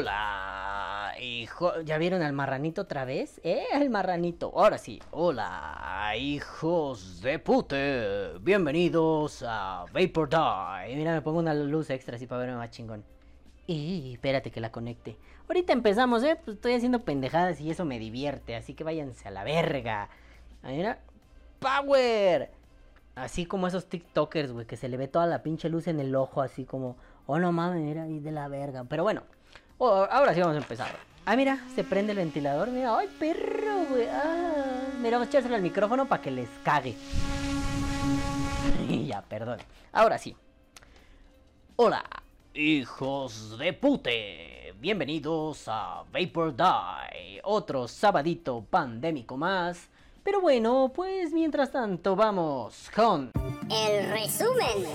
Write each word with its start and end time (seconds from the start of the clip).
Hola, 0.00 1.12
hijo. 1.20 1.80
¿Ya 1.80 1.98
vieron 1.98 2.22
al 2.22 2.32
marranito 2.32 2.82
otra 2.82 3.04
vez? 3.04 3.40
¿Eh? 3.42 3.64
El 3.72 3.90
marranito. 3.90 4.52
Ahora 4.54 4.78
sí. 4.78 5.02
Hola, 5.10 6.12
hijos 6.16 7.20
de 7.20 7.40
pute. 7.40 8.38
Bienvenidos 8.40 9.42
a 9.44 9.86
Vapor 9.92 10.28
Die. 10.28 10.94
Mira, 10.94 11.14
me 11.14 11.20
pongo 11.20 11.40
una 11.40 11.52
luz 11.52 11.90
extra 11.90 12.14
así 12.14 12.28
para 12.28 12.42
verme 12.42 12.58
más 12.58 12.70
chingón. 12.70 13.02
Y 13.66 14.12
espérate 14.12 14.52
que 14.52 14.60
la 14.60 14.70
conecte. 14.70 15.16
Ahorita 15.48 15.72
empezamos, 15.72 16.22
¿eh? 16.22 16.38
Pues 16.44 16.58
estoy 16.58 16.74
haciendo 16.74 17.00
pendejadas 17.00 17.60
y 17.60 17.68
eso 17.68 17.84
me 17.84 17.98
divierte. 17.98 18.54
Así 18.54 18.74
que 18.74 18.84
váyanse 18.84 19.26
a 19.26 19.32
la 19.32 19.42
verga. 19.42 20.10
Ahí 20.62 20.76
mira. 20.76 21.00
¡Power! 21.58 22.52
Así 23.16 23.46
como 23.46 23.66
esos 23.66 23.88
TikTokers, 23.88 24.52
güey, 24.52 24.64
que 24.64 24.76
se 24.76 24.88
le 24.88 24.96
ve 24.96 25.08
toda 25.08 25.26
la 25.26 25.42
pinche 25.42 25.68
luz 25.68 25.88
en 25.88 25.98
el 25.98 26.14
ojo, 26.14 26.40
así 26.40 26.64
como, 26.64 26.96
oh 27.26 27.40
no 27.40 27.50
mames, 27.50 27.82
mira, 27.82 28.04
ahí 28.04 28.20
de 28.20 28.30
la 28.30 28.46
verga. 28.46 28.84
Pero 28.84 29.02
bueno, 29.02 29.24
Oh, 29.80 30.04
ahora 30.10 30.34
sí 30.34 30.40
vamos 30.40 30.56
a 30.56 30.58
empezar. 30.58 30.90
Ah, 31.24 31.36
mira, 31.36 31.64
se 31.76 31.84
prende 31.84 32.10
el 32.10 32.18
ventilador. 32.18 32.68
Mira, 32.70 32.98
ay, 32.98 33.08
perro, 33.16 33.84
güey. 33.88 34.08
Ah, 34.08 34.88
mira, 35.00 35.18
vamos 35.18 35.28
a 35.28 35.30
echárselo 35.30 35.54
al 35.54 35.62
micrófono 35.62 36.08
para 36.08 36.20
que 36.20 36.32
les 36.32 36.48
cague. 36.64 36.96
ya, 39.06 39.22
perdón. 39.22 39.60
Ahora 39.92 40.18
sí. 40.18 40.34
Hola, 41.76 42.02
hijos 42.54 43.56
de 43.56 43.72
pute. 43.72 44.74
Bienvenidos 44.80 45.68
a 45.68 46.02
Vapor 46.12 46.56
Die. 46.56 47.40
Otro 47.44 47.86
sabadito 47.86 48.64
pandémico 48.68 49.36
más. 49.36 49.88
Pero 50.24 50.40
bueno, 50.40 50.90
pues 50.92 51.32
mientras 51.32 51.70
tanto 51.70 52.16
vamos 52.16 52.90
con... 52.96 53.30
El 53.70 54.10
resumen. 54.10 54.88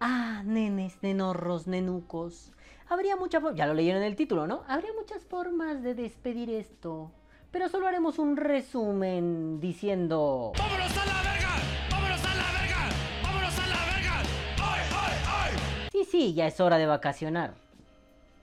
Ah, 0.00 0.42
nenes, 0.44 0.96
nenorros, 1.02 1.68
nenucos. 1.68 2.50
Habría 2.90 3.16
muchas 3.16 3.42
ya 3.54 3.66
lo 3.66 3.74
leyeron 3.74 4.00
en 4.00 4.08
el 4.08 4.16
título, 4.16 4.46
¿no? 4.46 4.64
Habría 4.66 4.92
muchas 4.94 5.22
formas 5.22 5.82
de 5.82 5.94
despedir 5.94 6.48
esto. 6.48 7.12
Pero 7.50 7.68
solo 7.68 7.86
haremos 7.86 8.18
un 8.18 8.36
resumen 8.36 9.60
diciendo... 9.60 10.52
¡Vámonos 10.56 10.96
a 10.96 11.04
la 11.04 11.22
verga! 11.22 11.48
¡Vámonos 11.90 12.24
a 12.24 12.34
la 12.34 12.60
verga! 12.60 12.88
¡Vámonos 13.22 13.58
a 13.58 13.66
la 13.66 13.84
verga! 13.92 14.22
¡Ay, 14.62 14.80
ay, 14.90 15.18
ay! 15.26 15.88
Sí, 15.92 16.04
sí, 16.04 16.34
ya 16.34 16.46
es 16.46 16.60
hora 16.60 16.78
de 16.78 16.86
vacacionar. 16.86 17.52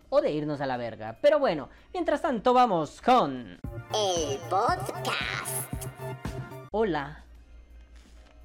O 0.09 0.21
de 0.21 0.31
irnos 0.31 0.61
a 0.61 0.67
la 0.67 0.77
verga. 0.77 1.17
Pero 1.21 1.39
bueno, 1.39 1.69
mientras 1.91 2.21
tanto 2.21 2.53
vamos 2.53 3.01
con... 3.01 3.59
El 3.93 4.37
podcast. 4.47 5.73
Hola. 6.69 7.23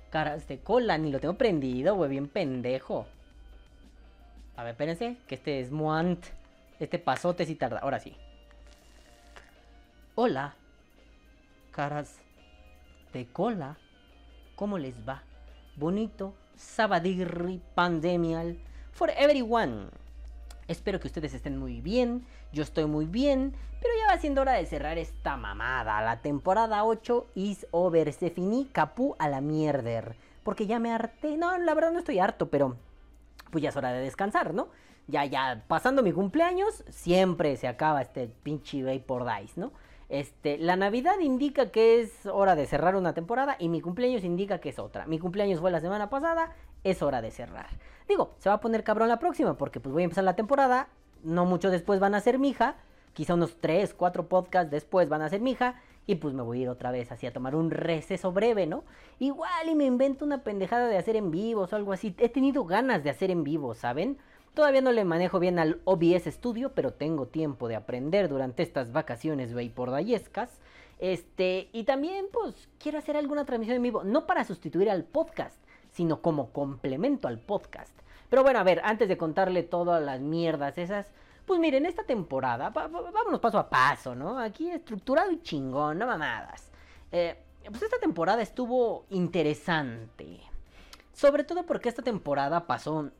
Caras 0.08 0.48
de 0.48 0.60
cola, 0.60 0.96
ni 0.96 1.12
lo 1.12 1.20
tengo 1.20 1.34
prendido, 1.34 1.94
güey, 1.94 2.10
bien 2.10 2.28
pendejo. 2.28 3.06
A 4.60 4.62
ver, 4.62 4.72
espérense, 4.72 5.16
que 5.26 5.36
este 5.36 5.58
es 5.60 5.70
Muant. 5.70 6.22
Este 6.80 6.98
pasote 6.98 7.46
si 7.46 7.54
tarda. 7.54 7.78
Ahora 7.78 7.98
sí. 7.98 8.14
Hola. 10.16 10.54
Caras 11.70 12.18
de 13.14 13.26
cola. 13.26 13.78
¿Cómo 14.56 14.76
les 14.76 14.96
va? 15.08 15.22
Bonito. 15.76 16.34
Sabadirri 16.56 17.62
Pandemial. 17.74 18.58
For 18.92 19.08
everyone. 19.16 19.86
Espero 20.68 21.00
que 21.00 21.08
ustedes 21.08 21.32
estén 21.32 21.56
muy 21.56 21.80
bien. 21.80 22.26
Yo 22.52 22.62
estoy 22.62 22.84
muy 22.84 23.06
bien. 23.06 23.54
Pero 23.80 23.94
ya 23.98 24.12
va 24.12 24.20
siendo 24.20 24.42
hora 24.42 24.52
de 24.52 24.66
cerrar 24.66 24.98
esta 24.98 25.38
mamada. 25.38 26.02
La 26.02 26.20
temporada 26.20 26.84
8 26.84 27.28
is 27.34 27.66
over. 27.70 28.12
Se 28.12 28.28
finí 28.28 28.68
capú 28.70 29.16
a 29.18 29.26
la 29.30 29.40
mierder. 29.40 30.16
Porque 30.42 30.66
ya 30.66 30.78
me 30.78 30.92
harté. 30.92 31.38
No, 31.38 31.56
la 31.56 31.72
verdad 31.72 31.92
no 31.92 32.00
estoy 32.00 32.18
harto, 32.18 32.50
pero 32.50 32.76
pues 33.50 33.62
ya 33.62 33.70
es 33.70 33.76
hora 33.76 33.92
de 33.92 34.00
descansar, 34.00 34.54
¿no? 34.54 34.68
Ya, 35.06 35.24
ya, 35.24 35.64
pasando 35.66 36.02
mi 36.02 36.12
cumpleaños, 36.12 36.84
siempre 36.88 37.56
se 37.56 37.66
acaba 37.68 38.00
este 38.00 38.28
pinche 38.28 38.82
Vapor 38.82 39.26
Dice, 39.40 39.60
¿no? 39.60 39.72
Este, 40.08 40.58
la 40.58 40.74
Navidad 40.76 41.20
indica 41.20 41.70
que 41.70 42.00
es 42.00 42.26
hora 42.26 42.56
de 42.56 42.66
cerrar 42.66 42.96
una 42.96 43.14
temporada 43.14 43.56
y 43.58 43.68
mi 43.68 43.80
cumpleaños 43.80 44.24
indica 44.24 44.58
que 44.58 44.70
es 44.70 44.78
otra. 44.78 45.06
Mi 45.06 45.18
cumpleaños 45.18 45.60
fue 45.60 45.70
la 45.70 45.80
semana 45.80 46.10
pasada, 46.10 46.54
es 46.82 47.00
hora 47.00 47.22
de 47.22 47.30
cerrar. 47.30 47.68
Digo, 48.08 48.34
se 48.38 48.48
va 48.48 48.56
a 48.56 48.60
poner 48.60 48.82
cabrón 48.82 49.08
la 49.08 49.20
próxima 49.20 49.56
porque 49.56 49.78
pues 49.78 49.92
voy 49.92 50.02
a 50.02 50.04
empezar 50.04 50.24
la 50.24 50.34
temporada, 50.34 50.88
no 51.22 51.44
mucho 51.44 51.70
después 51.70 52.00
van 52.00 52.16
a 52.16 52.20
ser 52.20 52.40
mija, 52.40 52.76
quizá 53.12 53.34
unos 53.34 53.56
3, 53.60 53.94
4 53.94 54.28
podcasts 54.28 54.70
después 54.70 55.08
van 55.08 55.22
a 55.22 55.28
ser 55.28 55.40
mija 55.40 55.80
y 56.10 56.16
pues 56.16 56.34
me 56.34 56.42
voy 56.42 56.58
a 56.58 56.62
ir 56.62 56.68
otra 56.68 56.90
vez 56.90 57.12
así 57.12 57.28
a 57.28 57.32
tomar 57.32 57.54
un 57.54 57.70
receso 57.70 58.32
breve, 58.32 58.66
¿no? 58.66 58.82
Igual 59.20 59.68
y 59.68 59.76
me 59.76 59.84
invento 59.84 60.24
una 60.24 60.42
pendejada 60.42 60.88
de 60.88 60.98
hacer 60.98 61.14
en 61.14 61.30
vivos 61.30 61.72
o 61.72 61.76
algo 61.76 61.92
así. 61.92 62.16
He 62.18 62.28
tenido 62.28 62.64
ganas 62.64 63.04
de 63.04 63.10
hacer 63.10 63.30
en 63.30 63.44
vivo, 63.44 63.74
¿saben? 63.74 64.18
Todavía 64.52 64.80
no 64.80 64.90
le 64.90 65.04
manejo 65.04 65.38
bien 65.38 65.60
al 65.60 65.80
OBS 65.84 66.24
Studio, 66.26 66.72
pero 66.74 66.94
tengo 66.94 67.26
tiempo 67.26 67.68
de 67.68 67.76
aprender 67.76 68.28
durante 68.28 68.64
estas 68.64 68.90
vacaciones 68.90 69.54
vapordayescas. 69.54 70.50
Este, 70.98 71.68
y 71.72 71.84
también 71.84 72.26
pues 72.32 72.68
quiero 72.80 72.98
hacer 72.98 73.16
alguna 73.16 73.44
transmisión 73.44 73.76
en 73.76 73.84
vivo, 73.84 74.02
no 74.02 74.26
para 74.26 74.42
sustituir 74.42 74.90
al 74.90 75.04
podcast, 75.04 75.62
sino 75.92 76.22
como 76.22 76.50
complemento 76.50 77.28
al 77.28 77.38
podcast. 77.38 77.96
Pero 78.28 78.42
bueno, 78.42 78.58
a 78.58 78.64
ver, 78.64 78.80
antes 78.82 79.08
de 79.08 79.16
contarle 79.16 79.62
todas 79.62 80.02
las 80.02 80.20
mierdas 80.20 80.76
esas, 80.76 81.06
pues 81.50 81.58
miren, 81.58 81.84
esta 81.84 82.04
temporada, 82.04 82.70
vámonos 82.70 83.40
paso 83.40 83.58
a 83.58 83.68
paso, 83.68 84.14
¿no? 84.14 84.38
Aquí 84.38 84.70
estructurado 84.70 85.32
y 85.32 85.42
chingón, 85.42 85.98
no 85.98 86.06
mamadas. 86.06 86.70
Eh, 87.10 87.36
pues 87.64 87.82
esta 87.82 87.98
temporada 87.98 88.40
estuvo 88.40 89.04
interesante. 89.10 90.42
Sobre 91.12 91.42
todo 91.42 91.66
porque 91.66 91.88
esta 91.88 92.02
temporada 92.02 92.68
pasó... 92.68 93.10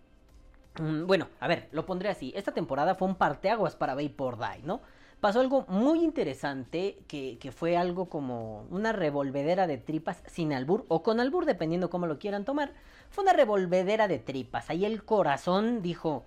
bueno, 0.79 1.27
a 1.41 1.49
ver, 1.49 1.69
lo 1.73 1.85
pondré 1.85 2.09
así. 2.09 2.33
Esta 2.37 2.53
temporada 2.53 2.95
fue 2.95 3.09
un 3.09 3.17
parteaguas 3.17 3.75
para 3.75 3.97
Vapor 3.97 4.39
Die, 4.39 4.63
¿no? 4.63 4.81
Pasó 5.21 5.41
algo 5.41 5.65
muy 5.67 6.05
interesante 6.05 7.03
que, 7.09 7.37
que, 7.41 7.51
fue 7.51 7.77
algo 7.77 8.09
como 8.09 8.63
una 8.71 8.93
revolvedera 8.93 9.67
de 9.67 9.79
tripas 9.79 10.23
sin 10.29 10.53
albur 10.53 10.85
o 10.87 11.03
con 11.03 11.19
albur, 11.19 11.47
dependiendo 11.47 11.91
cómo 11.91 12.07
lo 12.07 12.21
quieran 12.21 12.45
tomar. 12.45 12.75
Fue 13.11 13.25
una 13.25 13.33
revolvedera 13.33 14.07
de 14.07 14.21
tripas. 14.21 14.71
Ahí 14.71 14.85
el 14.85 15.03
corazón 15.03 15.83
dijo, 15.83 16.23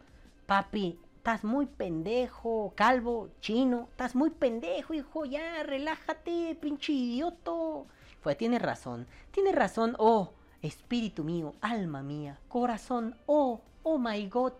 papi, 0.48 1.00
estás 1.24 1.46
muy 1.46 1.68
pendejo, 1.68 2.74
calvo, 2.76 3.30
chino, 3.40 3.88
estás 3.92 4.14
muy 4.14 4.30
pendejo, 4.30 4.94
hijo, 4.94 5.24
ya, 5.24 5.64
relájate, 5.64 6.58
pinche 6.60 6.92
idioto. 6.92 7.88
Pues 8.22 8.36
tiene 8.36 8.60
razón, 8.60 9.08
tiene 9.32 9.54
razón, 9.54 9.96
oh, 10.00 10.34
espíritu 10.62 11.24
mío, 11.24 11.54
alma 11.62 12.04
mía, 12.04 12.42
corazón, 12.50 13.16
oh, 13.26 13.62
oh 13.84 13.98
my 13.98 14.28
god. 14.28 14.52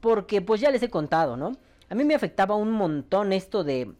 Porque 0.00 0.40
pues 0.40 0.60
ya 0.60 0.70
les 0.70 0.84
he 0.84 0.88
contado, 0.88 1.36
¿no? 1.36 1.56
A 1.90 1.96
mí 1.96 2.04
me 2.04 2.14
afectaba 2.14 2.54
un 2.54 2.70
montón 2.70 3.32
esto 3.32 3.64
de, 3.64 3.92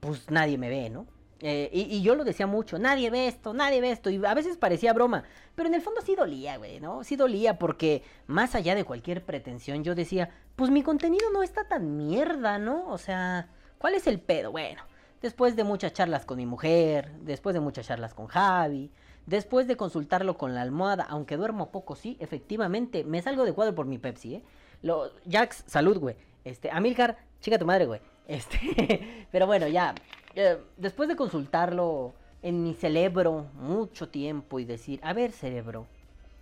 pues 0.00 0.30
nadie 0.30 0.58
me 0.58 0.68
ve, 0.68 0.90
¿no? 0.90 1.06
Eh, 1.40 1.70
y, 1.72 2.02
yo 2.02 2.14
lo 2.14 2.24
decía 2.24 2.46
mucho, 2.46 2.78
nadie 2.78 3.10
ve 3.10 3.28
esto, 3.28 3.54
nadie 3.54 3.80
ve 3.80 3.90
esto, 3.90 4.08
y 4.08 4.22
a 4.24 4.34
veces 4.34 4.56
parecía 4.56 4.92
broma, 4.92 5.24
pero 5.54 5.68
en 5.68 5.74
el 5.74 5.82
fondo 5.82 6.00
sí 6.00 6.16
dolía, 6.16 6.58
güey, 6.58 6.80
¿no? 6.80 7.04
Sí 7.04 7.16
dolía 7.16 7.58
porque 7.58 8.02
más 8.26 8.54
allá 8.54 8.74
de 8.74 8.84
cualquier 8.84 9.24
pretensión 9.24 9.84
yo 9.84 9.94
decía, 9.94 10.30
pues 10.56 10.70
mi 10.70 10.82
contenido 10.82 11.30
no 11.30 11.42
está 11.42 11.64
tan 11.64 11.96
mierda, 11.96 12.58
¿no? 12.58 12.88
O 12.88 12.98
sea, 12.98 13.48
¿cuál 13.78 13.94
es 13.94 14.06
el 14.06 14.20
pedo? 14.20 14.52
Bueno, 14.52 14.82
después 15.22 15.56
de 15.56 15.64
muchas 15.64 15.92
charlas 15.92 16.24
con 16.24 16.36
mi 16.36 16.46
mujer, 16.46 17.12
después 17.20 17.54
de 17.54 17.60
muchas 17.60 17.86
charlas 17.86 18.14
con 18.14 18.26
Javi, 18.26 18.90
después 19.26 19.66
de 19.66 19.76
consultarlo 19.76 20.36
con 20.36 20.54
la 20.54 20.62
almohada, 20.62 21.04
aunque 21.08 21.36
duermo 21.36 21.70
poco, 21.70 21.96
sí, 21.96 22.16
efectivamente, 22.20 23.04
me 23.04 23.22
salgo 23.22 23.44
de 23.44 23.52
cuadro 23.52 23.74
por 23.74 23.86
mi 23.86 23.98
Pepsi, 23.98 24.36
¿eh? 24.36 24.42
Lo, 24.82 25.10
Jax, 25.28 25.64
salud, 25.66 25.98
güey. 25.98 26.16
Este, 26.44 26.70
Amilcar, 26.70 27.16
chica 27.40 27.58
tu 27.58 27.64
madre, 27.64 27.86
güey. 27.86 28.00
Este, 28.28 29.26
pero 29.32 29.46
bueno, 29.46 29.66
ya, 29.66 29.94
eh, 30.34 30.58
después 30.76 31.08
de 31.08 31.16
consultarlo 31.16 32.14
en 32.42 32.62
mi 32.62 32.74
cerebro 32.74 33.46
mucho 33.54 34.10
tiempo 34.10 34.60
y 34.60 34.66
decir, 34.66 35.00
a 35.02 35.14
ver 35.14 35.32
cerebro, 35.32 35.86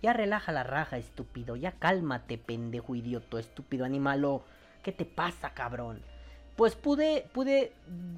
ya 0.03 0.13
relaja 0.13 0.51
la 0.51 0.63
raja, 0.63 0.97
estúpido, 0.97 1.55
ya 1.55 1.71
cálmate, 1.71 2.37
pendejo, 2.37 2.93
idioto, 2.93 3.39
estúpido 3.39 3.85
animalo, 3.85 4.43
¿qué 4.83 4.91
te 4.91 5.05
pasa, 5.05 5.51
cabrón? 5.51 6.01
Pues 6.57 6.75
pude, 6.75 7.25
pude 7.33 7.71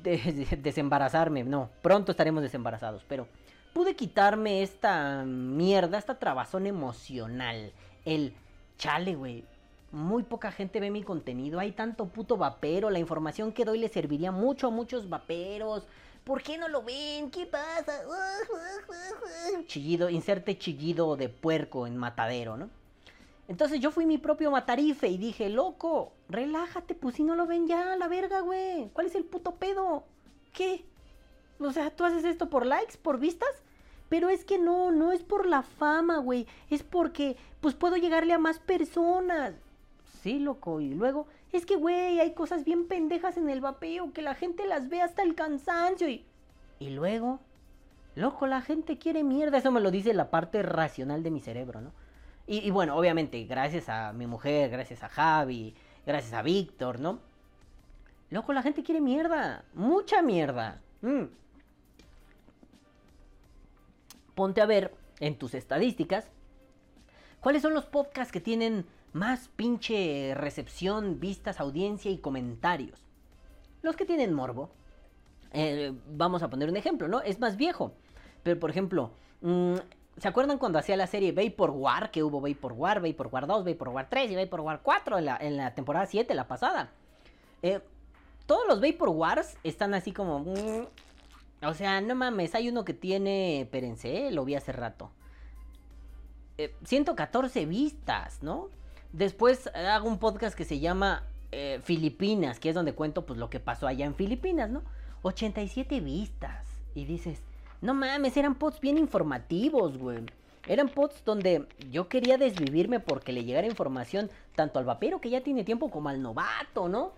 desembarazarme, 0.58 1.44
no, 1.44 1.70
pronto 1.84 2.12
estaremos 2.12 2.42
desembarazados, 2.42 3.06
pero 3.08 3.28
pude 3.72 3.96
quitarme 3.96 4.64
esta 4.64 5.24
mierda, 5.26 6.00
esta 6.00 6.18
trabazón 6.18 6.66
emocional, 6.66 7.72
el 8.04 8.34
chale, 8.80 9.16
güey, 9.16 9.46
muy 9.92 10.24
poca 10.24 10.52
gente 10.52 10.80
ve 10.80 10.92
mi 10.92 11.04
contenido. 11.04 11.60
Hay 11.60 11.72
tanto 11.72 12.08
puto 12.08 12.36
vapero. 12.36 12.90
La 12.90 13.00
información 13.00 13.54
que 13.54 13.64
doy 13.64 13.80
le 13.80 13.88
serviría 13.88 14.32
mucho 14.32 14.68
a 14.68 14.72
muchos 14.72 15.08
vaperos. 15.08 15.88
¿Por 16.26 16.42
qué 16.42 16.58
no 16.58 16.68
lo 16.68 16.82
ven? 16.84 17.30
¿Qué 17.30 17.46
pasa? 17.46 18.02
Chillido, 19.68 20.10
inserte 20.10 20.58
chillido 20.58 21.16
de 21.16 21.30
puerco 21.30 21.86
en 21.86 21.98
matadero, 21.98 22.58
¿no? 22.58 22.70
Entonces 23.48 23.80
yo 23.80 23.92
fui 23.92 24.08
mi 24.08 24.18
propio 24.18 24.50
matarife 24.50 25.08
y 25.08 25.20
dije, 25.20 25.50
loco, 25.50 26.14
relájate, 26.28 26.96
pues 26.96 27.16
si 27.16 27.24
no 27.24 27.36
lo 27.36 27.46
ven 27.46 27.68
ya, 27.68 27.96
la 27.96 28.08
verga, 28.08 28.40
güey. 28.40 28.90
¿Cuál 28.92 29.06
es 29.06 29.14
el 29.14 29.24
puto 29.24 29.56
pedo? 29.56 30.04
¿Qué? 30.52 30.84
O 31.60 31.72
sea, 31.72 31.92
tú 31.92 32.04
haces 32.04 32.24
esto 32.24 32.50
por 32.50 32.66
likes, 32.66 32.98
por 32.98 33.20
vistas. 33.20 33.62
Pero 34.10 34.30
es 34.30 34.46
que 34.46 34.58
no, 34.58 34.92
no 34.92 35.12
es 35.12 35.22
por 35.22 35.46
la 35.46 35.62
fama, 35.62 36.18
güey. 36.18 36.48
Es 36.72 36.82
porque, 36.82 37.38
pues 37.62 37.76
puedo 37.76 37.98
llegarle 37.98 38.34
a 38.34 38.40
más 38.40 38.58
personas. 38.60 39.54
sí, 40.22 40.40
loco. 40.40 40.82
Y 40.82 40.96
luego, 40.96 41.28
es 41.52 41.66
que, 41.66 41.76
güey, 41.76 42.20
hay 42.20 42.34
cosas 42.34 42.66
bien 42.66 42.88
pendejas 42.88 43.38
en 43.38 43.50
el 43.50 43.62
vapeo 43.62 44.14
que 44.14 44.22
la 44.22 44.36
gente 44.36 44.68
las 44.68 44.90
ve 44.90 45.02
hasta 45.02 45.24
el 45.24 45.36
cansancio. 45.36 46.10
Y, 46.10 46.26
y 46.80 46.90
luego, 46.90 47.40
loco, 48.16 48.48
la 48.48 48.62
gente 48.62 48.98
quiere 48.98 49.24
mierda. 49.24 49.58
Eso 49.58 49.72
me 49.72 49.82
lo 49.82 49.92
dice 49.92 50.14
la 50.14 50.30
parte 50.30 50.62
racional 50.64 51.24
de 51.24 51.32
mi 51.32 51.40
cerebro, 51.40 51.82
¿no? 51.82 51.92
Y, 52.48 52.70
bueno, 52.70 52.96
obviamente, 52.96 53.44
gracias 53.46 53.90
a 53.90 54.14
mi 54.14 54.28
mujer, 54.28 54.70
gracias 54.70 55.02
a 55.02 55.10
Javi, 55.10 55.74
gracias 56.06 56.34
a 56.34 56.44
Víctor, 56.44 57.00
¿no? 57.00 57.20
Loco, 58.30 58.54
la 58.54 58.62
gente 58.62 58.84
quiere 58.84 59.02
mierda. 59.02 59.66
Mucha 59.74 60.22
mierda. 60.22 60.80
Mm. 61.02 61.24
Ponte 64.36 64.62
a 64.62 64.68
ver 64.68 64.94
en 65.20 65.38
tus 65.40 65.56
estadísticas 65.56 66.30
cuáles 67.40 67.64
son 67.64 67.74
los 67.74 67.86
podcasts 67.86 68.32
que 68.32 68.42
tienen 68.42 68.86
más 69.16 69.48
pinche 69.56 70.34
recepción, 70.36 71.22
vistas, 71.22 71.62
audiencia 71.62 72.12
y 72.12 72.18
comentarios. 72.18 73.00
Los 73.82 73.96
que 73.96 74.06
tienen 74.06 74.34
morbo. 74.34 74.70
Eh, 75.54 75.94
vamos 76.10 76.44
a 76.44 76.50
poner 76.50 76.68
un 76.68 76.76
ejemplo, 76.76 77.08
¿no? 77.08 77.22
Es 77.22 77.40
más 77.40 77.56
viejo. 77.56 77.94
Pero 78.44 78.60
por 78.60 78.70
ejemplo, 78.70 79.12
mm, 79.40 79.76
¿se 80.18 80.28
acuerdan 80.28 80.58
cuando 80.58 80.80
hacía 80.80 80.98
la 80.98 81.08
serie 81.08 81.32
Vapor 81.32 81.72
War? 81.72 82.12
Que 82.12 82.24
hubo 82.24 82.42
Vapor 82.42 82.74
War, 82.74 83.02
Vapor 83.02 83.28
War 83.32 83.48
2, 83.48 83.64
Vapor 83.64 83.90
War 83.90 84.10
3 84.10 84.32
y 84.32 84.36
Vapor 84.36 84.60
War 84.60 84.82
4 84.84 85.18
en 85.18 85.26
la, 85.26 85.38
en 85.38 85.56
la 85.56 85.74
temporada 85.74 86.08
7, 86.08 86.36
la 86.36 86.50
pasada. 86.50 86.92
Eh, 87.62 87.80
todos 88.46 88.68
los 88.68 88.82
Vapor 88.82 89.10
Wars 89.10 89.58
están 89.64 89.94
así 89.94 90.12
como... 90.12 90.40
mm, 90.40 90.88
o 91.66 91.74
sea, 91.74 92.02
no 92.02 92.16
mames, 92.16 92.54
hay 92.54 92.68
uno 92.68 92.84
que 92.84 92.94
tiene... 92.94 93.62
Espérense, 93.62 94.28
eh, 94.28 94.32
lo 94.32 94.44
vi 94.44 94.56
hace 94.56 94.74
rato. 94.74 95.10
Eh, 96.58 96.76
114 96.84 97.66
vistas, 97.66 98.44
¿no? 98.44 98.70
Después 99.16 99.72
eh, 99.74 99.88
hago 99.88 100.10
un 100.10 100.20
podcast 100.20 100.58
que 100.58 100.66
se 100.66 100.80
llama 100.80 101.24
eh, 101.54 101.80
Filipinas, 101.82 102.60
que 102.60 102.68
es 102.68 102.76
donde 102.76 102.96
cuento 102.96 103.26
pues 103.26 103.40
lo 103.40 103.50
que 103.50 103.62
pasó 103.62 103.88
allá 103.88 104.06
en 104.06 104.14
Filipinas, 104.14 104.70
¿no? 104.70 104.84
87 105.22 106.02
vistas. 106.02 106.68
Y 106.96 107.06
dices, 107.06 107.42
no 107.80 107.94
mames, 107.94 108.36
eran 108.36 108.56
pods 108.56 108.82
bien 108.82 108.98
informativos, 108.98 109.98
güey. 109.98 110.26
Eran 110.68 110.90
pods 110.90 111.24
donde 111.24 111.66
yo 111.90 112.10
quería 112.10 112.38
desvivirme 112.38 113.00
porque 113.00 113.32
le 113.32 113.46
llegara 113.46 113.66
información 113.68 114.30
tanto 114.54 114.80
al 114.80 114.86
vapero 114.86 115.22
que 115.22 115.30
ya 115.30 115.40
tiene 115.40 115.64
tiempo 115.64 115.90
como 115.90 116.10
al 116.10 116.22
novato, 116.22 116.90
¿no? 116.90 117.14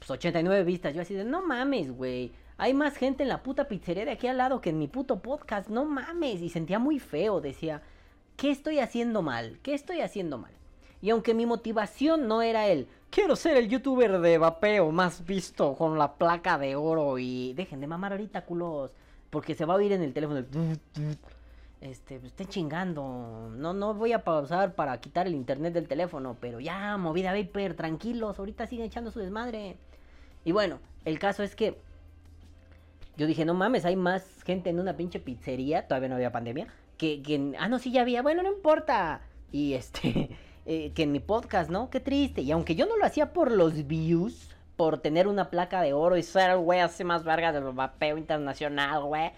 Pues 0.00 0.10
89 0.10 0.64
vistas. 0.64 0.94
Yo 0.94 1.00
así 1.00 1.14
de, 1.14 1.24
no 1.24 1.40
mames, 1.40 1.96
güey. 1.96 2.32
Hay 2.58 2.74
más 2.74 2.94
gente 2.98 3.22
en 3.22 3.30
la 3.30 3.42
puta 3.42 3.68
pizzería 3.68 4.04
de 4.04 4.10
aquí 4.10 4.26
al 4.26 4.36
lado 4.36 4.60
que 4.60 4.68
en 4.68 4.78
mi 4.78 4.86
puto 4.86 5.22
podcast. 5.22 5.70
No 5.70 5.86
mames. 5.86 6.42
Y 6.42 6.50
sentía 6.50 6.78
muy 6.78 6.98
feo. 6.98 7.40
Decía, 7.40 7.80
¿qué 8.36 8.50
estoy 8.50 8.80
haciendo 8.80 9.22
mal? 9.22 9.58
¿Qué 9.62 9.72
estoy 9.72 10.02
haciendo 10.02 10.36
mal? 10.36 10.52
Y 11.02 11.10
aunque 11.10 11.34
mi 11.34 11.44
motivación 11.44 12.28
no 12.28 12.40
era 12.42 12.68
el, 12.68 12.86
quiero 13.10 13.34
ser 13.36 13.56
el 13.56 13.68
youtuber 13.68 14.20
de 14.20 14.38
vapeo 14.38 14.92
más 14.92 15.26
visto 15.26 15.74
con 15.74 15.98
la 15.98 16.14
placa 16.14 16.58
de 16.58 16.76
oro 16.76 17.18
y 17.18 17.52
dejen 17.54 17.80
de 17.80 17.88
mamar 17.88 18.12
ahorita, 18.12 18.44
culos. 18.44 18.92
Porque 19.28 19.54
se 19.54 19.64
va 19.64 19.74
a 19.74 19.76
oír 19.78 19.92
en 19.92 20.02
el 20.02 20.12
teléfono. 20.12 20.44
Este, 21.80 22.20
pues, 22.20 22.32
estén 22.32 22.46
chingando. 22.48 23.50
No, 23.56 23.74
no 23.74 23.94
voy 23.94 24.12
a 24.12 24.22
pausar 24.22 24.74
para 24.74 25.00
quitar 25.00 25.26
el 25.26 25.34
internet 25.34 25.74
del 25.74 25.88
teléfono. 25.88 26.36
Pero 26.40 26.60
ya, 26.60 26.96
movida 26.96 27.34
Vapor, 27.34 27.74
tranquilos. 27.74 28.38
Ahorita 28.38 28.66
siguen 28.66 28.86
echando 28.86 29.10
su 29.10 29.18
desmadre. 29.18 29.76
Y 30.44 30.52
bueno, 30.52 30.78
el 31.04 31.18
caso 31.18 31.42
es 31.42 31.56
que 31.56 31.78
yo 33.16 33.26
dije, 33.26 33.44
no 33.44 33.54
mames, 33.54 33.84
hay 33.84 33.96
más 33.96 34.42
gente 34.44 34.70
en 34.70 34.80
una 34.80 34.96
pinche 34.96 35.20
pizzería, 35.20 35.86
todavía 35.86 36.08
no 36.08 36.14
había 36.14 36.32
pandemia, 36.32 36.68
que, 36.96 37.22
que 37.22 37.54
ah, 37.58 37.68
no, 37.68 37.78
sí, 37.78 37.92
ya 37.92 38.02
había, 38.02 38.22
bueno, 38.22 38.42
no 38.42 38.52
importa. 38.52 39.20
Y 39.50 39.74
este, 39.74 40.30
eh, 40.66 40.92
que 40.94 41.02
en 41.02 41.12
mi 41.12 41.20
podcast, 41.20 41.70
¿no? 41.70 41.90
Qué 41.90 42.00
triste. 42.00 42.42
Y 42.42 42.52
aunque 42.52 42.74
yo 42.74 42.86
no 42.86 42.96
lo 42.96 43.04
hacía 43.04 43.32
por 43.32 43.50
los 43.50 43.86
views, 43.86 44.52
por 44.76 44.98
tener 44.98 45.28
una 45.28 45.50
placa 45.50 45.82
de 45.82 45.92
oro 45.92 46.16
y 46.16 46.22
ser 46.22 46.50
el 46.50 46.58
güey 46.58 46.80
así 46.80 47.04
más 47.04 47.24
verga 47.24 47.52
del 47.52 47.64
vapeo 47.64 48.16
internacional, 48.16 49.04
güey. 49.04 49.30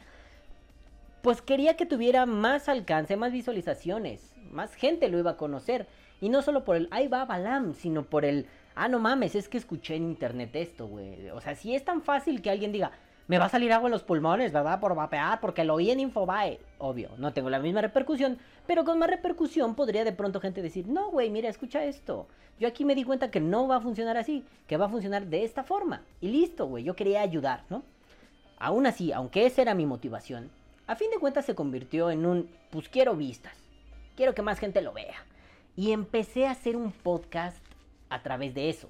Pues 1.22 1.42
quería 1.42 1.76
que 1.76 1.86
tuviera 1.86 2.26
más 2.26 2.68
alcance, 2.68 3.16
más 3.16 3.32
visualizaciones, 3.32 4.34
más 4.50 4.74
gente 4.74 5.08
lo 5.08 5.18
iba 5.18 5.32
a 5.32 5.36
conocer. 5.36 5.86
Y 6.20 6.28
no 6.28 6.42
solo 6.42 6.64
por 6.64 6.76
el, 6.76 6.88
ahí 6.90 7.08
va 7.08 7.24
Balam, 7.24 7.74
sino 7.74 8.04
por 8.04 8.24
el, 8.24 8.46
ah, 8.74 8.88
no 8.88 8.98
mames, 8.98 9.34
es 9.34 9.48
que 9.48 9.58
escuché 9.58 9.96
en 9.96 10.04
internet 10.04 10.54
esto, 10.54 10.86
güey. 10.86 11.30
O 11.30 11.40
sea, 11.40 11.54
si 11.54 11.74
es 11.74 11.84
tan 11.84 12.02
fácil 12.02 12.40
que 12.40 12.50
alguien 12.50 12.72
diga, 12.72 12.92
me 13.26 13.38
va 13.38 13.46
a 13.46 13.48
salir 13.48 13.72
agua 13.72 13.88
en 13.88 13.92
los 13.92 14.02
pulmones, 14.02 14.52
¿verdad? 14.52 14.80
Por 14.80 14.94
vapear, 14.94 15.40
porque 15.40 15.64
lo 15.64 15.74
oí 15.74 15.90
en 15.90 16.00
Infobae. 16.00 16.60
Obvio, 16.78 17.10
no 17.16 17.32
tengo 17.32 17.50
la 17.50 17.58
misma 17.58 17.80
repercusión, 17.80 18.38
pero 18.66 18.84
con 18.84 18.98
más 18.98 19.10
repercusión 19.10 19.74
podría 19.74 20.04
de 20.04 20.12
pronto 20.12 20.40
gente 20.40 20.62
decir, 20.62 20.86
no, 20.86 21.10
güey, 21.10 21.30
mira, 21.30 21.48
escucha 21.48 21.84
esto. 21.84 22.26
Yo 22.58 22.68
aquí 22.68 22.84
me 22.84 22.94
di 22.94 23.04
cuenta 23.04 23.30
que 23.30 23.40
no 23.40 23.66
va 23.66 23.76
a 23.76 23.80
funcionar 23.80 24.16
así, 24.16 24.44
que 24.66 24.76
va 24.76 24.86
a 24.86 24.90
funcionar 24.90 25.26
de 25.26 25.44
esta 25.44 25.64
forma. 25.64 26.02
Y 26.20 26.28
listo, 26.28 26.66
güey, 26.66 26.84
yo 26.84 26.94
quería 26.94 27.20
ayudar, 27.20 27.64
¿no? 27.68 27.82
Aún 28.58 28.86
así, 28.86 29.12
aunque 29.12 29.46
esa 29.46 29.62
era 29.62 29.74
mi 29.74 29.86
motivación, 29.86 30.50
a 30.86 30.96
fin 30.96 31.10
de 31.10 31.18
cuentas 31.18 31.44
se 31.44 31.54
convirtió 31.54 32.10
en 32.10 32.24
un, 32.24 32.48
pues 32.70 32.88
quiero 32.88 33.16
vistas, 33.16 33.56
quiero 34.16 34.34
que 34.34 34.42
más 34.42 34.58
gente 34.58 34.82
lo 34.82 34.92
vea. 34.92 35.24
Y 35.76 35.92
empecé 35.92 36.46
a 36.46 36.52
hacer 36.52 36.76
un 36.76 36.92
podcast 36.92 37.58
a 38.08 38.22
través 38.22 38.54
de 38.54 38.68
eso. 38.68 38.88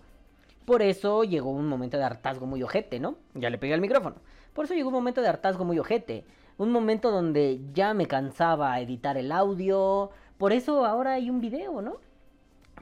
Por 0.66 0.82
eso 0.82 1.24
llegó 1.24 1.50
un 1.50 1.68
momento 1.68 1.96
de 1.96 2.04
hartazgo 2.04 2.46
muy 2.46 2.62
ojete, 2.62 3.00
¿no? 3.00 3.16
Ya 3.34 3.50
le 3.50 3.58
pegué 3.58 3.74
al 3.74 3.80
micrófono. 3.80 4.16
Por 4.52 4.64
eso 4.64 4.74
llegó 4.74 4.88
un 4.88 4.94
momento 4.94 5.20
de 5.22 5.28
hartazgo 5.28 5.64
muy 5.64 5.78
ojete. 5.78 6.24
Un 6.56 6.70
momento 6.70 7.10
donde 7.10 7.60
ya 7.72 7.94
me 7.94 8.06
cansaba 8.06 8.78
editar 8.80 9.16
el 9.16 9.32
audio. 9.32 10.10
Por 10.38 10.52
eso 10.52 10.84
ahora 10.84 11.14
hay 11.14 11.30
un 11.30 11.40
video, 11.40 11.82
¿no? 11.82 11.96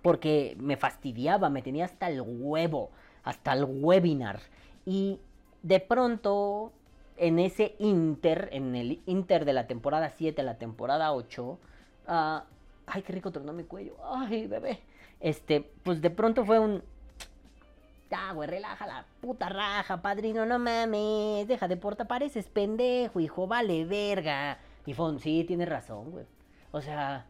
Porque 0.02 0.56
me 0.60 0.76
fastidiaba, 0.76 1.48
me 1.48 1.62
tenía 1.62 1.86
hasta 1.86 2.08
el 2.08 2.22
huevo, 2.22 2.90
hasta 3.24 3.52
el 3.52 3.64
webinar. 3.64 4.40
Y 4.84 5.20
de 5.62 5.80
pronto, 5.80 6.72
en 7.16 7.38
ese 7.38 7.76
inter, 7.78 8.48
en 8.52 8.74
el 8.74 9.00
inter 9.06 9.44
de 9.44 9.52
la 9.52 9.66
temporada 9.66 10.10
7 10.10 10.40
a 10.42 10.44
la 10.44 10.58
temporada 10.58 11.12
8, 11.12 11.58
ah, 12.08 12.44
ay, 12.86 13.02
qué 13.02 13.12
rico 13.12 13.30
tronó 13.30 13.52
mi 13.52 13.64
cuello, 13.64 13.96
ay, 14.04 14.46
bebé. 14.46 14.80
Este, 15.20 15.60
pues 15.82 16.02
de 16.02 16.10
pronto 16.10 16.44
fue 16.44 16.58
un, 16.58 16.82
ya, 18.12 18.32
güey, 18.32 18.46
relaja 18.46 18.86
la 18.86 19.06
puta 19.22 19.48
raja, 19.48 20.02
padrino, 20.02 20.44
no 20.44 20.58
mames, 20.58 21.48
deja 21.48 21.66
de 21.66 21.78
porta, 21.78 22.06
pareces 22.06 22.46
pendejo, 22.46 23.20
hijo, 23.20 23.46
vale 23.46 23.86
verga. 23.86 24.58
Y 24.84 24.92
un, 25.00 25.19
sí, 25.19 25.44
tienes 25.44 25.69
razón, 25.69 26.10
güey. 26.10 26.26
O 26.72 26.82
sea, 26.82 27.26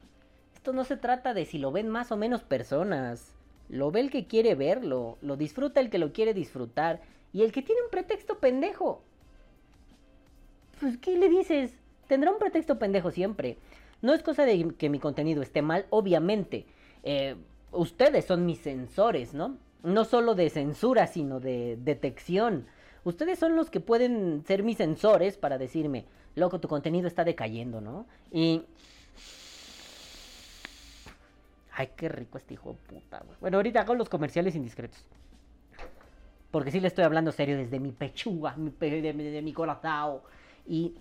esto 0.54 0.72
no 0.72 0.82
se 0.82 0.96
trata 0.96 1.34
de 1.34 1.46
si 1.46 1.58
lo 1.58 1.70
ven 1.70 1.88
más 1.88 2.10
o 2.10 2.16
menos 2.16 2.42
personas. 2.42 3.36
Lo 3.68 3.92
ve 3.92 4.00
el 4.00 4.10
que 4.10 4.26
quiere 4.26 4.56
verlo, 4.56 5.18
lo 5.22 5.36
disfruta 5.36 5.80
el 5.80 5.88
que 5.88 5.98
lo 5.98 6.12
quiere 6.12 6.34
disfrutar 6.34 7.00
y 7.32 7.42
el 7.42 7.52
que 7.52 7.62
tiene 7.62 7.82
un 7.82 7.90
pretexto 7.90 8.40
pendejo. 8.40 9.02
Pues, 10.80 10.98
¿qué 10.98 11.16
le 11.16 11.28
dices? 11.28 11.74
Tendrá 12.08 12.32
un 12.32 12.40
pretexto 12.40 12.80
pendejo 12.80 13.12
siempre. 13.12 13.56
No 14.00 14.14
es 14.14 14.22
cosa 14.24 14.44
de 14.44 14.74
que 14.76 14.90
mi 14.90 14.98
contenido 14.98 15.42
esté 15.42 15.62
mal, 15.62 15.86
obviamente. 15.90 16.66
Eh, 17.04 17.36
ustedes 17.70 18.24
son 18.24 18.44
mis 18.46 18.58
sensores, 18.58 19.32
¿no? 19.32 19.56
No 19.82 20.04
solo 20.04 20.34
de 20.34 20.48
censura, 20.50 21.06
sino 21.06 21.40
de 21.40 21.76
detección. 21.80 22.66
Ustedes 23.04 23.38
son 23.38 23.56
los 23.56 23.68
que 23.70 23.80
pueden 23.80 24.44
ser 24.46 24.62
mis 24.62 24.76
sensores 24.76 25.36
para 25.36 25.58
decirme, 25.58 26.04
loco, 26.36 26.60
tu 26.60 26.68
contenido 26.68 27.08
está 27.08 27.24
decayendo, 27.24 27.80
¿no? 27.80 28.06
Y... 28.30 28.62
Ay, 31.74 31.88
qué 31.96 32.08
rico 32.08 32.38
este 32.38 32.54
hijo 32.54 32.76
de 32.90 32.94
puta, 33.00 33.20
güey. 33.24 33.36
Bueno, 33.40 33.56
ahorita 33.56 33.80
hago 33.80 33.94
los 33.94 34.08
comerciales 34.08 34.54
indiscretos. 34.54 35.04
Porque 36.50 36.70
sí 36.70 36.80
le 36.80 36.88
estoy 36.88 37.04
hablando 37.04 37.32
serio 37.32 37.56
desde 37.56 37.80
mi 37.80 37.92
pechuga, 37.92 38.54
mi 38.56 38.70
de, 38.70 39.14
mi- 39.14 39.52
corazón. 39.54 40.20
Y, 40.66 40.94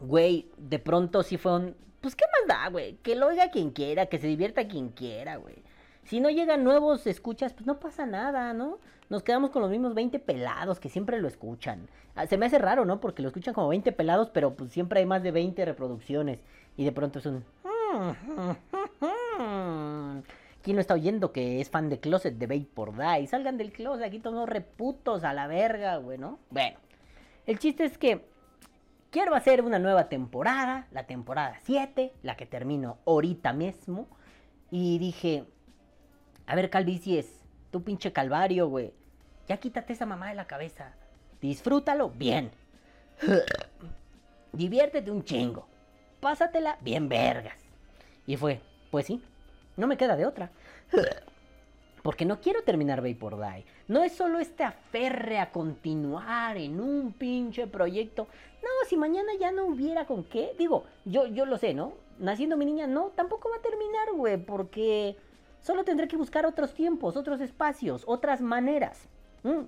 güey, 0.00 0.50
de 0.58 0.78
pronto 0.78 1.22
sí 1.22 1.38
fue 1.38 1.56
un... 1.56 1.74
Pues, 2.02 2.14
¿qué 2.14 2.24
más 2.32 2.46
güey? 2.68 2.96
Que 2.96 3.16
lo 3.16 3.28
oiga 3.28 3.50
quien 3.50 3.70
quiera, 3.70 4.06
que 4.06 4.18
se 4.18 4.26
divierta 4.26 4.68
quien 4.68 4.90
quiera, 4.90 5.36
güey. 5.36 5.56
Si 6.04 6.20
no 6.20 6.30
llegan 6.30 6.64
nuevos 6.64 7.06
escuchas, 7.06 7.52
pues 7.52 7.66
no 7.66 7.78
pasa 7.78 8.06
nada, 8.06 8.52
¿no? 8.52 8.78
Nos 9.08 9.22
quedamos 9.22 9.50
con 9.50 9.62
los 9.62 9.70
mismos 9.70 9.94
20 9.94 10.18
pelados 10.18 10.80
que 10.80 10.88
siempre 10.88 11.20
lo 11.20 11.28
escuchan. 11.28 11.88
Ah, 12.14 12.26
Se 12.26 12.36
me 12.38 12.46
hace 12.46 12.58
raro, 12.58 12.84
¿no? 12.84 13.00
Porque 13.00 13.22
lo 13.22 13.28
escuchan 13.28 13.54
como 13.54 13.68
20 13.68 13.92
pelados, 13.92 14.30
pero 14.30 14.54
pues 14.54 14.72
siempre 14.72 15.00
hay 15.00 15.06
más 15.06 15.22
de 15.22 15.30
20 15.30 15.64
reproducciones. 15.64 16.40
Y 16.76 16.84
de 16.84 16.92
pronto 16.92 17.18
es 17.18 17.26
un... 17.26 17.44
¿Quién 20.62 20.76
no 20.76 20.80
está 20.80 20.94
oyendo 20.94 21.32
que 21.32 21.60
es 21.60 21.70
fan 21.70 21.88
de 21.88 21.98
Closet 21.98 22.34
de 22.36 22.46
Vapor 22.46 22.96
Die? 22.96 23.26
Salgan 23.26 23.58
del 23.58 23.72
closet, 23.72 24.04
aquí 24.06 24.20
todos 24.20 24.48
reputos 24.48 25.24
a 25.24 25.32
la 25.34 25.46
verga, 25.48 25.96
güey, 25.96 26.18
¿no? 26.18 26.38
Bueno, 26.50 26.78
el 27.46 27.58
chiste 27.58 27.84
es 27.84 27.98
que 27.98 28.24
quiero 29.10 29.34
hacer 29.34 29.62
una 29.62 29.80
nueva 29.80 30.08
temporada, 30.08 30.86
la 30.92 31.04
temporada 31.06 31.58
7, 31.64 32.12
la 32.22 32.36
que 32.36 32.46
termino 32.46 32.98
ahorita 33.06 33.52
mismo. 33.52 34.06
Y 34.70 34.98
dije, 34.98 35.44
a 36.46 36.54
ver, 36.54 36.70
Calvicies, 36.70 37.42
tu 37.70 37.82
pinche 37.82 38.12
calvario, 38.12 38.68
güey. 38.68 38.92
Ya 39.48 39.56
quítate 39.56 39.92
esa 39.92 40.06
mamá 40.06 40.28
de 40.28 40.34
la 40.34 40.46
cabeza. 40.46 40.94
Disfrútalo 41.40 42.10
bien. 42.10 42.50
Diviértete 44.52 45.10
un 45.10 45.24
chingo. 45.24 45.66
Pásatela 46.20 46.78
bien 46.80 47.08
vergas. 47.08 47.58
Y 48.26 48.36
fue, 48.36 48.60
pues 48.90 49.06
sí, 49.06 49.22
no 49.76 49.86
me 49.86 49.96
queda 49.96 50.16
de 50.16 50.26
otra. 50.26 50.50
Porque 52.02 52.24
no 52.24 52.40
quiero 52.40 52.62
terminar 52.62 53.00
Vapor 53.00 53.38
Die. 53.40 53.64
No 53.88 54.02
es 54.02 54.12
solo 54.12 54.40
este 54.40 54.64
aferre 54.64 55.38
a 55.38 55.52
continuar 55.52 56.56
en 56.56 56.80
un 56.80 57.12
pinche 57.12 57.66
proyecto. 57.68 58.26
No, 58.62 58.68
si 58.88 58.96
mañana 58.96 59.32
ya 59.38 59.52
no 59.52 59.66
hubiera 59.66 60.06
con 60.06 60.24
qué. 60.24 60.52
Digo, 60.58 60.84
yo, 61.04 61.26
yo 61.26 61.46
lo 61.46 61.58
sé, 61.58 61.74
¿no? 61.74 61.94
Naciendo 62.18 62.56
mi 62.56 62.64
niña, 62.64 62.88
no, 62.88 63.12
tampoco 63.14 63.50
va 63.50 63.56
a 63.56 63.62
terminar, 63.62 64.12
güey. 64.14 64.36
Porque 64.36 65.16
solo 65.62 65.84
tendré 65.84 66.08
que 66.08 66.16
buscar 66.16 66.46
otros 66.46 66.74
tiempos, 66.74 67.16
otros 67.16 67.40
espacios, 67.40 68.02
otras 68.06 68.40
maneras. 68.40 69.08
Mm. 69.42 69.62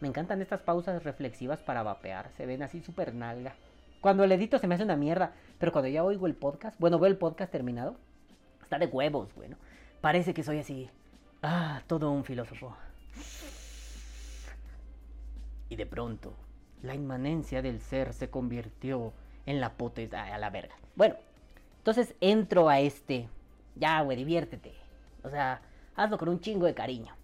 Me 0.00 0.08
encantan 0.08 0.42
estas 0.42 0.60
pausas 0.60 1.02
reflexivas 1.04 1.60
para 1.60 1.82
vapear. 1.82 2.30
Se 2.36 2.46
ven 2.46 2.62
así 2.62 2.80
súper 2.80 3.14
nalga. 3.14 3.54
Cuando 4.00 4.24
el 4.24 4.32
edito 4.32 4.58
se 4.58 4.66
me 4.66 4.74
hace 4.74 4.84
una 4.84 4.96
mierda. 4.96 5.32
Pero 5.58 5.72
cuando 5.72 5.88
ya 5.88 6.04
oigo 6.04 6.26
el 6.26 6.34
podcast, 6.34 6.78
bueno, 6.78 6.98
veo 6.98 7.10
el 7.10 7.16
podcast 7.16 7.50
terminado, 7.50 7.96
está 8.62 8.78
de 8.78 8.86
huevos, 8.86 9.34
bueno. 9.34 9.56
Parece 10.02 10.34
que 10.34 10.42
soy 10.42 10.58
así. 10.58 10.90
Ah, 11.42 11.82
todo 11.86 12.10
un 12.10 12.24
filósofo. 12.24 12.76
Y 15.68 15.76
de 15.76 15.86
pronto, 15.86 16.34
la 16.82 16.94
inmanencia 16.94 17.62
del 17.62 17.80
ser 17.80 18.12
se 18.12 18.28
convirtió 18.28 19.14
en 19.46 19.60
la 19.60 19.72
potestad. 19.72 20.32
A 20.32 20.38
la 20.38 20.50
verga. 20.50 20.74
Bueno, 20.94 21.16
entonces 21.86 22.16
entro 22.20 22.68
a 22.68 22.80
este. 22.80 23.28
Ya, 23.76 24.00
güey, 24.00 24.16
diviértete. 24.16 24.74
O 25.22 25.30
sea, 25.30 25.62
hazlo 25.94 26.18
con 26.18 26.28
un 26.28 26.40
chingo 26.40 26.66
de 26.66 26.74
cariño. 26.74 27.14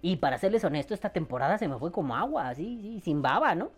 Y 0.00 0.16
para 0.16 0.38
serles 0.38 0.64
honesto, 0.64 0.94
esta 0.94 1.10
temporada 1.10 1.58
se 1.58 1.68
me 1.68 1.78
fue 1.78 1.92
como 1.92 2.16
agua, 2.16 2.48
así, 2.48 2.78
sí, 2.80 3.00
sin 3.00 3.20
baba, 3.20 3.54
¿no? 3.54 3.72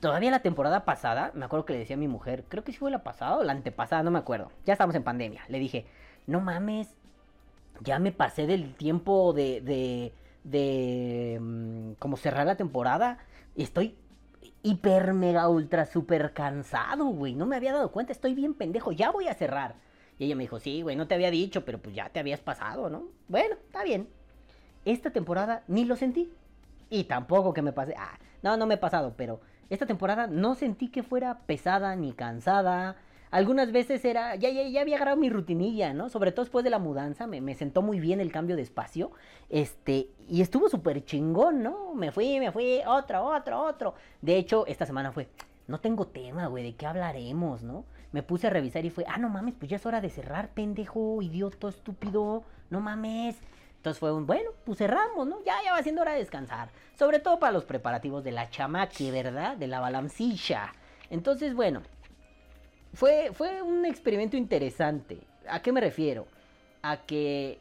Todavía 0.00 0.32
la 0.32 0.40
temporada 0.40 0.84
pasada, 0.84 1.30
me 1.34 1.44
acuerdo 1.44 1.66
que 1.66 1.74
le 1.74 1.78
decía 1.78 1.94
a 1.94 2.00
mi 2.00 2.08
mujer, 2.08 2.46
creo 2.48 2.64
que 2.64 2.72
sí 2.72 2.78
fue 2.78 2.90
la 2.90 3.04
pasada 3.04 3.36
o 3.36 3.44
la 3.44 3.52
antepasada, 3.52 4.02
no 4.02 4.10
me 4.10 4.18
acuerdo. 4.18 4.50
Ya 4.66 4.72
estamos 4.72 4.96
en 4.96 5.04
pandemia. 5.04 5.42
Le 5.46 5.60
dije, 5.60 5.86
no 6.26 6.40
mames, 6.40 6.92
ya 7.80 8.00
me 8.00 8.10
pasé 8.10 8.48
del 8.48 8.74
tiempo 8.74 9.32
de, 9.32 9.60
de, 9.60 10.12
de, 10.42 11.38
mm, 11.40 11.92
como 12.00 12.16
cerrar 12.16 12.44
la 12.44 12.56
temporada. 12.56 13.18
Estoy 13.54 13.96
hiper, 14.64 15.12
mega, 15.12 15.48
ultra, 15.48 15.84
super 15.84 16.32
cansado, 16.32 17.04
güey. 17.04 17.34
No 17.34 17.46
me 17.46 17.54
había 17.54 17.74
dado 17.74 17.92
cuenta, 17.92 18.12
estoy 18.12 18.34
bien 18.34 18.54
pendejo, 18.54 18.90
ya 18.92 19.10
voy 19.10 19.28
a 19.28 19.34
cerrar. 19.34 19.76
Y 20.18 20.24
ella 20.24 20.36
me 20.36 20.44
dijo, 20.44 20.58
sí, 20.58 20.80
güey, 20.82 20.96
no 20.96 21.06
te 21.06 21.14
había 21.14 21.30
dicho, 21.30 21.64
pero 21.64 21.78
pues 21.78 21.94
ya 21.94 22.08
te 22.08 22.18
habías 22.18 22.40
pasado, 22.40 22.88
¿no? 22.88 23.04
Bueno, 23.28 23.56
está 23.66 23.84
bien. 23.84 24.08
Esta 24.84 25.10
temporada 25.10 25.62
ni 25.68 25.84
lo 25.84 25.96
sentí. 25.96 26.32
Y 26.88 27.04
tampoco 27.04 27.52
que 27.52 27.62
me 27.62 27.72
pase. 27.72 27.94
Ah, 27.98 28.18
no, 28.42 28.56
no 28.56 28.66
me 28.66 28.74
he 28.74 28.78
pasado, 28.78 29.14
pero 29.16 29.40
esta 29.68 29.86
temporada 29.86 30.26
no 30.26 30.54
sentí 30.54 30.88
que 30.88 31.02
fuera 31.02 31.40
pesada 31.40 31.94
ni 31.94 32.12
cansada. 32.12 32.96
Algunas 33.30 33.72
veces 33.72 34.04
era, 34.04 34.36
ya, 34.36 34.50
ya, 34.50 34.62
ya 34.68 34.80
había 34.80 34.96
agarrado 34.96 35.16
mi 35.16 35.28
rutinilla, 35.28 35.92
¿no? 35.92 36.08
Sobre 36.08 36.30
todo 36.30 36.44
después 36.44 36.64
de 36.64 36.70
la 36.70 36.78
mudanza, 36.78 37.26
me, 37.26 37.40
me 37.40 37.54
sentó 37.54 37.82
muy 37.82 37.98
bien 37.98 38.20
el 38.20 38.30
cambio 38.30 38.54
de 38.54 38.62
espacio. 38.62 39.10
Este, 39.50 40.08
y 40.28 40.40
estuvo 40.40 40.68
súper 40.68 41.04
chingón, 41.04 41.62
¿no? 41.62 41.94
Me 41.94 42.12
fui, 42.12 42.38
me 42.38 42.52
fui, 42.52 42.80
otro, 42.86 43.24
otro, 43.24 43.62
otro. 43.62 43.94
De 44.22 44.36
hecho, 44.36 44.66
esta 44.66 44.86
semana 44.86 45.10
fue, 45.10 45.28
no 45.66 45.80
tengo 45.80 46.06
tema, 46.06 46.46
güey, 46.46 46.62
¿de 46.62 46.74
qué 46.76 46.86
hablaremos, 46.86 47.62
no? 47.62 47.84
Me 48.12 48.22
puse 48.22 48.46
a 48.46 48.50
revisar 48.50 48.84
y 48.84 48.90
fue, 48.90 49.04
ah, 49.08 49.18
no 49.18 49.28
mames, 49.28 49.54
pues 49.58 49.68
ya 49.68 49.76
es 49.76 49.86
hora 49.86 50.00
de 50.00 50.10
cerrar, 50.10 50.50
pendejo, 50.50 51.20
idiota, 51.20 51.68
estúpido, 51.68 52.44
no 52.70 52.80
mames. 52.80 53.36
Entonces 53.78 53.98
fue 53.98 54.12
un, 54.12 54.26
bueno, 54.26 54.50
pues 54.64 54.78
cerramos, 54.78 55.26
¿no? 55.26 55.42
Ya, 55.44 55.56
ya 55.64 55.72
va 55.72 55.82
siendo 55.82 56.02
hora 56.02 56.12
de 56.12 56.20
descansar. 56.20 56.68
Sobre 56.98 57.18
todo 57.18 57.38
para 57.38 57.52
los 57.52 57.64
preparativos 57.64 58.22
de 58.24 58.32
la 58.32 58.48
chamaque, 58.48 59.10
¿verdad? 59.10 59.56
De 59.56 59.66
la 59.66 59.80
balancilla. 59.80 60.72
Entonces, 61.10 61.54
bueno, 61.54 61.82
fue, 62.94 63.30
fue 63.32 63.62
un 63.62 63.84
experimento 63.84 64.36
interesante. 64.36 65.18
¿A 65.48 65.60
qué 65.62 65.72
me 65.72 65.80
refiero? 65.80 66.26
A 66.82 66.98
que 66.98 67.58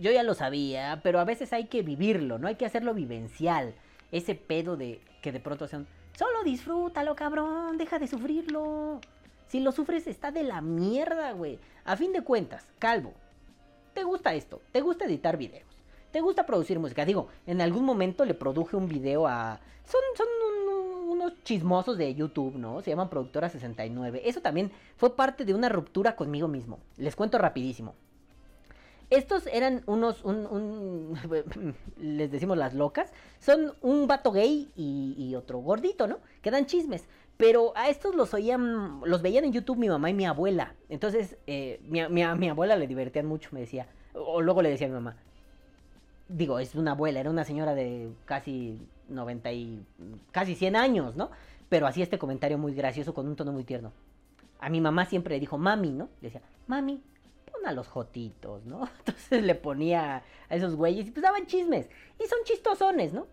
yo 0.00 0.10
ya 0.10 0.22
lo 0.22 0.34
sabía, 0.34 1.00
pero 1.02 1.20
a 1.20 1.24
veces 1.24 1.52
hay 1.52 1.66
que 1.66 1.82
vivirlo, 1.82 2.38
¿no? 2.38 2.48
Hay 2.48 2.56
que 2.56 2.66
hacerlo 2.66 2.94
vivencial. 2.94 3.74
Ese 4.12 4.34
pedo 4.34 4.76
de 4.76 5.00
que 5.22 5.32
de 5.32 5.40
pronto 5.40 5.66
sean, 5.66 5.86
solo 6.16 6.42
disfrútalo, 6.44 7.16
cabrón, 7.16 7.76
deja 7.78 7.98
de 7.98 8.06
sufrirlo. 8.06 9.00
Si 9.48 9.60
lo 9.60 9.72
sufres 9.72 10.06
está 10.06 10.30
de 10.30 10.42
la 10.42 10.60
mierda, 10.60 11.32
güey. 11.32 11.58
A 11.84 11.96
fin 11.96 12.12
de 12.12 12.22
cuentas, 12.22 12.66
calvo, 12.78 13.14
te 13.94 14.02
gusta 14.04 14.34
esto, 14.34 14.60
te 14.72 14.80
gusta 14.80 15.04
editar 15.04 15.36
videos, 15.36 15.68
te 16.10 16.20
gusta 16.20 16.46
producir 16.46 16.78
música. 16.78 17.04
Digo, 17.04 17.28
en 17.46 17.60
algún 17.60 17.84
momento 17.84 18.24
le 18.24 18.34
produje 18.34 18.76
un 18.76 18.88
video 18.88 19.26
a... 19.26 19.60
Son, 19.84 20.00
son 20.16 20.26
chismosos 21.44 21.98
de 21.98 22.14
YouTube, 22.14 22.56
¿no? 22.56 22.82
Se 22.82 22.90
llaman 22.90 23.08
Productora 23.08 23.48
69. 23.48 24.22
Eso 24.24 24.40
también 24.40 24.70
fue 24.96 25.16
parte 25.16 25.44
de 25.44 25.54
una 25.54 25.68
ruptura 25.68 26.16
conmigo 26.16 26.48
mismo. 26.48 26.78
Les 26.96 27.16
cuento 27.16 27.38
rapidísimo. 27.38 27.94
Estos 29.08 29.46
eran 29.46 29.82
unos, 29.86 30.24
un, 30.24 31.16
les 32.00 32.30
decimos 32.30 32.58
las 32.58 32.74
locas, 32.74 33.12
son 33.38 33.74
un 33.80 34.08
vato 34.08 34.32
gay 34.32 34.68
y, 34.74 35.34
otro 35.36 35.58
gordito, 35.58 36.08
¿no? 36.08 36.18
Que 36.42 36.50
dan 36.50 36.66
chismes. 36.66 37.06
Pero 37.36 37.72
a 37.76 37.88
estos 37.88 38.14
los 38.14 38.32
oían, 38.34 39.00
los 39.04 39.22
veían 39.22 39.44
en 39.44 39.52
YouTube 39.52 39.76
mi 39.76 39.88
mamá 39.88 40.10
y 40.10 40.14
mi 40.14 40.24
abuela. 40.24 40.74
Entonces, 40.88 41.36
eh, 41.46 41.80
mi, 41.84 42.00
mi, 42.08 42.48
abuela 42.48 42.76
le 42.76 42.86
divertían 42.86 43.26
mucho, 43.26 43.50
me 43.52 43.60
decía. 43.60 43.86
O 44.14 44.40
luego 44.40 44.62
le 44.62 44.70
decía 44.70 44.86
a 44.86 44.90
mi 44.90 44.94
mamá. 44.94 45.16
Digo, 46.28 46.58
es 46.58 46.74
una 46.74 46.92
abuela, 46.92 47.20
era 47.20 47.30
una 47.30 47.44
señora 47.44 47.74
de 47.74 48.10
casi 48.24 48.80
90 49.08 49.52
y... 49.52 49.84
casi 50.32 50.54
100 50.54 50.76
años, 50.76 51.16
¿no? 51.16 51.30
Pero 51.68 51.86
hacía 51.86 52.04
este 52.04 52.18
comentario 52.18 52.58
muy 52.58 52.74
gracioso 52.74 53.14
con 53.14 53.26
un 53.26 53.36
tono 53.36 53.52
muy 53.52 53.64
tierno. 53.64 53.92
A 54.60 54.68
mi 54.68 54.80
mamá 54.80 55.06
siempre 55.06 55.34
le 55.34 55.40
dijo 55.40 55.58
mami, 55.58 55.90
¿no? 55.90 56.08
Le 56.20 56.28
decía, 56.28 56.42
mami, 56.66 57.02
pon 57.50 57.66
a 57.66 57.72
los 57.72 57.88
jotitos, 57.88 58.64
¿no? 58.66 58.88
Entonces 58.98 59.42
le 59.42 59.54
ponía 59.54 60.22
a 60.48 60.54
esos 60.54 60.74
güeyes 60.76 61.08
y 61.08 61.10
pues 61.10 61.22
daban 61.22 61.46
chismes. 61.46 61.88
Y 62.18 62.26
son 62.26 62.38
chistosones, 62.44 63.12
¿no? 63.12 63.26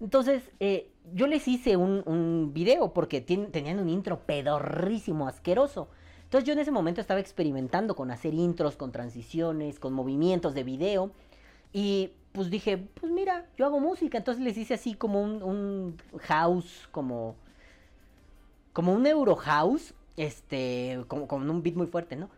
Entonces, 0.00 0.42
eh, 0.60 0.92
yo 1.12 1.26
les 1.26 1.48
hice 1.48 1.76
un, 1.76 2.02
un 2.06 2.52
video 2.54 2.92
porque 2.92 3.20
tenían 3.20 3.80
un 3.80 3.88
intro 3.88 4.20
pedorrísimo, 4.20 5.26
asqueroso. 5.26 5.88
Entonces 6.24 6.46
yo 6.46 6.52
en 6.52 6.58
ese 6.58 6.70
momento 6.70 7.00
estaba 7.00 7.20
experimentando 7.20 7.96
con 7.96 8.10
hacer 8.10 8.34
intros, 8.34 8.76
con 8.76 8.92
transiciones, 8.92 9.80
con 9.80 9.94
movimientos 9.94 10.54
de 10.54 10.62
video. 10.62 11.10
Y 11.72 12.12
pues 12.32 12.50
dije, 12.50 12.78
pues 12.78 13.12
mira, 13.12 13.46
yo 13.56 13.66
hago 13.66 13.80
música. 13.80 14.18
Entonces 14.18 14.42
les 14.42 14.56
hice 14.56 14.74
así 14.74 14.94
como 14.94 15.22
un, 15.22 15.42
un 15.42 15.96
house, 16.20 16.88
como, 16.90 17.36
como 18.72 18.92
un 18.92 19.06
euro 19.06 19.36
house, 19.36 19.94
este, 20.16 21.04
como 21.08 21.28
con 21.28 21.48
un 21.48 21.62
beat 21.62 21.76
muy 21.76 21.86
fuerte, 21.86 22.16
¿no? 22.16 22.28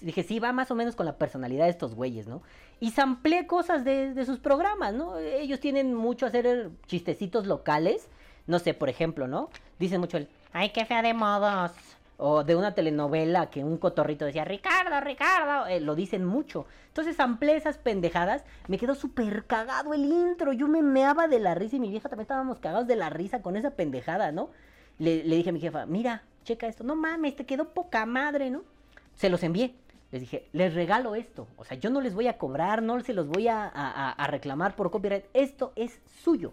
Dije, 0.00 0.22
sí, 0.22 0.38
va 0.38 0.52
más 0.52 0.70
o 0.70 0.74
menos 0.74 0.96
con 0.96 1.06
la 1.06 1.16
personalidad 1.16 1.64
de 1.64 1.70
estos 1.70 1.94
güeyes, 1.94 2.26
¿no? 2.26 2.42
Y 2.80 2.90
samplé 2.90 3.46
cosas 3.46 3.84
de, 3.84 4.24
sus 4.24 4.38
programas, 4.38 4.94
¿no? 4.94 5.18
Ellos 5.18 5.60
tienen 5.60 5.94
mucho 5.94 6.26
hacer 6.26 6.70
chistecitos 6.86 7.46
locales. 7.46 8.08
No 8.46 8.58
sé, 8.58 8.74
por 8.74 8.88
ejemplo, 8.88 9.26
¿no? 9.26 9.50
Dicen 9.78 10.00
mucho 10.00 10.18
el, 10.18 10.28
ay, 10.52 10.70
qué 10.70 10.84
fea 10.84 11.02
de 11.02 11.14
modos. 11.14 11.72
O 12.16 12.44
de 12.44 12.54
una 12.54 12.74
telenovela 12.74 13.50
que 13.50 13.64
un 13.64 13.76
cotorrito 13.76 14.24
decía, 14.24 14.44
Ricardo, 14.44 15.00
Ricardo. 15.00 15.66
Eh, 15.66 15.80
lo 15.80 15.94
dicen 15.94 16.24
mucho. 16.24 16.66
Entonces 16.88 17.16
samplé 17.16 17.56
esas 17.56 17.78
pendejadas. 17.78 18.44
Me 18.68 18.78
quedó 18.78 18.94
súper 18.94 19.46
cagado 19.46 19.94
el 19.94 20.04
intro. 20.04 20.52
Yo 20.52 20.68
me 20.68 20.82
meaba 20.82 21.28
de 21.28 21.40
la 21.40 21.54
risa 21.54 21.76
y 21.76 21.80
mi 21.80 21.90
vieja 21.90 22.08
también 22.08 22.24
estábamos 22.24 22.60
cagados 22.60 22.86
de 22.86 22.96
la 22.96 23.10
risa 23.10 23.42
con 23.42 23.56
esa 23.56 23.72
pendejada, 23.72 24.32
¿no? 24.32 24.50
Le, 24.98 25.24
le 25.24 25.36
dije 25.36 25.50
a 25.50 25.52
mi 25.52 25.60
jefa, 25.60 25.86
mira, 25.86 26.22
checa 26.44 26.68
esto. 26.68 26.84
No 26.84 26.94
mames, 26.94 27.34
te 27.34 27.46
quedó 27.46 27.70
poca 27.70 28.06
madre, 28.06 28.50
¿no? 28.50 28.62
Se 29.14 29.28
los 29.28 29.42
envié. 29.42 29.74
Les 30.14 30.20
dije, 30.20 30.48
les 30.52 30.72
regalo 30.74 31.16
esto. 31.16 31.48
O 31.56 31.64
sea, 31.64 31.76
yo 31.76 31.90
no 31.90 32.00
les 32.00 32.14
voy 32.14 32.28
a 32.28 32.38
cobrar, 32.38 32.84
no 32.84 33.00
se 33.00 33.12
los 33.12 33.26
voy 33.26 33.48
a, 33.48 34.14
reclamar 34.28 34.76
por 34.76 34.92
copyright. 34.92 35.24
Esto 35.34 35.72
es 35.74 36.00
suyo. 36.22 36.52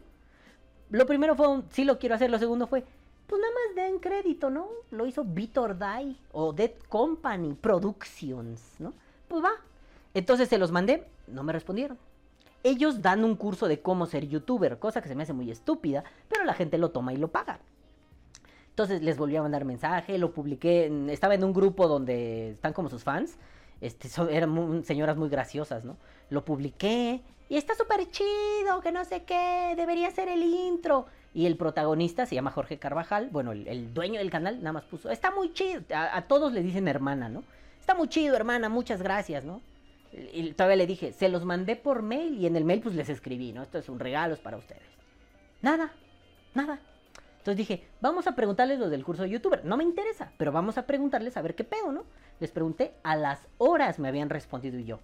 Lo 0.89 1.05
primero 1.05 1.35
fue 1.35 1.47
un, 1.47 1.65
sí 1.69 1.83
lo 1.83 1.99
quiero 1.99 2.15
hacer. 2.15 2.31
Lo 2.31 2.39
segundo 2.39 2.65
fue, 2.65 2.83
pues 3.31 3.41
nada 3.41 3.53
más 3.53 3.75
den 3.77 3.99
crédito, 3.99 4.49
¿no? 4.49 4.67
Lo 4.89 5.05
hizo 5.05 5.23
Vitor 5.23 5.79
Die 5.79 6.17
o 6.33 6.51
Dead 6.51 6.73
Company 6.89 7.53
Productions, 7.53 8.75
¿no? 8.77 8.91
Pues 9.29 9.41
va. 9.41 9.51
Entonces 10.13 10.49
se 10.49 10.57
los 10.57 10.73
mandé, 10.73 11.07
no 11.27 11.41
me 11.41 11.53
respondieron. 11.53 11.97
Ellos 12.61 13.01
dan 13.01 13.23
un 13.23 13.37
curso 13.37 13.69
de 13.69 13.79
cómo 13.79 14.05
ser 14.05 14.27
youtuber, 14.27 14.79
cosa 14.79 15.01
que 15.01 15.07
se 15.07 15.15
me 15.15 15.23
hace 15.23 15.31
muy 15.31 15.49
estúpida, 15.49 16.03
pero 16.27 16.43
la 16.43 16.53
gente 16.53 16.77
lo 16.77 16.91
toma 16.91 17.13
y 17.13 17.15
lo 17.15 17.29
paga. 17.29 17.61
Entonces 18.67 19.01
les 19.01 19.17
volví 19.17 19.37
a 19.37 19.41
mandar 19.41 19.63
mensaje, 19.63 20.17
lo 20.17 20.33
publiqué, 20.33 20.91
estaba 21.07 21.33
en 21.33 21.45
un 21.45 21.53
grupo 21.53 21.87
donde 21.87 22.49
están 22.49 22.73
como 22.73 22.89
sus 22.89 23.05
fans, 23.05 23.37
este, 23.79 24.09
eran 24.29 24.83
señoras 24.83 25.15
muy 25.15 25.29
graciosas, 25.29 25.85
¿no? 25.85 25.95
Lo 26.29 26.43
publiqué 26.43 27.21
y 27.51 27.57
está 27.57 27.75
súper 27.75 28.09
chido, 28.09 28.79
que 28.81 28.93
no 28.93 29.03
sé 29.03 29.23
qué, 29.23 29.73
debería 29.75 30.09
ser 30.11 30.29
el 30.29 30.41
intro. 30.41 31.05
Y 31.33 31.45
el 31.45 31.55
protagonista 31.55 32.25
se 32.25 32.35
llama 32.35 32.51
Jorge 32.51 32.77
Carvajal, 32.77 33.29
bueno, 33.31 33.53
el, 33.53 33.93
dueño 33.93 34.19
del 34.19 34.29
canal 34.29 34.57
nada 34.57 34.73
más 34.73 34.83
puso, 34.83 35.09
está 35.09 35.31
muy 35.31 35.53
chido, 35.53 35.81
a, 35.93 36.21
todos 36.23 36.51
le 36.51 36.61
dicen 36.61 36.87
hermana, 36.89 37.29
¿no? 37.29 37.43
Está 37.79 37.95
muy 37.95 38.09
chido, 38.09 38.35
hermana, 38.35 38.67
muchas 38.67 39.01
gracias, 39.01 39.45
¿no? 39.45 39.61
Y 40.11 40.51
todavía 40.51 40.75
le 40.75 40.87
dije, 40.87 41.13
se 41.13 41.29
los 41.29 41.45
mandé 41.45 41.77
por 41.77 42.01
mail 42.01 42.37
y 42.37 42.47
en 42.47 42.57
el 42.57 42.65
mail 42.65 42.81
pues 42.81 42.95
les 42.95 43.07
escribí, 43.07 43.53
¿no? 43.53 43.63
Esto 43.63 43.77
es 43.77 43.87
un 43.87 43.99
regalo, 43.99 44.35
para 44.37 44.57
ustedes. 44.57 44.83
Nada, 45.61 45.93
nada. 46.53 46.81
Entonces 47.37 47.57
dije, 47.57 47.87
vamos 48.01 48.27
a 48.27 48.35
preguntarles 48.35 48.77
lo 48.77 48.89
del 48.89 49.03
curso 49.03 49.23
de 49.23 49.29
youtuber. 49.29 49.65
No 49.65 49.77
me 49.77 49.83
interesa, 49.83 50.31
pero 50.37 50.51
vamos 50.51 50.77
a 50.77 50.85
preguntarles 50.85 51.37
a 51.37 51.41
ver 51.41 51.55
qué 51.55 51.63
pedo, 51.63 51.91
¿no? 51.91 52.03
Les 52.39 52.51
pregunté, 52.51 52.93
a 53.03 53.15
las 53.15 53.47
horas 53.57 53.99
me 53.99 54.09
habían 54.09 54.29
respondido 54.29 54.77
y 54.77 54.83
yo. 54.83 54.99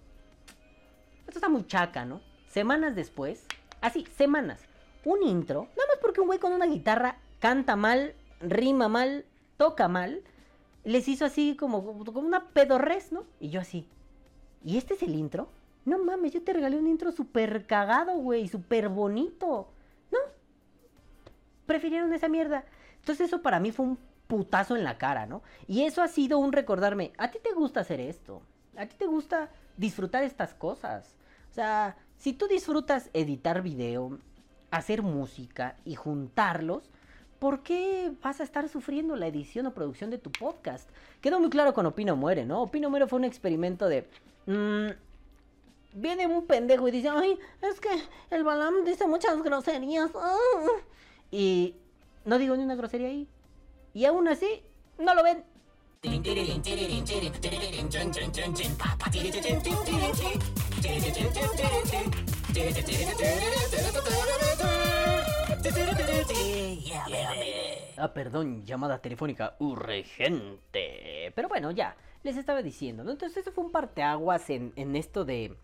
Esto 1.26 1.38
está 1.38 1.48
muy 1.48 1.66
chaca, 1.66 2.04
¿no? 2.04 2.20
Semanas 2.46 2.94
después, 2.94 3.44
así, 3.80 4.06
semanas, 4.16 4.67
un 5.04 5.22
intro, 5.22 5.68
nada 5.76 5.88
más 5.88 5.98
porque 6.00 6.20
un 6.20 6.26
güey 6.26 6.38
con 6.38 6.52
una 6.52 6.66
guitarra 6.66 7.18
canta 7.38 7.76
mal, 7.76 8.14
rima 8.40 8.88
mal, 8.88 9.24
toca 9.56 9.88
mal, 9.88 10.22
les 10.84 11.08
hizo 11.08 11.24
así 11.24 11.56
como, 11.56 12.04
como 12.04 12.20
una 12.20 12.48
pedorres, 12.48 13.12
¿no? 13.12 13.24
Y 13.40 13.50
yo 13.50 13.60
así. 13.60 13.86
¿Y 14.64 14.76
este 14.76 14.94
es 14.94 15.02
el 15.02 15.14
intro? 15.14 15.48
No 15.84 15.98
mames, 15.98 16.32
yo 16.32 16.42
te 16.42 16.52
regalé 16.52 16.76
un 16.76 16.86
intro 16.86 17.12
súper 17.12 17.66
cagado, 17.66 18.16
güey, 18.16 18.48
súper 18.48 18.88
bonito. 18.88 19.68
No. 20.10 20.18
Prefirieron 21.66 22.12
esa 22.12 22.28
mierda. 22.28 22.64
Entonces 22.96 23.28
eso 23.28 23.42
para 23.42 23.60
mí 23.60 23.72
fue 23.72 23.86
un 23.86 23.98
putazo 24.26 24.76
en 24.76 24.84
la 24.84 24.98
cara, 24.98 25.26
¿no? 25.26 25.42
Y 25.66 25.82
eso 25.82 26.02
ha 26.02 26.08
sido 26.08 26.38
un 26.38 26.52
recordarme, 26.52 27.12
a 27.18 27.30
ti 27.30 27.38
te 27.42 27.52
gusta 27.52 27.80
hacer 27.80 28.00
esto. 28.00 28.42
A 28.76 28.86
ti 28.86 28.96
te 28.96 29.06
gusta 29.06 29.50
disfrutar 29.76 30.22
estas 30.22 30.54
cosas. 30.54 31.16
O 31.50 31.54
sea, 31.54 31.96
si 32.16 32.32
tú 32.32 32.46
disfrutas 32.46 33.10
editar 33.12 33.62
video, 33.62 34.18
hacer 34.70 35.02
música 35.02 35.76
y 35.84 35.94
juntarlos, 35.94 36.90
¿por 37.38 37.62
qué 37.62 38.12
vas 38.22 38.40
a 38.40 38.44
estar 38.44 38.68
sufriendo 38.68 39.16
la 39.16 39.26
edición 39.26 39.66
o 39.66 39.74
producción 39.74 40.10
de 40.10 40.18
tu 40.18 40.30
podcast? 40.30 40.88
Quedó 41.20 41.40
muy 41.40 41.50
claro 41.50 41.74
con 41.74 41.86
Opino 41.86 42.16
Muere, 42.16 42.44
¿no? 42.44 42.62
Opino 42.62 42.90
Muere 42.90 43.06
fue 43.06 43.18
un 43.18 43.24
experimento 43.24 43.88
de... 43.88 44.08
mm, 44.46 44.88
viene 45.94 46.26
un 46.26 46.46
pendejo 46.46 46.88
y 46.88 46.90
dice, 46.90 47.08
ay, 47.08 47.38
es 47.62 47.80
que 47.80 47.90
el 48.30 48.44
Balam 48.44 48.84
dice 48.84 49.06
muchas 49.06 49.42
groserías. 49.42 50.10
ah". 50.14 50.36
Y 51.30 51.74
no 52.24 52.38
digo 52.38 52.56
ni 52.56 52.62
una 52.64 52.74
grosería 52.74 53.08
ahí. 53.08 53.28
Y 53.94 54.04
aún 54.04 54.28
así, 54.28 54.62
no 54.98 55.14
lo 55.14 55.22
ven. 55.22 55.44
Ah, 68.00 68.14
perdón, 68.14 68.64
llamada 68.64 69.02
telefónica 69.02 69.56
urgente. 69.58 71.32
Pero 71.34 71.48
bueno, 71.48 71.72
ya, 71.72 71.96
les 72.22 72.36
estaba 72.36 72.62
diciendo, 72.62 73.02
¿no? 73.02 73.10
Entonces 73.10 73.38
eso 73.38 73.50
fue 73.50 73.64
un 73.64 73.72
parteaguas 73.72 74.48
en, 74.50 74.72
en 74.76 74.94
esto 74.94 75.24
de... 75.24 75.56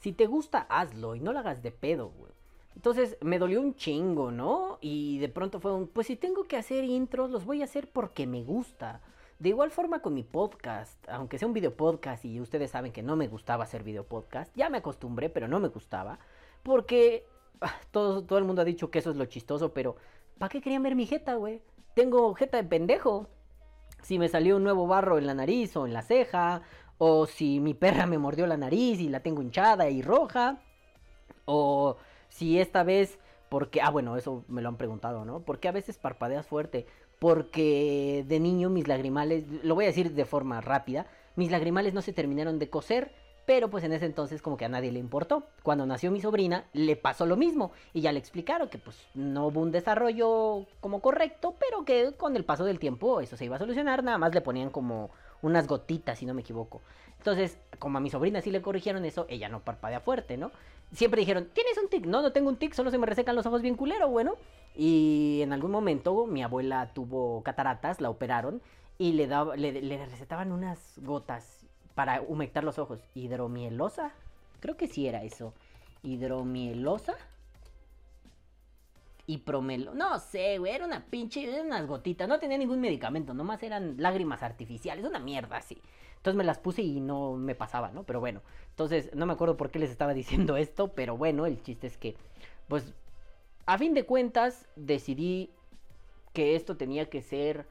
Si 0.00 0.12
te 0.12 0.26
gusta, 0.26 0.66
hazlo 0.68 1.14
y 1.14 1.20
no 1.20 1.32
lo 1.32 1.38
hagas 1.38 1.62
de 1.62 1.72
pedo, 1.72 2.10
güey. 2.10 2.32
Entonces 2.76 3.16
me 3.22 3.38
dolió 3.38 3.62
un 3.62 3.74
chingo, 3.74 4.30
¿no? 4.30 4.78
Y 4.82 5.18
de 5.18 5.30
pronto 5.30 5.58
fue 5.58 5.72
un, 5.72 5.88
pues 5.88 6.06
si 6.06 6.16
tengo 6.16 6.44
que 6.44 6.58
hacer 6.58 6.84
intros, 6.84 7.30
los 7.30 7.46
voy 7.46 7.62
a 7.62 7.64
hacer 7.64 7.90
porque 7.90 8.26
me 8.26 8.44
gusta. 8.44 9.00
De 9.38 9.48
igual 9.48 9.70
forma 9.70 10.00
con 10.00 10.14
mi 10.14 10.24
podcast, 10.24 10.98
aunque 11.08 11.38
sea 11.38 11.48
un 11.48 11.54
video 11.54 11.74
podcast 11.74 12.24
y 12.24 12.40
ustedes 12.40 12.72
saben 12.72 12.92
que 12.92 13.02
no 13.02 13.16
me 13.16 13.26
gustaba 13.26 13.64
hacer 13.64 13.82
video 13.82 14.04
podcast, 14.04 14.54
ya 14.54 14.68
me 14.68 14.78
acostumbré, 14.78 15.30
pero 15.30 15.48
no 15.48 15.60
me 15.60 15.68
gustaba. 15.68 16.18
Porque 16.62 17.24
todo, 17.90 18.24
todo 18.24 18.38
el 18.38 18.44
mundo 18.44 18.62
ha 18.62 18.64
dicho 18.64 18.90
que 18.90 18.98
eso 18.98 19.10
es 19.10 19.16
lo 19.16 19.26
chistoso, 19.26 19.72
pero 19.72 19.96
¿para 20.38 20.50
qué 20.50 20.60
querían 20.60 20.82
ver 20.82 20.94
mi 20.94 21.06
jeta, 21.06 21.34
güey? 21.34 21.62
Tengo 21.94 22.34
jeta 22.34 22.56
de 22.58 22.64
pendejo. 22.64 23.28
Si 24.02 24.18
me 24.18 24.28
salió 24.28 24.56
un 24.56 24.64
nuevo 24.64 24.86
barro 24.86 25.18
en 25.18 25.26
la 25.26 25.34
nariz 25.34 25.76
o 25.76 25.86
en 25.86 25.92
la 25.92 26.02
ceja, 26.02 26.62
o 26.98 27.26
si 27.26 27.60
mi 27.60 27.74
perra 27.74 28.06
me 28.06 28.18
mordió 28.18 28.46
la 28.46 28.56
nariz 28.56 29.00
y 29.00 29.08
la 29.08 29.20
tengo 29.20 29.42
hinchada 29.42 29.88
y 29.88 30.02
roja, 30.02 30.60
o 31.44 31.96
si 32.28 32.60
esta 32.60 32.82
vez, 32.84 33.18
porque, 33.48 33.80
ah, 33.80 33.90
bueno, 33.90 34.16
eso 34.16 34.44
me 34.48 34.62
lo 34.62 34.68
han 34.68 34.76
preguntado, 34.76 35.24
¿no? 35.24 35.40
¿Por 35.40 35.58
qué 35.58 35.68
a 35.68 35.72
veces 35.72 35.98
parpadeas 35.98 36.46
fuerte? 36.46 36.86
Porque 37.18 38.24
de 38.28 38.38
niño 38.40 38.70
mis 38.70 38.86
lagrimales, 38.86 39.44
lo 39.64 39.74
voy 39.74 39.84
a 39.84 39.88
decir 39.88 40.12
de 40.12 40.24
forma 40.24 40.60
rápida, 40.60 41.06
mis 41.34 41.50
lagrimales 41.50 41.94
no 41.94 42.02
se 42.02 42.12
terminaron 42.12 42.58
de 42.58 42.70
coser, 42.70 43.12
pero 43.48 43.70
pues 43.70 43.82
en 43.82 43.94
ese 43.94 44.04
entonces 44.04 44.42
como 44.42 44.58
que 44.58 44.66
a 44.66 44.68
nadie 44.68 44.92
le 44.92 44.98
importó. 44.98 45.44
Cuando 45.62 45.86
nació 45.86 46.10
mi 46.10 46.20
sobrina 46.20 46.66
le 46.74 46.96
pasó 46.96 47.24
lo 47.24 47.34
mismo 47.34 47.72
y 47.94 48.02
ya 48.02 48.12
le 48.12 48.18
explicaron 48.18 48.68
que 48.68 48.76
pues 48.76 49.06
no 49.14 49.46
hubo 49.46 49.62
un 49.62 49.72
desarrollo 49.72 50.66
como 50.82 51.00
correcto, 51.00 51.54
pero 51.58 51.86
que 51.86 52.12
con 52.12 52.36
el 52.36 52.44
paso 52.44 52.66
del 52.66 52.78
tiempo 52.78 53.22
eso 53.22 53.38
se 53.38 53.46
iba 53.46 53.56
a 53.56 53.58
solucionar, 53.58 54.04
nada 54.04 54.18
más 54.18 54.34
le 54.34 54.42
ponían 54.42 54.68
como 54.68 55.08
unas 55.40 55.66
gotitas 55.66 56.18
si 56.18 56.26
no 56.26 56.34
me 56.34 56.42
equivoco. 56.42 56.82
Entonces, 57.16 57.56
como 57.78 57.96
a 57.96 58.02
mi 58.02 58.10
sobrina 58.10 58.42
sí 58.42 58.50
le 58.50 58.60
corrigieron 58.60 59.06
eso, 59.06 59.24
ella 59.30 59.48
no 59.48 59.60
parpadea 59.60 60.00
fuerte, 60.00 60.36
¿no? 60.36 60.52
Siempre 60.92 61.20
dijeron, 61.20 61.48
¿tienes 61.54 61.78
un 61.82 61.88
tic? 61.88 62.04
No, 62.04 62.20
no 62.20 62.32
tengo 62.32 62.50
un 62.50 62.56
tic, 62.56 62.74
solo 62.74 62.90
se 62.90 62.98
me 62.98 63.06
resecan 63.06 63.34
los 63.34 63.46
ojos 63.46 63.62
bien 63.62 63.76
culero, 63.76 64.10
bueno. 64.10 64.34
Y 64.76 65.40
en 65.42 65.54
algún 65.54 65.70
momento 65.70 66.26
mi 66.26 66.42
abuela 66.42 66.92
tuvo 66.92 67.42
cataratas, 67.44 68.02
la 68.02 68.10
operaron 68.10 68.60
y 68.98 69.12
le, 69.12 69.26
daba, 69.26 69.56
le, 69.56 69.80
le 69.80 70.04
recetaban 70.04 70.52
unas 70.52 70.98
gotas 70.98 71.57
para 71.98 72.20
humectar 72.20 72.62
los 72.62 72.78
ojos. 72.78 73.00
¿Hidromielosa? 73.16 74.12
Creo 74.60 74.76
que 74.76 74.86
sí 74.86 75.08
era 75.08 75.24
eso. 75.24 75.52
¿Hidromielosa? 76.04 77.14
Y 79.26 79.38
promelo. 79.38 79.94
No 79.94 80.16
sé, 80.20 80.58
güey, 80.58 80.76
era 80.76 80.86
una 80.86 81.06
pinche. 81.06 81.42
Eran 81.42 81.66
unas 81.66 81.88
gotitas. 81.88 82.28
No 82.28 82.38
tenía 82.38 82.56
ningún 82.56 82.80
medicamento, 82.80 83.34
nomás 83.34 83.64
eran 83.64 83.96
lágrimas 83.98 84.44
artificiales. 84.44 85.04
Una 85.04 85.18
mierda 85.18 85.56
así. 85.56 85.82
Entonces 86.18 86.36
me 86.36 86.44
las 86.44 86.60
puse 86.60 86.82
y 86.82 87.00
no 87.00 87.32
me 87.32 87.56
pasaba, 87.56 87.90
¿no? 87.90 88.04
Pero 88.04 88.20
bueno. 88.20 88.42
Entonces, 88.70 89.12
no 89.16 89.26
me 89.26 89.32
acuerdo 89.32 89.56
por 89.56 89.72
qué 89.72 89.80
les 89.80 89.90
estaba 89.90 90.14
diciendo 90.14 90.56
esto. 90.56 90.92
Pero 90.92 91.16
bueno, 91.16 91.46
el 91.46 91.60
chiste 91.64 91.88
es 91.88 91.96
que. 91.96 92.14
Pues. 92.68 92.94
A 93.66 93.76
fin 93.76 93.92
de 93.92 94.06
cuentas, 94.06 94.68
decidí 94.76 95.50
que 96.32 96.54
esto 96.54 96.76
tenía 96.76 97.10
que 97.10 97.22
ser 97.22 97.66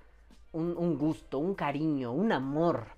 un, 0.51 0.75
un 0.75 0.97
gusto, 0.97 1.39
un 1.39 1.55
cariño, 1.55 2.11
un 2.11 2.33
amor. 2.33 2.96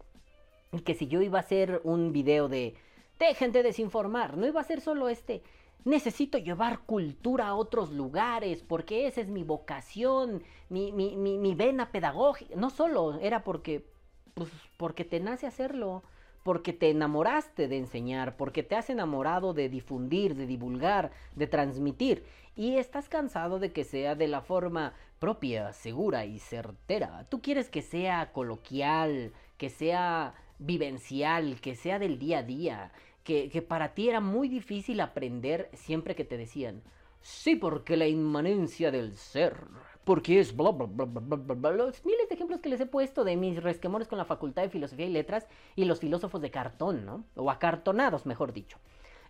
Que 0.86 0.94
si 0.94 1.08
yo 1.08 1.22
iba 1.22 1.40
a 1.40 1.42
hacer 1.42 1.82
un 1.84 2.12
video 2.12 2.48
de. 2.48 2.76
Dejen 3.18 3.52
de 3.52 3.64
desinformar. 3.64 4.38
No 4.38 4.48
iba 4.48 4.62
a 4.62 4.64
ser 4.64 4.82
solo 4.82 5.10
este 5.10 5.44
necesito 5.86 6.38
llevar 6.38 6.80
cultura 6.80 7.48
a 7.48 7.56
otros 7.56 7.92
lugares, 7.92 8.64
porque 8.64 9.08
esa 9.08 9.22
es 9.22 9.30
mi 9.30 9.44
vocación, 9.44 10.44
mi, 10.70 10.92
mi, 10.92 11.16
mi, 11.16 11.38
mi 11.38 11.56
vena 11.56 11.92
pedagógica. 11.92 12.56
No 12.56 12.70
solo 12.70 13.20
era 13.20 13.44
porque, 13.44 13.86
pues, 14.34 14.50
porque 14.78 15.06
te 15.06 15.20
nace 15.20 15.48
hacerlo, 15.48 16.04
porque 16.44 16.74
te 16.74 16.90
enamoraste 16.90 17.68
de 17.68 17.78
enseñar, 17.78 18.38
porque 18.38 18.64
te 18.64 18.76
has 18.76 18.90
enamorado 18.90 19.54
de 19.54 19.70
difundir, 19.70 20.36
de 20.36 20.48
divulgar, 20.48 21.12
de 21.36 21.48
transmitir, 21.48 22.26
y 22.56 22.78
estás 22.78 23.08
cansado 23.08 23.60
de 23.60 23.72
que 23.72 23.84
sea 23.84 24.16
de 24.16 24.28
la 24.28 24.42
forma 24.42 24.94
propia, 25.20 25.72
segura 25.74 26.26
y 26.26 26.40
certera. 26.40 27.26
Tú 27.30 27.42
quieres 27.42 27.70
que 27.70 27.82
sea 27.82 28.32
coloquial, 28.34 29.32
que 29.58 29.70
sea 29.70 30.34
vivencial, 30.60 31.60
que 31.62 31.76
sea 31.76 32.00
del 32.00 32.20
día 32.20 32.40
a 32.40 32.44
día, 32.44 32.92
que, 33.24 33.50
que, 33.50 33.62
para 33.62 33.94
ti 33.94 34.10
era 34.10 34.20
muy 34.20 34.48
difícil 34.48 35.02
aprender 35.02 35.70
siempre 35.74 36.16
que 36.16 36.26
te 36.26 36.38
decían, 36.38 36.84
sí, 37.22 37.56
porque 37.56 37.98
la 37.98 38.08
inmanencia 38.08 38.92
del 38.92 39.18
ser, 39.18 39.56
porque 40.04 40.40
es 40.40 40.56
bla, 40.56 40.72
bla, 40.72 40.86
bla, 40.88 41.06
bla, 41.06 41.38
bla, 41.38 41.56
bla, 41.56 41.72
los 41.72 42.06
miles 42.06 42.30
de 42.30 42.36
ejemplos 42.36 42.62
que 42.62 42.70
les 42.70 42.82
he 42.82 42.86
puesto 42.86 43.24
de 43.24 43.38
mis 43.38 43.62
resquemores 43.62 44.08
con 44.08 44.18
la 44.18 44.26
Facultad 44.26 44.64
de 44.64 44.70
Filosofía 44.70 45.06
y 45.06 45.12
Letras 45.12 45.48
y 45.76 45.86
los 45.86 46.00
filósofos 46.00 46.42
de 46.42 46.52
cartón, 46.52 47.06
¿no? 47.06 47.26
O 47.36 47.52
acartonados, 47.52 48.26
mejor 48.26 48.54
dicho. 48.54 48.78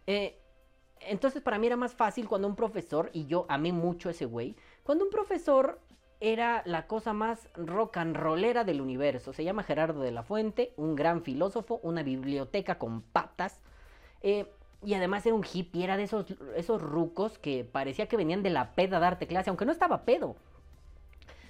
Eh, 0.08 0.39
entonces 1.02 1.42
para 1.42 1.58
mí 1.58 1.68
era 1.68 1.78
más 1.78 1.94
fácil 1.94 2.28
cuando 2.28 2.48
un 2.48 2.56
profesor, 2.56 3.10
y 3.13 3.26
yo 3.26 3.46
amé 3.50 3.72
mucho 3.74 4.10
ese 4.10 4.26
güey, 4.26 4.56
cuando 4.84 5.06
un 5.06 5.12
profesor 5.12 5.80
era 6.20 6.62
la 6.66 6.86
cosa 6.88 7.14
más 7.14 7.48
rock 7.56 7.98
and 7.98 8.16
rollera 8.16 8.64
del 8.64 8.82
universo. 8.82 9.32
Se 9.34 9.44
llama 9.44 9.64
Gerardo 9.64 10.02
de 10.02 10.12
la 10.12 10.24
Fuente, 10.24 10.74
un 10.76 10.96
gran 10.96 11.24
filósofo, 11.24 11.80
una 11.82 12.04
biblioteca 12.04 12.78
con 12.78 13.02
patas. 13.02 13.62
Eh, 14.22 14.52
y 14.84 14.94
además 14.94 15.26
era 15.26 15.36
un 15.36 15.46
hippie, 15.46 15.84
era 15.84 15.98
de 15.98 16.04
esos, 16.04 16.26
esos 16.56 16.82
rucos 16.82 17.38
que 17.38 17.64
parecía 17.66 18.08
que 18.08 18.18
venían 18.18 18.44
de 18.44 18.50
la 18.50 18.76
peda 18.76 18.98
a 18.98 19.02
darte 19.02 19.28
clase, 19.28 19.50
aunque 19.50 19.66
no 19.66 19.72
estaba 19.72 20.04
pedo. 20.04 20.36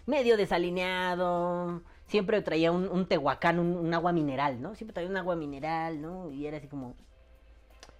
Medio 0.05 0.37
desalineado, 0.37 1.81
siempre 2.07 2.41
traía 2.41 2.71
un, 2.71 3.05
tehuacán, 3.07 3.59
un, 3.59 3.75
un, 3.75 3.93
agua 3.93 4.11
mineral, 4.11 4.61
¿no? 4.61 4.75
Siempre 4.75 4.93
traía 4.93 5.09
un 5.09 5.17
agua 5.17 5.35
mineral, 5.35 6.01
¿no? 6.01 6.31
Y 6.31 6.45
era 6.47 6.57
así 6.57 6.67
como... 6.67 6.95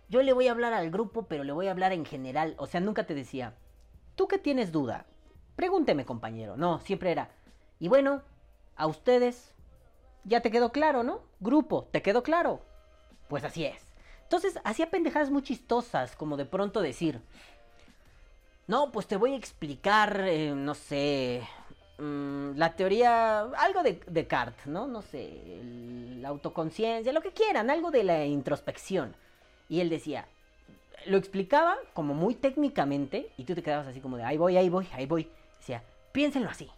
Yo 0.08 0.24
le 0.24 0.34
voy 0.34 0.48
a 0.48 0.52
hablar 0.52 0.74
al 0.74 0.90
grupo, 0.90 1.28
pero 1.28 1.44
le 1.44 1.52
voy 1.52 1.68
a 1.68 1.72
hablar 1.72 1.94
en 1.94 2.06
general. 2.06 2.56
O 2.58 2.66
sea, 2.66 2.80
nunca 2.80 3.06
te 3.06 3.14
decía, 3.14 3.54
¿tú 4.16 4.28
qué 4.28 4.40
tienes 4.40 4.72
duda? 4.72 5.06
Pregúnteme, 5.60 6.06
compañero. 6.06 6.56
No, 6.56 6.80
siempre 6.80 7.12
era. 7.12 7.28
Y 7.82 7.90
bueno, 7.90 8.22
a 8.78 8.88
ustedes, 8.88 9.54
ya 10.24 10.40
te 10.40 10.52
quedó 10.52 10.72
claro, 10.72 11.04
¿no? 11.04 11.20
Grupo, 11.42 11.90
¿te 11.92 12.02
quedó 12.02 12.24
claro? 12.24 12.62
Pues 13.28 13.44
así 13.44 13.66
es. 13.66 13.82
Entonces 14.24 14.58
hacía 14.64 14.90
pendejadas 14.90 15.30
muy 15.30 15.44
chistosas, 15.44 16.16
como 16.16 16.38
de 16.38 16.46
pronto 16.46 16.80
decir, 16.80 17.20
no, 18.68 18.94
pues 18.94 19.06
te 19.06 19.18
voy 19.18 19.34
a 19.34 19.36
explicar, 19.36 20.22
eh, 20.30 20.54
no 20.56 20.76
sé, 20.76 21.42
mmm, 21.98 22.52
la 22.56 22.78
teoría, 22.78 23.42
algo 23.42 23.84
de 23.84 24.00
Descartes, 24.08 24.66
¿no? 24.66 24.88
No 24.88 25.02
sé, 25.02 25.60
la 26.22 26.30
autoconciencia, 26.30 27.12
lo 27.12 27.22
que 27.22 27.34
quieran, 27.34 27.70
algo 27.70 27.92
de 27.92 28.06
la 28.06 28.24
introspección. 28.24 29.14
Y 29.68 29.82
él 29.82 29.90
decía, 29.90 30.26
lo 31.06 31.18
explicaba 31.18 31.76
como 31.94 32.14
muy 32.14 32.36
técnicamente, 32.36 33.34
y 33.36 33.44
tú 33.44 33.56
te 33.56 33.62
quedabas 33.62 33.88
así 33.88 34.00
como 34.00 34.16
de, 34.16 34.24
ahí 34.24 34.38
voy, 34.38 34.56
ahí 34.56 34.70
voy, 34.70 34.88
ahí 34.94 35.06
voy. 35.06 35.30
Piénsenlo 36.12 36.50
así. 36.50 36.70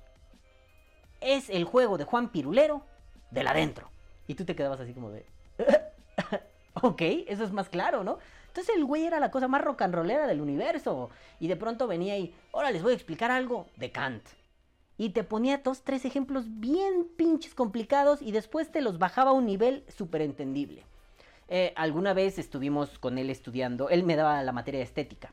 Es 1.19 1.49
el 1.49 1.63
juego 1.63 1.97
de 1.97 2.03
Juan 2.03 2.29
Pirulero 2.29 2.85
del 3.29 3.47
adentro. 3.47 3.89
Y 4.27 4.35
tú 4.35 4.45
te 4.45 4.55
quedabas 4.55 4.79
así 4.79 4.93
como 4.93 5.11
de... 5.11 5.25
ok, 6.73 7.01
eso 7.27 7.43
es 7.43 7.51
más 7.51 7.69
claro, 7.69 8.03
¿no? 8.03 8.19
Entonces 8.47 8.75
el 8.75 8.85
güey 8.85 9.05
era 9.05 9.19
la 9.19 9.31
cosa 9.31 9.47
más 9.47 9.61
rock 9.61 9.83
and 9.83 9.95
rollera 9.95 10.27
del 10.27 10.41
universo. 10.41 11.09
Y 11.39 11.47
de 11.47 11.55
pronto 11.55 11.87
venía 11.87 12.17
y, 12.17 12.33
ahora 12.53 12.71
les 12.71 12.83
voy 12.83 12.91
a 12.91 12.95
explicar 12.95 13.31
algo 13.31 13.67
de 13.77 13.91
Kant. 13.91 14.23
Y 14.97 15.09
te 15.09 15.23
ponía 15.23 15.59
dos, 15.59 15.83
tres 15.83 16.05
ejemplos 16.05 16.45
bien 16.47 17.07
pinches 17.17 17.55
complicados 17.55 18.21
y 18.21 18.31
después 18.31 18.71
te 18.71 18.81
los 18.81 18.99
bajaba 18.99 19.31
a 19.31 19.33
un 19.33 19.45
nivel 19.45 19.83
súper 19.87 20.21
entendible. 20.21 20.83
Eh, 21.47 21.73
alguna 21.75 22.13
vez 22.13 22.37
estuvimos 22.37 22.99
con 22.99 23.17
él 23.17 23.29
estudiando, 23.29 23.89
él 23.89 24.03
me 24.03 24.15
daba 24.15 24.41
la 24.43 24.51
materia 24.51 24.79
de 24.79 24.85
estética. 24.85 25.31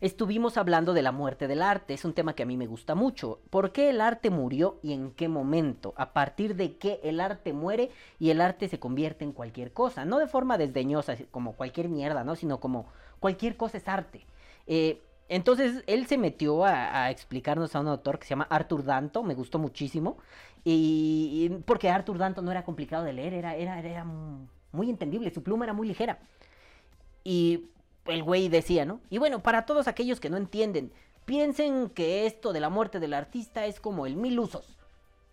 Estuvimos 0.00 0.58
hablando 0.58 0.92
de 0.92 1.02
la 1.02 1.10
muerte 1.10 1.48
del 1.48 1.62
arte, 1.62 1.94
es 1.94 2.04
un 2.04 2.12
tema 2.12 2.34
que 2.34 2.42
a 2.42 2.46
mí 2.46 2.56
me 2.56 2.66
gusta 2.66 2.94
mucho. 2.94 3.40
¿Por 3.48 3.72
qué 3.72 3.88
el 3.88 4.00
arte 4.00 4.28
murió 4.28 4.78
y 4.82 4.92
en 4.92 5.10
qué 5.12 5.28
momento? 5.28 5.94
¿A 5.96 6.12
partir 6.12 6.54
de 6.54 6.76
qué 6.76 7.00
el 7.02 7.18
arte 7.18 7.54
muere 7.54 7.90
y 8.18 8.30
el 8.30 8.42
arte 8.42 8.68
se 8.68 8.78
convierte 8.78 9.24
en 9.24 9.32
cualquier 9.32 9.72
cosa? 9.72 10.04
No 10.04 10.18
de 10.18 10.26
forma 10.26 10.58
desdeñosa, 10.58 11.16
como 11.30 11.54
cualquier 11.54 11.88
mierda, 11.88 12.24
¿no? 12.24 12.36
Sino 12.36 12.60
como 12.60 12.86
cualquier 13.20 13.56
cosa 13.56 13.78
es 13.78 13.88
arte. 13.88 14.26
Eh, 14.66 15.00
entonces 15.28 15.82
él 15.86 16.06
se 16.06 16.18
metió 16.18 16.64
a, 16.64 17.10
explicarnos 17.10 17.74
a 17.74 17.80
un 17.80 17.88
autor 17.88 18.18
que 18.18 18.26
se 18.26 18.30
llama 18.30 18.46
Arthur 18.50 18.84
Danto, 18.84 19.22
me 19.22 19.34
gustó 19.34 19.58
muchísimo. 19.58 20.18
Y, 20.62 21.50
porque 21.64 21.88
Arthur 21.88 22.18
Danto 22.18 22.42
no 22.42 22.50
era 22.50 22.64
complicado 22.64 23.04
de 23.04 23.12
leer, 23.12 23.32
era, 23.32 23.54
era, 23.56 23.78
era 23.80 24.04
muy 24.72 24.90
entendible, 24.90 25.32
su 25.32 25.42
pluma 25.42 25.64
era 25.64 25.72
muy 25.72 25.88
ligera. 25.88 26.18
Y 27.24 27.70
el 28.06 28.22
güey 28.22 28.48
decía, 28.48 28.84
¿no? 28.84 29.00
Y 29.10 29.18
bueno, 29.18 29.42
para 29.42 29.66
todos 29.66 29.88
aquellos 29.88 30.20
que 30.20 30.30
no 30.30 30.36
entienden, 30.36 30.92
piensen 31.24 31.90
que 31.90 32.26
esto 32.26 32.52
de 32.52 32.60
la 32.60 32.68
muerte 32.68 33.00
del 33.00 33.14
artista 33.14 33.66
es 33.66 33.80
como 33.80 34.06
el 34.06 34.16
mil 34.16 34.38
usos. 34.38 34.76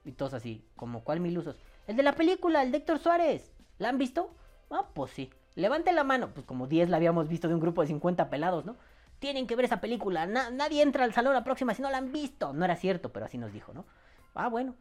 Y 0.05 0.11
todos 0.11 0.33
así, 0.33 0.65
¿como 0.75 1.03
cuál 1.03 1.19
mil 1.19 1.37
usos? 1.37 1.55
El 1.87 1.95
de 1.95 2.03
la 2.03 2.13
película, 2.13 2.61
el 2.61 2.71
de 2.71 2.79
Héctor 2.79 2.99
Suárez. 2.99 3.51
¿La 3.77 3.89
han 3.89 3.97
visto? 3.97 4.33
Ah, 4.69 4.89
pues 4.93 5.11
sí. 5.11 5.29
Levante 5.55 5.91
la 5.93 6.03
mano. 6.03 6.33
Pues 6.33 6.45
como 6.45 6.67
10 6.67 6.89
la 6.89 6.97
habíamos 6.97 7.27
visto 7.27 7.47
de 7.47 7.53
un 7.53 7.59
grupo 7.59 7.81
de 7.81 7.87
50 7.87 8.29
pelados, 8.29 8.65
¿no? 8.65 8.75
Tienen 9.19 9.47
que 9.47 9.55
ver 9.55 9.65
esa 9.65 9.81
película. 9.81 10.25
nadie 10.25 10.81
entra 10.81 11.03
al 11.03 11.13
salón 11.13 11.33
la 11.33 11.43
próxima 11.43 11.73
si 11.73 11.81
no 11.81 11.89
la 11.89 11.97
han 11.97 12.11
visto. 12.11 12.53
No 12.53 12.65
era 12.65 12.75
cierto, 12.75 13.11
pero 13.13 13.25
así 13.25 13.37
nos 13.37 13.53
dijo, 13.53 13.73
¿no? 13.73 13.85
Ah, 14.33 14.49
bueno. 14.49 14.75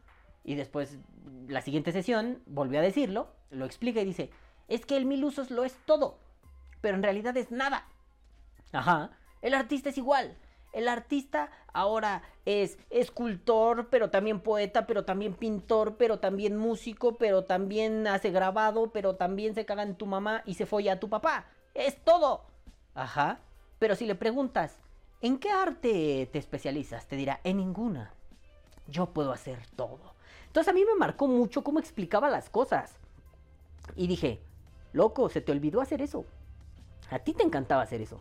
Y 0.44 0.54
después, 0.54 0.98
la 1.46 1.60
siguiente 1.60 1.92
sesión, 1.92 2.42
volvió 2.46 2.80
a 2.80 2.82
decirlo, 2.82 3.28
lo 3.50 3.64
explica 3.64 4.00
y 4.00 4.04
dice, 4.04 4.30
es 4.66 4.84
que 4.86 4.96
el 4.96 5.06
mil 5.06 5.22
usos 5.24 5.50
lo 5.50 5.64
es 5.64 5.76
todo 5.84 6.18
pero 6.82 6.96
en 6.96 7.02
realidad 7.02 7.34
es 7.38 7.50
nada. 7.50 7.86
Ajá, 8.72 9.12
el 9.40 9.54
artista 9.54 9.88
es 9.88 9.96
igual. 9.96 10.36
El 10.72 10.88
artista 10.88 11.50
ahora 11.74 12.22
es 12.46 12.78
escultor, 12.90 13.88
pero 13.90 14.10
también 14.10 14.40
poeta, 14.40 14.86
pero 14.86 15.04
también 15.04 15.34
pintor, 15.34 15.96
pero 15.96 16.18
también 16.18 16.56
músico, 16.56 17.16
pero 17.18 17.44
también 17.44 18.06
hace 18.06 18.30
grabado, 18.30 18.90
pero 18.90 19.16
también 19.16 19.54
se 19.54 19.66
caga 19.66 19.82
en 19.82 19.96
tu 19.96 20.06
mamá 20.06 20.42
y 20.46 20.54
se 20.54 20.66
folla 20.66 20.94
a 20.94 21.00
tu 21.00 21.10
papá. 21.10 21.46
Es 21.74 22.02
todo. 22.02 22.44
Ajá. 22.94 23.40
Pero 23.78 23.96
si 23.96 24.06
le 24.06 24.14
preguntas, 24.14 24.78
¿en 25.20 25.38
qué 25.38 25.50
arte 25.50 26.28
te 26.32 26.38
especializas? 26.38 27.06
Te 27.06 27.16
dirá, 27.16 27.40
en 27.44 27.58
ninguna. 27.58 28.12
Yo 28.86 29.06
puedo 29.06 29.32
hacer 29.32 29.66
todo. 29.76 30.14
Entonces 30.46 30.70
a 30.70 30.74
mí 30.74 30.84
me 30.84 30.94
marcó 30.94 31.28
mucho 31.28 31.62
cómo 31.62 31.80
explicaba 31.80 32.30
las 32.30 32.48
cosas. 32.48 32.96
Y 33.94 34.06
dije, 34.06 34.40
loco, 34.92 35.28
se 35.28 35.40
te 35.40 35.52
olvidó 35.52 35.80
hacer 35.80 36.00
eso. 36.00 36.24
A 37.12 37.18
ti 37.20 37.34
te 37.34 37.42
encantaba 37.42 37.82
hacer 37.82 38.00
eso. 38.00 38.20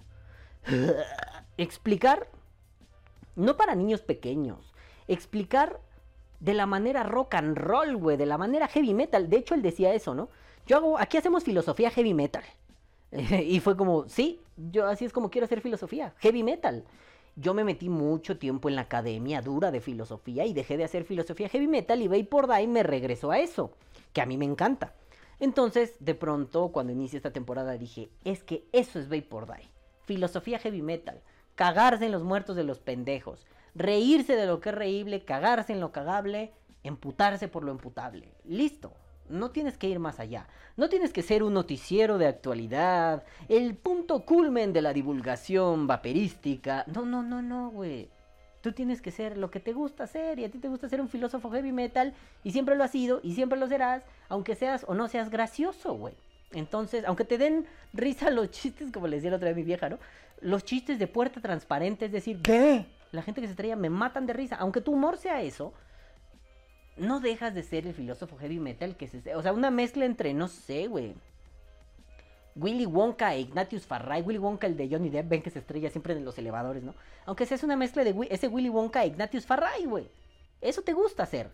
Explicar, 1.58 2.28
no 3.36 3.58
para 3.58 3.76
niños 3.76 4.02
pequeños, 4.02 4.74
explicar 5.08 5.80
de 6.40 6.54
la 6.54 6.66
manera 6.66 7.04
rock 7.04 7.36
and 7.36 7.58
roll, 7.58 7.96
güey, 7.98 8.18
de 8.18 8.26
la 8.26 8.38
manera 8.38 8.68
heavy 8.68 8.94
metal. 8.94 9.30
De 9.30 9.38
hecho, 9.38 9.54
él 9.54 9.62
decía 9.62 9.94
eso, 9.94 10.14
¿no? 10.16 10.30
Yo 10.66 10.78
hago, 10.78 11.00
aquí 11.00 11.18
hacemos 11.18 11.44
filosofía 11.44 11.92
heavy 11.92 12.14
metal. 12.14 12.44
y 13.12 13.60
fue 13.60 13.78
como, 13.78 14.08
sí, 14.08 14.42
yo 14.72 14.88
así 14.88 15.06
es 15.06 15.14
como 15.14 15.30
quiero 15.30 15.46
hacer 15.46 15.62
filosofía, 15.62 16.14
heavy 16.18 16.44
metal. 16.44 16.84
Yo 17.36 17.54
me 17.54 17.64
metí 17.64 17.90
mucho 17.90 18.38
tiempo 18.38 18.70
en 18.70 18.76
la 18.76 18.82
academia 18.82 19.42
dura 19.42 19.72
de 19.72 19.80
filosofía 19.80 20.46
y 20.46 20.54
dejé 20.54 20.78
de 20.78 20.84
hacer 20.84 21.06
filosofía 21.06 21.48
heavy 21.48 21.68
metal 21.68 22.02
y 22.02 22.08
Vapor 22.08 22.48
Die 22.54 22.68
me 22.68 22.84
regresó 22.84 23.32
a 23.32 23.40
eso, 23.40 23.72
que 24.12 24.22
a 24.22 24.26
mí 24.26 24.38
me 24.38 24.46
encanta. 24.46 24.94
Entonces, 25.42 25.96
de 26.00 26.14
pronto, 26.14 26.70
cuando 26.72 26.94
inicia 26.94 27.18
esta 27.18 27.34
temporada, 27.34 27.76
dije, 27.76 28.12
es 28.24 28.44
que 28.44 28.64
eso 28.72 29.00
es 29.00 29.10
Vapor 29.10 29.48
Die. 29.48 29.72
Filosofía 30.06 30.60
heavy 30.60 30.84
metal. 30.84 31.20
Cagarse 31.56 32.06
en 32.06 32.12
los 32.12 32.24
muertos 32.24 32.56
de 32.56 32.64
los 32.64 32.78
pendejos. 32.78 33.48
Reírse 33.74 34.36
de 34.36 34.46
lo 34.46 34.62
que 34.62 34.70
es 34.70 34.76
reíble, 34.76 35.26
cagarse 35.26 35.74
en 35.74 35.80
lo 35.80 35.92
cagable, 35.92 36.54
emputarse 36.84 37.48
por 37.48 37.64
lo 37.64 37.72
emputable. 37.72 38.32
Listo. 38.46 38.94
No 39.30 39.50
tienes 39.50 39.80
que 39.80 39.90
ir 39.90 39.98
más 39.98 40.20
allá. 40.20 40.48
No 40.78 40.90
tienes 40.90 41.12
que 41.12 41.24
ser 41.24 41.42
un 41.42 41.56
noticiero 41.56 42.20
de 42.20 42.28
actualidad, 42.28 43.24
el 43.50 43.76
punto 43.76 44.26
culmen 44.26 44.74
de 44.74 44.84
la 44.84 44.94
divulgación 44.94 45.88
vaperística. 45.88 46.86
No, 46.86 47.04
no, 47.04 47.24
no, 47.24 47.42
no, 47.42 47.72
güey. 47.72 48.10
Tú 48.62 48.74
tienes 48.74 49.02
que 49.02 49.12
ser 49.12 49.38
lo 49.38 49.50
que 49.50 49.60
te 49.60 49.74
gusta 49.74 50.06
ser 50.08 50.40
y 50.40 50.46
a 50.46 50.52
ti 50.52 50.60
te 50.60 50.68
gusta 50.68 50.88
ser 50.88 51.02
un 51.02 51.10
filósofo 51.10 51.50
heavy 51.52 51.72
metal 51.72 52.14
y 52.44 52.52
siempre 52.52 52.76
lo 52.76 52.84
has 52.84 52.92
sido 52.92 53.20
y 53.24 53.34
siempre 53.34 53.60
lo 53.60 53.68
serás, 53.68 54.04
aunque 54.30 54.56
seas 54.56 54.86
o 54.88 54.94
no 54.94 55.08
seas 55.08 55.30
gracioso, 55.30 55.94
güey. 55.96 56.14
Entonces, 56.54 57.04
aunque 57.06 57.26
te 57.26 57.38
den 57.38 57.66
risa 57.94 58.30
los 58.30 58.52
chistes, 58.52 58.92
como 58.92 59.08
le 59.08 59.16
decía 59.16 59.32
la 59.32 59.38
otra 59.38 59.50
vez 59.50 59.56
mi 59.56 59.64
vieja, 59.64 59.90
¿no? 59.90 59.98
Los 60.42 60.64
chistes 60.64 61.00
de 61.00 61.08
puerta 61.08 61.42
transparente, 61.42 62.06
es 62.06 62.12
decir, 62.12 62.42
¿qué? 62.42 62.86
La 63.12 63.24
gente 63.24 63.42
que 63.42 63.48
se 63.48 63.56
traía 63.56 63.76
me 63.76 63.90
matan 63.90 64.26
de 64.26 64.34
risa. 64.34 64.58
Aunque 64.58 64.82
tu 64.82 64.92
humor 64.92 65.18
sea 65.18 65.42
eso, 65.42 65.74
no 66.98 67.20
dejas 67.20 67.54
de 67.54 67.64
ser 67.64 67.88
el 67.88 67.94
filósofo 67.94 68.38
heavy 68.38 68.60
metal 68.60 68.96
que 68.96 69.08
se... 69.08 69.36
O 69.36 69.42
sea, 69.42 69.54
una 69.54 69.72
mezcla 69.72 70.06
entre, 70.06 70.34
no 70.34 70.48
sé, 70.48 70.88
güey 70.88 71.16
Willy 72.56 72.86
Wonka 72.86 73.36
e 73.36 73.42
Ignatius 73.42 73.86
Farray. 73.86 74.22
Willy 74.22 74.40
Wonka, 74.40 74.68
el 74.68 74.78
de 74.78 74.90
Johnny 74.90 75.10
Depp, 75.10 75.30
ven 75.30 75.42
que 75.42 75.50
se 75.50 75.60
estrella 75.60 75.90
siempre 75.90 76.14
en 76.14 76.26
los 76.26 76.38
elevadores, 76.38 76.84
¿no? 76.84 76.94
Aunque 77.26 77.46
sea 77.46 77.58
una 77.64 77.78
mezcla 77.78 78.04
de 78.04 78.16
ese 78.30 78.48
Willy 78.48 78.70
Wonka 78.70 79.04
e 79.04 79.08
Ignatius 79.08 79.46
Farray, 79.46 79.86
güey. 79.86 80.10
Eso 80.60 80.82
te 80.82 80.94
gusta 80.94 81.24
hacer. 81.24 81.52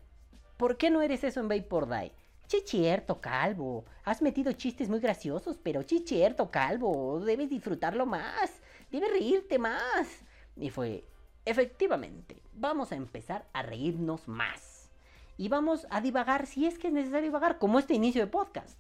¿Por 0.58 0.78
qué 0.78 0.90
no 0.90 1.02
eres 1.02 1.24
eso 1.24 1.40
en 1.40 1.48
Vapor 1.48 1.88
Die? 1.88 2.12
Chichierto, 2.48 3.22
calvo. 3.22 3.86
Has 4.04 4.22
metido 4.22 4.52
chistes 4.54 4.90
muy 4.90 5.00
graciosos, 5.00 5.58
pero 5.62 5.84
chichierto, 5.84 6.50
calvo. 6.50 7.20
Debes 7.20 7.50
disfrutarlo 7.50 8.06
más. 8.06 8.62
Debes 8.92 9.12
reírte 9.12 9.60
más. 9.60 10.08
Y 10.56 10.70
fue, 10.70 11.06
efectivamente, 11.46 12.42
vamos 12.54 12.92
a 12.92 12.96
empezar 12.96 13.46
a 13.54 13.62
reírnos 13.62 14.28
más. 14.28 14.90
Y 15.38 15.50
vamos 15.50 15.86
a 15.90 16.02
divagar 16.02 16.48
si 16.48 16.66
es 16.66 16.80
que 16.80 16.88
es 16.88 16.94
necesario 16.94 17.28
divagar, 17.28 17.60
como 17.60 17.80
este 17.80 17.94
inicio 17.94 18.22
de 18.22 18.32
podcast. 18.32 18.78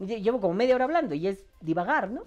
Llevo 0.00 0.40
como 0.40 0.54
media 0.54 0.74
hora 0.74 0.84
hablando 0.84 1.14
y 1.14 1.26
es 1.26 1.44
divagar, 1.60 2.10
¿no? 2.10 2.24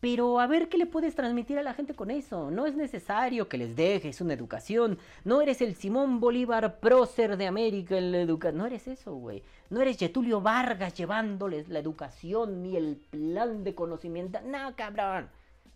Pero 0.00 0.38
a 0.38 0.46
ver 0.46 0.68
qué 0.68 0.78
le 0.78 0.86
puedes 0.86 1.16
transmitir 1.16 1.58
a 1.58 1.62
la 1.62 1.74
gente 1.74 1.94
con 1.94 2.10
eso. 2.10 2.50
No 2.50 2.66
es 2.66 2.76
necesario 2.76 3.48
que 3.48 3.58
les 3.58 3.74
dejes 3.74 4.20
una 4.20 4.32
educación. 4.34 4.98
No 5.24 5.40
eres 5.40 5.60
el 5.60 5.74
Simón 5.74 6.20
Bolívar 6.20 6.78
prócer 6.78 7.36
de 7.36 7.48
América 7.48 7.98
en 7.98 8.12
la 8.12 8.20
educación. 8.20 8.58
No 8.58 8.66
eres 8.66 8.86
eso, 8.86 9.14
güey. 9.14 9.42
No 9.70 9.80
eres 9.80 9.98
Getulio 9.98 10.40
Vargas 10.40 10.94
llevándoles 10.94 11.68
la 11.68 11.80
educación 11.80 12.62
ni 12.62 12.76
el 12.76 12.96
plan 13.10 13.64
de 13.64 13.74
conocimiento. 13.74 14.38
No, 14.42 14.76
cabrón. 14.76 15.28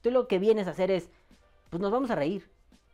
Tú 0.02 0.12
lo 0.12 0.28
que 0.28 0.38
vienes 0.38 0.68
a 0.68 0.70
hacer 0.70 0.92
es, 0.92 1.08
pues 1.68 1.80
nos 1.80 1.90
vamos 1.90 2.10
a 2.10 2.14
reír 2.14 2.48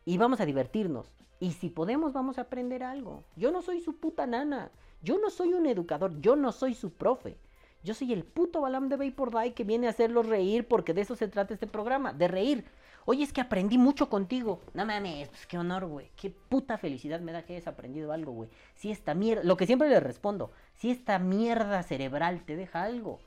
y 0.05 0.17
vamos 0.17 0.41
a 0.41 0.45
divertirnos. 0.45 1.13
Y 1.39 1.51
si 1.51 1.69
podemos, 1.69 2.11
vamos 2.11 2.39
a 2.39 2.41
aprender 2.41 2.83
algo. 2.83 3.23
Yo 3.35 3.51
no 3.51 3.61
soy 3.61 3.81
su 3.81 3.97
puta 3.97 4.25
nana. 4.25 4.71
Yo 5.03 5.19
no 5.19 5.29
soy 5.29 5.53
un 5.53 5.67
educador. 5.67 6.19
Yo 6.21 6.35
no 6.35 6.51
soy 6.51 6.73
su 6.73 6.91
profe. 6.91 7.37
Yo 7.83 7.93
soy 7.93 8.11
el 8.11 8.25
puto 8.25 8.61
Balam 8.61 8.89
de 8.89 8.97
Vapor 8.97 9.31
Die 9.31 9.53
que 9.53 9.63
viene 9.63 9.87
a 9.87 9.91
hacerlos 9.91 10.27
reír 10.27 10.67
porque 10.67 10.93
de 10.93 11.01
eso 11.01 11.15
se 11.15 11.27
trata 11.27 11.53
este 11.53 11.67
programa, 11.67 12.11
de 12.11 12.27
reír. 12.27 12.65
Oye, 13.05 13.23
es 13.23 13.31
que 13.31 13.41
aprendí 13.41 13.77
mucho 13.77 14.09
contigo. 14.09 14.59
No 14.73 14.85
mames, 14.85 15.29
pues 15.29 15.47
qué 15.47 15.57
honor, 15.57 15.85
güey. 15.85 16.11
Qué 16.15 16.29
puta 16.29 16.77
felicidad 16.77 17.21
me 17.21 17.31
da 17.31 17.43
que 17.43 17.53
hayas 17.53 17.67
aprendido 17.67 18.11
algo, 18.11 18.33
güey. 18.33 18.49
Si 18.75 18.91
esta 18.91 19.15
mierda, 19.15 19.43
lo 19.43 19.55
que 19.55 19.65
siempre 19.65 19.89
le 19.89 19.99
respondo, 19.99 20.51
si 20.75 20.91
esta 20.91 21.19
mierda 21.19 21.81
cerebral 21.83 22.43
te 22.45 22.55
deja 22.57 22.83
algo, 22.83 23.19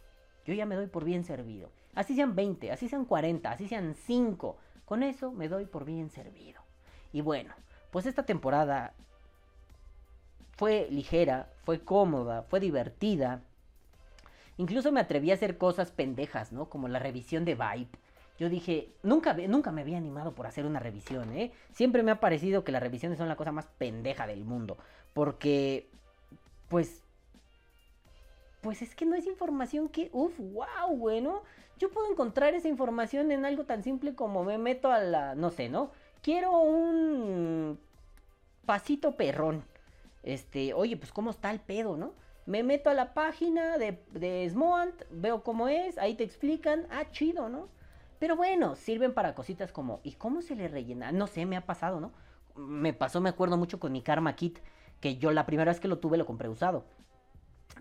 yo 0.44 0.52
ya 0.52 0.66
me 0.66 0.76
doy 0.76 0.86
por 0.86 1.04
bien 1.04 1.24
servido. 1.24 1.70
Así 1.94 2.14
sean 2.14 2.36
20, 2.36 2.72
así 2.72 2.88
sean 2.88 3.06
40, 3.06 3.50
así 3.50 3.68
sean 3.68 3.94
5. 3.94 4.56
Con 4.84 5.02
eso 5.02 5.32
me 5.32 5.48
doy 5.48 5.64
por 5.64 5.84
bien 5.86 6.10
servido. 6.10 6.60
Y 7.12 7.22
bueno, 7.22 7.54
pues 7.90 8.04
esta 8.04 8.24
temporada 8.24 8.94
fue 10.52 10.88
ligera, 10.90 11.50
fue 11.64 11.80
cómoda, 11.80 12.42
fue 12.42 12.60
divertida 12.60 13.42
Incluso 14.62 14.92
me 14.92 15.00
atreví 15.00 15.32
a 15.32 15.34
hacer 15.34 15.58
cosas 15.58 15.90
pendejas, 15.90 16.52
¿no? 16.52 16.70
Como 16.70 16.86
la 16.86 17.00
revisión 17.00 17.44
de 17.44 17.56
Vibe. 17.56 17.88
Yo 18.38 18.48
dije, 18.48 18.92
nunca, 19.02 19.34
nunca 19.34 19.72
me 19.72 19.80
había 19.80 19.98
animado 19.98 20.36
por 20.36 20.46
hacer 20.46 20.66
una 20.66 20.78
revisión, 20.78 21.32
¿eh? 21.36 21.50
Siempre 21.72 22.04
me 22.04 22.12
ha 22.12 22.20
parecido 22.20 22.62
que 22.62 22.70
las 22.70 22.80
revisiones 22.80 23.18
son 23.18 23.28
la 23.28 23.34
cosa 23.34 23.50
más 23.50 23.66
pendeja 23.66 24.24
del 24.28 24.44
mundo. 24.44 24.78
Porque, 25.14 25.90
pues, 26.68 27.02
pues 28.60 28.82
es 28.82 28.94
que 28.94 29.04
no 29.04 29.16
es 29.16 29.26
información 29.26 29.88
que, 29.88 30.10
uff, 30.12 30.38
wow, 30.38 30.96
bueno. 30.96 31.42
Yo 31.80 31.90
puedo 31.90 32.08
encontrar 32.08 32.54
esa 32.54 32.68
información 32.68 33.32
en 33.32 33.44
algo 33.44 33.64
tan 33.64 33.82
simple 33.82 34.14
como 34.14 34.44
me 34.44 34.58
meto 34.58 34.92
a 34.92 35.00
la, 35.00 35.34
no 35.34 35.50
sé, 35.50 35.70
¿no? 35.70 35.90
Quiero 36.22 36.56
un 36.60 37.80
pasito 38.64 39.16
perrón. 39.16 39.64
Este, 40.22 40.72
oye, 40.72 40.96
pues 40.96 41.10
cómo 41.10 41.32
está 41.32 41.50
el 41.50 41.58
pedo, 41.58 41.96
¿no? 41.96 42.12
Me 42.44 42.62
meto 42.62 42.90
a 42.90 42.94
la 42.94 43.14
página 43.14 43.78
de, 43.78 44.02
de 44.10 44.48
Smoant, 44.50 44.94
veo 45.10 45.42
cómo 45.42 45.68
es, 45.68 45.96
ahí 45.98 46.14
te 46.14 46.24
explican, 46.24 46.86
ah, 46.90 47.04
chido, 47.12 47.48
¿no? 47.48 47.68
Pero 48.18 48.36
bueno, 48.36 48.76
sirven 48.76 49.14
para 49.14 49.34
cositas 49.34 49.72
como, 49.72 50.00
¿y 50.02 50.12
cómo 50.12 50.42
se 50.42 50.56
le 50.56 50.68
rellena? 50.68 51.12
No 51.12 51.26
sé, 51.26 51.46
me 51.46 51.56
ha 51.56 51.66
pasado, 51.66 52.00
¿no? 52.00 52.12
Me 52.56 52.92
pasó, 52.92 53.20
me 53.20 53.28
acuerdo 53.28 53.56
mucho 53.56 53.80
con 53.80 53.92
mi 53.92 54.02
Karma 54.02 54.34
Kit, 54.34 54.58
que 55.00 55.16
yo 55.16 55.32
la 55.32 55.46
primera 55.46 55.70
vez 55.70 55.80
que 55.80 55.88
lo 55.88 55.98
tuve 55.98 56.18
lo 56.18 56.26
compré 56.26 56.48
usado. 56.48 56.84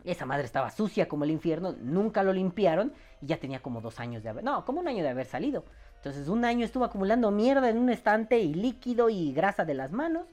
Esa 0.03 0.25
madre 0.25 0.45
estaba 0.45 0.71
sucia 0.71 1.07
como 1.07 1.25
el 1.25 1.31
infierno, 1.31 1.75
nunca 1.79 2.23
lo 2.23 2.33
limpiaron 2.33 2.93
y 3.21 3.27
ya 3.27 3.37
tenía 3.37 3.61
como 3.61 3.81
dos 3.81 3.99
años 3.99 4.23
de 4.23 4.29
haber, 4.29 4.43
no, 4.43 4.65
como 4.65 4.79
un 4.79 4.87
año 4.87 5.03
de 5.03 5.09
haber 5.09 5.25
salido. 5.25 5.63
Entonces 5.97 6.27
un 6.27 6.43
año 6.45 6.65
estuvo 6.65 6.85
acumulando 6.85 7.29
mierda 7.29 7.69
en 7.69 7.77
un 7.77 7.89
estante 7.89 8.39
y 8.39 8.53
líquido 8.53 9.09
y 9.09 9.33
grasa 9.33 9.65
de 9.65 9.75
las 9.75 9.91
manos. 9.91 10.25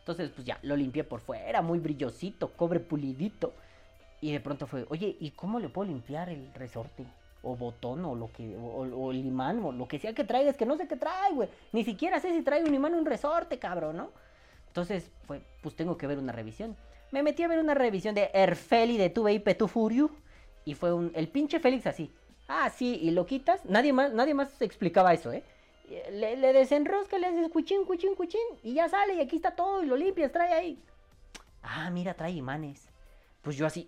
Entonces 0.00 0.30
pues 0.30 0.46
ya, 0.46 0.58
lo 0.62 0.76
limpié 0.76 1.04
por 1.04 1.20
fuera, 1.20 1.62
muy 1.62 1.78
brillosito, 1.78 2.52
cobre 2.52 2.80
pulidito. 2.80 3.54
Y 4.24 4.32
de 4.32 4.40
pronto 4.40 4.66
fue, 4.66 4.86
oye, 4.88 5.18
¿y 5.20 5.32
cómo 5.32 5.60
le 5.60 5.68
puedo 5.68 5.86
limpiar 5.86 6.30
el 6.30 6.50
resorte? 6.54 7.04
O 7.42 7.56
botón, 7.56 8.02
o 8.06 8.14
lo 8.14 8.32
que, 8.32 8.56
o, 8.56 9.10
el 9.10 9.18
imán, 9.18 9.62
o 9.62 9.70
lo 9.70 9.86
que 9.86 9.98
sea 9.98 10.14
que 10.14 10.24
traiga, 10.24 10.48
es 10.48 10.56
que 10.56 10.64
no 10.64 10.78
sé 10.78 10.88
qué 10.88 10.96
trae, 10.96 11.34
güey. 11.34 11.50
Ni 11.72 11.84
siquiera 11.84 12.18
sé 12.18 12.32
si 12.32 12.40
trae 12.40 12.64
un 12.64 12.72
imán 12.72 12.94
o 12.94 12.96
un 12.96 13.04
resorte, 13.04 13.58
cabrón, 13.58 13.98
¿no? 13.98 14.12
Entonces, 14.68 15.10
fue, 15.26 15.42
pues 15.60 15.76
tengo 15.76 15.98
que 15.98 16.06
ver 16.06 16.16
una 16.16 16.32
revisión. 16.32 16.74
Me 17.12 17.22
metí 17.22 17.42
a 17.42 17.48
ver 17.48 17.58
una 17.58 17.74
revisión 17.74 18.14
de 18.14 18.30
Erfeli 18.32 18.96
de 18.96 19.10
Tuve 19.10 19.34
y 19.34 19.40
Petufuriu. 19.40 20.10
Y 20.64 20.72
fue 20.72 20.94
un, 20.94 21.12
el 21.14 21.28
pinche 21.28 21.60
Félix 21.60 21.86
así. 21.86 22.10
Ah, 22.48 22.70
sí, 22.70 22.98
y 23.02 23.10
lo 23.10 23.26
quitas. 23.26 23.66
Nadie 23.66 23.92
más, 23.92 24.10
nadie 24.14 24.32
más 24.32 24.62
explicaba 24.62 25.12
eso, 25.12 25.32
¿eh? 25.32 25.42
Le, 26.10 26.38
le 26.38 26.54
desenrosca, 26.54 27.18
le 27.18 27.26
haces 27.26 27.50
cuchín, 27.50 27.84
cuchín, 27.84 28.14
cuchín. 28.14 28.40
Y 28.62 28.72
ya 28.72 28.88
sale, 28.88 29.16
y 29.16 29.20
aquí 29.20 29.36
está 29.36 29.50
todo, 29.50 29.82
y 29.82 29.86
lo 29.86 29.98
limpias, 29.98 30.32
trae 30.32 30.54
ahí. 30.54 30.82
Ah, 31.62 31.90
mira, 31.90 32.14
trae 32.14 32.32
imanes. 32.32 32.88
Pues 33.42 33.58
yo 33.58 33.66
así. 33.66 33.86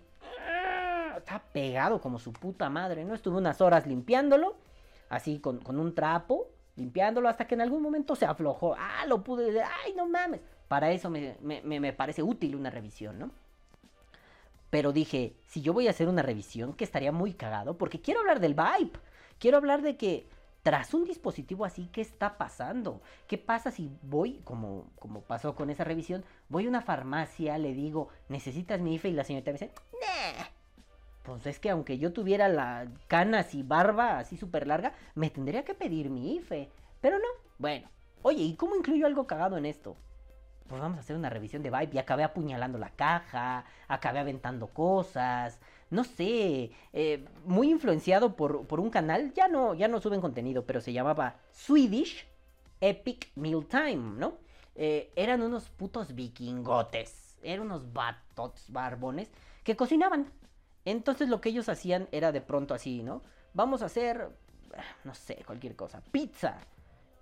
Está 1.27 1.43
pegado 1.51 1.99
como 1.99 2.19
su 2.19 2.31
puta 2.31 2.69
madre, 2.69 3.03
¿no? 3.03 3.13
Estuve 3.13 3.35
unas 3.35 3.59
horas 3.59 3.85
limpiándolo. 3.85 4.55
Así 5.09 5.39
con, 5.39 5.59
con 5.59 5.77
un 5.77 5.93
trapo. 5.93 6.47
Limpiándolo 6.77 7.27
hasta 7.27 7.45
que 7.45 7.55
en 7.55 7.59
algún 7.59 7.81
momento 7.81 8.15
se 8.15 8.25
aflojó. 8.25 8.75
Ah, 8.79 9.05
lo 9.07 9.25
pude. 9.25 9.61
Ay, 9.61 9.93
no 9.93 10.07
mames. 10.07 10.39
Para 10.69 10.89
eso 10.91 11.09
me, 11.09 11.35
me- 11.41 11.61
me- 11.63 11.81
me 11.81 11.91
parece 11.91 12.23
útil 12.23 12.55
una 12.55 12.69
revisión, 12.69 13.19
¿no? 13.19 13.31
Pero 14.69 14.93
dije, 14.93 15.35
si 15.47 15.61
yo 15.61 15.73
voy 15.73 15.87
a 15.87 15.89
hacer 15.89 16.07
una 16.07 16.21
revisión, 16.21 16.71
que 16.73 16.85
estaría 16.85 17.11
muy 17.11 17.33
cagado, 17.33 17.77
porque 17.77 17.99
quiero 17.99 18.21
hablar 18.21 18.39
del 18.39 18.53
vibe. 18.53 18.91
Quiero 19.37 19.57
hablar 19.57 19.81
de 19.81 19.97
que 19.97 20.29
tras 20.63 20.93
un 20.93 21.03
dispositivo 21.03 21.65
así, 21.65 21.89
¿qué 21.91 21.99
está 21.99 22.37
pasando? 22.37 23.01
¿Qué 23.27 23.37
pasa 23.37 23.69
si 23.71 23.91
voy, 24.01 24.39
como, 24.45 24.85
como 24.97 25.21
pasó 25.23 25.55
con 25.55 25.69
esa 25.69 25.83
revisión, 25.83 26.23
voy 26.47 26.67
a 26.67 26.69
una 26.69 26.81
farmacia, 26.81 27.57
le 27.57 27.73
digo, 27.73 28.07
¿necesitas 28.29 28.79
mi 28.79 28.95
IFE? 28.95 29.09
Y 29.09 29.13
la 29.13 29.23
señorita 29.25 29.51
me 29.51 29.57
dice, 29.57 29.71
"Nah". 29.93 30.45
Pues 31.27 31.45
es 31.45 31.59
que 31.59 31.69
aunque 31.69 31.97
yo 31.97 32.13
tuviera 32.13 32.47
la 32.47 32.87
canas 33.07 33.53
y 33.53 33.61
barba 33.61 34.17
así 34.17 34.37
súper 34.37 34.65
larga, 34.65 34.93
me 35.13 35.29
tendría 35.29 35.65
que 35.65 35.73
pedir 35.73 36.09
mi 36.09 36.37
IFE. 36.37 36.69
Pero 37.01 37.19
no. 37.19 37.27
Bueno. 37.57 37.89
Oye, 38.21 38.43
¿y 38.43 38.55
cómo 38.55 38.77
incluyo 38.77 39.05
algo 39.05 39.27
cagado 39.27 39.57
en 39.57 39.65
esto? 39.65 39.97
Pues 40.69 40.81
vamos 40.81 40.97
a 40.97 41.01
hacer 41.01 41.17
una 41.17 41.29
revisión 41.29 41.63
de 41.63 41.69
Vibe 41.69 41.89
y 41.91 41.97
acabé 41.97 42.23
apuñalando 42.23 42.77
la 42.77 42.91
caja, 42.91 43.65
acabé 43.89 44.19
aventando 44.19 44.67
cosas, 44.67 45.59
no 45.89 46.05
sé, 46.05 46.71
eh, 46.93 47.25
muy 47.45 47.71
influenciado 47.71 48.37
por, 48.37 48.65
por 48.65 48.79
un 48.79 48.89
canal, 48.89 49.33
ya 49.33 49.49
no, 49.49 49.73
ya 49.73 49.89
no 49.89 49.99
suben 49.99 50.21
contenido, 50.21 50.65
pero 50.65 50.79
se 50.79 50.93
llamaba 50.93 51.35
Swedish 51.51 52.25
Epic 52.79 53.31
Meal 53.35 53.65
Time, 53.65 54.17
¿no? 54.17 54.35
Eh, 54.75 55.11
eran 55.17 55.41
unos 55.41 55.69
putos 55.69 56.15
vikingotes, 56.15 57.37
eran 57.43 57.65
unos 57.65 57.91
vatos 57.91 58.65
barbones 58.69 59.29
que 59.65 59.75
cocinaban. 59.75 60.31
Entonces 60.87 61.27
lo 61.27 61.41
que 61.41 61.49
ellos 61.49 61.67
hacían 61.67 62.07
era 62.13 62.31
de 62.31 62.39
pronto 62.39 62.73
así, 62.73 63.03
¿no? 63.03 63.21
Vamos 63.53 63.81
a 63.81 63.87
hacer, 63.87 64.29
no 65.03 65.13
sé, 65.13 65.43
cualquier 65.45 65.75
cosa, 65.75 66.01
pizza. 66.11 66.59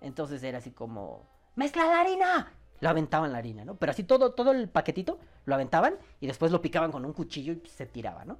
Entonces 0.00 0.40
era 0.44 0.58
así 0.58 0.70
como, 0.70 1.26
mezcla 1.56 1.84
la 1.86 2.00
harina. 2.00 2.52
Lo 2.78 2.88
aventaban 2.88 3.32
la 3.32 3.38
harina, 3.38 3.64
¿no? 3.64 3.74
Pero 3.74 3.90
así 3.90 4.04
todo, 4.04 4.34
todo 4.34 4.52
el 4.52 4.68
paquetito 4.68 5.18
lo 5.46 5.56
aventaban 5.56 5.96
y 6.20 6.28
después 6.28 6.52
lo 6.52 6.62
picaban 6.62 6.92
con 6.92 7.04
un 7.04 7.12
cuchillo 7.12 7.54
y 7.54 7.68
se 7.68 7.86
tiraba, 7.86 8.24
¿no? 8.24 8.38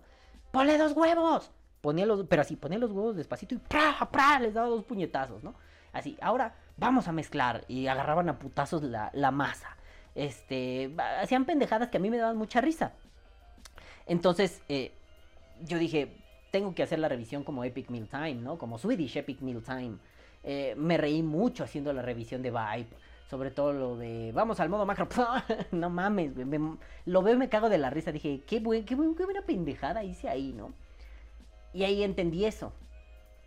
¡Ponle 0.53 0.79
dos 0.79 0.93
huevos! 0.93 1.51
Ponía 1.81 2.07
los, 2.07 2.25
pero 2.29 2.43
así, 2.43 2.55
ponía 2.55 2.79
los 2.79 2.93
huevos 2.93 3.17
despacito 3.17 3.57
y 3.57 3.59
¡pra! 3.59 3.97
¡pra! 4.13 4.39
Les 4.39 4.55
daba 4.55 4.69
dos 4.69 4.85
puñetazos, 4.85 5.43
¿no? 5.43 5.57
Así, 5.93 6.17
ahora 6.21 6.55
vamos 6.77 7.09
a 7.09 7.13
mezclar 7.13 7.65
y 7.67 7.89
agarraban 7.89 8.29
a 8.29 8.39
putazos 8.39 8.85
la, 8.85 9.11
la 9.13 9.33
masa. 9.33 9.77
Este, 10.15 10.95
hacían 11.21 11.47
pendejadas 11.47 11.89
que 11.89 11.97
a 11.97 12.01
mí 12.01 12.11
me 12.11 12.19
daban 12.19 12.37
mucha 12.37 12.61
risa. 12.61 12.93
Entonces, 14.07 14.63
eh, 14.69 14.93
yo 15.65 15.79
dije, 15.79 16.17
tengo 16.51 16.75
que 16.75 16.83
hacer 16.83 16.99
la 16.99 17.09
revisión 17.09 17.45
como 17.45 17.65
Epic 17.65 17.91
Meal 17.91 18.09
Time, 18.09 18.35
¿no? 18.37 18.59
Como 18.59 18.79
Swedish 18.79 19.17
Epic 19.17 19.41
Meal 19.41 19.63
Time. 19.63 19.97
Eh, 20.43 20.75
me 20.77 20.97
reí 20.97 21.23
mucho 21.23 21.65
haciendo 21.65 21.93
la 21.93 22.03
revisión 22.03 22.43
de 22.43 22.51
Vibe. 22.51 22.89
Sobre 23.29 23.51
todo 23.51 23.73
lo 23.73 23.97
de, 23.97 24.31
vamos 24.33 24.61
al 24.61 24.69
modo 24.69 24.87
macro. 24.87 25.09
no 25.73 25.91
mames, 25.91 26.37
me- 26.37 26.77
lo 27.07 27.23
veo 27.23 27.35
y 27.35 27.39
me 27.39 27.49
cago 27.49 27.69
de 27.69 27.79
la 27.79 27.91
risa. 27.91 28.13
Dije, 28.13 28.43
qué, 28.47 28.61
buen, 28.61 28.85
qué, 28.85 28.95
buen- 28.95 29.17
qué 29.17 29.25
buena 29.25 29.43
pendejada 29.43 30.05
hice 30.05 30.29
ahí, 30.29 30.53
¿no? 30.53 30.73
Y 31.73 31.83
ahí 31.85 32.03
entendí 32.05 32.45
eso. 32.45 32.73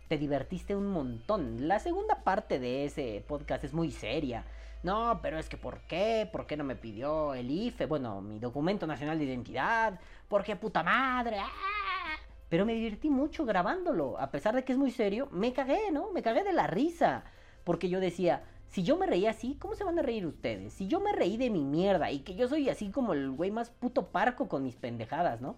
Te 0.08 0.18
divertiste 0.18 0.76
un 0.76 0.88
montón. 0.88 1.66
La 1.68 1.78
segunda 1.78 2.22
parte 2.24 2.58
de 2.58 2.84
ese 2.84 3.24
podcast 3.26 3.64
es 3.64 3.72
muy 3.72 3.90
seria. 3.90 4.44
No, 4.82 5.20
pero 5.22 5.38
es 5.38 5.48
que 5.48 5.56
¿por 5.56 5.80
qué? 5.82 6.28
¿Por 6.30 6.46
qué 6.46 6.56
no 6.56 6.64
me 6.64 6.74
pidió 6.76 7.34
el 7.34 7.50
IFE? 7.50 7.86
Bueno, 7.86 8.20
mi 8.20 8.38
documento 8.38 8.86
nacional 8.86 9.18
de 9.18 9.24
identidad. 9.24 10.00
¿Por 10.30 10.44
qué 10.44 10.54
puta 10.54 10.84
madre? 10.84 11.38
¡Ah! 11.40 12.16
Pero 12.48 12.64
me 12.64 12.74
divertí 12.74 13.10
mucho 13.10 13.44
grabándolo. 13.44 14.16
A 14.20 14.30
pesar 14.30 14.54
de 14.54 14.62
que 14.62 14.70
es 14.70 14.78
muy 14.78 14.92
serio, 14.92 15.28
me 15.32 15.52
cagué, 15.52 15.90
¿no? 15.90 16.12
Me 16.12 16.22
cagué 16.22 16.44
de 16.44 16.52
la 16.52 16.68
risa. 16.68 17.24
Porque 17.64 17.88
yo 17.88 17.98
decía, 17.98 18.44
si 18.68 18.84
yo 18.84 18.96
me 18.96 19.06
reí 19.06 19.26
así, 19.26 19.56
¿cómo 19.56 19.74
se 19.74 19.82
van 19.82 19.98
a 19.98 20.02
reír 20.02 20.24
ustedes? 20.26 20.72
Si 20.72 20.86
yo 20.86 21.00
me 21.00 21.10
reí 21.10 21.36
de 21.36 21.50
mi 21.50 21.64
mierda 21.64 22.12
y 22.12 22.20
que 22.20 22.36
yo 22.36 22.46
soy 22.46 22.68
así 22.68 22.92
como 22.92 23.12
el 23.12 23.32
güey 23.32 23.50
más 23.50 23.70
puto 23.70 24.12
parco 24.12 24.48
con 24.48 24.62
mis 24.62 24.76
pendejadas, 24.76 25.40
¿no? 25.40 25.56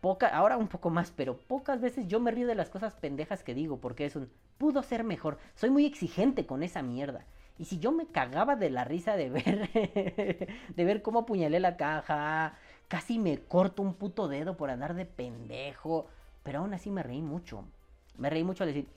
Poca, 0.00 0.28
ahora 0.28 0.56
un 0.56 0.68
poco 0.68 0.88
más, 0.88 1.10
pero 1.10 1.36
pocas 1.36 1.82
veces 1.82 2.08
yo 2.08 2.18
me 2.18 2.30
río 2.30 2.46
de 2.46 2.54
las 2.54 2.70
cosas 2.70 2.94
pendejas 2.96 3.44
que 3.44 3.54
digo, 3.54 3.78
porque 3.78 4.06
es 4.06 4.16
un 4.16 4.30
pudo 4.56 4.82
ser 4.82 5.04
mejor. 5.04 5.36
Soy 5.54 5.68
muy 5.68 5.84
exigente 5.84 6.46
con 6.46 6.62
esa 6.62 6.80
mierda. 6.80 7.26
Y 7.58 7.66
si 7.66 7.78
yo 7.78 7.92
me 7.92 8.06
cagaba 8.06 8.56
de 8.56 8.70
la 8.70 8.84
risa 8.84 9.16
de 9.16 9.28
ver 9.28 9.68
de 10.76 10.84
ver 10.84 11.02
cómo 11.02 11.20
apuñalé 11.20 11.60
la 11.60 11.76
caja, 11.76 12.54
casi 12.88 13.18
me 13.18 13.38
corto 13.38 13.82
un 13.82 13.94
puto 13.94 14.28
dedo 14.28 14.56
por 14.56 14.70
andar 14.70 14.94
de 14.94 15.06
pendejo, 15.06 16.06
pero 16.42 16.60
aún 16.60 16.74
así 16.74 16.90
me 16.90 17.02
reí 17.02 17.22
mucho. 17.22 17.64
Me 18.18 18.30
reí 18.30 18.44
mucho 18.44 18.64
al 18.64 18.68
decir, 18.72 18.88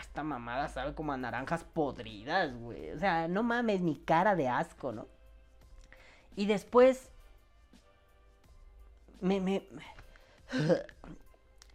esta 0.00 0.22
mamada 0.22 0.68
sabe 0.68 0.94
como 0.94 1.12
a 1.12 1.16
naranjas 1.16 1.64
podridas, 1.64 2.54
güey. 2.54 2.92
O 2.92 2.98
sea, 2.98 3.28
no 3.28 3.42
mames, 3.42 3.80
mi 3.80 3.96
cara 3.96 4.34
de 4.36 4.48
asco, 4.48 4.92
¿no? 4.92 5.06
Y 6.36 6.46
después 6.46 7.10
me, 9.20 9.40
me, 9.40 9.66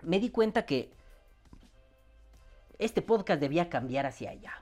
me 0.01 0.19
di 0.19 0.29
cuenta 0.29 0.65
que 0.65 0.91
este 2.79 3.01
podcast 3.01 3.39
debía 3.39 3.69
cambiar 3.69 4.05
hacia 4.05 4.31
allá. 4.31 4.53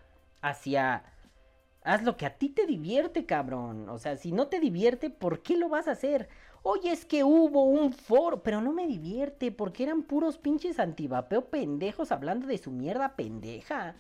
Hacia... 0.42 1.04
Haz 1.86 2.02
lo 2.02 2.18
que 2.18 2.26
a 2.26 2.36
ti 2.36 2.50
te 2.50 2.66
divierte, 2.66 3.28
cabrón. 3.28 3.90
O 3.90 4.00
sea, 4.00 4.18
si 4.18 4.32
no 4.32 4.48
te 4.48 4.60
divierte, 4.60 5.12
¿por 5.12 5.44
qué 5.44 5.56
lo 5.56 5.70
vas 5.70 5.88
a 5.88 5.92
hacer? 5.92 6.28
Oye, 6.64 6.92
es 6.92 7.06
que 7.06 7.24
hubo 7.24 7.64
un 7.66 7.94
foro, 7.94 8.42
pero 8.42 8.60
no 8.60 8.74
me 8.74 8.88
divierte, 8.88 9.52
porque 9.52 9.84
eran 9.84 10.02
puros 10.02 10.40
pinches 10.40 10.80
antivapeo 10.80 11.46
pendejos 11.46 12.12
hablando 12.12 12.48
de 12.48 12.58
su 12.58 12.72
mierda 12.72 13.16
pendeja. 13.16 13.96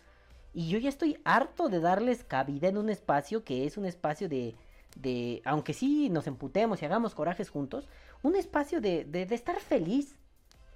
Y 0.52 0.68
yo 0.68 0.80
ya 0.80 0.90
estoy 0.90 1.20
harto 1.26 1.70
de 1.70 1.80
darles 1.80 2.24
cabida 2.24 2.68
en 2.68 2.80
un 2.80 2.90
espacio 2.90 3.44
que 3.44 3.66
es 3.68 3.78
un 3.78 3.86
espacio 3.86 4.28
de, 4.28 4.56
de 4.96 5.44
aunque 5.46 5.74
sí 5.74 6.10
nos 6.10 6.26
emputemos 6.26 6.82
y 6.82 6.86
hagamos 6.86 7.14
corajes 7.14 7.52
juntos, 7.52 7.88
un 8.24 8.36
espacio 8.36 8.82
de, 8.82 9.06
de, 9.06 9.28
de 9.28 9.36
estar 9.36 9.60
feliz. 9.60 10.16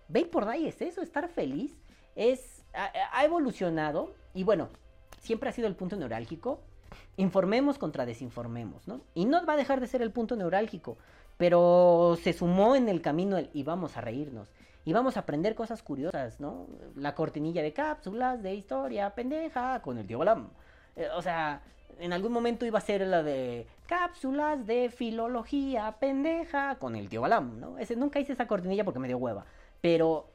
Ve 0.09 0.25
por 0.25 0.47
ahí 0.47 0.67
es 0.67 0.79
eso, 0.83 1.01
estar 1.01 1.27
feliz. 1.27 1.75
Es, 2.15 2.63
ha 2.73 3.25
evolucionado 3.25 4.13
y 4.35 4.43
bueno, 4.43 4.69
siempre 5.21 5.49
ha 5.49 5.53
sido 5.53 5.67
el 5.67 5.75
punto 5.75 5.95
neurálgico. 5.95 6.61
Informemos 7.17 7.77
contra 7.77 8.05
desinformemos, 8.05 8.87
¿no? 8.87 9.01
Y 9.13 9.25
no 9.25 9.45
va 9.45 9.53
a 9.53 9.57
dejar 9.57 9.79
de 9.79 9.87
ser 9.87 10.01
el 10.01 10.11
punto 10.11 10.35
neurálgico, 10.35 10.97
pero 11.37 12.17
se 12.21 12.33
sumó 12.33 12.75
en 12.75 12.89
el 12.89 13.01
camino 13.01 13.37
el, 13.37 13.49
y 13.53 13.63
vamos 13.63 13.97
a 13.97 14.01
reírnos. 14.01 14.49
Y 14.85 14.93
vamos 14.93 15.17
a 15.17 15.21
aprender 15.21 15.55
cosas 15.55 15.83
curiosas, 15.83 16.39
¿no? 16.39 16.67
La 16.95 17.13
cortinilla 17.13 17.61
de 17.61 17.73
cápsulas, 17.73 18.41
de 18.41 18.55
historia, 18.55 19.13
pendeja, 19.13 19.81
con 19.81 19.97
el 19.97 20.07
tío 20.07 20.19
Balam. 20.19 20.49
Eh, 20.95 21.07
o 21.15 21.21
sea, 21.21 21.61
en 21.99 22.13
algún 22.13 22.31
momento 22.31 22.65
iba 22.65 22.79
a 22.79 22.81
ser 22.81 23.05
la 23.05 23.21
de 23.21 23.67
cápsulas 23.85 24.65
de 24.65 24.89
filología, 24.89 25.97
pendeja, 25.99 26.75
con 26.79 26.95
el 26.95 27.09
tío 27.09 27.21
Balam, 27.21 27.59
¿no? 27.59 27.77
Ese, 27.77 27.95
nunca 27.95 28.19
hice 28.19 28.33
esa 28.33 28.47
cortinilla 28.47 28.85
porque 28.85 28.99
me 28.99 29.07
dio 29.07 29.17
hueva. 29.17 29.45
Pero 29.81 30.27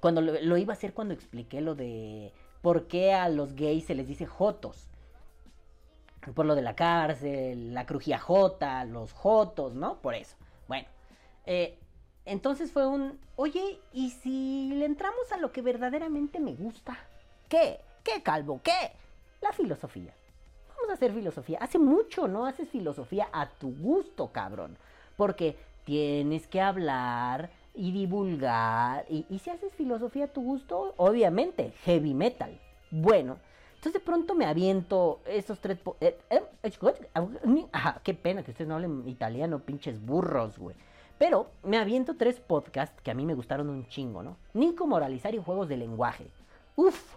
cuando 0.00 0.20
lo, 0.20 0.40
lo 0.40 0.56
iba 0.56 0.72
a 0.72 0.76
hacer 0.76 0.92
cuando 0.92 1.14
expliqué 1.14 1.60
lo 1.60 1.74
de 1.74 2.32
por 2.60 2.88
qué 2.88 3.14
a 3.14 3.28
los 3.28 3.54
gays 3.54 3.86
se 3.86 3.94
les 3.94 4.08
dice 4.08 4.26
jotos. 4.26 4.88
Por 6.34 6.46
lo 6.46 6.54
de 6.54 6.62
la 6.62 6.74
cárcel, 6.74 7.72
la 7.72 7.86
crujía 7.86 8.18
J, 8.18 8.84
los 8.86 9.12
Jotos, 9.12 9.74
¿no? 9.74 9.98
Por 9.98 10.14
eso. 10.14 10.36
Bueno, 10.68 10.88
eh, 11.44 11.78
entonces 12.24 12.72
fue 12.72 12.86
un, 12.86 13.18
oye, 13.36 13.80
¿y 13.92 14.10
si 14.10 14.70
le 14.74 14.84
entramos 14.84 15.30
a 15.32 15.36
lo 15.36 15.52
que 15.52 15.62
verdaderamente 15.62 16.40
me 16.40 16.54
gusta? 16.54 16.98
¿Qué? 17.48 17.80
¿Qué, 18.02 18.22
Calvo? 18.22 18.60
¿Qué? 18.62 18.92
La 19.40 19.52
filosofía. 19.52 20.12
Vamos 20.68 20.90
a 20.90 20.94
hacer 20.94 21.12
filosofía. 21.12 21.58
Hace 21.60 21.78
mucho 21.78 22.26
no 22.26 22.46
haces 22.46 22.68
filosofía 22.68 23.28
a 23.32 23.48
tu 23.48 23.74
gusto, 23.76 24.32
cabrón. 24.32 24.76
Porque 25.16 25.56
tienes 25.84 26.46
que 26.48 26.60
hablar 26.60 27.50
y 27.74 27.92
divulgar. 27.92 29.06
Y, 29.08 29.24
y 29.30 29.38
si 29.38 29.50
haces 29.50 29.72
filosofía 29.74 30.24
a 30.24 30.32
tu 30.32 30.42
gusto, 30.42 30.94
obviamente, 30.96 31.72
heavy 31.84 32.12
metal. 32.12 32.60
Bueno, 32.90 33.38
entonces 33.86 34.02
de 34.02 34.06
pronto 34.06 34.34
me 34.34 34.46
aviento 34.46 35.20
esos 35.26 35.60
tres... 35.60 35.78
po- 35.78 35.96
eh, 36.00 36.18
eh, 36.28 36.42
eh, 36.64 37.68
Ajá, 37.70 38.00
qué 38.02 38.14
pena 38.14 38.42
que 38.42 38.50
ustedes 38.50 38.66
no 38.66 38.74
hablen 38.74 39.08
italiano, 39.08 39.60
pinches 39.60 40.04
burros, 40.04 40.58
güey. 40.58 40.74
Pero 41.18 41.46
me 41.62 41.78
aviento 41.78 42.16
tres 42.16 42.40
podcasts 42.40 43.00
que 43.00 43.12
a 43.12 43.14
mí 43.14 43.24
me 43.24 43.34
gustaron 43.34 43.70
un 43.70 43.86
chingo, 43.86 44.24
¿no? 44.24 44.38
Nico 44.54 44.88
Moralizar 44.88 45.36
y 45.36 45.38
Juegos 45.38 45.68
de 45.68 45.76
Lenguaje. 45.76 46.26
Uf, 46.74 47.14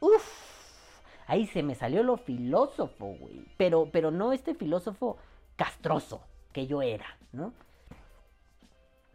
uf. 0.00 1.00
Ahí 1.26 1.46
se 1.46 1.62
me 1.62 1.74
salió 1.74 2.02
lo 2.02 2.18
filósofo, 2.18 3.14
güey. 3.18 3.46
Pero, 3.56 3.88
pero 3.90 4.10
no 4.10 4.32
este 4.34 4.54
filósofo 4.54 5.16
castroso 5.56 6.20
que 6.52 6.66
yo 6.66 6.82
era, 6.82 7.16
¿no? 7.32 7.54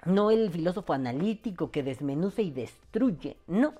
No 0.05 0.31
el 0.31 0.49
filósofo 0.49 0.93
analítico 0.93 1.69
que 1.69 1.83
desmenuza 1.83 2.41
y 2.41 2.49
destruye, 2.49 3.37
no. 3.45 3.75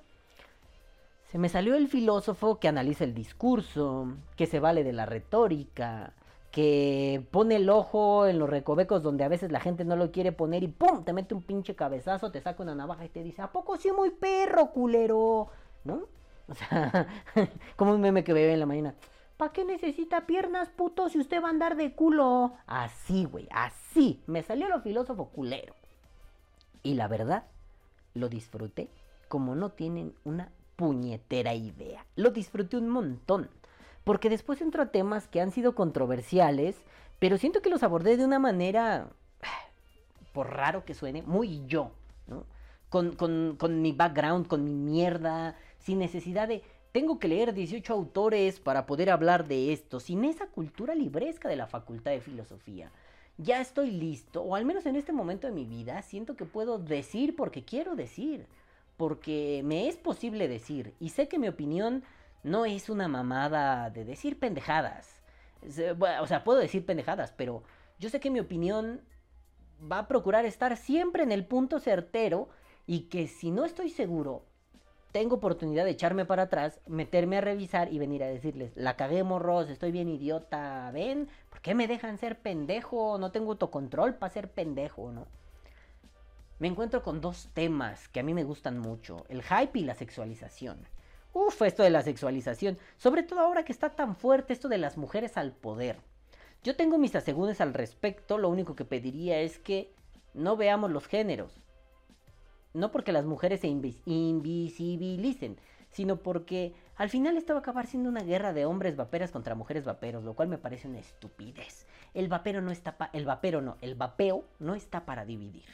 Me 1.38 1.48
salió 1.48 1.74
el 1.74 1.88
filósofo 1.88 2.58
que 2.58 2.68
analiza 2.68 3.04
el 3.04 3.14
discurso, 3.14 4.08
que 4.36 4.46
se 4.46 4.60
vale 4.60 4.84
de 4.84 4.92
la 4.92 5.06
retórica, 5.06 6.14
que 6.50 7.26
pone 7.30 7.56
el 7.56 7.68
ojo 7.68 8.26
en 8.26 8.38
los 8.38 8.48
recovecos 8.48 9.02
donde 9.02 9.24
a 9.24 9.28
veces 9.28 9.52
la 9.52 9.60
gente 9.60 9.84
no 9.84 9.96
lo 9.96 10.12
quiere 10.12 10.32
poner 10.32 10.62
y 10.62 10.68
¡pum! 10.68 11.04
te 11.04 11.12
mete 11.12 11.34
un 11.34 11.42
pinche 11.42 11.74
cabezazo, 11.74 12.30
te 12.30 12.40
saca 12.40 12.62
una 12.62 12.74
navaja 12.74 13.04
y 13.04 13.10
te 13.10 13.22
dice, 13.22 13.42
¿a 13.42 13.52
poco 13.52 13.76
sí 13.76 13.90
muy 13.92 14.10
perro, 14.10 14.70
culero? 14.70 15.48
¿No? 15.84 16.04
O 16.48 16.54
sea, 16.54 17.06
como 17.76 17.92
un 17.92 18.00
meme 18.00 18.24
que 18.24 18.32
veo 18.32 18.50
en 18.50 18.60
la 18.60 18.66
mañana. 18.66 18.94
¿Para 19.36 19.52
qué 19.52 19.64
necesita 19.64 20.24
piernas, 20.24 20.70
puto, 20.70 21.10
si 21.10 21.18
usted 21.18 21.42
va 21.42 21.48
a 21.48 21.50
andar 21.50 21.76
de 21.76 21.92
culo? 21.92 22.54
Así, 22.66 23.26
güey, 23.26 23.46
así. 23.50 24.22
Me 24.26 24.42
salió 24.42 24.68
lo 24.68 24.80
filósofo 24.80 25.26
culero. 25.26 25.74
Y 26.82 26.94
la 26.94 27.08
verdad, 27.08 27.44
lo 28.14 28.30
disfruté 28.30 28.88
como 29.28 29.54
no 29.54 29.70
tienen 29.70 30.14
una 30.24 30.50
puñetera 30.76 31.54
idea. 31.54 32.06
Lo 32.14 32.30
disfruté 32.30 32.76
un 32.76 32.88
montón. 32.88 33.50
Porque 34.04 34.30
después 34.30 34.60
entro 34.60 34.82
a 34.82 34.92
temas 34.92 35.26
que 35.26 35.40
han 35.40 35.50
sido 35.50 35.74
controversiales, 35.74 36.76
pero 37.18 37.38
siento 37.38 37.60
que 37.60 37.70
los 37.70 37.82
abordé 37.82 38.16
de 38.16 38.24
una 38.24 38.38
manera, 38.38 39.08
por 40.32 40.54
raro 40.54 40.84
que 40.84 40.94
suene, 40.94 41.22
muy 41.22 41.66
yo, 41.66 41.90
¿no? 42.28 42.44
Con, 42.88 43.16
con, 43.16 43.56
con 43.58 43.82
mi 43.82 43.90
background, 43.90 44.46
con 44.46 44.64
mi 44.64 44.74
mierda, 44.74 45.56
sin 45.80 45.98
necesidad 45.98 46.46
de... 46.46 46.62
Tengo 46.92 47.18
que 47.18 47.28
leer 47.28 47.52
18 47.52 47.92
autores 47.92 48.60
para 48.60 48.86
poder 48.86 49.10
hablar 49.10 49.48
de 49.48 49.72
esto, 49.72 49.98
sin 49.98 50.24
esa 50.24 50.46
cultura 50.46 50.94
libresca 50.94 51.48
de 51.48 51.56
la 51.56 51.66
Facultad 51.66 52.12
de 52.12 52.20
Filosofía. 52.20 52.90
Ya 53.38 53.60
estoy 53.60 53.90
listo, 53.90 54.40
o 54.40 54.54
al 54.54 54.64
menos 54.64 54.86
en 54.86 54.96
este 54.96 55.12
momento 55.12 55.46
de 55.46 55.52
mi 55.52 55.66
vida, 55.66 56.00
siento 56.02 56.36
que 56.36 56.46
puedo 56.46 56.78
decir 56.78 57.36
porque 57.36 57.64
quiero 57.64 57.94
decir, 57.96 58.46
porque 58.96 59.62
me 59.64 59.88
es 59.88 59.96
posible 59.96 60.48
decir, 60.48 60.94
y 61.00 61.10
sé 61.10 61.28
que 61.28 61.38
mi 61.38 61.48
opinión 61.48 62.04
no 62.42 62.64
es 62.64 62.88
una 62.88 63.08
mamada 63.08 63.90
de 63.90 64.04
decir 64.04 64.38
pendejadas. 64.38 65.22
O 66.20 66.26
sea, 66.26 66.44
puedo 66.44 66.58
decir 66.58 66.86
pendejadas, 66.86 67.32
pero 67.32 67.62
yo 67.98 68.08
sé 68.08 68.20
que 68.20 68.30
mi 68.30 68.40
opinión 68.40 69.02
va 69.80 69.98
a 70.00 70.08
procurar 70.08 70.44
estar 70.44 70.76
siempre 70.76 71.22
en 71.22 71.32
el 71.32 71.44
punto 71.44 71.80
certero 71.80 72.48
y 72.86 73.08
que 73.08 73.26
si 73.26 73.50
no 73.50 73.64
estoy 73.64 73.90
seguro, 73.90 74.44
tengo 75.12 75.36
oportunidad 75.36 75.84
de 75.84 75.90
echarme 75.90 76.24
para 76.24 76.44
atrás, 76.44 76.80
meterme 76.86 77.38
a 77.38 77.40
revisar 77.40 77.92
y 77.92 77.98
venir 77.98 78.22
a 78.22 78.28
decirles, 78.28 78.72
la 78.76 78.96
cagué 78.96 79.24
morros, 79.24 79.68
estoy 79.70 79.90
bien 79.90 80.08
idiota, 80.08 80.90
ven, 80.92 81.28
¿por 81.50 81.60
qué 81.60 81.74
me 81.74 81.88
dejan 81.88 82.18
ser 82.18 82.38
pendejo? 82.38 83.18
No 83.18 83.32
tengo 83.32 83.52
autocontrol 83.52 84.14
para 84.14 84.32
ser 84.32 84.50
pendejo, 84.50 85.10
¿no? 85.12 85.26
Me 86.58 86.68
encuentro 86.68 87.02
con 87.02 87.20
dos 87.20 87.50
temas 87.52 88.08
que 88.08 88.20
a 88.20 88.22
mí 88.22 88.32
me 88.32 88.44
gustan 88.44 88.78
mucho, 88.78 89.24
el 89.28 89.42
hype 89.42 89.78
y 89.78 89.84
la 89.84 89.94
sexualización. 89.94 90.78
Uf, 91.34 91.60
esto 91.62 91.82
de 91.82 91.90
la 91.90 92.00
sexualización, 92.02 92.78
sobre 92.96 93.22
todo 93.22 93.40
ahora 93.40 93.64
que 93.64 93.72
está 93.72 93.90
tan 93.90 94.16
fuerte 94.16 94.54
esto 94.54 94.68
de 94.68 94.78
las 94.78 94.96
mujeres 94.96 95.36
al 95.36 95.52
poder. 95.52 95.98
Yo 96.62 96.74
tengo 96.74 96.96
mis 96.96 97.14
asegúnes 97.14 97.60
al 97.60 97.74
respecto, 97.74 98.38
lo 98.38 98.48
único 98.48 98.74
que 98.74 98.86
pediría 98.86 99.38
es 99.40 99.58
que 99.58 99.92
no 100.32 100.56
veamos 100.56 100.90
los 100.90 101.06
géneros. 101.06 101.60
No 102.72 102.90
porque 102.90 103.12
las 103.12 103.26
mujeres 103.26 103.60
se 103.60 103.68
invis- 103.68 104.00
invisibilicen, 104.06 105.58
sino 105.90 106.16
porque 106.16 106.74
al 106.96 107.10
final 107.10 107.36
esto 107.36 107.52
va 107.52 107.58
a 107.58 107.60
acabar 107.60 107.86
siendo 107.86 108.08
una 108.08 108.22
guerra 108.22 108.54
de 108.54 108.64
hombres 108.64 108.96
vaperas 108.96 109.30
contra 109.30 109.54
mujeres 109.54 109.84
vaperos, 109.84 110.24
lo 110.24 110.34
cual 110.34 110.48
me 110.48 110.58
parece 110.58 110.88
una 110.88 110.98
estupidez. 111.00 111.86
El 112.14 112.28
vapero 112.28 112.62
no 112.62 112.70
está 112.70 112.96
pa- 112.96 113.10
el 113.12 113.26
vapero 113.26 113.60
no, 113.60 113.76
el 113.82 113.94
vapeo 113.94 114.44
no 114.58 114.74
está 114.74 115.04
para 115.04 115.26
dividir. 115.26 115.66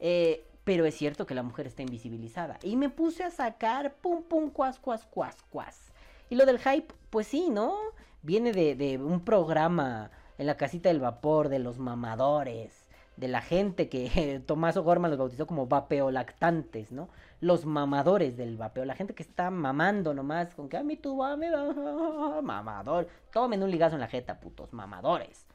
Eh, 0.00 0.44
pero 0.64 0.84
es 0.84 0.94
cierto 0.94 1.26
que 1.26 1.34
la 1.34 1.42
mujer 1.42 1.66
está 1.66 1.82
invisibilizada. 1.82 2.58
Y 2.62 2.76
me 2.76 2.90
puse 2.90 3.24
a 3.24 3.30
sacar 3.30 3.94
pum 3.94 4.22
pum 4.22 4.50
cuas 4.50 4.78
cuas 4.78 5.06
cuas 5.06 5.36
cuas. 5.50 5.92
Y 6.28 6.36
lo 6.36 6.46
del 6.46 6.58
hype, 6.58 6.94
pues 7.10 7.26
sí, 7.26 7.48
¿no? 7.50 7.76
Viene 8.22 8.52
de, 8.52 8.98
un 8.98 9.20
programa 9.24 10.10
en 10.38 10.46
la 10.46 10.56
casita 10.56 10.88
del 10.88 11.00
vapor 11.00 11.48
de 11.48 11.58
los 11.58 11.78
mamadores, 11.78 12.86
de 13.16 13.28
la 13.28 13.42
gente 13.42 13.88
que 13.88 14.40
Tomás 14.46 14.76
O'Gorman 14.76 15.10
los 15.10 15.18
bautizó 15.18 15.46
como 15.46 15.66
vapeolactantes, 15.66 16.92
¿no? 16.92 17.08
Los 17.40 17.64
mamadores 17.64 18.36
del 18.36 18.56
vapeo, 18.56 18.84
la 18.84 18.94
gente 18.94 19.14
que 19.14 19.22
está 19.22 19.50
mamando 19.50 20.14
nomás 20.14 20.54
con 20.54 20.68
que 20.68 20.76
a 20.76 20.82
mí 20.82 20.96
tú 20.96 21.16
mame, 21.16 21.50
mamador. 22.42 23.08
Tomen 23.32 23.62
un 23.62 23.70
ligazo 23.70 23.96
en 23.96 24.02
la 24.02 24.08
jeta, 24.08 24.38
putos 24.38 24.72
mamadores. 24.72 25.46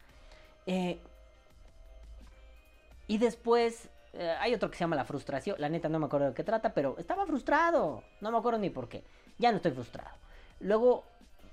Eh, 0.66 1.00
y 3.08 3.20
después 3.20 3.90
eh, 4.18 4.36
hay 4.40 4.54
otro 4.54 4.70
que 4.70 4.78
se 4.78 4.84
llama 4.84 4.96
La 4.96 5.06
Frustración. 5.06 5.56
La 5.60 5.70
neta 5.70 5.90
no 5.90 6.00
me 6.00 6.06
acuerdo 6.06 6.28
de 6.28 6.34
qué 6.34 6.44
trata, 6.44 6.74
pero 6.74 6.96
estaba 6.98 7.26
frustrado. 7.26 8.04
No 8.22 8.32
me 8.32 8.38
acuerdo 8.38 8.60
ni 8.60 8.70
por 8.70 8.88
qué. 8.88 9.04
Ya 9.38 9.52
no 9.52 9.58
estoy 9.58 9.72
frustrado. 9.72 10.16
Luego 10.60 11.04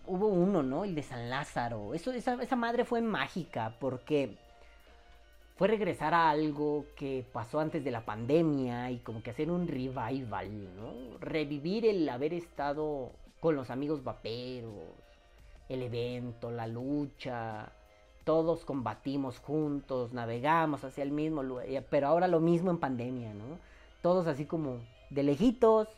hubo 0.07 0.29
uno, 0.29 0.63
¿no? 0.63 0.85
El 0.85 0.95
de 0.95 1.03
San 1.03 1.29
Lázaro. 1.29 1.95
Eso, 1.95 2.13
esa, 2.13 2.41
esa 2.43 2.57
madre 2.57 2.85
fue 2.85 3.01
mágica 3.01 3.75
porque 3.81 4.37
fue 5.57 5.69
regresar 5.69 6.15
a 6.15 6.31
algo 6.31 6.87
que 6.97 7.25
pasó 7.33 7.61
antes 7.61 7.85
de 7.85 7.91
la 7.91 8.05
pandemia 8.05 8.91
y 8.91 8.99
como 8.99 9.23
que 9.23 9.31
hacer 9.31 9.51
un 9.51 9.69
revival, 9.69 10.77
¿no? 10.77 11.19
Revivir 11.21 11.87
el 11.87 12.09
haber 12.09 12.35
estado 12.35 13.13
con 13.41 13.57
los 13.57 13.71
amigos 13.71 14.05
vaperos, 14.05 14.73
el 15.69 15.83
evento, 15.83 16.51
la 16.51 16.67
lucha, 16.67 17.73
todos 18.25 18.65
combatimos 18.65 19.39
juntos, 19.39 20.13
navegamos 20.13 20.85
hacia 20.85 21.03
el 21.03 21.11
mismo 21.11 21.43
lugar, 21.43 21.67
eh, 21.69 21.85
pero 21.89 22.09
ahora 22.09 22.29
lo 22.29 22.41
mismo 22.41 22.71
en 22.71 22.79
pandemia, 22.79 23.35
¿no? 23.35 23.59
Todos 24.01 24.27
así 24.27 24.47
como 24.47 24.79
de 25.11 25.23
lejitos, 25.23 25.89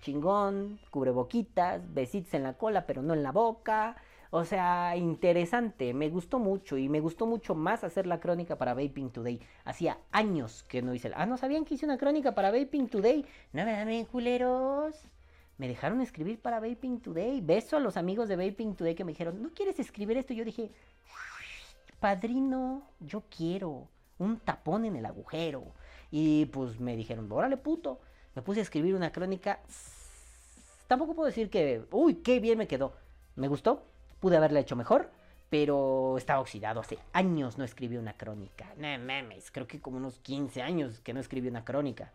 chingón, 0.00 0.78
cubreboquitas, 0.90 1.82
besitos 1.92 2.34
en 2.34 2.42
la 2.42 2.54
cola, 2.54 2.86
pero 2.86 3.02
no 3.02 3.14
en 3.14 3.22
la 3.22 3.32
boca. 3.32 3.96
O 4.30 4.44
sea, 4.44 4.96
interesante, 4.96 5.94
me 5.94 6.08
gustó 6.08 6.38
mucho 6.38 6.76
y 6.76 6.88
me 6.88 7.00
gustó 7.00 7.26
mucho 7.26 7.54
más 7.54 7.84
hacer 7.84 8.06
la 8.06 8.20
crónica 8.20 8.56
para 8.56 8.74
Vaping 8.74 9.10
Today. 9.10 9.40
Hacía 9.64 9.98
años 10.10 10.64
que 10.64 10.82
no 10.82 10.94
hice 10.94 11.08
la... 11.08 11.22
Ah, 11.22 11.26
¿no 11.26 11.36
sabían 11.36 11.64
que 11.64 11.74
hice 11.74 11.86
una 11.86 11.96
crónica 11.96 12.34
para 12.34 12.50
Vaping 12.50 12.88
Today? 12.88 13.24
No 13.52 13.64
me 13.64 13.72
dan 13.72 14.04
culeros. 14.06 15.04
Me 15.58 15.68
dejaron 15.68 16.00
escribir 16.00 16.40
para 16.40 16.60
Vaping 16.60 17.00
Today. 17.00 17.40
Beso 17.40 17.76
a 17.76 17.80
los 17.80 17.96
amigos 17.96 18.28
de 18.28 18.36
Vaping 18.36 18.74
Today 18.74 18.94
que 18.94 19.04
me 19.04 19.12
dijeron, 19.12 19.40
¿no 19.42 19.50
quieres 19.50 19.78
escribir 19.78 20.18
esto? 20.18 20.34
Yo 20.34 20.44
dije, 20.44 20.70
padrino, 22.00 22.82
yo 23.00 23.24
quiero 23.34 23.88
un 24.18 24.38
tapón 24.38 24.84
en 24.84 24.96
el 24.96 25.06
agujero. 25.06 25.64
Y 26.10 26.46
pues 26.46 26.80
me 26.80 26.96
dijeron, 26.96 27.30
órale 27.30 27.56
puto. 27.56 28.00
Me 28.34 28.42
puse 28.42 28.60
a 28.60 28.62
escribir 28.62 28.94
una 28.94 29.12
crónica. 29.12 29.60
Tampoco 30.86 31.14
puedo 31.14 31.26
decir 31.26 31.50
que, 31.50 31.84
uy, 31.90 32.16
qué 32.16 32.40
bien 32.40 32.58
me 32.58 32.68
quedó. 32.68 32.94
Me 33.34 33.48
gustó, 33.48 33.84
pude 34.20 34.36
haberla 34.36 34.60
hecho 34.60 34.76
mejor, 34.76 35.10
pero 35.50 36.16
estaba 36.16 36.40
oxidado. 36.40 36.80
Hace 36.80 36.98
años 37.12 37.58
no 37.58 37.64
escribí 37.64 37.96
una 37.96 38.14
crónica. 38.14 38.72
No 38.76 38.86
creo 39.50 39.66
que 39.66 39.80
como 39.80 39.96
unos 39.96 40.18
15 40.20 40.62
años 40.62 41.00
que 41.00 41.12
no 41.12 41.20
escribí 41.20 41.48
una 41.48 41.64
crónica. 41.64 42.12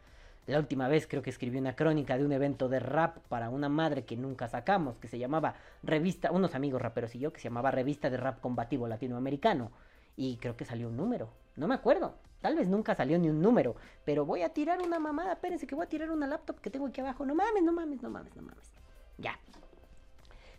La 0.47 0.57
última 0.57 0.87
vez 0.87 1.05
creo 1.07 1.21
que 1.21 1.29
escribí 1.29 1.59
una 1.59 1.75
crónica 1.75 2.17
de 2.17 2.25
un 2.25 2.31
evento 2.31 2.67
de 2.67 2.79
rap 2.79 3.17
para 3.29 3.49
una 3.49 3.69
madre 3.69 4.05
que 4.05 4.17
nunca 4.17 4.47
sacamos, 4.47 4.97
que 4.97 5.07
se 5.07 5.19
llamaba 5.19 5.55
Revista, 5.83 6.31
unos 6.31 6.55
amigos 6.55 6.81
raperos 6.81 7.13
y 7.15 7.19
yo, 7.19 7.31
que 7.31 7.39
se 7.39 7.49
llamaba 7.49 7.69
Revista 7.69 8.09
de 8.09 8.17
Rap 8.17 8.41
Combativo 8.41 8.87
Latinoamericano. 8.87 9.71
Y 10.17 10.37
creo 10.37 10.57
que 10.57 10.65
salió 10.65 10.89
un 10.89 10.97
número. 10.97 11.29
No 11.55 11.67
me 11.67 11.75
acuerdo. 11.75 12.15
Tal 12.41 12.55
vez 12.55 12.67
nunca 12.67 12.95
salió 12.95 13.19
ni 13.19 13.29
un 13.29 13.39
número. 13.39 13.75
Pero 14.03 14.25
voy 14.25 14.41
a 14.41 14.49
tirar 14.49 14.79
una 14.81 14.99
mamada. 14.99 15.33
Espérense 15.33 15.67
que 15.67 15.75
voy 15.75 15.85
a 15.85 15.89
tirar 15.89 16.09
una 16.09 16.27
laptop 16.27 16.59
que 16.59 16.71
tengo 16.71 16.87
aquí 16.87 17.01
abajo. 17.01 17.25
No 17.25 17.35
mames, 17.35 17.63
no 17.63 17.71
mames, 17.71 18.01
no 18.01 18.09
mames, 18.09 18.35
no 18.35 18.41
mames. 18.41 18.71
Ya. 19.19 19.39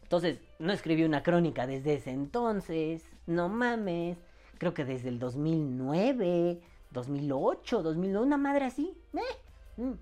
Entonces, 0.03 0.41
no 0.59 0.73
escribí 0.73 1.03
una 1.03 1.23
crónica 1.23 1.67
desde 1.67 1.95
ese 1.95 2.13
entonces. 2.13 3.09
No 3.27 3.49
mames. 3.49 4.17
Creo 4.59 4.75
que 4.75 4.85
desde 4.85 5.09
el 5.09 5.19
2009, 5.19 6.61
2008, 6.93 7.83
2009, 7.83 8.27
una 8.27 8.37
madre 8.37 8.67
así. 8.67 8.97
Eh. 9.15 9.42
Mm. 9.77 9.93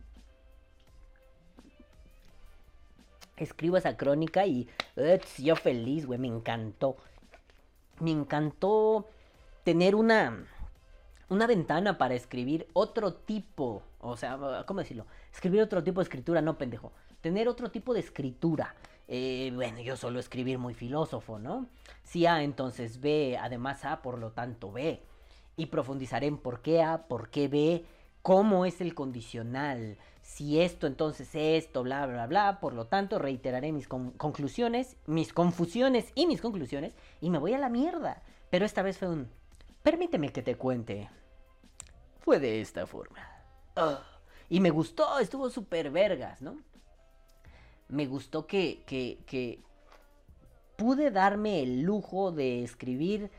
Escribo 3.36 3.76
esa 3.76 3.96
crónica 3.96 4.46
y 4.46 4.68
uts, 4.96 5.38
yo 5.38 5.56
feliz, 5.56 6.06
güey, 6.06 6.18
me 6.18 6.28
encantó. 6.28 6.96
Me 8.00 8.10
encantó 8.10 9.08
tener 9.64 9.94
una 9.94 10.46
una 11.30 11.46
ventana 11.46 11.96
para 11.96 12.14
escribir 12.14 12.66
otro 12.72 13.14
tipo, 13.14 13.82
o 14.00 14.16
sea, 14.16 14.64
¿cómo 14.66 14.80
decirlo? 14.80 15.06
Escribir 15.32 15.62
otro 15.62 15.82
tipo 15.82 16.00
de 16.00 16.04
escritura, 16.04 16.42
no 16.42 16.58
pendejo. 16.58 16.92
Tener 17.20 17.48
otro 17.48 17.70
tipo 17.70 17.94
de 17.94 18.00
escritura. 18.00 18.74
Eh, 19.06 19.52
bueno, 19.54 19.80
yo 19.80 19.96
solo 19.96 20.18
escribir 20.18 20.58
muy 20.58 20.74
filósofo, 20.74 21.38
¿no? 21.38 21.66
Si 22.02 22.26
A, 22.26 22.42
entonces 22.42 23.00
B, 23.00 23.38
además 23.40 23.84
A, 23.84 24.02
por 24.02 24.18
lo 24.18 24.32
tanto 24.32 24.72
B. 24.72 25.02
Y 25.56 25.66
profundizaré 25.66 26.26
en 26.26 26.36
por 26.36 26.62
qué 26.62 26.82
A, 26.82 27.06
por 27.06 27.30
qué 27.30 27.46
B, 27.46 27.84
cómo 28.22 28.64
es 28.66 28.80
el 28.80 28.94
condicional. 28.94 29.98
Si 30.22 30.60
esto, 30.60 30.86
entonces 30.86 31.30
esto, 31.34 31.82
bla, 31.82 32.06
bla, 32.06 32.26
bla. 32.26 32.60
Por 32.60 32.72
lo 32.74 32.86
tanto, 32.86 33.18
reiteraré 33.18 33.72
mis 33.72 33.88
con- 33.88 34.12
conclusiones, 34.12 34.96
mis 35.06 35.32
confusiones 35.32 36.12
y 36.14 36.26
mis 36.26 36.40
conclusiones. 36.40 36.94
Y 37.20 37.30
me 37.30 37.38
voy 37.38 37.54
a 37.54 37.58
la 37.58 37.68
mierda. 37.68 38.22
Pero 38.50 38.64
esta 38.64 38.82
vez 38.82 38.98
fue 38.98 39.08
un... 39.08 39.28
Permíteme 39.82 40.30
que 40.30 40.42
te 40.42 40.56
cuente. 40.56 41.08
Fue 42.20 42.38
de 42.38 42.60
esta 42.60 42.86
forma. 42.86 43.26
Y 44.48 44.60
me 44.60 44.70
gustó, 44.70 45.18
estuvo 45.18 45.48
súper 45.48 45.90
vergas, 45.90 46.42
¿no? 46.42 46.58
Me 47.88 48.06
gustó 48.06 48.46
que, 48.46 48.82
que, 48.86 49.24
que 49.26 49.62
pude 50.76 51.10
darme 51.10 51.62
el 51.62 51.82
lujo 51.82 52.30
de 52.30 52.62
escribir, 52.62 53.30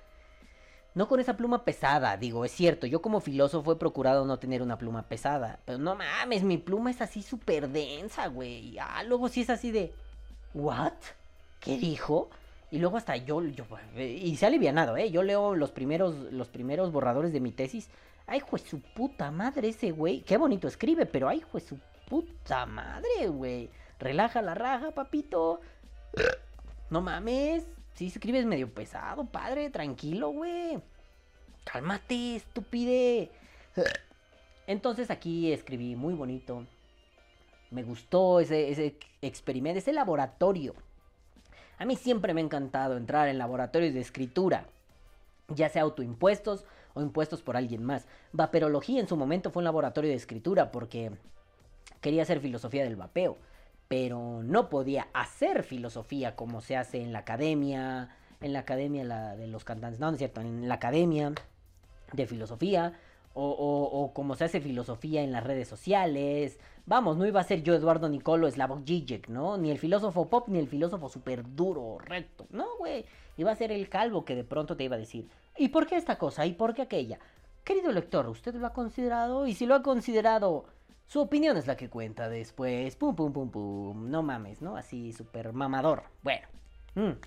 no 0.94 1.08
con 1.08 1.20
esa 1.20 1.38
pluma 1.38 1.64
pesada, 1.64 2.18
digo, 2.18 2.44
es 2.44 2.52
cierto, 2.52 2.86
yo 2.86 3.02
como 3.02 3.22
filósofo 3.22 3.72
he 3.72 3.78
procurado 3.78 4.26
no 4.26 4.40
tener 4.40 4.62
una 4.62 4.78
pluma 4.78 5.04
pesada, 5.04 5.60
pero 5.66 5.78
no 5.78 5.96
mames, 5.96 6.44
mi 6.44 6.58
pluma 6.58 6.92
es 6.92 7.02
así 7.02 7.22
súper 7.22 7.70
densa, 7.70 8.28
güey. 8.28 8.78
Ah, 8.80 9.04
luego 9.04 9.30
sí 9.30 9.42
es 9.42 9.50
así 9.50 9.72
de, 9.72 9.94
¿what? 10.54 10.94
¿Qué 11.60 11.78
dijo? 11.78 12.30
Y 12.72 12.80
luego 12.80 12.98
hasta 12.98 13.16
yo, 13.18 13.42
yo 13.44 13.66
y 13.98 14.36
se 14.36 14.46
ha 14.46 14.48
alivianado, 14.48 14.98
¿eh? 14.98 15.12
Yo 15.12 15.24
leo 15.24 15.56
los 15.56 15.72
primeros, 15.72 16.16
los 16.32 16.48
primeros 16.48 16.92
borradores 16.92 17.34
de 17.34 17.42
mi 17.42 17.52
tesis. 17.52 17.90
Ay, 18.28 18.42
pues 18.50 18.62
su 18.62 18.80
puta 18.80 19.30
madre 19.30 19.70
ese 19.70 19.92
güey. 19.92 20.22
Qué 20.22 20.38
bonito 20.38 20.68
escribe, 20.68 21.06
pero 21.06 21.28
ay, 21.28 21.44
pues 21.52 21.66
su 21.66 21.78
puta 22.10 22.66
madre, 22.66 23.28
güey. 23.28 23.70
Relaja 24.00 24.42
la 24.42 24.56
raja, 24.56 24.92
papito. 24.92 25.60
No 26.90 27.02
mames. 27.02 27.66
Si 28.02 28.08
escribes 28.08 28.48
medio 28.48 28.74
pesado, 28.74 29.26
padre. 29.26 29.70
Tranquilo, 29.70 30.32
güey. 30.32 30.82
Cálmate, 31.64 32.38
estúpide. 32.38 33.30
Entonces 34.66 35.12
aquí 35.12 35.54
escribí 35.54 35.96
muy 35.96 36.16
bonito. 36.16 36.66
Me 37.70 37.84
gustó 37.84 38.40
ese, 38.40 38.72
ese 38.72 38.98
experimento, 39.22 39.78
ese 39.78 39.94
laboratorio. 39.94 40.74
A 41.78 41.86
mí 41.86 41.96
siempre 41.96 42.34
me 42.34 42.42
ha 42.42 42.44
encantado 42.44 42.98
entrar 42.98 43.28
en 43.28 43.38
laboratorios 43.38 43.94
de 43.94 44.00
escritura, 44.00 44.66
ya 45.50 45.70
sea 45.70 45.84
autoimpuestos 45.84 46.66
o 46.96 47.04
impuestos 47.04 47.44
por 47.44 47.56
alguien 47.56 47.84
más. 47.84 48.08
Vaperología 48.32 49.00
en 49.00 49.08
su 49.08 49.16
momento 49.16 49.52
fue 49.52 49.60
un 49.60 49.66
laboratorio 49.66 50.10
de 50.10 50.16
escritura 50.16 50.72
porque 50.72 51.12
quería 52.02 52.24
hacer 52.24 52.40
filosofía 52.40 52.84
del 52.84 52.96
vapeo, 52.96 53.38
pero 53.92 54.42
no 54.42 54.70
podía 54.70 55.10
hacer 55.12 55.64
filosofía 55.64 56.38
como 56.38 56.62
se 56.62 56.78
hace 56.78 57.02
en 57.02 57.12
la 57.12 57.20
academia, 57.20 58.08
en 58.40 58.54
la 58.54 58.60
academia 58.60 59.36
de 59.36 59.48
los 59.48 59.66
cantantes, 59.66 60.00
no, 60.00 60.08
no 60.08 60.14
es 60.14 60.20
cierto, 60.20 60.40
en 60.40 60.70
la 60.70 60.76
academia 60.76 61.34
de 62.14 62.26
filosofía. 62.26 62.94
O, 63.34 64.12
como 64.14 64.36
se 64.36 64.46
hace 64.46 64.62
filosofía 64.62 65.24
en 65.24 65.34
las 65.34 65.44
redes 65.44 65.68
sociales. 65.68 66.58
Vamos, 66.86 67.18
no 67.18 67.26
iba 67.26 67.42
a 67.42 67.44
ser 67.44 67.64
yo 67.64 67.74
Eduardo 67.74 68.08
Nicolo 68.08 68.50
Slavoj 68.50 68.82
¿no? 69.28 69.58
Ni 69.58 69.72
el 69.72 69.78
filósofo 69.78 70.30
pop, 70.30 70.48
ni 70.48 70.60
el 70.60 70.70
filósofo 70.70 71.10
súper 71.10 71.44
duro, 71.54 71.98
recto. 72.00 72.48
No, 72.50 72.78
güey. 72.78 73.06
Iba 73.36 73.52
a 73.52 73.56
ser 73.56 73.74
el 73.74 73.90
calvo 73.90 74.24
que 74.24 74.36
de 74.36 74.46
pronto 74.46 74.78
te 74.78 74.86
iba 74.86 74.96
a 74.96 75.00
decir, 75.00 75.28
¿y 75.58 75.68
por 75.68 75.86
qué 75.86 75.98
esta 75.98 76.18
cosa? 76.18 76.46
¿Y 76.46 76.54
por 76.54 76.74
qué 76.74 76.84
aquella? 76.84 77.20
Querido 77.66 77.92
lector, 77.92 78.28
¿usted 78.30 78.56
lo 78.56 78.68
ha 78.68 78.74
considerado? 78.74 79.48
Y 79.48 79.54
si 79.54 79.66
lo 79.66 79.76
ha 79.76 79.84
considerado, 79.84 80.66
su 81.12 81.20
opinión 81.20 81.58
es 81.58 81.68
la 81.68 81.76
que 81.76 81.90
cuenta 81.90 82.30
después. 82.30 82.96
Pum, 82.96 83.14
pum, 83.14 83.34
pum, 83.34 83.52
pum. 83.52 84.10
No 84.10 84.24
mames, 84.24 84.62
¿no? 84.62 84.78
Así 84.78 85.12
súper 85.12 85.52
mamador. 85.52 86.04
Bueno. 86.24 86.48
Mm. 86.96 87.20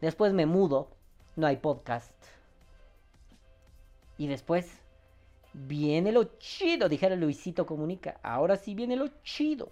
Después 0.00 0.32
me 0.32 0.46
mudo. 0.46 0.88
No 1.36 1.46
hay 1.46 1.58
podcast. 1.58 2.14
Y 4.16 4.26
después 4.26 4.80
viene 5.52 6.12
lo 6.12 6.24
chido, 6.38 6.88
dijera 6.88 7.14
Luisito 7.14 7.66
Comunica. 7.66 8.18
Ahora 8.22 8.56
sí 8.56 8.74
viene 8.74 8.96
lo 8.96 9.08
chido. 9.22 9.68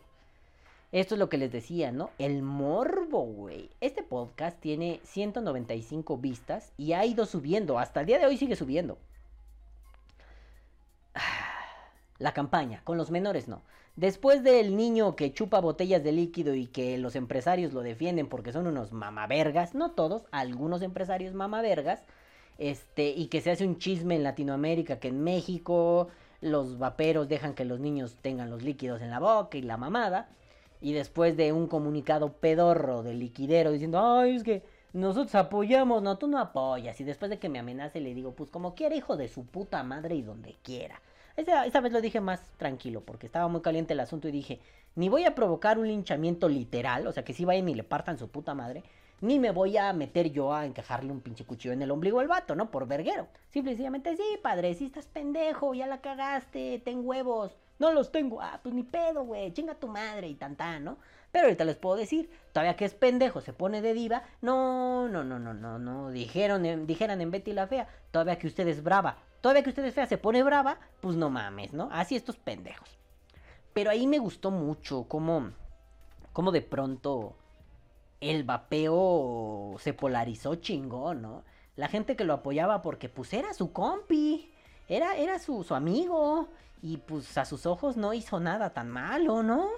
Esto 0.92 1.14
es 1.14 1.18
lo 1.18 1.30
que 1.30 1.38
les 1.38 1.50
decía, 1.50 1.90
¿no? 1.90 2.10
El 2.18 2.42
morbo, 2.42 3.22
güey. 3.22 3.70
Este 3.80 4.02
podcast 4.02 4.60
tiene 4.60 5.00
195 5.04 6.18
vistas 6.18 6.74
y 6.76 6.92
ha 6.92 7.06
ido 7.06 7.24
subiendo. 7.24 7.78
Hasta 7.78 8.00
el 8.00 8.06
día 8.06 8.18
de 8.18 8.26
hoy 8.26 8.36
sigue 8.36 8.56
subiendo. 8.56 8.98
La 12.22 12.32
campaña, 12.32 12.82
con 12.84 12.96
los 12.96 13.10
menores 13.10 13.48
no. 13.48 13.62
Después 13.96 14.44
del 14.44 14.76
niño 14.76 15.16
que 15.16 15.34
chupa 15.34 15.60
botellas 15.60 16.04
de 16.04 16.12
líquido 16.12 16.54
y 16.54 16.68
que 16.68 16.96
los 16.98 17.16
empresarios 17.16 17.72
lo 17.72 17.82
defienden 17.82 18.28
porque 18.28 18.52
son 18.52 18.68
unos 18.68 18.92
mamavergas, 18.92 19.74
no 19.74 19.90
todos, 19.90 20.22
algunos 20.30 20.82
empresarios 20.82 21.34
mamavergas, 21.34 22.04
este, 22.58 23.08
y 23.08 23.26
que 23.26 23.40
se 23.40 23.50
hace 23.50 23.66
un 23.66 23.78
chisme 23.78 24.14
en 24.14 24.22
Latinoamérica 24.22 25.00
que 25.00 25.08
en 25.08 25.24
México 25.24 26.08
los 26.40 26.78
vaperos 26.78 27.28
dejan 27.28 27.54
que 27.54 27.64
los 27.64 27.80
niños 27.80 28.16
tengan 28.22 28.50
los 28.50 28.62
líquidos 28.62 29.02
en 29.02 29.10
la 29.10 29.18
boca 29.18 29.58
y 29.58 29.62
la 29.62 29.76
mamada. 29.76 30.28
Y 30.80 30.92
después 30.92 31.36
de 31.36 31.52
un 31.52 31.66
comunicado 31.66 32.34
pedorro 32.34 33.02
del 33.02 33.18
liquidero 33.18 33.72
diciendo, 33.72 33.98
ay, 34.00 34.36
es 34.36 34.44
que 34.44 34.62
nosotros 34.92 35.34
apoyamos, 35.34 36.02
no, 36.02 36.18
tú 36.18 36.28
no 36.28 36.38
apoyas. 36.38 37.00
Y 37.00 37.04
después 37.04 37.30
de 37.30 37.40
que 37.40 37.48
me 37.48 37.58
amenace 37.58 38.00
le 38.00 38.14
digo, 38.14 38.32
pues 38.36 38.48
como 38.48 38.76
quiera, 38.76 38.94
hijo 38.94 39.16
de 39.16 39.26
su 39.26 39.44
puta 39.44 39.82
madre 39.82 40.14
y 40.14 40.22
donde 40.22 40.56
quiera. 40.62 41.02
Esa, 41.36 41.66
esa 41.66 41.80
vez 41.80 41.92
lo 41.92 42.00
dije 42.00 42.20
más 42.20 42.42
tranquilo 42.56 43.02
porque 43.02 43.26
estaba 43.26 43.48
muy 43.48 43.62
caliente 43.62 43.94
el 43.94 44.00
asunto 44.00 44.28
y 44.28 44.32
dije, 44.32 44.60
ni 44.94 45.08
voy 45.08 45.24
a 45.24 45.34
provocar 45.34 45.78
un 45.78 45.88
linchamiento 45.88 46.48
literal, 46.48 47.06
o 47.06 47.12
sea 47.12 47.24
que 47.24 47.32
si 47.32 47.44
vayan 47.44 47.68
y 47.68 47.74
le 47.74 47.84
partan 47.84 48.18
su 48.18 48.28
puta 48.28 48.54
madre, 48.54 48.82
ni 49.22 49.38
me 49.38 49.52
voy 49.52 49.76
a 49.76 49.92
meter 49.92 50.32
yo 50.32 50.52
a 50.52 50.66
encajarle 50.66 51.12
un 51.12 51.20
pinche 51.20 51.44
cuchillo 51.44 51.72
en 51.72 51.80
el 51.80 51.92
ombligo 51.92 52.18
al 52.18 52.26
vato, 52.26 52.56
¿no? 52.56 52.70
Por 52.70 52.88
verguero. 52.88 53.28
Simple 53.50 53.72
y 53.72 53.74
sencillamente, 53.74 54.16
sí, 54.16 54.24
padre, 54.42 54.74
si 54.74 54.86
estás 54.86 55.06
pendejo, 55.06 55.74
ya 55.74 55.86
la 55.86 56.00
cagaste, 56.00 56.82
ten 56.84 57.06
huevos. 57.06 57.56
No 57.78 57.92
los 57.92 58.10
tengo. 58.10 58.42
Ah, 58.42 58.58
pues 58.62 58.74
ni 58.74 58.82
pedo, 58.82 59.24
güey, 59.24 59.52
chinga 59.52 59.76
tu 59.76 59.86
madre 59.86 60.28
y 60.28 60.34
tan, 60.34 60.56
¿no? 60.84 60.98
Pero 61.30 61.44
ahorita 61.44 61.64
les 61.64 61.76
puedo 61.76 61.96
decir, 61.96 62.28
todavía 62.52 62.76
que 62.76 62.84
es 62.84 62.94
pendejo, 62.94 63.40
se 63.40 63.52
pone 63.52 63.80
de 63.80 63.94
diva. 63.94 64.24
No, 64.40 65.08
no, 65.08 65.22
no, 65.24 65.38
no, 65.38 65.54
no, 65.54 65.78
no. 65.78 66.10
Dijeron, 66.10 66.66
en, 66.66 66.86
dijeran 66.86 67.20
en 67.20 67.30
Betty 67.30 67.52
la 67.52 67.68
Fea, 67.68 67.88
todavía 68.10 68.38
que 68.38 68.48
usted 68.48 68.66
es 68.66 68.82
brava. 68.82 69.18
Todavía 69.42 69.62
que 69.62 69.68
usted 69.68 69.84
es 69.84 69.94
fea, 69.94 70.06
se 70.06 70.16
pone 70.16 70.42
brava, 70.42 70.78
pues 71.02 71.16
no 71.16 71.28
mames, 71.28 71.74
¿no? 71.74 71.90
Así 71.92 72.16
estos 72.16 72.36
pendejos. 72.36 72.88
Pero 73.74 73.90
ahí 73.90 74.06
me 74.06 74.18
gustó 74.18 74.50
mucho 74.50 75.04
cómo, 75.04 75.50
cómo 76.32 76.50
de 76.50 76.62
pronto 76.62 77.36
el 78.20 78.44
vapeo 78.44 79.76
se 79.78 79.92
polarizó 79.92 80.54
chingón, 80.54 81.20
¿no? 81.20 81.42
La 81.76 81.88
gente 81.88 82.16
que 82.16 82.24
lo 82.24 82.32
apoyaba 82.32 82.80
porque 82.80 83.10
pues 83.10 83.34
era 83.34 83.52
su 83.52 83.72
compi, 83.72 84.50
era, 84.88 85.16
era 85.16 85.38
su, 85.38 85.62
su 85.64 85.74
amigo, 85.74 86.48
y 86.82 86.96
pues 86.96 87.38
a 87.38 87.44
sus 87.44 87.64
ojos 87.64 87.96
no 87.96 88.12
hizo 88.12 88.40
nada 88.40 88.70
tan 88.70 88.90
malo, 88.90 89.42
¿no? 89.42 89.68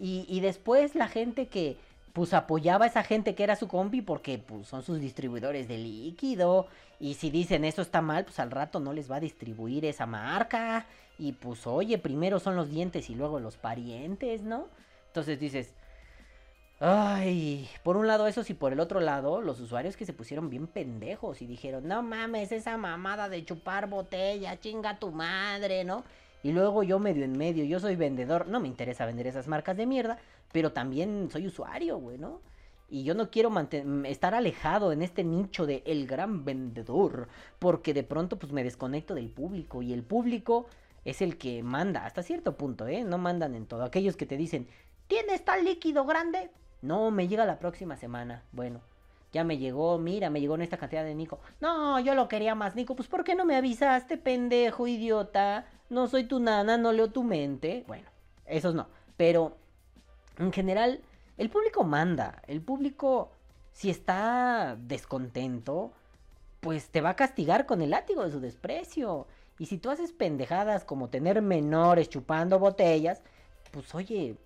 Y, 0.00 0.38
después 0.38 0.94
la 0.94 1.08
gente 1.08 1.48
que 1.48 1.76
pues 2.12 2.34
apoyaba 2.34 2.84
a 2.84 2.88
esa 2.88 3.02
gente 3.02 3.34
que 3.34 3.44
era 3.44 3.56
su 3.56 3.68
compi 3.68 4.02
porque 4.02 4.38
pues 4.38 4.66
son 4.68 4.82
sus 4.82 5.00
distribuidores 5.00 5.68
de 5.68 5.78
líquido. 5.78 6.66
Y 7.00 7.14
si 7.14 7.30
dicen 7.30 7.64
eso 7.64 7.82
está 7.82 8.02
mal, 8.02 8.24
pues 8.24 8.38
al 8.40 8.50
rato 8.50 8.80
no 8.80 8.92
les 8.92 9.10
va 9.10 9.16
a 9.16 9.20
distribuir 9.20 9.84
esa 9.84 10.06
marca. 10.06 10.86
Y 11.18 11.32
pues 11.32 11.66
oye, 11.66 11.98
primero 11.98 12.40
son 12.40 12.56
los 12.56 12.70
dientes 12.70 13.10
y 13.10 13.14
luego 13.14 13.40
los 13.40 13.56
parientes, 13.56 14.42
¿no? 14.42 14.68
Entonces 15.08 15.40
dices, 15.40 15.74
Ay, 16.80 17.68
por 17.82 17.96
un 17.96 18.06
lado 18.06 18.28
eso 18.28 18.42
y 18.48 18.54
por 18.54 18.72
el 18.72 18.78
otro 18.78 19.00
lado 19.00 19.40
los 19.40 19.58
usuarios 19.58 19.96
que 19.96 20.06
se 20.06 20.12
pusieron 20.12 20.48
bien 20.48 20.68
pendejos 20.68 21.42
y 21.42 21.46
dijeron, 21.46 21.88
no 21.88 22.04
mames, 22.04 22.52
esa 22.52 22.76
mamada 22.76 23.28
de 23.28 23.44
chupar 23.44 23.88
botella, 23.88 24.60
chinga 24.60 25.00
tu 25.00 25.10
madre, 25.10 25.82
¿no? 25.82 26.04
Y 26.44 26.52
luego 26.52 26.84
yo 26.84 27.00
medio 27.00 27.24
en 27.24 27.36
medio, 27.36 27.64
yo 27.64 27.80
soy 27.80 27.96
vendedor, 27.96 28.46
no 28.46 28.60
me 28.60 28.68
interesa 28.68 29.06
vender 29.06 29.26
esas 29.26 29.48
marcas 29.48 29.76
de 29.76 29.86
mierda, 29.86 30.18
pero 30.52 30.72
también 30.72 31.28
soy 31.30 31.46
usuario, 31.46 31.98
güey, 31.98 32.18
¿no? 32.18 32.40
Y 32.90 33.04
yo 33.04 33.14
no 33.14 33.30
quiero 33.30 33.52
estar 34.04 34.34
alejado 34.34 34.92
en 34.92 35.02
este 35.02 35.22
nicho 35.22 35.66
de 35.66 35.82
el 35.84 36.06
gran 36.06 36.44
vendedor, 36.44 37.28
porque 37.58 37.92
de 37.92 38.02
pronto 38.02 38.38
pues 38.38 38.52
me 38.52 38.64
desconecto 38.64 39.14
del 39.14 39.28
público 39.30 39.82
y 39.82 39.92
el 39.92 40.02
público 40.02 40.66
es 41.04 41.20
el 41.22 41.36
que 41.36 41.62
manda 41.62 42.06
hasta 42.06 42.22
cierto 42.22 42.56
punto, 42.56 42.86
¿eh? 42.86 43.04
No 43.04 43.18
mandan 43.18 43.54
en 43.54 43.66
todo. 43.66 43.82
Aquellos 43.84 44.16
que 44.16 44.26
te 44.26 44.36
dicen, 44.38 44.68
¿tienes 45.06 45.44
tal 45.44 45.64
líquido 45.64 46.04
grande? 46.06 46.50
No, 46.82 47.10
me 47.10 47.28
llega 47.28 47.44
la 47.44 47.58
próxima 47.58 47.96
semana. 47.96 48.42
Bueno, 48.52 48.80
Ya 49.32 49.44
me 49.44 49.58
llegó, 49.58 49.98
mira, 49.98 50.30
me 50.30 50.40
llegó 50.40 50.54
en 50.54 50.62
esta 50.62 50.78
cantidad 50.78 51.04
de 51.04 51.14
Nico. 51.14 51.40
No, 51.60 52.00
yo 52.00 52.14
lo 52.14 52.28
quería 52.28 52.54
más, 52.54 52.74
Nico. 52.74 52.96
Pues 52.96 53.08
¿por 53.08 53.24
qué 53.24 53.34
no 53.34 53.44
me 53.44 53.56
avisaste, 53.56 54.16
pendejo, 54.16 54.86
idiota? 54.86 55.66
No 55.90 56.06
soy 56.08 56.24
tu 56.24 56.40
nana, 56.40 56.78
no 56.78 56.92
leo 56.92 57.10
tu 57.10 57.24
mente. 57.24 57.84
Bueno, 57.86 58.08
esos 58.46 58.74
no. 58.74 58.88
Pero 59.18 59.56
en 60.38 60.52
general, 60.52 61.00
el 61.36 61.50
público 61.50 61.84
manda. 61.84 62.42
El 62.46 62.60
público, 62.62 63.30
si 63.72 63.90
está 63.90 64.76
descontento, 64.78 65.92
pues 66.60 66.90
te 66.90 67.00
va 67.00 67.10
a 67.10 67.16
castigar 67.16 67.66
con 67.66 67.82
el 67.82 67.90
látigo 67.90 68.24
de 68.24 68.30
su 68.30 68.40
desprecio. 68.40 69.26
Y 69.58 69.66
si 69.66 69.78
tú 69.78 69.90
haces 69.90 70.12
pendejadas 70.12 70.84
como 70.84 71.10
tener 71.10 71.42
menores 71.42 72.08
chupando 72.08 72.58
botellas, 72.58 73.22
pues 73.72 73.94
oye, 73.94 74.36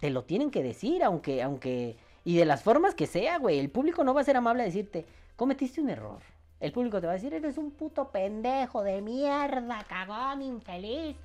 te 0.00 0.10
lo 0.10 0.24
tienen 0.24 0.50
que 0.50 0.62
decir, 0.62 1.02
aunque, 1.04 1.42
aunque, 1.42 1.96
y 2.24 2.36
de 2.36 2.44
las 2.44 2.62
formas 2.62 2.94
que 2.94 3.06
sea, 3.06 3.38
güey. 3.38 3.58
El 3.58 3.70
público 3.70 4.04
no 4.04 4.14
va 4.14 4.20
a 4.20 4.24
ser 4.24 4.36
amable 4.36 4.62
a 4.62 4.66
decirte, 4.66 5.06
cometiste 5.36 5.80
un 5.80 5.90
error. 5.90 6.20
El 6.60 6.72
público 6.72 7.00
te 7.00 7.06
va 7.06 7.12
a 7.12 7.16
decir, 7.16 7.34
eres 7.34 7.56
un 7.56 7.70
puto 7.70 8.10
pendejo 8.10 8.82
de 8.82 9.00
mierda, 9.00 9.84
cagón, 9.88 10.42
infeliz. 10.42 11.16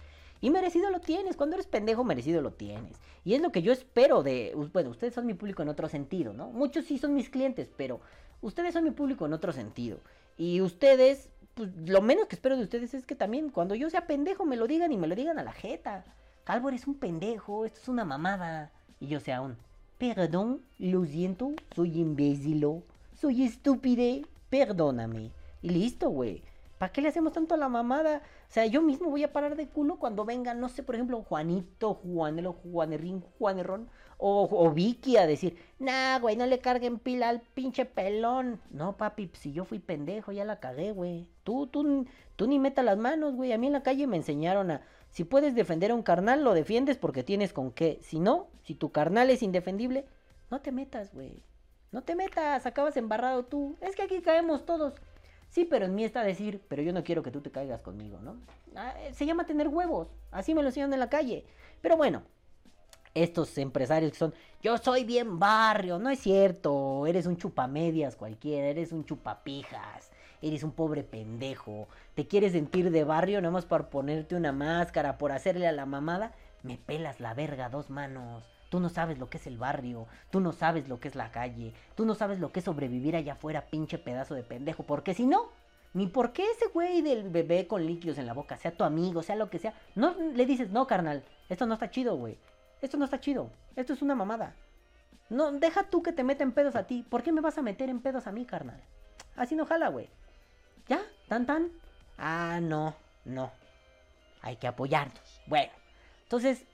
Y 0.43 0.49
merecido 0.49 0.89
lo 0.89 0.99
tienes. 0.99 1.37
Cuando 1.37 1.55
eres 1.55 1.67
pendejo, 1.67 2.03
merecido 2.03 2.41
lo 2.41 2.51
tienes. 2.51 2.99
Y 3.23 3.33
es 3.33 3.41
lo 3.41 3.53
que 3.53 3.61
yo 3.61 3.71
espero 3.71 4.23
de. 4.23 4.53
Bueno, 4.73 4.89
ustedes 4.89 5.13
son 5.13 5.25
mi 5.25 5.33
público 5.33 5.61
en 5.61 5.69
otro 5.69 5.87
sentido, 5.87 6.33
¿no? 6.33 6.49
Muchos 6.49 6.83
sí 6.83 6.97
son 6.97 7.13
mis 7.13 7.29
clientes, 7.29 7.71
pero 7.77 8.01
ustedes 8.41 8.73
son 8.73 8.83
mi 8.83 8.91
público 8.91 9.25
en 9.25 9.31
otro 9.31 9.53
sentido. 9.53 10.01
Y 10.35 10.59
ustedes, 10.59 11.29
pues 11.53 11.69
lo 11.87 12.01
menos 12.01 12.27
que 12.27 12.35
espero 12.35 12.57
de 12.57 12.63
ustedes 12.63 12.93
es 12.93 13.05
que 13.05 13.15
también 13.15 13.51
cuando 13.51 13.73
yo 13.73 13.89
sea 13.89 14.05
pendejo 14.05 14.43
me 14.43 14.57
lo 14.57 14.67
digan 14.67 14.91
y 14.91 14.97
me 14.97 15.07
lo 15.07 15.15
digan 15.15 15.39
a 15.39 15.43
la 15.43 15.53
jeta. 15.53 16.03
Calvo, 16.43 16.67
eres 16.67 16.87
un 16.87 16.95
pendejo, 16.95 17.63
esto 17.63 17.79
es 17.81 17.87
una 17.87 18.03
mamada. 18.03 18.73
Y 18.99 19.07
yo 19.07 19.21
sea 19.21 19.39
un. 19.39 19.55
Perdón, 19.97 20.61
lo 20.77 21.05
siento, 21.05 21.53
soy 21.73 22.01
imbécilo, 22.01 22.83
soy 23.13 23.45
estúpide, 23.45 24.25
perdóname. 24.49 25.31
Y 25.61 25.69
listo, 25.69 26.09
güey. 26.09 26.43
¿Para 26.83 26.91
qué 26.91 27.01
le 27.01 27.07
hacemos 27.07 27.31
tanto 27.31 27.55
a 27.55 27.57
la 27.57 27.69
mamada? 27.69 28.21
O 28.49 28.51
sea, 28.51 28.65
yo 28.65 28.81
mismo 28.81 29.09
voy 29.09 29.23
a 29.23 29.31
parar 29.31 29.55
de 29.55 29.69
culo 29.69 29.99
cuando 29.99 30.25
venga, 30.25 30.53
no 30.53 30.67
sé, 30.67 30.83
por 30.83 30.95
ejemplo, 30.95 31.23
Juanito, 31.23 31.93
Juanelo, 31.93 32.51
Juanerrín, 32.51 33.21
Juanerrón, 33.39 33.89
o, 34.17 34.49
o 34.51 34.69
Vicky 34.69 35.15
a 35.15 35.25
decir, 35.25 35.57
nah, 35.79 36.19
güey, 36.19 36.35
no 36.35 36.45
le 36.45 36.59
carguen 36.59 36.99
pila 36.99 37.29
al 37.29 37.39
pinche 37.39 37.85
pelón. 37.85 38.59
No, 38.69 38.97
papi, 38.97 39.31
si 39.31 39.53
yo 39.53 39.63
fui 39.63 39.79
pendejo, 39.79 40.33
ya 40.33 40.43
la 40.43 40.59
cagué, 40.59 40.91
güey. 40.91 41.29
Tú, 41.45 41.67
tú, 41.67 42.05
tú 42.35 42.47
ni 42.47 42.59
meta 42.59 42.83
las 42.83 42.97
manos, 42.97 43.33
güey. 43.33 43.53
A 43.53 43.57
mí 43.57 43.67
en 43.67 43.73
la 43.73 43.83
calle 43.83 44.05
me 44.05 44.17
enseñaron 44.17 44.69
a, 44.69 44.81
si 45.09 45.23
puedes 45.23 45.55
defender 45.55 45.91
a 45.91 45.95
un 45.95 46.03
carnal, 46.03 46.43
lo 46.43 46.53
defiendes 46.53 46.97
porque 46.97 47.23
tienes 47.23 47.53
con 47.53 47.71
qué. 47.71 47.99
Si 48.01 48.19
no, 48.19 48.47
si 48.63 48.75
tu 48.75 48.91
carnal 48.91 49.29
es 49.29 49.41
indefendible, 49.41 50.03
no 50.51 50.59
te 50.59 50.73
metas, 50.73 51.13
güey. 51.13 51.43
No 51.93 52.01
te 52.01 52.13
metas, 52.13 52.65
acabas 52.65 52.97
embarrado 52.97 53.45
tú. 53.45 53.77
Es 53.79 53.95
que 53.95 54.01
aquí 54.01 54.21
caemos 54.21 54.65
todos. 54.65 54.95
Sí, 55.53 55.65
pero 55.65 55.85
en 55.85 55.93
mí 55.93 56.03
está 56.03 56.23
decir, 56.23 56.61
pero 56.67 56.81
yo 56.81 56.91
no 56.93 57.03
quiero 57.03 57.21
que 57.21 57.29
tú 57.29 57.39
te 57.39 57.51
caigas 57.51 57.83
conmigo, 57.83 58.19
¿no? 58.19 58.37
Ah, 58.75 58.95
eh, 58.99 59.13
se 59.13 59.27
llama 59.27 59.45
tener 59.45 59.67
huevos. 59.67 60.07
Así 60.31 60.55
me 60.55 60.63
lo 60.63 60.69
enseñan 60.69 60.91
en 60.93 60.99
la 60.99 61.09
calle. 61.09 61.45
Pero 61.79 61.95
bueno, 61.95 62.23
estos 63.13 63.55
empresarios 63.59 64.13
que 64.13 64.17
son, 64.17 64.33
yo 64.63 64.79
soy 64.79 65.03
bien 65.03 65.37
barrio, 65.37 65.99
no 65.99 66.09
es 66.09 66.19
cierto, 66.19 67.05
eres 67.05 67.27
un 67.27 67.37
chupamedias 67.37 68.15
cualquiera, 68.15 68.67
eres 68.67 68.91
un 68.91 69.05
chupapijas, 69.05 70.09
eres 70.41 70.63
un 70.63 70.71
pobre 70.71 71.03
pendejo, 71.03 71.87
te 72.15 72.25
quieres 72.25 72.53
sentir 72.53 72.89
de 72.89 73.03
barrio 73.03 73.39
nada 73.39 73.51
más 73.51 73.65
por 73.65 73.89
ponerte 73.89 74.35
una 74.35 74.53
máscara, 74.53 75.19
por 75.19 75.31
hacerle 75.31 75.67
a 75.67 75.71
la 75.71 75.85
mamada, 75.85 76.33
me 76.63 76.77
pelas 76.77 77.19
la 77.19 77.35
verga 77.35 77.69
dos 77.69 77.91
manos. 77.91 78.52
Tú 78.73 78.79
no 78.79 78.89
sabes 78.89 79.19
lo 79.19 79.29
que 79.29 79.37
es 79.37 79.45
el 79.45 79.59
barrio, 79.59 80.07
tú 80.31 80.39
no 80.39 80.51
sabes 80.51 80.89
lo 80.89 80.99
que 80.99 81.07
es 81.07 81.13
la 81.13 81.29
calle, 81.29 81.75
tú 81.93 82.07
no 82.07 82.15
sabes 82.15 82.39
lo 82.39 82.51
que 82.51 82.57
es 82.57 82.65
sobrevivir 82.65 83.15
allá 83.15 83.33
afuera, 83.33 83.67
pinche 83.67 83.99
pedazo 83.99 84.33
de 84.33 84.41
pendejo, 84.41 84.81
porque 84.81 85.13
si 85.13 85.27
no, 85.27 85.49
ni 85.93 86.07
por 86.07 86.33
qué 86.33 86.43
ese 86.49 86.69
güey 86.73 87.03
del 87.03 87.29
bebé 87.29 87.67
con 87.67 87.85
líquidos 87.85 88.17
en 88.17 88.25
la 88.25 88.33
boca, 88.33 88.57
sea 88.57 88.75
tu 88.75 88.83
amigo, 88.83 89.21
sea 89.21 89.35
lo 89.35 89.51
que 89.51 89.59
sea, 89.59 89.75
no 89.93 90.15
le 90.15 90.47
dices, 90.47 90.71
no, 90.71 90.87
carnal, 90.87 91.23
esto 91.49 91.67
no 91.67 91.75
está 91.75 91.91
chido, 91.91 92.15
güey. 92.15 92.35
Esto 92.81 92.97
no 92.97 93.05
está 93.05 93.19
chido. 93.19 93.51
Esto 93.75 93.93
es 93.93 94.01
una 94.01 94.15
mamada. 94.15 94.55
No, 95.29 95.51
deja 95.51 95.83
tú 95.83 96.01
que 96.01 96.11
te 96.11 96.23
meten 96.23 96.51
pedos 96.51 96.75
a 96.75 96.87
ti. 96.87 97.05
¿Por 97.07 97.21
qué 97.21 97.31
me 97.31 97.41
vas 97.41 97.59
a 97.59 97.61
meter 97.61 97.91
en 97.91 97.99
pedos 97.99 98.25
a 98.25 98.31
mí, 98.31 98.43
carnal? 98.43 98.81
Así 99.35 99.53
no 99.53 99.67
jala, 99.67 99.89
güey. 99.89 100.09
¿Ya? 100.87 100.99
¿Tan 101.27 101.45
tan? 101.45 101.69
Ah, 102.17 102.57
no, 102.59 102.95
no. 103.23 103.51
Hay 104.41 104.55
que 104.55 104.65
apoyarnos. 104.65 105.41
Bueno, 105.45 105.71
entonces... 106.23 106.65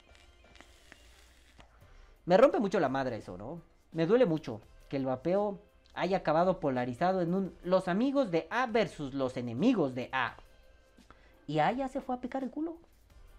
Me 2.30 2.36
rompe 2.36 2.60
mucho 2.60 2.78
la 2.78 2.88
madre 2.88 3.16
eso, 3.16 3.36
¿no? 3.36 3.60
Me 3.90 4.06
duele 4.06 4.24
mucho 4.24 4.60
que 4.88 4.96
el 4.96 5.04
vapeo 5.04 5.58
haya 5.94 6.18
acabado 6.18 6.60
polarizado 6.60 7.22
en 7.22 7.34
un 7.34 7.56
los 7.64 7.88
amigos 7.88 8.30
de 8.30 8.46
A 8.50 8.66
versus 8.66 9.14
los 9.14 9.36
enemigos 9.36 9.96
de 9.96 10.10
A. 10.12 10.36
Y 11.48 11.58
A 11.58 11.72
ya 11.72 11.88
se 11.88 12.00
fue 12.00 12.14
a 12.14 12.20
picar 12.20 12.44
el 12.44 12.52
culo. 12.52 12.76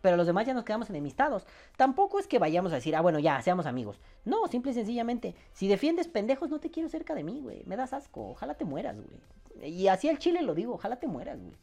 Pero 0.02 0.18
los 0.18 0.28
demás 0.28 0.46
ya 0.46 0.54
nos 0.54 0.66
quedamos 0.66 0.90
enemistados. 0.90 1.48
Tampoco 1.78 2.20
es 2.20 2.28
que 2.28 2.38
vayamos 2.38 2.74
a 2.74 2.76
decir, 2.76 2.94
ah, 2.98 3.00
bueno, 3.00 3.20
ya, 3.20 3.42
seamos 3.42 3.66
amigos. 3.66 4.02
No, 4.26 4.46
simple 4.50 4.72
y 4.72 4.74
sencillamente, 4.74 5.36
si 5.54 5.70
defiendes 5.70 6.10
pendejos, 6.10 6.50
no 6.50 6.60
te 6.60 6.70
quiero 6.70 6.90
cerca 6.90 7.16
de 7.16 7.24
mí, 7.24 7.40
güey. 7.40 7.64
Me 7.68 7.78
das 7.78 7.94
asco. 7.94 8.32
Ojalá 8.32 8.56
te 8.56 8.66
mueras, 8.66 8.98
güey. 8.98 9.72
Y 9.72 9.88
así 9.88 10.10
al 10.10 10.20
chile 10.20 10.42
lo 10.42 10.54
digo, 10.54 10.74
ojalá 10.74 10.98
te 10.98 11.08
mueras, 11.08 11.40
güey. 11.40 11.56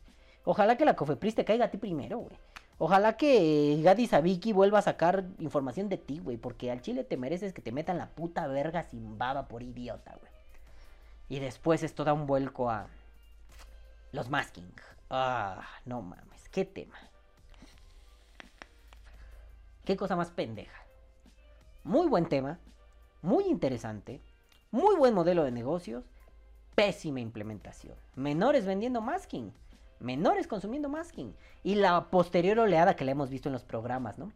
Ojalá 0.46 0.78
que 0.78 0.86
la 0.86 0.96
Cofepris 0.96 1.34
te 1.34 1.44
caiga 1.44 1.66
a 1.66 1.70
ti 1.70 1.76
primero, 1.76 2.20
güey. 2.20 2.38
Ojalá 2.78 3.16
que 3.16 3.80
Gadi 3.82 4.06
Sabiki 4.06 4.52
vuelva 4.52 4.78
a 4.78 4.82
sacar 4.82 5.24
información 5.40 5.88
de 5.88 5.98
ti, 5.98 6.20
güey. 6.20 6.36
Porque 6.36 6.70
al 6.70 6.80
chile 6.80 7.04
te 7.04 7.16
mereces 7.16 7.52
que 7.52 7.62
te 7.62 7.72
metan 7.72 7.98
la 7.98 8.10
puta 8.10 8.46
verga 8.46 8.84
sin 8.84 9.18
baba 9.18 9.48
por 9.48 9.62
idiota, 9.62 10.16
güey. 10.20 10.32
Y 11.28 11.40
después 11.40 11.82
esto 11.82 12.04
da 12.04 12.12
un 12.12 12.26
vuelco 12.26 12.70
a 12.70 12.86
los 14.12 14.30
masking. 14.30 14.72
Ah, 15.10 15.66
no 15.84 16.02
mames, 16.02 16.48
qué 16.50 16.64
tema. 16.64 16.96
Qué 19.84 19.96
cosa 19.96 20.16
más 20.16 20.30
pendeja. 20.30 20.84
Muy 21.82 22.08
buen 22.08 22.28
tema, 22.28 22.58
muy 23.22 23.44
interesante, 23.44 24.20
muy 24.70 24.96
buen 24.96 25.14
modelo 25.14 25.44
de 25.44 25.50
negocios, 25.50 26.04
pésima 26.74 27.20
implementación. 27.20 27.96
Menores 28.14 28.66
vendiendo 28.66 29.00
masking, 29.00 29.52
menores 30.00 30.46
consumiendo 30.46 30.88
masking. 30.88 31.34
Y 31.62 31.74
la 31.74 32.10
posterior 32.10 32.58
oleada 32.58 32.96
que 32.96 33.04
le 33.04 33.12
hemos 33.12 33.30
visto 33.30 33.48
en 33.48 33.52
los 33.52 33.64
programas, 33.64 34.18
¿no? 34.18 34.32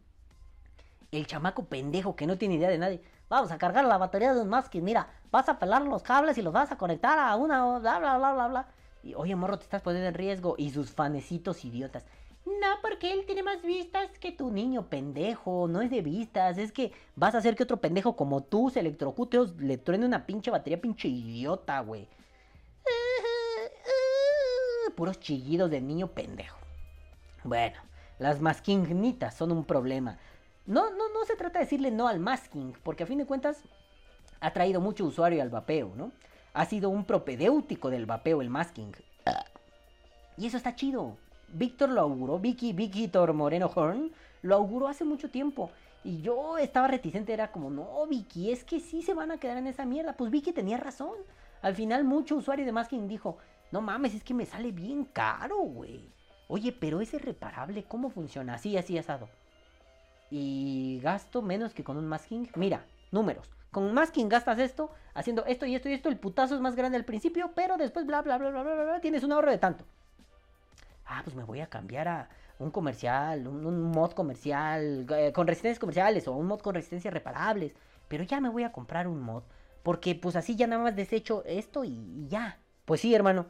El 1.11 1.27
chamaco 1.27 1.65
pendejo 1.65 2.17
que 2.17 2.27
no 2.27 2.39
tiene 2.39 2.55
idea 2.55 2.71
de 2.71 2.79
nadie. 2.79 3.03
Vamos 3.29 3.51
a 3.51 3.59
cargar 3.59 3.85
la 3.85 3.99
batería 3.99 4.35
de 4.35 4.41
un 4.41 4.49
masking. 4.49 4.85
Mira, 4.85 5.09
vas 5.31 5.49
a 5.49 5.59
pelar 5.59 5.83
los 5.83 6.03
cables 6.03 6.37
y 6.39 6.43
los 6.43 6.53
vas 6.53 6.73
a 6.73 6.79
conectar 6.79 7.19
a 7.19 7.37
una. 7.37 7.79
bla, 7.79 7.99
bla, 7.99 8.19
bla, 8.19 8.33
bla, 8.33 8.49
bla. 8.49 8.67
Y 9.03 9.15
oye, 9.15 9.35
morro, 9.35 9.59
te 9.59 9.65
estás 9.65 9.83
poniendo 9.83 10.09
en 10.09 10.15
riesgo. 10.15 10.55
Y 10.59 10.71
sus 10.71 10.91
fanecitos 10.91 11.65
idiotas. 11.65 12.05
No, 12.45 12.81
porque 12.83 13.13
él 13.13 13.25
tiene 13.25 13.43
más 13.43 13.63
vistas 13.63 14.19
que 14.19 14.33
tu 14.33 14.51
niño, 14.51 14.89
pendejo. 14.89 15.69
No 15.69 15.81
es 15.81 15.91
de 15.91 16.03
vistas. 16.03 16.59
Es 16.59 16.73
que 16.73 16.93
vas 17.15 17.35
a 17.35 17.39
hacer 17.39 17.57
que 17.57 17.63
otro 17.63 17.81
pendejo 17.81 18.17
como 18.17 18.43
tú 18.43 18.71
se 18.71 18.81
electrocute 18.81 19.39
o 19.39 19.47
le 19.59 19.79
truene 19.79 20.07
una 20.07 20.27
pinche 20.27 20.51
batería, 20.51 20.81
pinche 20.81 21.09
idiota, 21.09 21.81
güey. 21.81 22.09
Puros 24.95 25.21
chillidos 25.21 25.71
de 25.71 25.81
niño 25.81 26.09
pendejo. 26.09 26.59
Bueno, 27.45 27.77
las 28.19 28.41
maskingitas 28.41 29.35
son 29.35 29.53
un 29.53 29.65
problema. 29.65 30.19
No, 30.67 30.91
no, 30.91 31.09
no 31.13 31.25
se 31.27 31.37
trata 31.37 31.59
de 31.59 31.65
decirle 31.65 31.91
no 31.91 32.07
al 32.09 32.21
masking, 32.21 32.75
porque 32.85 33.03
a 33.03 33.07
fin 33.07 33.19
de 33.19 33.27
cuentas 33.27 33.63
ha 34.41 34.53
traído 34.53 34.81
mucho 34.81 35.05
usuario 35.05 35.43
al 35.43 35.51
vapeo, 35.51 35.93
¿no? 35.97 36.13
Ha 36.55 36.67
sido 36.67 36.91
un 36.91 37.05
propedéutico 37.05 37.91
del 37.91 38.07
vapeo 38.07 38.43
el 38.43 38.51
masking. 38.51 38.93
Y 40.37 40.47
eso 40.47 40.57
está 40.57 40.75
chido. 40.75 41.17
Víctor 41.49 41.91
lo 41.91 42.01
auguró, 42.01 42.39
Vicky, 42.39 42.73
Víctor 42.73 43.33
Moreno 43.33 43.71
Horn, 43.75 44.13
lo 44.43 44.55
auguró 44.55 44.89
hace 44.89 45.05
mucho 45.05 45.31
tiempo. 45.31 45.71
Y 46.05 46.21
yo 46.21 46.59
estaba 46.59 46.89
reticente, 46.89 47.33
era 47.33 47.53
como, 47.53 47.71
no, 47.71 48.07
Vicky, 48.09 48.51
es 48.51 48.65
que 48.65 48.81
sí 48.81 49.03
se 49.03 49.15
van 49.15 49.31
a 49.31 49.39
quedar 49.39 49.57
en 49.57 49.67
esa 49.67 49.85
mierda. 49.85 50.15
Pues 50.15 50.31
Vicky 50.31 50.53
tenía 50.53 50.77
razón. 50.77 51.15
Al 51.61 51.77
final, 51.77 52.05
mucho 52.05 52.37
usuario 52.37 52.65
de 52.65 52.73
Masking 52.73 53.07
dijo, 53.07 53.39
no 53.73 53.81
mames, 53.81 54.15
es 54.15 54.23
que 54.23 54.35
me 54.35 54.47
sale 54.47 54.71
bien 54.71 55.05
caro, 55.05 55.57
güey. 55.59 56.09
Oye, 56.49 56.73
pero 56.73 57.01
ese 57.01 57.19
reparable, 57.19 57.85
¿cómo 57.85 58.11
funciona? 58.11 58.55
Así, 58.55 58.77
así, 58.77 58.99
asado. 58.99 59.29
Y 60.31 61.01
gasto 61.03 61.43
menos 61.43 61.75
que 61.75 61.83
con 61.83 61.97
un 61.97 62.07
Masking. 62.07 62.51
Mira, 62.55 62.85
números. 63.11 63.51
Con 63.71 63.93
Masking 63.93 64.29
gastas 64.29 64.59
esto, 64.59 64.91
haciendo 65.15 65.45
esto 65.47 65.67
y 65.67 65.75
esto 65.75 65.89
y 65.89 65.95
esto. 65.95 66.09
El 66.09 66.19
putazo 66.19 66.55
es 66.55 66.61
más 66.61 66.77
grande 66.77 66.99
al 66.99 67.05
principio, 67.05 67.53
pero 67.55 67.77
después, 67.77 68.07
bla, 68.07 68.23
bla, 68.23 68.39
bla, 68.39 68.51
bla, 68.51 68.63
bla, 68.63 68.75
bla, 68.75 69.01
tienes 69.01 69.25
un 69.25 69.33
ahorro 69.33 69.51
de 69.51 69.59
tanto 69.59 69.85
ah, 71.13 71.21
pues 71.25 71.37
me 71.37 71.45
voy 71.45 71.61
a 71.61 71.67
cambiar 71.67 72.09
a 72.09 72.29
un 72.59 72.71
comercial, 72.71 73.47
un, 73.47 73.83
mod 73.91 74.13
comercial, 74.13 75.07
eh, 75.11 75.33
con 75.33 75.47
resistencias 75.47 75.79
comerciales 75.79 76.29
o 76.29 76.33
un 76.33 76.47
mod 76.47 76.61
con 76.61 76.75
resistencias 76.75 77.13
reparables. 77.13 77.73
Pero 78.09 78.25
ya 78.25 78.41
me 78.41 78.49
voy 78.49 78.65
a 78.65 78.73
comprar 78.73 79.09
un 79.09 79.21
mod. 79.21 79.43
Porque 79.83 80.15
pues 80.15 80.37
así 80.37 80.55
ya 80.55 80.67
nada 80.67 80.83
más 80.83 80.97
desecho 80.97 81.43
esto 81.45 81.85
y, 81.85 82.27
ya. 82.29 82.59
Pues 82.85 83.01
sí, 83.01 83.15
hermano. 83.15 83.47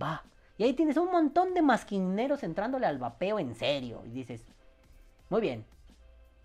Va. 0.00 0.22
Y 0.58 0.64
ahí 0.64 0.72
tienes 0.72 0.96
un 0.96 1.10
montón 1.10 1.54
de 1.54 1.62
masquineros 1.62 2.42
entrándole 2.42 2.86
al 2.86 2.98
vapeo 2.98 3.38
en 3.38 3.54
serio. 3.54 4.02
Y 4.06 4.10
dices, 4.10 4.44
muy 5.28 5.40
bien. 5.40 5.64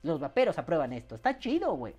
Los 0.03 0.19
vaperos 0.19 0.57
aprueban 0.57 0.93
esto. 0.93 1.15
Está 1.15 1.37
chido, 1.37 1.73
güey. 1.75 1.93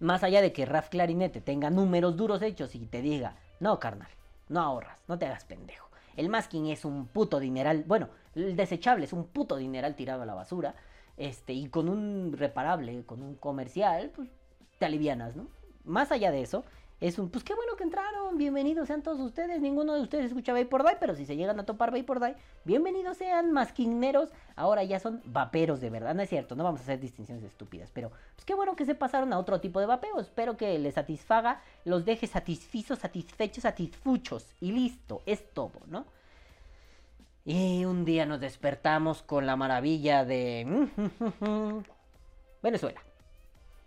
Más 0.00 0.24
allá 0.24 0.42
de 0.42 0.52
que 0.52 0.66
Raf 0.66 0.88
Clarinete 0.88 1.40
tenga 1.40 1.70
números 1.70 2.16
duros 2.16 2.42
hechos 2.42 2.74
y 2.74 2.86
te 2.86 3.02
diga, 3.02 3.36
no, 3.60 3.78
carnal, 3.78 4.08
no 4.48 4.60
ahorras, 4.60 4.98
no 5.06 5.16
te 5.16 5.26
hagas 5.26 5.44
pendejo. 5.44 5.88
El 6.16 6.28
masking 6.28 6.66
es 6.66 6.84
un 6.84 7.06
puto 7.06 7.38
dineral, 7.38 7.84
bueno, 7.86 8.08
el 8.34 8.56
desechable 8.56 9.04
es 9.04 9.12
un 9.12 9.26
puto 9.26 9.56
dineral 9.56 9.94
tirado 9.94 10.22
a 10.22 10.26
la 10.26 10.34
basura. 10.34 10.74
Este, 11.16 11.52
y 11.52 11.68
con 11.68 11.88
un 11.88 12.34
reparable, 12.36 13.04
con 13.06 13.22
un 13.22 13.36
comercial, 13.36 14.10
pues 14.14 14.28
te 14.78 14.86
alivianas, 14.86 15.36
¿no? 15.36 15.46
Más 15.84 16.10
allá 16.10 16.32
de 16.32 16.42
eso, 16.42 16.64
es 17.02 17.18
un, 17.18 17.30
pues 17.30 17.42
qué 17.42 17.52
bueno 17.56 17.74
que 17.74 17.82
entraron, 17.82 18.38
bienvenidos 18.38 18.86
sean 18.86 19.02
todos 19.02 19.18
ustedes, 19.18 19.60
ninguno 19.60 19.94
de 19.94 20.02
ustedes 20.02 20.26
escucha 20.26 20.52
Vapor 20.52 20.84
Die, 20.84 20.96
pero 21.00 21.16
si 21.16 21.26
se 21.26 21.34
llegan 21.34 21.58
a 21.58 21.66
topar 21.66 21.90
Vapor 21.90 22.20
Die, 22.20 22.36
bienvenidos 22.64 23.16
sean 23.16 23.50
masquineros, 23.50 24.30
ahora 24.54 24.84
ya 24.84 25.00
son 25.00 25.20
vaperos 25.24 25.80
de 25.80 25.90
verdad, 25.90 26.14
no 26.14 26.22
es 26.22 26.28
cierto, 26.28 26.54
no 26.54 26.62
vamos 26.62 26.78
a 26.78 26.84
hacer 26.84 27.00
distinciones 27.00 27.42
estúpidas, 27.42 27.90
pero 27.92 28.10
pues 28.36 28.44
qué 28.44 28.54
bueno 28.54 28.76
que 28.76 28.84
se 28.84 28.94
pasaron 28.94 29.32
a 29.32 29.40
otro 29.40 29.60
tipo 29.60 29.80
de 29.80 29.86
vapeo, 29.86 30.20
espero 30.20 30.56
que 30.56 30.78
les 30.78 30.94
satisfaga, 30.94 31.60
los 31.84 32.04
deje 32.04 32.28
satisfizos, 32.28 33.00
satisfechos, 33.00 33.62
satisfuchos, 33.62 34.54
y 34.60 34.70
listo, 34.70 35.22
es 35.26 35.52
todo, 35.52 35.80
¿no? 35.88 36.06
Y 37.44 37.84
un 37.84 38.04
día 38.04 38.26
nos 38.26 38.38
despertamos 38.38 39.22
con 39.22 39.44
la 39.44 39.56
maravilla 39.56 40.24
de 40.24 40.88
Venezuela. 42.62 43.00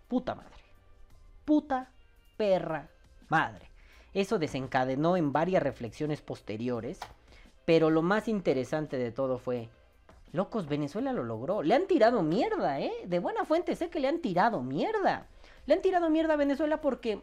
Puta 0.06 0.34
madre. 0.34 0.52
Puta 1.46 1.88
perra 2.36 2.90
madre. 3.28 3.70
Eso 4.14 4.38
desencadenó 4.38 5.16
en 5.16 5.32
varias 5.32 5.62
reflexiones 5.62 6.22
posteriores, 6.22 6.98
pero 7.64 7.90
lo 7.90 8.02
más 8.02 8.28
interesante 8.28 8.96
de 8.96 9.12
todo 9.12 9.38
fue, 9.38 9.68
locos, 10.32 10.68
Venezuela 10.68 11.12
lo 11.12 11.24
logró. 11.24 11.62
Le 11.62 11.74
han 11.74 11.86
tirado 11.86 12.22
mierda, 12.22 12.80
¿eh? 12.80 12.92
De 13.06 13.18
buena 13.18 13.44
fuente 13.44 13.76
sé 13.76 13.90
que 13.90 14.00
le 14.00 14.08
han 14.08 14.20
tirado 14.20 14.62
mierda. 14.62 15.26
Le 15.66 15.74
han 15.74 15.82
tirado 15.82 16.08
mierda 16.10 16.34
a 16.34 16.36
Venezuela 16.38 16.80
porque 16.80 17.22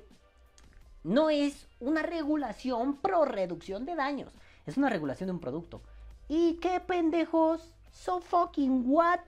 no 1.03 1.29
es 1.29 1.67
una 1.79 2.01
regulación 2.01 2.97
pro 2.97 3.25
reducción 3.25 3.85
de 3.85 3.95
daños, 3.95 4.31
es 4.65 4.77
una 4.77 4.89
regulación 4.89 5.27
de 5.27 5.33
un 5.33 5.39
producto. 5.39 5.81
¿Y 6.27 6.55
qué 6.55 6.79
pendejos? 6.79 7.73
So 7.91 8.21
fucking 8.21 8.83
what? 8.87 9.19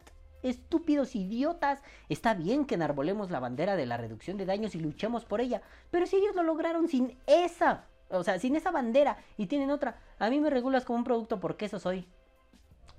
Estúpidos 0.45 1.15
idiotas. 1.15 1.81
Está 2.07 2.35
bien 2.35 2.65
que 2.65 2.75
enarbolemos 2.75 3.31
la 3.31 3.39
bandera 3.39 3.75
de 3.75 3.85
la 3.85 3.97
reducción 3.97 4.37
de 4.37 4.45
daños 4.45 4.75
y 4.75 4.79
luchemos 4.79 5.25
por 5.25 5.41
ella. 5.41 5.61
Pero 5.89 6.05
si 6.05 6.17
ellos 6.17 6.35
lo 6.35 6.43
lograron 6.43 6.87
sin 6.87 7.17
esa, 7.25 7.85
o 8.09 8.23
sea, 8.23 8.37
sin 8.37 8.55
esa 8.55 8.69
bandera 8.69 9.17
y 9.37 9.47
tienen 9.47 9.71
otra, 9.71 9.99
a 10.19 10.29
mí 10.29 10.39
me 10.39 10.51
regulas 10.51 10.85
como 10.85 10.99
un 10.99 11.03
producto 11.03 11.39
porque 11.39 11.65
eso 11.65 11.79
soy. 11.79 12.07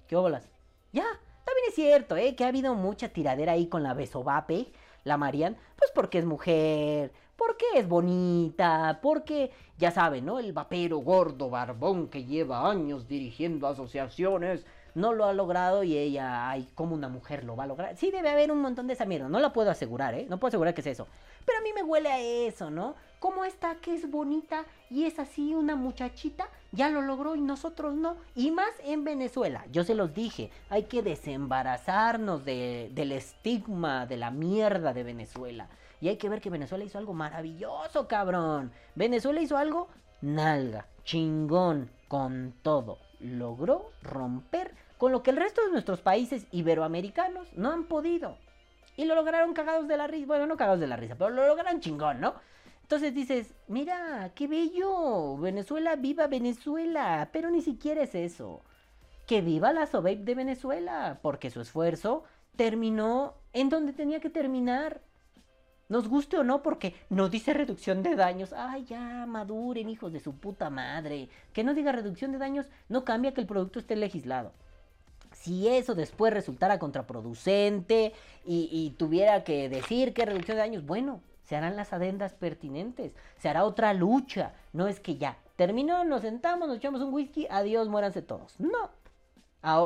¿Qué 0.08 0.16
óbolas? 0.16 0.48
Ya, 0.92 1.04
también 1.44 1.68
es 1.68 1.74
cierto, 1.74 2.16
¿eh? 2.16 2.34
Que 2.34 2.44
ha 2.44 2.48
habido 2.48 2.74
mucha 2.74 3.08
tiradera 3.10 3.52
ahí 3.52 3.68
con 3.68 3.82
la 3.82 3.94
Besovape, 3.94 4.72
la 5.04 5.16
Marian, 5.16 5.56
pues 5.76 5.92
porque 5.94 6.18
es 6.18 6.24
mujer, 6.24 7.12
porque 7.36 7.64
es 7.76 7.88
bonita, 7.88 8.98
porque, 9.02 9.52
ya 9.78 9.90
saben, 9.90 10.24
¿no? 10.24 10.40
El 10.40 10.52
vapero 10.52 10.98
gordo, 10.98 11.48
barbón, 11.50 12.08
que 12.08 12.24
lleva 12.24 12.68
años 12.68 13.06
dirigiendo 13.06 13.68
asociaciones, 13.68 14.66
no 14.96 15.12
lo 15.12 15.26
ha 15.26 15.34
logrado 15.34 15.84
y 15.84 15.96
ella, 15.96 16.48
ay, 16.48 16.68
como 16.74 16.94
una 16.94 17.10
mujer 17.10 17.44
lo 17.44 17.54
va 17.54 17.64
a 17.64 17.66
lograr. 17.66 17.96
Sí 17.98 18.10
debe 18.10 18.30
haber 18.30 18.50
un 18.50 18.62
montón 18.62 18.86
de 18.86 18.94
esa 18.94 19.04
mierda, 19.04 19.28
no 19.28 19.38
la 19.40 19.52
puedo 19.52 19.70
asegurar, 19.70 20.14
¿eh? 20.14 20.26
No 20.30 20.38
puedo 20.40 20.48
asegurar 20.48 20.72
que 20.72 20.80
es 20.80 20.86
eso. 20.86 21.06
Pero 21.44 21.58
a 21.58 21.62
mí 21.62 21.70
me 21.74 21.82
huele 21.82 22.10
a 22.10 22.18
eso, 22.18 22.70
¿no? 22.70 22.94
Como 23.18 23.44
esta 23.44 23.74
que 23.76 23.94
es 23.94 24.10
bonita 24.10 24.64
y 24.88 25.04
es 25.04 25.18
así 25.18 25.54
una 25.54 25.76
muchachita, 25.76 26.48
ya 26.72 26.88
lo 26.88 27.02
logró 27.02 27.36
y 27.36 27.42
nosotros 27.42 27.94
no. 27.94 28.16
Y 28.34 28.50
más 28.50 28.70
en 28.84 29.04
Venezuela, 29.04 29.66
yo 29.70 29.84
se 29.84 29.94
los 29.94 30.14
dije, 30.14 30.50
hay 30.70 30.84
que 30.84 31.02
desembarazarnos 31.02 32.46
de, 32.46 32.90
del 32.94 33.12
estigma 33.12 34.06
de 34.06 34.16
la 34.16 34.30
mierda 34.30 34.94
de 34.94 35.02
Venezuela. 35.02 35.68
Y 36.00 36.08
hay 36.08 36.16
que 36.16 36.30
ver 36.30 36.40
que 36.40 36.48
Venezuela 36.48 36.84
hizo 36.84 36.96
algo 36.96 37.12
maravilloso, 37.12 38.08
cabrón. 38.08 38.72
Venezuela 38.94 39.42
hizo 39.42 39.58
algo 39.58 39.88
nalga, 40.22 40.86
chingón, 41.04 41.90
con 42.08 42.54
todo. 42.62 42.98
Logró 43.20 43.90
romper 44.02 44.74
con 44.98 45.12
lo 45.12 45.22
que 45.22 45.30
el 45.30 45.36
resto 45.36 45.64
de 45.64 45.72
nuestros 45.72 46.00
países 46.00 46.46
iberoamericanos 46.52 47.52
no 47.54 47.70
han 47.70 47.84
podido. 47.84 48.38
Y 48.96 49.04
lo 49.04 49.14
lograron 49.14 49.52
cagados 49.52 49.88
de 49.88 49.96
la 49.96 50.06
risa. 50.06 50.26
Bueno, 50.26 50.46
no 50.46 50.56
cagados 50.56 50.80
de 50.80 50.86
la 50.86 50.96
risa, 50.96 51.16
pero 51.16 51.30
lo 51.30 51.46
lograron 51.46 51.80
chingón, 51.80 52.20
¿no? 52.20 52.34
Entonces 52.82 53.14
dices, 53.14 53.52
mira, 53.68 54.30
qué 54.34 54.46
bello. 54.46 55.36
Venezuela, 55.36 55.96
viva 55.96 56.28
Venezuela. 56.28 57.28
Pero 57.32 57.50
ni 57.50 57.60
siquiera 57.60 58.02
es 58.02 58.14
eso. 58.14 58.62
Que 59.26 59.40
viva 59.42 59.72
la 59.72 59.86
Sobeip 59.86 60.20
de 60.20 60.34
Venezuela. 60.34 61.18
Porque 61.20 61.50
su 61.50 61.60
esfuerzo 61.60 62.24
terminó 62.54 63.34
en 63.52 63.68
donde 63.68 63.92
tenía 63.92 64.20
que 64.20 64.30
terminar. 64.30 65.02
Nos 65.88 66.08
guste 66.08 66.38
o 66.38 66.44
no, 66.44 66.62
porque 66.62 66.94
no 67.10 67.28
dice 67.28 67.52
reducción 67.52 68.02
de 68.02 68.16
daños. 68.16 68.52
Ay, 68.52 68.84
ya, 68.84 69.26
maduren, 69.26 69.90
hijos 69.90 70.12
de 70.12 70.20
su 70.20 70.36
puta 70.36 70.70
madre. 70.70 71.28
Que 71.52 71.64
no 71.64 71.74
diga 71.74 71.92
reducción 71.92 72.32
de 72.32 72.38
daños 72.38 72.66
no 72.88 73.04
cambia 73.04 73.34
que 73.34 73.40
el 73.40 73.46
producto 73.46 73.78
esté 73.78 73.94
legislado. 73.94 74.52
Si 75.46 75.68
eso 75.68 75.94
después 75.94 76.34
resultara 76.34 76.80
contraproducente 76.80 78.12
y, 78.44 78.92
tuviera 78.98 79.44
que 79.44 79.68
decir 79.68 80.12
que 80.12 80.26
reducción 80.26 80.56
de 80.56 80.62
daños, 80.62 80.84
bueno, 80.84 81.20
se 81.44 81.54
harán 81.54 81.76
las 81.76 81.92
adendas 81.92 82.34
pertinentes. 82.34 83.12
Se 83.38 83.48
hará 83.48 83.64
otra 83.64 83.94
lucha. 83.94 84.54
No 84.72 84.88
es 84.88 84.98
que 84.98 85.18
ya, 85.18 85.38
terminó, 85.54 86.02
nos 86.02 86.22
sentamos, 86.22 86.66
nos 86.66 86.78
echamos 86.78 87.00
un 87.00 87.14
whisky, 87.14 87.46
adiós, 87.48 87.88
muéranse 87.88 88.22
todos. 88.22 88.58
No. 88.58 88.90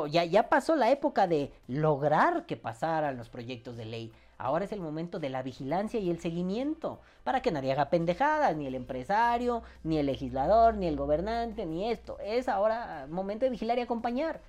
Ya, 0.07 0.25
ya 0.25 0.49
pasó 0.49 0.75
la 0.75 0.89
época 0.89 1.27
de 1.27 1.53
lograr 1.67 2.47
que 2.47 2.57
pasaran 2.57 3.15
los 3.15 3.29
proyectos 3.29 3.77
de 3.77 3.85
ley. 3.85 4.11
Ahora 4.39 4.65
es 4.65 4.71
el 4.71 4.81
momento 4.81 5.19
de 5.19 5.29
la 5.29 5.43
vigilancia 5.43 5.99
y 5.99 6.09
el 6.09 6.19
seguimiento, 6.19 7.01
para 7.23 7.43
que 7.43 7.51
nadie 7.51 7.71
haga 7.71 7.91
pendejadas, 7.91 8.57
ni 8.57 8.65
el 8.65 8.73
empresario, 8.73 9.61
ni 9.83 9.99
el 9.99 10.07
legislador, 10.07 10.73
ni 10.73 10.87
el 10.87 10.97
gobernante, 10.97 11.67
ni 11.67 11.91
esto. 11.91 12.17
Es 12.19 12.49
ahora 12.49 13.05
momento 13.11 13.45
de 13.45 13.51
vigilar 13.51 13.77
y 13.77 13.81
acompañar. 13.81 14.41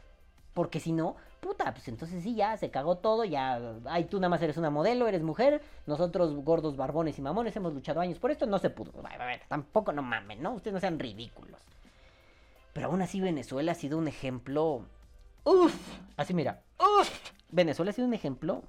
Porque 0.55 0.80
si 0.80 0.92
no, 0.92 1.16
puta, 1.40 1.72
pues 1.72 1.88
entonces 1.88 2.22
sí, 2.22 2.34
ya 2.34 2.57
se 2.57 2.70
cagó 2.70 2.98
todo, 2.98 3.24
ya, 3.24 3.61
ay, 3.86 4.05
tú 4.05 4.18
nada 4.18 4.28
más 4.28 4.42
eres 4.42 4.57
una 4.57 4.70
modelo, 4.70 5.09
eres 5.09 5.22
mujer, 5.22 5.62
nosotros 5.86 6.34
gordos, 6.44 6.76
barbones 6.76 7.18
y 7.18 7.22
mamones 7.22 7.57
hemos 7.57 7.72
luchado 7.72 8.00
años 8.00 8.18
por 8.18 8.30
esto, 8.30 8.46
no 8.46 8.59
se 8.59 8.70
pudo. 8.70 8.92
A 9.05 9.24
ver, 9.24 9.40
tampoco 9.48 9.92
no 9.92 10.03
mamen, 10.03 10.42
¿no? 10.42 10.53
Ustedes 10.53 10.74
no 10.74 10.80
sean 10.80 10.98
ridículos. 10.98 11.61
Pero 12.72 12.88
aún 12.88 13.03
así 13.03 13.20
Venezuela 13.20 13.72
ha 13.72 13.76
sido 13.76 13.98
un 13.98 14.09
ejemplo... 14.09 14.84
Uf, 15.44 15.74
así 16.16 16.34
mira, 16.34 16.62
uf, 16.78 17.11
Venezuela 17.50 17.90
ha 17.90 17.94
sido 17.94 18.07
un 18.07 18.14
ejemplo 18.14 18.62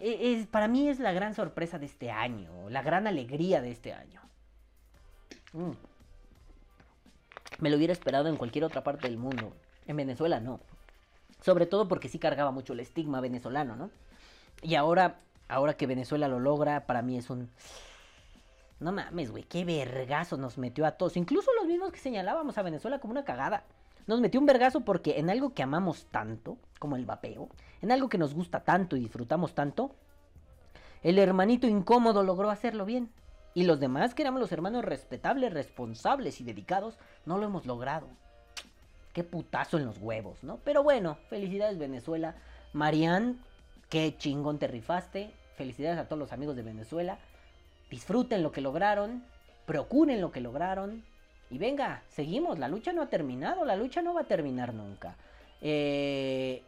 es, 0.00 0.46
para 0.46 0.66
mí 0.66 0.88
es 0.88 0.98
la 0.98 1.12
gran 1.12 1.34
sorpresa 1.34 1.78
de 1.78 1.86
este 1.86 2.10
año, 2.10 2.70
la 2.70 2.82
gran 2.82 3.06
alegría 3.06 3.60
de 3.60 3.70
este 3.70 3.92
año. 3.92 4.20
Mm. 5.52 5.72
Me 7.58 7.70
lo 7.70 7.76
hubiera 7.76 7.92
esperado 7.92 8.28
en 8.28 8.36
cualquier 8.36 8.64
otra 8.64 8.82
parte 8.82 9.08
del 9.08 9.18
mundo. 9.18 9.52
En 9.90 9.96
Venezuela 9.96 10.38
no. 10.38 10.60
Sobre 11.42 11.66
todo 11.66 11.88
porque 11.88 12.08
sí 12.08 12.20
cargaba 12.20 12.52
mucho 12.52 12.74
el 12.74 12.80
estigma 12.80 13.20
venezolano, 13.20 13.74
¿no? 13.74 13.90
Y 14.62 14.76
ahora, 14.76 15.18
ahora 15.48 15.74
que 15.74 15.88
Venezuela 15.88 16.28
lo 16.28 16.38
logra, 16.38 16.86
para 16.86 17.02
mí 17.02 17.18
es 17.18 17.28
un... 17.28 17.50
No 18.78 18.92
mames, 18.92 19.32
güey, 19.32 19.42
qué 19.42 19.64
vergazo 19.64 20.36
nos 20.36 20.58
metió 20.58 20.86
a 20.86 20.92
todos. 20.92 21.16
Incluso 21.16 21.50
los 21.58 21.66
mismos 21.66 21.90
que 21.90 21.98
señalábamos 21.98 22.56
a 22.56 22.62
Venezuela 22.62 23.00
como 23.00 23.10
una 23.10 23.24
cagada. 23.24 23.64
Nos 24.06 24.20
metió 24.20 24.38
un 24.38 24.46
vergazo 24.46 24.82
porque 24.82 25.18
en 25.18 25.28
algo 25.28 25.54
que 25.54 25.64
amamos 25.64 26.06
tanto, 26.06 26.56
como 26.78 26.94
el 26.94 27.04
vapeo, 27.04 27.48
en 27.82 27.90
algo 27.90 28.08
que 28.08 28.18
nos 28.18 28.32
gusta 28.32 28.60
tanto 28.60 28.96
y 28.96 29.00
disfrutamos 29.00 29.56
tanto, 29.56 29.96
el 31.02 31.18
hermanito 31.18 31.66
incómodo 31.66 32.22
logró 32.22 32.48
hacerlo 32.48 32.84
bien. 32.84 33.10
Y 33.54 33.64
los 33.64 33.80
demás, 33.80 34.14
que 34.14 34.22
éramos 34.22 34.40
los 34.40 34.52
hermanos 34.52 34.84
respetables, 34.84 35.52
responsables 35.52 36.40
y 36.40 36.44
dedicados, 36.44 36.96
no 37.26 37.38
lo 37.38 37.46
hemos 37.46 37.66
logrado. 37.66 38.06
Qué 39.12 39.24
putazo 39.24 39.76
en 39.76 39.86
los 39.86 39.98
huevos, 39.98 40.42
¿no? 40.44 40.58
Pero 40.64 40.82
bueno, 40.82 41.16
felicidades 41.28 41.78
Venezuela. 41.78 42.34
Marian, 42.72 43.38
qué 43.88 44.16
chingón 44.16 44.58
te 44.58 44.68
rifaste. 44.68 45.30
Felicidades 45.56 45.98
a 45.98 46.04
todos 46.06 46.18
los 46.18 46.32
amigos 46.32 46.56
de 46.56 46.62
Venezuela. 46.62 47.18
Disfruten 47.90 48.42
lo 48.42 48.52
que 48.52 48.60
lograron. 48.60 49.24
Procuren 49.66 50.20
lo 50.20 50.30
que 50.30 50.40
lograron. 50.40 51.04
Y 51.50 51.58
venga, 51.58 52.02
seguimos, 52.08 52.58
la 52.58 52.68
lucha 52.68 52.92
no 52.92 53.02
ha 53.02 53.08
terminado, 53.08 53.64
la 53.64 53.74
lucha 53.74 54.02
no 54.02 54.14
va 54.14 54.20
a 54.22 54.28
terminar 54.28 54.72
nunca. 54.72 55.16
Eh, 55.60 56.62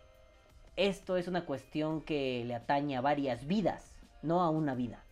esto 0.77 1.17
es 1.17 1.29
una 1.29 1.45
cuestión 1.45 2.01
que 2.01 2.45
le 2.45 2.55
atañe 2.55 2.97
a 2.97 3.01
varias 3.01 3.47
vidas, 3.47 3.95
no 4.23 4.43
a 4.43 4.51
una 4.51 4.75
vida. 4.75 5.05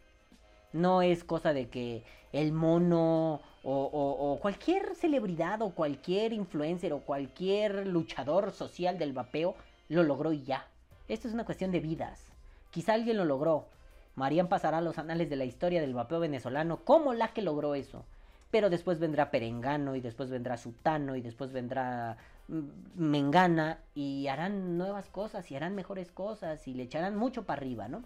No 0.73 1.03
es 1.03 1.25
cosa 1.25 1.53
de 1.53 1.69
que 1.69 2.05
el 2.33 2.53
mono 2.53 3.41
o, 3.63 4.39
cualquier 4.41 4.95
celebridad 4.95 5.61
o 5.63 5.71
cualquier 5.71 6.33
influencer 6.33 6.93
o 6.93 7.01
cualquier 7.01 7.87
luchador 7.87 8.53
social 8.53 8.99
del 8.99 9.13
vapeo 9.13 9.55
lo 9.89 10.03
logró 10.03 10.33
y 10.33 10.45
ya. 10.45 10.67
Esto 11.09 11.29
es 11.29 11.35
una 11.35 11.45
cuestión 11.45 11.73
de 11.73 11.81
vidas. 11.81 12.33
Quizá 12.71 12.95
alguien 12.95 13.17
lo 13.17 13.25
logró. 13.25 13.67
Marían 14.15 14.49
pasará 14.49 14.79
a 14.79 14.83
los 14.83 14.99
anales 14.99 15.29
de 15.29 15.37
la 15.37 15.45
historia 15.45 15.81
del 15.81 15.95
vapeo 15.95 16.21
venezolano 16.21 16.79
como 16.85 17.15
la 17.15 17.29
que 17.29 17.43
logró 17.43 17.75
eso. 17.75 18.05
Pero 18.51 18.71
después 18.71 18.99
vendrá 18.99 19.31
Perengano 19.31 19.95
y 19.95 20.01
después 20.01 20.31
vendrá 20.31 20.57
Sutano 20.57 21.17
y 21.17 21.21
después 21.21 21.53
vendrá 21.53 22.17
mm, 22.49 22.61
Mengana 22.97 23.79
y 23.95 24.27
harán 24.29 24.77
nuevas 24.79 25.09
cosas 25.09 25.51
y 25.51 25.57
harán 25.57 25.75
mejores 25.75 26.11
cosas 26.11 26.67
y 26.67 26.75
le 26.75 26.85
echarán 26.85 27.17
mucho 27.17 27.45
para 27.45 27.61
arriba, 27.61 27.89
¿no? 27.89 28.03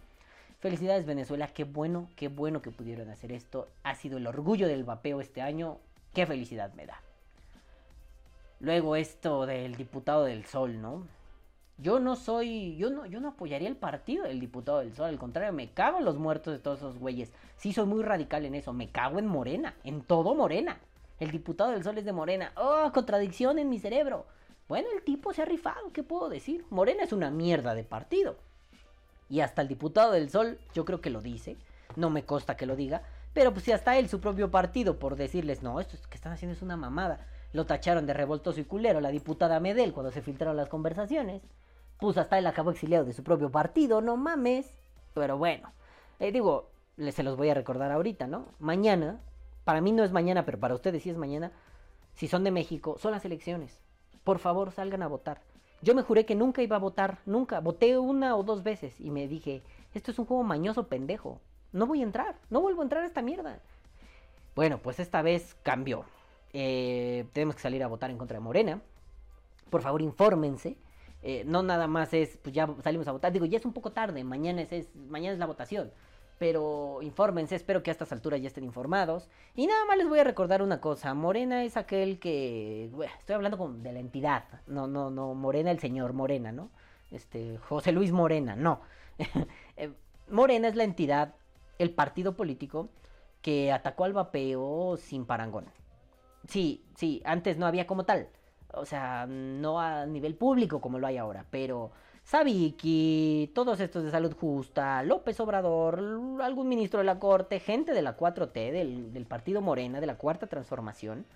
Felicidades 0.65 1.05
Venezuela, 1.05 1.49
qué 1.49 1.65
bueno, 1.65 2.09
qué 2.17 2.29
bueno 2.29 2.63
que 2.63 2.71
pudieron 2.71 3.11
hacer 3.11 3.33
esto. 3.33 3.69
Ha 3.83 3.95
sido 3.97 4.17
el 4.17 4.27
orgullo 4.27 4.67
del 4.67 4.83
vapeo 4.83 5.21
este 5.21 5.43
año. 5.43 5.77
Qué 6.15 6.25
felicidad 6.25 6.73
me 6.73 6.87
da. 6.87 7.03
Luego 8.61 8.97
esto 8.97 9.45
del 9.45 9.75
diputado 9.75 10.25
del 10.25 10.47
Sol, 10.47 10.81
¿no? 10.81 11.07
Yo 11.77 12.01
no 12.01 12.17
soy, 12.17 12.79
yo 12.79 12.89
no, 12.89 13.05
yo 13.05 13.21
no 13.21 13.29
apoyaría 13.29 13.69
el 13.69 13.77
partido 13.77 14.25
del 14.25 14.41
diputado 14.41 14.79
del 14.79 14.95
Sol, 14.95 15.11
al 15.11 15.19
contrario, 15.19 15.53
me 15.53 15.69
cago 15.69 15.99
en 15.99 16.07
los 16.07 16.17
muertos 16.17 16.55
de 16.55 16.61
todos 16.61 16.79
esos 16.79 16.99
güeyes. 16.99 17.31
Sí, 17.59 17.75
soy 17.75 17.85
muy 17.85 18.03
radical 18.03 18.47
en 18.47 18.55
eso, 18.55 18.73
me 18.73 18.89
cago 18.89 19.19
en 19.19 19.27
Morena, 19.27 19.75
en 19.85 20.01
todo 20.01 20.35
Morena. 20.35 20.79
El 21.21 21.31
diputado 21.31 21.73
del 21.73 21.85
Sol 21.85 21.99
es 21.99 22.07
de 22.07 22.13
Morena. 22.15 22.53
¡Oh, 22.57 22.91
contradicción 22.95 23.59
en 23.59 23.69
mi 23.69 23.79
cerebro! 23.79 24.25
Bueno, 24.67 24.89
el 24.97 25.05
tipo 25.05 25.35
se 25.35 25.43
ha 25.43 25.45
rifado, 25.45 25.93
¿qué 25.93 26.03
puedo 26.03 26.31
decir? 26.31 26.65
Morena 26.71 27.03
es 27.03 27.13
una 27.13 27.31
mierda 27.31 27.75
de 27.75 27.85
partido. 27.85 28.39
Y 29.29 29.41
hasta 29.41 29.63
el 29.63 29.69
diputado 29.69 30.13
del 30.13 30.31
Sol, 30.31 30.59
yo 30.75 30.85
creo 30.85 31.01
que 31.01 31.11
lo 31.11 31.21
dice, 31.21 31.57
no 31.97 32.11
me 32.11 32.25
consta 32.25 32.57
que 32.57 32.67
lo 32.67 32.77
diga, 32.77 33.03
pero 33.33 33.53
pues 33.53 33.65
si 33.65 33.73
hasta 33.73 33.99
él, 33.99 34.09
su 34.09 34.21
propio 34.21 34.51
partido, 34.51 34.99
por 34.99 35.17
decirles, 35.17 35.63
no, 35.63 35.81
esto 35.81 35.97
que 36.09 36.17
están 36.17 36.33
haciendo 36.33 36.55
es 36.55 36.63
una 36.63 36.77
mamada, 36.77 37.27
lo 37.53 37.67
tacharon 37.67 38.07
de 38.07 38.15
revoltoso 38.15 38.61
y 38.61 38.65
culero 38.65 39.01
la 39.01 39.11
diputada 39.11 39.61
Medel 39.61 39.93
cuando 39.93 40.13
se 40.13 40.23
filtraron 40.23 40.57
las 40.57 40.69
conversaciones. 40.69 41.43
Pues 41.99 42.19
hasta 42.19 42.39
él 42.39 42.47
acabó 42.47 42.71
exiliado 42.71 43.05
de 43.05 43.13
su 43.13 43.23
propio 43.23 43.51
partido, 43.51 44.01
no 44.01 44.17
mames. 44.17 44.67
Pero 45.15 45.39
bueno, 45.39 45.73
eh, 46.19 46.33
digo, 46.33 46.71
se 47.13 47.23
los 47.23 47.37
voy 47.37 47.51
a 47.51 47.55
recordar 47.55 47.93
ahorita, 47.93 48.27
¿no? 48.27 48.49
Mañana, 48.59 49.21
para 49.65 49.81
mí 49.81 49.93
no 49.93 50.03
es 50.03 50.11
mañana, 50.11 50.45
pero 50.45 50.59
para 50.59 50.75
ustedes 50.75 51.05
sí 51.05 51.11
es 51.11 51.17
mañana. 51.17 51.53
Si 52.15 52.27
son 52.27 52.43
de 52.43 52.51
México, 52.51 52.97
son 52.99 53.13
las 53.13 53.25
elecciones. 53.25 53.81
Por 54.25 54.41
favor, 54.41 54.73
salgan 54.73 55.03
a 55.03 55.09
votar. 55.09 55.41
Yo 55.85 55.95
me 55.95 56.03
juré 56.03 56.25
que 56.25 56.35
nunca 56.35 56.63
iba 56.63 56.77
a 56.77 56.79
votar, 56.79 57.19
nunca. 57.27 57.61
Voté 57.61 57.99
una 57.99 58.37
o 58.37 58.43
dos 58.43 58.63
veces 58.63 58.99
y 58.99 59.11
me 59.11 59.29
dije, 59.29 59.63
esto 59.93 60.11
es 60.11 60.19
un 60.19 60.25
juego 60.25 60.43
mañoso 60.43 60.89
pendejo. 60.89 61.41
No 61.73 61.87
voy 61.87 62.01
a 62.01 62.05
entrar, 62.05 62.37
no 62.49 62.63
vuelvo 62.63 62.81
a 62.81 62.85
entrar 62.85 63.03
a 63.03 63.07
esta 63.07 63.21
mierda. 63.21 63.61
Bueno, 64.57 64.79
pues 64.79 64.99
esta 64.99 65.21
vez 65.21 65.55
cambió. 65.63 66.07
Eh, 66.55 67.27
tenemos 67.35 67.57
que 67.57 67.61
salir 67.61 67.83
a 67.83 67.89
votar 67.89 68.11
en 68.11 68.17
contra 68.17 68.39
de 68.39 68.41
Morena. 68.41 68.81
Por 69.69 69.83
favor, 69.83 70.01
infórmense. 70.01 70.79
Eh, 71.23 71.45
no 71.47 71.63
nada 71.63 71.87
más 71.87 72.15
es, 72.15 72.39
pues 72.39 72.55
ya 72.55 72.67
salimos 72.83 73.07
a 73.09 73.13
votar. 73.13 73.31
Digo, 73.33 73.45
ya 73.45 73.59
es 73.59 73.67
un 73.67 73.75
poco 73.75 73.93
tarde, 73.93 74.25
mañana 74.25 74.63
es, 74.63 74.95
mañana 74.95 75.35
es 75.35 75.39
la 75.39 75.47
votación. 75.47 75.93
Pero 76.39 76.99
infórmense, 77.03 77.55
espero 77.55 77.83
que 77.83 77.91
a 77.91 77.93
estas 77.93 78.13
alturas 78.13 78.41
ya 78.41 78.49
estén 78.49 78.65
informados. 78.65 79.29
Y 79.55 79.67
nada 79.67 79.85
más 79.87 79.97
les 79.97 80.09
voy 80.09 80.19
a 80.19 80.25
recordar 80.25 80.63
una 80.63 80.81
cosa. 80.81 81.15
Morena 81.15 81.65
es 81.65 81.77
aquel 81.77 82.19
que... 82.19 82.91
estoy 83.19 83.35
hablando 83.35 83.57
con, 83.57 83.83
de 83.83 83.93
la 83.93 84.01
entidad. 84.01 84.45
No, 84.67 84.87
no, 84.87 85.11
no. 85.11 85.35
Morena 85.35 85.71
el 85.71 85.79
señor 85.79 86.13
Morena, 86.13 86.51
¿no? 86.53 86.71
Este, 87.11 87.59
José 87.59 87.93
Luis 87.93 88.13
Morena, 88.13 88.57
no. 88.57 88.81
Eh, 89.77 89.93
Morena 90.29 90.69
es 90.69 90.77
la 90.77 90.85
entidad, 90.85 91.35
el 91.79 91.91
partido 91.91 92.37
político 92.37 92.91
que 93.43 93.73
atacó 93.73 94.05
al 94.05 94.13
vapeo 94.13 94.97
sin 94.97 95.27
parangón. 95.27 95.67
Sí, 96.49 96.85
sí, 96.95 97.23
antes 97.25 97.59
no 97.59 97.67
había 97.67 97.87
como 97.87 98.05
tal. 98.05 98.29
O 98.73 98.85
sea, 98.87 99.27
no 99.27 99.81
a 99.81 100.07
nivel 100.07 100.35
público 100.35 100.81
como 100.81 100.99
lo 100.99 101.07
hay 101.07 101.17
ahora, 101.19 101.45
pero 101.51 101.93
Sabiki, 102.25 103.53
todos 103.55 103.81
estos 103.81 104.03
de 104.03 104.11
salud 104.11 104.35
justa, 104.35 105.03
López 105.03 105.39
Obrador, 105.41 106.01
algún 106.41 106.69
ministro 106.69 107.01
de 107.01 107.05
la 107.05 107.19
corte, 107.19 107.61
gente 107.61 107.93
de 107.93 108.01
la 108.01 108.17
4T, 108.17 108.73
del, 108.73 109.27
partido 109.27 109.61
Morena, 109.61 110.01
de 110.01 110.07
la 110.07 110.17
cuarta 110.17 110.47
transformación, 110.47 111.27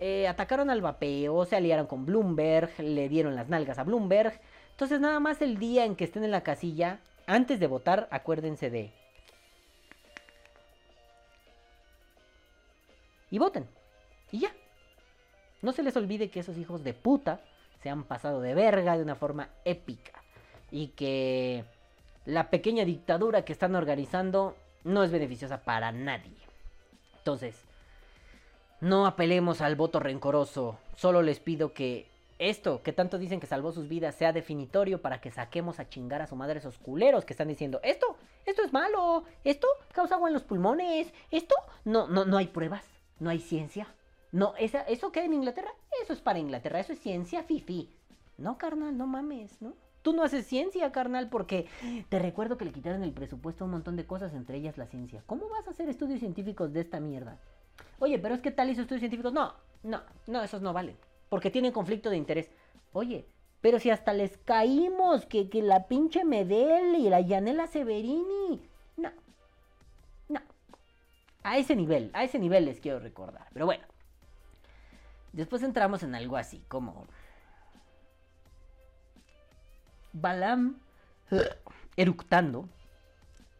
eh, 0.00 0.26
atacaron 0.26 0.70
al 0.70 0.80
vapeo, 0.80 1.44
se 1.44 1.56
aliaron 1.56 1.86
con 1.86 2.06
Bloomberg, 2.06 2.70
le 2.80 3.10
dieron 3.10 3.36
las 3.36 3.50
nalgas 3.50 3.78
a 3.78 3.84
Bloomberg. 3.84 4.40
Entonces 4.70 5.00
nada 5.00 5.20
más 5.20 5.42
el 5.42 5.58
día 5.58 5.84
en 5.84 5.96
que 5.96 6.04
estén 6.04 6.24
en 6.24 6.30
la 6.30 6.42
casilla, 6.42 7.00
antes 7.26 7.60
de 7.60 7.66
votar, 7.66 8.08
acuérdense 8.10 8.70
de... 8.70 8.90
Y 13.30 13.38
voten. 13.38 13.66
Y 14.30 14.40
ya. 14.40 14.52
No 15.60 15.72
se 15.72 15.82
les 15.82 15.96
olvide 15.96 16.30
que 16.30 16.40
esos 16.40 16.56
hijos 16.56 16.82
de 16.84 16.94
puta 16.94 17.40
se 17.82 17.90
han 17.90 18.04
pasado 18.04 18.40
de 18.40 18.54
verga 18.54 18.96
de 18.96 19.02
una 19.02 19.14
forma 19.14 19.50
épica. 19.64 20.21
Y 20.72 20.88
que 20.88 21.64
la 22.24 22.50
pequeña 22.50 22.84
dictadura 22.84 23.44
que 23.44 23.52
están 23.52 23.76
organizando 23.76 24.56
no 24.82 25.04
es 25.04 25.12
beneficiosa 25.12 25.62
para 25.62 25.92
nadie. 25.92 26.36
Entonces, 27.18 27.54
no 28.80 29.06
apelemos 29.06 29.60
al 29.60 29.76
voto 29.76 30.00
rencoroso. 30.00 30.76
Solo 30.96 31.22
les 31.22 31.38
pido 31.38 31.72
que 31.72 32.08
esto, 32.40 32.82
que 32.82 32.92
tanto 32.92 33.18
dicen 33.18 33.38
que 33.38 33.46
salvó 33.46 33.70
sus 33.70 33.88
vidas, 33.88 34.16
sea 34.16 34.32
definitorio 34.32 35.00
para 35.00 35.20
que 35.20 35.30
saquemos 35.30 35.78
a 35.78 35.88
chingar 35.88 36.20
a 36.22 36.26
su 36.26 36.34
madre 36.34 36.58
esos 36.58 36.78
culeros 36.78 37.24
que 37.24 37.32
están 37.32 37.46
diciendo, 37.46 37.78
esto, 37.84 38.16
esto 38.44 38.62
es 38.64 38.72
malo, 38.72 39.24
esto 39.44 39.68
causa 39.92 40.16
agua 40.16 40.28
en 40.28 40.34
los 40.34 40.42
pulmones, 40.42 41.12
esto, 41.30 41.54
no, 41.84 42.08
no, 42.08 42.24
no 42.24 42.36
hay 42.36 42.48
pruebas, 42.48 42.84
no 43.20 43.30
hay 43.30 43.38
ciencia. 43.38 43.86
No, 44.32 44.54
esa, 44.58 44.80
eso 44.82 45.12
queda 45.12 45.26
en 45.26 45.34
Inglaterra, 45.34 45.70
eso 46.02 46.12
es 46.12 46.20
para 46.20 46.40
Inglaterra, 46.40 46.80
eso 46.80 46.92
es 46.92 46.98
ciencia 46.98 47.44
fifi. 47.44 47.88
No, 48.38 48.58
carnal, 48.58 48.96
no 48.96 49.06
mames, 49.06 49.62
¿no? 49.62 49.74
Tú 50.02 50.12
no 50.12 50.24
haces 50.24 50.46
ciencia, 50.46 50.90
carnal, 50.90 51.28
porque 51.28 51.68
te 52.08 52.18
recuerdo 52.18 52.58
que 52.58 52.64
le 52.64 52.72
quitaron 52.72 53.04
el 53.04 53.12
presupuesto 53.12 53.62
a 53.62 53.66
un 53.66 53.72
montón 53.72 53.96
de 53.96 54.04
cosas, 54.04 54.34
entre 54.34 54.58
ellas 54.58 54.76
la 54.76 54.86
ciencia. 54.86 55.22
¿Cómo 55.26 55.48
vas 55.48 55.66
a 55.66 55.70
hacer 55.70 55.88
estudios 55.88 56.18
científicos 56.18 56.72
de 56.72 56.80
esta 56.80 56.98
mierda? 56.98 57.38
Oye, 58.00 58.18
pero 58.18 58.34
es 58.34 58.40
que 58.40 58.50
tal 58.50 58.68
hizo 58.68 58.82
estudios 58.82 59.00
científicos. 59.00 59.32
No, 59.32 59.54
no, 59.84 60.02
no, 60.26 60.42
esos 60.42 60.60
no 60.60 60.72
valen. 60.72 60.96
Porque 61.28 61.50
tienen 61.50 61.72
conflicto 61.72 62.10
de 62.10 62.16
interés. 62.16 62.50
Oye, 62.92 63.26
pero 63.60 63.78
si 63.78 63.90
hasta 63.90 64.12
les 64.12 64.36
caímos, 64.38 65.24
que, 65.26 65.48
que 65.48 65.62
la 65.62 65.86
pinche 65.86 66.24
Medel 66.24 66.96
y 66.96 67.08
la 67.08 67.20
Yanela 67.20 67.68
Severini. 67.68 68.60
No, 68.96 69.10
no. 70.28 70.40
A 71.44 71.58
ese 71.58 71.76
nivel, 71.76 72.10
a 72.12 72.24
ese 72.24 72.40
nivel 72.40 72.64
les 72.64 72.80
quiero 72.80 72.98
recordar. 72.98 73.46
Pero 73.52 73.66
bueno. 73.66 73.84
Después 75.32 75.62
entramos 75.62 76.02
en 76.02 76.14
algo 76.14 76.36
así 76.36 76.62
como... 76.68 77.06
Balam 80.12 80.76
eructando 81.96 82.68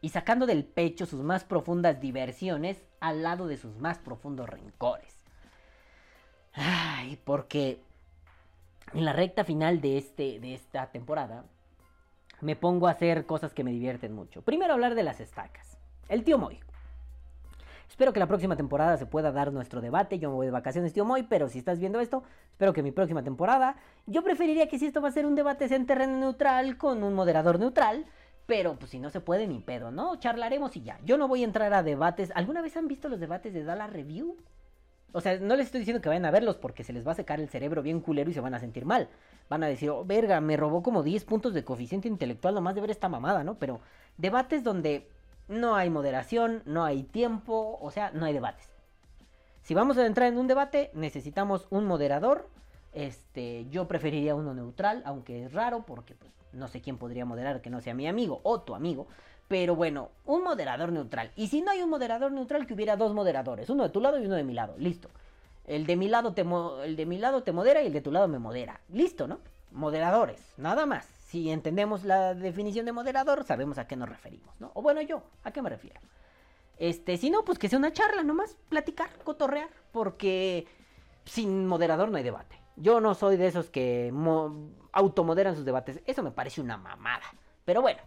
y 0.01 0.11
sacando 0.11 0.47
del 0.47 0.65
pecho 0.65 1.07
sus 1.07 1.23
más 1.23 1.45
profundas 1.45 2.01
diversiones 2.01 2.83
al 3.01 3.23
lado 3.23 3.47
de 3.47 3.57
sus 3.57 3.77
más 3.77 3.99
profundos 3.99 4.49
rencores. 4.49 5.17
Ay, 6.55 7.19
porque 7.25 7.81
en 8.93 9.05
la 9.05 9.13
recta 9.13 9.45
final 9.45 9.81
de, 9.81 9.99
este, 9.99 10.41
de 10.41 10.55
esta 10.55 10.91
temporada 10.91 11.45
me 12.41 12.57
pongo 12.57 12.89
a 12.89 12.91
hacer 12.91 13.25
cosas 13.27 13.55
que 13.55 13.65
me 13.65 13.71
divierten 13.71 14.13
mucho. 14.13 14.43
Primero 14.43 14.75
hablar 14.75 14.95
de 14.95 15.05
las 15.05 15.21
estacas. 15.21 15.79
El 16.09 16.25
tío 16.25 16.39
Moy. 16.39 16.61
Espero 17.93 18.15
que 18.15 18.21
la 18.21 18.27
próxima 18.27 18.57
temporada 18.57 18.97
se 18.97 19.05
pueda 19.05 19.33
dar 19.33 19.53
nuestro 19.53 19.83
debate. 19.83 20.19
Yo 20.19 20.31
me 20.31 20.37
voy 20.37 20.47
de 20.47 20.51
vacaciones, 20.51 20.95
tío 20.95 21.05
Moy, 21.05 21.25
pero 21.25 21.51
si 21.51 21.59
estás 21.59 21.79
viendo 21.79 22.01
esto, 22.01 22.23
espero 22.51 22.73
que 22.73 22.83
mi 22.83 22.91
próxima 22.91 23.23
temporada. 23.23 23.77
Yo 24.07 24.25
preferiría 24.25 24.67
que 24.67 24.79
si 24.79 24.87
esto 24.87 25.03
va 25.03 25.09
a 25.09 25.13
ser 25.13 25.27
un 25.27 25.35
debate 25.35 25.69
sea 25.69 25.77
en 25.77 25.85
terreno 25.85 26.17
neutral, 26.17 26.79
con 26.79 27.03
un 27.03 27.13
moderador 27.13 27.59
neutral. 27.59 28.07
Pero 28.47 28.77
pues 28.77 28.93
si 28.93 28.99
no 28.99 29.11
se 29.11 29.21
puede, 29.21 29.47
ni 29.47 29.61
pedo, 29.61 29.91
¿no? 29.91 30.17
Charlaremos 30.17 30.75
y 30.75 30.83
ya. 30.85 30.99
Yo 31.05 31.19
no 31.19 31.29
voy 31.29 31.43
a 31.43 31.45
entrar 31.45 31.75
a 31.75 31.83
debates. 31.83 32.33
¿Alguna 32.35 32.63
vez 32.63 32.79
han 32.79 32.89
visto 32.89 33.11
los 33.11 33.21
debates 33.21 33.53
de 33.53 33.63
Dallas 33.63 33.93
Review? 33.93 34.39
O 35.13 35.21
sea, 35.21 35.39
no 35.39 35.55
les 35.55 35.67
estoy 35.67 35.81
diciendo 35.81 36.01
que 36.01 36.09
vayan 36.09 36.25
a 36.25 36.31
verlos 36.31 36.57
porque 36.57 36.85
se 36.85 36.95
les 36.95 37.07
va 37.07 37.13
a 37.13 37.17
secar 37.17 37.41
el 37.41 37.51
cerebro 37.51 37.83
bien 37.83 38.01
culero 38.01 38.31
y 38.31 38.33
se 38.33 38.41
van 38.41 38.55
a 38.55 38.59
sentir 38.59 38.87
mal. 38.87 39.11
Van 39.51 39.63
a 39.65 39.67
decir, 39.67 39.91
oh, 39.91 40.03
verga, 40.03 40.41
me 40.41 40.57
robó 40.57 40.83
como 40.83 41.03
10 41.03 41.27
puntos 41.27 41.53
de 41.53 41.63
coeficiente 41.63 42.09
intelectual 42.09 42.55
nomás 42.55 42.75
de 42.75 42.81
ver 42.81 42.91
esta 42.91 43.11
mamada, 43.11 43.45
¿no? 43.45 43.59
Pero 43.59 43.81
debates 44.17 44.65
donde 44.65 45.11
no 45.53 45.77
hay 45.77 45.91
moderación, 45.91 46.63
no 46.65 46.85
hay 46.85 47.03
tiempo, 47.03 47.79
o 47.81 47.91
sea, 47.91 48.11
no 48.11 48.25
hay 48.25 48.33
debates. 48.33 48.69
Si 49.63 49.75
vamos 49.75 49.97
a 49.99 50.07
entrar 50.07 50.29
en 50.29 50.39
un 50.39 50.49
debate, 50.49 50.91
necesitamos 50.95 51.67
un 51.71 51.87
moderador. 51.87 52.49
Este, 52.93 53.67
yo 53.71 53.87
preferiría 53.87 54.35
uno 54.35 54.55
neutral, 54.55 55.03
aunque 55.05 55.45
es 55.45 55.53
raro 55.53 55.85
porque 55.87 56.15
pues, 56.15 56.33
no 56.53 56.69
sé 56.69 56.81
quién 56.81 56.99
podría 56.99 57.25
moderar 57.25 57.63
que 57.63 57.71
no 57.71 57.81
sea 57.81 57.95
mi 57.95 58.09
amigo 58.09 58.41
o 58.43 58.61
tu 58.61 58.75
amigo. 58.75 59.07
Pero 59.49 59.77
bueno, 59.77 60.11
un 60.25 60.43
moderador 60.43 60.91
neutral. 60.91 61.31
Y 61.37 61.49
si 61.49 61.61
no 61.61 61.71
hay 61.71 61.83
un 61.83 61.91
moderador 61.91 62.33
neutral, 62.33 62.67
que 62.67 62.75
hubiera 62.75 62.97
dos 62.97 63.15
moderadores, 63.15 63.71
uno 63.71 63.85
de 63.85 63.91
tu 63.91 64.01
lado 64.01 64.19
y 64.19 64.27
uno 64.27 64.35
de 64.35 64.45
mi 64.45 64.55
lado. 64.55 64.75
Listo. 64.79 65.11
El 65.67 65.87
de 65.87 65.97
mi 65.97 66.09
lado 66.09 66.33
te, 66.33 66.45
el 66.85 66.97
de 66.97 67.07
mi 67.07 67.19
lado 67.19 67.43
te 67.43 67.53
modera 67.53 67.83
y 67.83 67.87
el 67.87 67.93
de 67.93 68.01
tu 68.01 68.11
lado 68.11 68.27
me 68.27 68.39
modera. 68.39 68.81
Listo, 68.89 69.29
¿no? 69.29 69.39
Moderadores, 69.71 70.41
nada 70.57 70.87
más 70.87 71.22
si 71.33 71.51
entendemos 71.51 72.05
la 72.05 72.35
definición 72.35 72.85
de 72.85 72.93
moderador, 72.93 73.43
sabemos 73.45 73.79
a 73.79 73.87
qué 73.87 73.97
nos 73.97 74.07
referimos, 74.07 74.61
¿no? 74.61 74.71
O 74.75 74.83
bueno, 74.83 75.01
yo, 75.01 75.23
¿a 75.45 75.51
qué 75.51 75.63
me 75.63 75.71
refiero? 75.71 75.99
Este, 76.79 77.17
si 77.17 77.31
no, 77.31 77.43
pues 77.43 77.59
que 77.59 77.71
sea 77.71 77.79
una 77.79 77.95
charla 77.95 78.23
nomás, 78.23 78.59
platicar, 78.69 79.09
cotorrear, 79.25 79.71
porque 79.93 80.67
sin 81.25 81.67
moderador 81.67 82.11
no 82.11 82.19
hay 82.19 82.23
debate. 82.23 82.59
Yo 82.77 83.01
no 83.01 83.15
soy 83.15 83.39
de 83.39 83.47
esos 83.47 83.71
que 83.71 84.13
automoderan 84.93 85.57
sus 85.57 85.65
debates, 85.65 86.03
eso 86.05 86.23
me 86.23 86.33
parece 86.33 86.61
una 86.61 86.77
mamada. 86.77 87.25
Pero 87.65 87.81
bueno, 87.81 88.03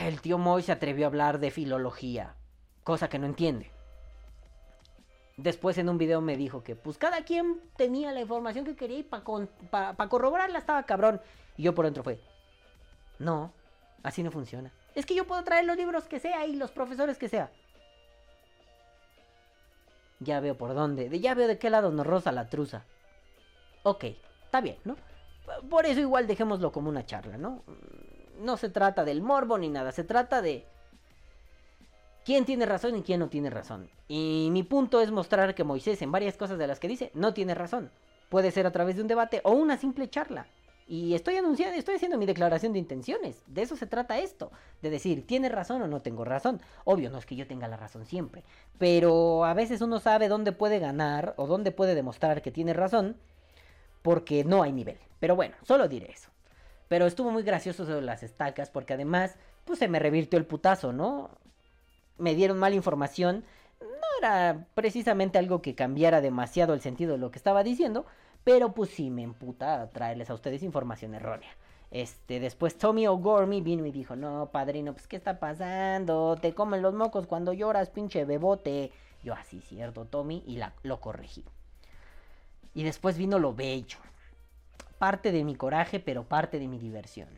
el 0.00 0.22
tío 0.22 0.38
Moy 0.38 0.62
se 0.62 0.72
atrevió 0.72 1.04
a 1.04 1.08
hablar 1.08 1.40
de 1.40 1.50
filología, 1.50 2.36
cosa 2.84 3.10
que 3.10 3.18
no 3.18 3.26
entiende. 3.26 3.70
Después 5.36 5.76
en 5.76 5.90
un 5.90 5.98
video 5.98 6.22
me 6.22 6.38
dijo 6.38 6.62
que 6.62 6.74
pues 6.74 6.96
cada 6.96 7.22
quien 7.24 7.60
tenía 7.76 8.12
la 8.12 8.22
información 8.22 8.64
que 8.64 8.76
quería 8.76 9.00
y 9.00 9.02
para 9.02 10.08
corroborarla 10.08 10.58
estaba 10.58 10.84
cabrón. 10.84 11.20
Y 11.56 11.62
yo 11.64 11.74
por 11.74 11.84
dentro 11.84 12.02
fue, 12.02 12.20
no, 13.18 13.52
así 14.02 14.22
no 14.22 14.30
funciona. 14.30 14.72
Es 14.94 15.06
que 15.06 15.14
yo 15.14 15.26
puedo 15.26 15.42
traer 15.44 15.64
los 15.64 15.76
libros 15.76 16.04
que 16.04 16.20
sea 16.20 16.46
y 16.46 16.56
los 16.56 16.70
profesores 16.70 17.18
que 17.18 17.28
sea. 17.28 17.50
Ya 20.20 20.40
veo 20.40 20.56
por 20.56 20.74
dónde, 20.74 21.08
de- 21.08 21.20
ya 21.20 21.34
veo 21.34 21.48
de 21.48 21.58
qué 21.58 21.68
lado 21.70 21.90
nos 21.90 22.06
roza 22.06 22.30
la 22.32 22.48
truza. 22.48 22.84
Ok, 23.82 24.04
está 24.44 24.60
bien, 24.60 24.76
¿no? 24.84 24.96
Por 25.68 25.86
eso 25.86 26.00
igual 26.00 26.26
dejémoslo 26.26 26.70
como 26.70 26.88
una 26.88 27.04
charla, 27.04 27.36
¿no? 27.36 27.62
No 28.38 28.56
se 28.56 28.68
trata 28.70 29.04
del 29.04 29.20
morbo 29.22 29.58
ni 29.58 29.68
nada, 29.68 29.90
se 29.92 30.04
trata 30.04 30.40
de 30.40 30.64
quién 32.24 32.44
tiene 32.44 32.66
razón 32.66 32.96
y 32.96 33.02
quién 33.02 33.18
no 33.20 33.28
tiene 33.28 33.50
razón. 33.50 33.90
Y 34.06 34.48
mi 34.52 34.62
punto 34.62 35.00
es 35.00 35.10
mostrar 35.10 35.54
que 35.56 35.64
Moisés 35.64 36.00
en 36.02 36.12
varias 36.12 36.36
cosas 36.36 36.58
de 36.58 36.66
las 36.68 36.78
que 36.78 36.88
dice 36.88 37.10
no 37.14 37.34
tiene 37.34 37.54
razón. 37.54 37.90
Puede 38.28 38.52
ser 38.52 38.66
a 38.66 38.72
través 38.72 38.96
de 38.96 39.02
un 39.02 39.08
debate 39.08 39.40
o 39.44 39.50
una 39.52 39.76
simple 39.76 40.08
charla. 40.08 40.46
Y 40.92 41.14
estoy 41.14 41.36
anunciando, 41.36 41.74
estoy 41.74 41.94
haciendo 41.94 42.18
mi 42.18 42.26
declaración 42.26 42.74
de 42.74 42.78
intenciones. 42.78 43.42
De 43.46 43.62
eso 43.62 43.76
se 43.76 43.86
trata 43.86 44.18
esto. 44.18 44.52
De 44.82 44.90
decir, 44.90 45.26
¿tiene 45.26 45.48
razón 45.48 45.80
o 45.80 45.86
no 45.86 46.00
tengo 46.00 46.22
razón? 46.22 46.60
Obvio, 46.84 47.08
no 47.08 47.16
es 47.16 47.24
que 47.24 47.34
yo 47.34 47.46
tenga 47.46 47.66
la 47.66 47.78
razón 47.78 48.04
siempre. 48.04 48.44
Pero 48.76 49.46
a 49.46 49.54
veces 49.54 49.80
uno 49.80 50.00
sabe 50.00 50.28
dónde 50.28 50.52
puede 50.52 50.80
ganar 50.80 51.32
o 51.38 51.46
dónde 51.46 51.70
puede 51.72 51.94
demostrar 51.94 52.42
que 52.42 52.50
tiene 52.50 52.74
razón. 52.74 53.16
Porque 54.02 54.44
no 54.44 54.62
hay 54.62 54.70
nivel. 54.70 54.98
Pero 55.18 55.34
bueno, 55.34 55.54
solo 55.62 55.88
diré 55.88 56.10
eso. 56.10 56.28
Pero 56.88 57.06
estuvo 57.06 57.30
muy 57.30 57.42
gracioso 57.42 57.86
sobre 57.86 58.02
las 58.02 58.22
estacas. 58.22 58.68
Porque 58.68 58.92
además, 58.92 59.36
pues 59.64 59.78
se 59.78 59.88
me 59.88 59.98
revirtió 59.98 60.38
el 60.38 60.44
putazo, 60.44 60.92
¿no? 60.92 61.30
Me 62.18 62.34
dieron 62.34 62.58
mala 62.58 62.74
información. 62.74 63.44
No 63.80 64.18
era 64.18 64.66
precisamente 64.74 65.38
algo 65.38 65.62
que 65.62 65.74
cambiara 65.74 66.20
demasiado 66.20 66.74
el 66.74 66.82
sentido 66.82 67.12
de 67.12 67.18
lo 67.18 67.30
que 67.30 67.38
estaba 67.38 67.64
diciendo. 67.64 68.04
Pero 68.44 68.72
pues 68.72 68.90
sí 68.90 69.10
me 69.10 69.22
emputa 69.22 69.90
traerles 69.90 70.30
a 70.30 70.34
ustedes 70.34 70.62
información 70.62 71.14
errónea. 71.14 71.50
Este, 71.90 72.40
después 72.40 72.78
Tommy 72.78 73.06
O'Gormy 73.06 73.60
vino 73.60 73.84
y 73.84 73.92
dijo, 73.92 74.16
no, 74.16 74.48
padrino, 74.50 74.94
pues 74.94 75.06
¿qué 75.06 75.16
está 75.16 75.38
pasando? 75.38 76.36
Te 76.40 76.54
comen 76.54 76.80
los 76.80 76.94
mocos 76.94 77.26
cuando 77.26 77.52
lloras, 77.52 77.90
pinche 77.90 78.24
bebote. 78.24 78.90
Yo 79.22 79.34
así, 79.34 79.60
cierto, 79.60 80.06
Tommy, 80.06 80.42
y 80.46 80.58
lo 80.82 81.00
corregí. 81.00 81.44
Y 82.74 82.82
después 82.82 83.18
vino 83.18 83.38
lo 83.38 83.54
bello. 83.54 83.98
Parte 84.98 85.32
de 85.32 85.44
mi 85.44 85.54
coraje, 85.54 86.00
pero 86.00 86.24
parte 86.24 86.58
de 86.58 86.66
mi 86.66 86.78
diversión. 86.78 87.28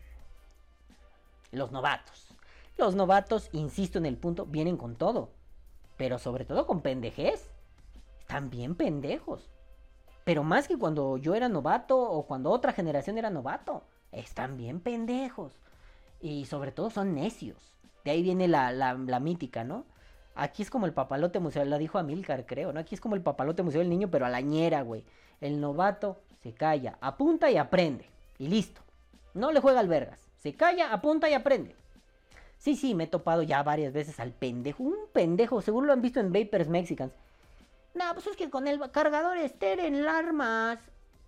Los 1.51 1.73
novatos. 1.73 2.35
Los 2.79 2.95
novatos, 2.95 3.49
insisto 3.53 3.99
en 3.99 4.07
el 4.07 4.17
punto, 4.17 4.47
vienen 4.47 4.77
con 4.77 4.97
todo. 4.97 5.31
Pero 5.97 6.19
sobre 6.19 6.45
todo 6.45 6.67
con 6.67 6.81
pendejez. 6.81 7.51
Están 8.21 8.51
bien 8.51 8.75
pendejos. 8.75 9.54
Pero 10.25 10.43
más 10.43 10.67
que 10.67 10.79
cuando 10.79 11.19
yo 11.19 11.35
era 11.35 11.49
novato 11.49 12.01
o 12.01 12.27
cuando 12.27 12.51
otra 12.51 12.73
generación 12.73 13.19
era 13.19 13.31
novato. 13.31 13.83
Están 14.11 14.57
bien 14.57 14.81
pendejos. 14.81 15.53
Y 16.21 16.47
sobre 16.47 16.73
todo 16.73 16.91
son 16.91 17.15
necios. 17.15 17.75
De 18.05 18.11
ahí 18.11 18.23
viene 18.23 18.49
la, 18.49 18.73
la, 18.73 19.21
mítica, 19.21 19.65
¿no? 19.65 19.85
Aquí 20.35 20.63
es 20.63 20.71
como 20.71 20.87
el 20.87 20.93
papalote 20.93 21.41
museo, 21.41 21.65
la 21.65 21.79
dijo 21.79 21.99
Amilcar, 21.99 22.45
creo, 22.45 22.73
¿no? 22.73 22.81
Aquí 22.81 22.95
es 22.95 23.01
como 23.01 23.15
el 23.15 23.23
papalote 23.23 23.63
museo 23.63 23.81
del 23.81 23.89
niño, 23.91 24.11
pero 24.11 24.27
a 24.27 24.31
la 24.31 24.41
ñera, 24.41 24.83
güey. 24.83 25.05
El 25.41 25.61
novato 25.61 26.21
se 26.43 26.53
calla, 26.53 26.99
apunta 27.01 27.51
y 27.51 27.57
aprende. 27.57 28.07
Y 28.39 28.49
listo. 28.49 28.81
No 29.33 29.53
le 29.53 29.61
juega 29.61 29.81
al 29.81 29.89
vergas. 29.89 30.21
Se 30.39 30.55
calla, 30.55 30.93
apunta 30.93 31.29
y 31.29 31.35
aprende. 31.35 31.77
Sí, 32.59 32.77
sí, 32.77 32.95
me 32.95 33.05
he 33.05 33.07
topado 33.07 33.43
ya 33.43 33.63
varias 33.63 33.93
veces 33.93 34.19
al 34.21 34.33
pendejo. 34.33 34.83
Un 34.83 34.97
pendejo, 35.13 35.61
seguro 35.61 35.87
lo 35.87 35.93
han 35.93 36.03
visto 36.03 36.21
en 36.21 36.33
Vapers 36.33 36.69
Mexicans. 36.69 37.13
No, 37.95 38.05
pues 38.13 38.27
es 38.27 38.37
que 38.37 38.51
con 38.51 38.67
el 38.67 38.81
cargador 38.91 39.37
estén 39.37 39.81
en 39.81 40.07
armas. 40.07 40.79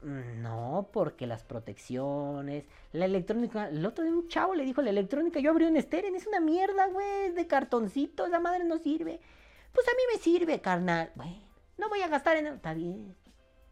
No, 0.02 0.88
porque 0.92 1.26
las 1.26 1.42
protecciones, 1.42 2.64
la 2.92 3.06
electrónica. 3.06 3.68
El 3.68 3.84
otro 3.86 4.04
día 4.04 4.12
un 4.12 4.28
chavo 4.28 4.54
le 4.54 4.64
dijo 4.64 4.82
la 4.82 4.90
electrónica, 4.90 5.40
yo 5.40 5.50
abrí 5.50 5.64
un 5.64 5.80
Steren, 5.80 6.14
es 6.14 6.26
una 6.26 6.40
mierda, 6.40 6.86
güey, 6.88 7.32
de 7.32 7.46
cartoncito, 7.46 8.26
esa 8.26 8.38
madre 8.38 8.64
no 8.64 8.78
sirve. 8.78 9.20
Pues 9.72 9.86
a 9.88 9.92
mí 9.92 10.02
me 10.12 10.20
sirve, 10.20 10.60
carnal. 10.60 11.12
Bueno, 11.14 11.40
no 11.78 11.88
voy 11.88 12.02
a 12.02 12.08
gastar 12.08 12.36
en... 12.36 12.46
Está 12.46 12.74
bien. 12.74 13.16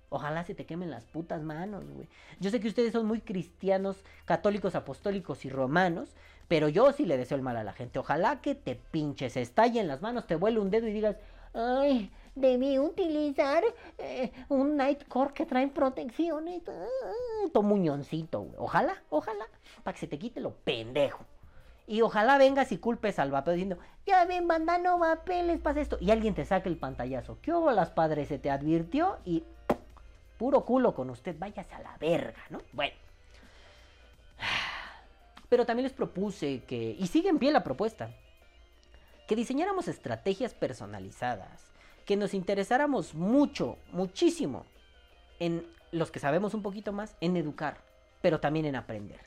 Ojalá 0.09 0.45
se 0.45 0.55
te 0.55 0.67
quemen 0.67 0.91
las 0.91 1.05
putas 1.07 1.43
manos, 1.43 1.89
güey. 1.89 2.09
Yo 2.41 2.51
sé 2.51 2.61
que 2.61 2.69
ustedes 2.69 2.93
son 2.93 3.07
muy 3.07 3.21
cristianos, 3.21 4.05
católicos, 4.25 4.75
apostólicos 4.75 5.45
y 5.45 5.51
romanos, 5.51 6.15
pero 6.47 6.69
yo 6.69 6.93
sí 6.93 7.05
le 7.05 7.17
deseo 7.17 7.37
el 7.37 7.43
mal 7.43 7.57
a 7.57 7.65
la 7.65 7.73
gente. 7.73 7.99
Ojalá 7.99 8.41
que 8.41 8.55
te 8.55 8.77
pinches, 8.77 9.37
estalle 9.37 9.81
en 9.81 9.89
las 9.89 10.03
manos, 10.03 10.27
te 10.27 10.37
vuele 10.37 10.61
un 10.61 10.71
dedo 10.71 10.87
y 10.87 10.93
digas, 10.93 11.17
ay, 11.53 12.13
debí 12.35 12.79
utilizar 12.79 13.63
eh, 13.99 14.33
un 14.49 14.77
Nightcore 14.77 15.33
que 15.35 15.47
trae 15.47 15.69
protecciones. 15.69 16.63
Ah, 16.69 17.49
tu 17.53 17.63
muñoncito, 17.63 18.41
güey. 18.41 18.55
Ojalá, 18.59 19.03
ojalá, 19.11 19.47
para 19.83 19.95
que 19.95 20.01
se 20.01 20.07
te 20.07 20.19
quite 20.19 20.41
lo 20.41 20.55
pendejo. 20.55 21.25
Y 21.87 22.01
ojalá 22.01 22.39
vengas 22.39 22.73
y 22.73 22.79
culpes 22.79 23.19
al 23.19 23.31
vapeo 23.31 23.53
diciendo, 23.53 23.79
ya 24.07 24.25
ven, 24.25 24.49
banda, 24.49 24.79
no 24.79 24.99
vapeo, 24.99 25.45
les 25.45 25.61
pasa 25.61 25.81
esto. 25.81 25.99
Y 26.01 26.11
alguien 26.11 26.35
te 26.35 26.45
saque 26.45 26.69
el 26.69 26.79
pantallazo. 26.79 27.39
¿Qué 27.43 27.53
hubo 27.53 27.71
las 27.73 27.91
padres? 27.91 28.29
Se 28.29 28.39
te 28.39 28.51
advirtió 28.51 29.19
y 29.25 29.45
puro 30.39 30.65
culo 30.65 30.95
con 30.95 31.11
usted, 31.11 31.37
váyase 31.39 31.75
a 31.75 31.81
la 31.81 31.97
verga, 31.99 32.43
¿no? 32.51 32.61
Bueno. 32.73 32.95
Pero 35.49 35.67
también 35.67 35.85
les 35.85 35.93
propuse 35.93 36.65
que, 36.65 36.97
y 36.99 37.07
sigue 37.07 37.29
en 37.29 37.39
pie 37.39 37.53
la 37.53 37.63
propuesta, 37.63 38.11
que 39.29 39.37
diseñáramos 39.37 39.89
estrategias 39.89 40.55
personalizadas, 40.55 41.71
que 42.05 42.17
nos 42.17 42.35
interesáramos 42.35 43.15
mucho, 43.15 43.79
muchísimo 43.93 44.67
en 45.41 45.67
los 45.93 46.11
que 46.11 46.21
sabemos 46.21 46.55
un 46.55 46.63
poquito 46.63 46.93
más, 46.93 47.17
en 47.21 47.37
educar, 47.37 47.79
pero 48.21 48.41
también 48.41 48.67
en 48.67 48.77
aprender. 48.77 49.21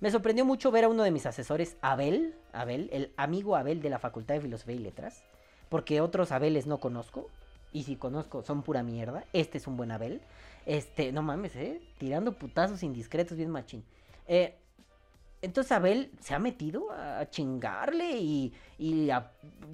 Me 0.00 0.10
sorprendió 0.10 0.44
mucho 0.44 0.70
ver 0.70 0.84
a 0.84 0.88
uno 0.88 1.02
de 1.02 1.10
mis 1.10 1.26
asesores, 1.26 1.76
Abel, 1.80 2.34
Abel, 2.52 2.90
el 2.92 3.12
amigo 3.16 3.56
Abel 3.56 3.80
de 3.80 3.90
la 3.90 3.98
Facultad 3.98 4.34
de 4.34 4.40
Filosofía 4.40 4.74
y 4.74 4.80
Letras, 4.80 5.22
porque 5.68 6.00
otros 6.00 6.32
Abeles 6.32 6.66
no 6.66 6.78
conozco, 6.80 7.28
y 7.74 7.82
si 7.82 7.96
conozco 7.96 8.42
son 8.42 8.62
pura 8.62 8.82
mierda. 8.82 9.24
Este 9.34 9.58
es 9.58 9.66
un 9.66 9.76
buen 9.76 9.90
Abel. 9.90 10.22
Este, 10.64 11.12
no 11.12 11.22
mames, 11.22 11.54
eh, 11.56 11.82
tirando 11.98 12.32
putazos 12.38 12.82
indiscretos 12.82 13.36
bien 13.36 13.50
machín. 13.50 13.84
Eh, 14.26 14.56
entonces 15.44 15.72
Abel 15.72 16.10
se 16.20 16.34
ha 16.34 16.38
metido 16.38 16.90
a 16.90 17.28
chingarle 17.28 18.18
y, 18.18 18.52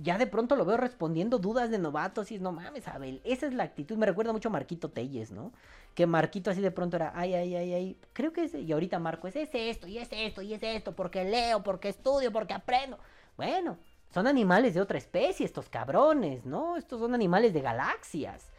ya 0.02 0.18
de 0.18 0.26
pronto 0.26 0.56
lo 0.56 0.64
veo 0.64 0.76
respondiendo 0.76 1.38
dudas 1.38 1.70
de 1.70 1.78
novatos 1.78 2.30
y 2.30 2.36
es, 2.36 2.40
no 2.40 2.52
mames, 2.52 2.86
Abel, 2.88 3.20
esa 3.24 3.46
es 3.46 3.54
la 3.54 3.64
actitud. 3.64 3.96
Me 3.96 4.06
recuerda 4.06 4.32
mucho 4.32 4.48
a 4.48 4.52
Marquito 4.52 4.90
Telles, 4.90 5.30
¿no? 5.30 5.52
Que 5.94 6.06
Marquito 6.06 6.50
así 6.50 6.60
de 6.60 6.70
pronto 6.70 6.96
era, 6.96 7.12
ay, 7.14 7.34
ay, 7.34 7.54
ay, 7.54 7.74
ay, 7.74 7.96
creo 8.12 8.32
que 8.32 8.44
es, 8.44 8.54
y 8.54 8.70
ahorita 8.72 8.98
Marco 8.98 9.28
es, 9.28 9.36
es 9.36 9.50
esto, 9.52 9.86
y 9.86 9.98
es 9.98 10.08
esto, 10.12 10.42
y 10.42 10.54
es 10.54 10.62
esto, 10.62 10.94
porque 10.94 11.24
leo, 11.24 11.62
porque 11.62 11.88
estudio, 11.88 12.32
porque 12.32 12.54
aprendo. 12.54 12.98
Bueno, 13.36 13.78
son 14.10 14.26
animales 14.26 14.74
de 14.74 14.80
otra 14.80 14.98
especie 14.98 15.46
estos 15.46 15.68
cabrones, 15.68 16.44
¿no? 16.44 16.76
Estos 16.76 17.00
son 17.00 17.14
animales 17.14 17.54
de 17.54 17.60
galaxias. 17.60 18.50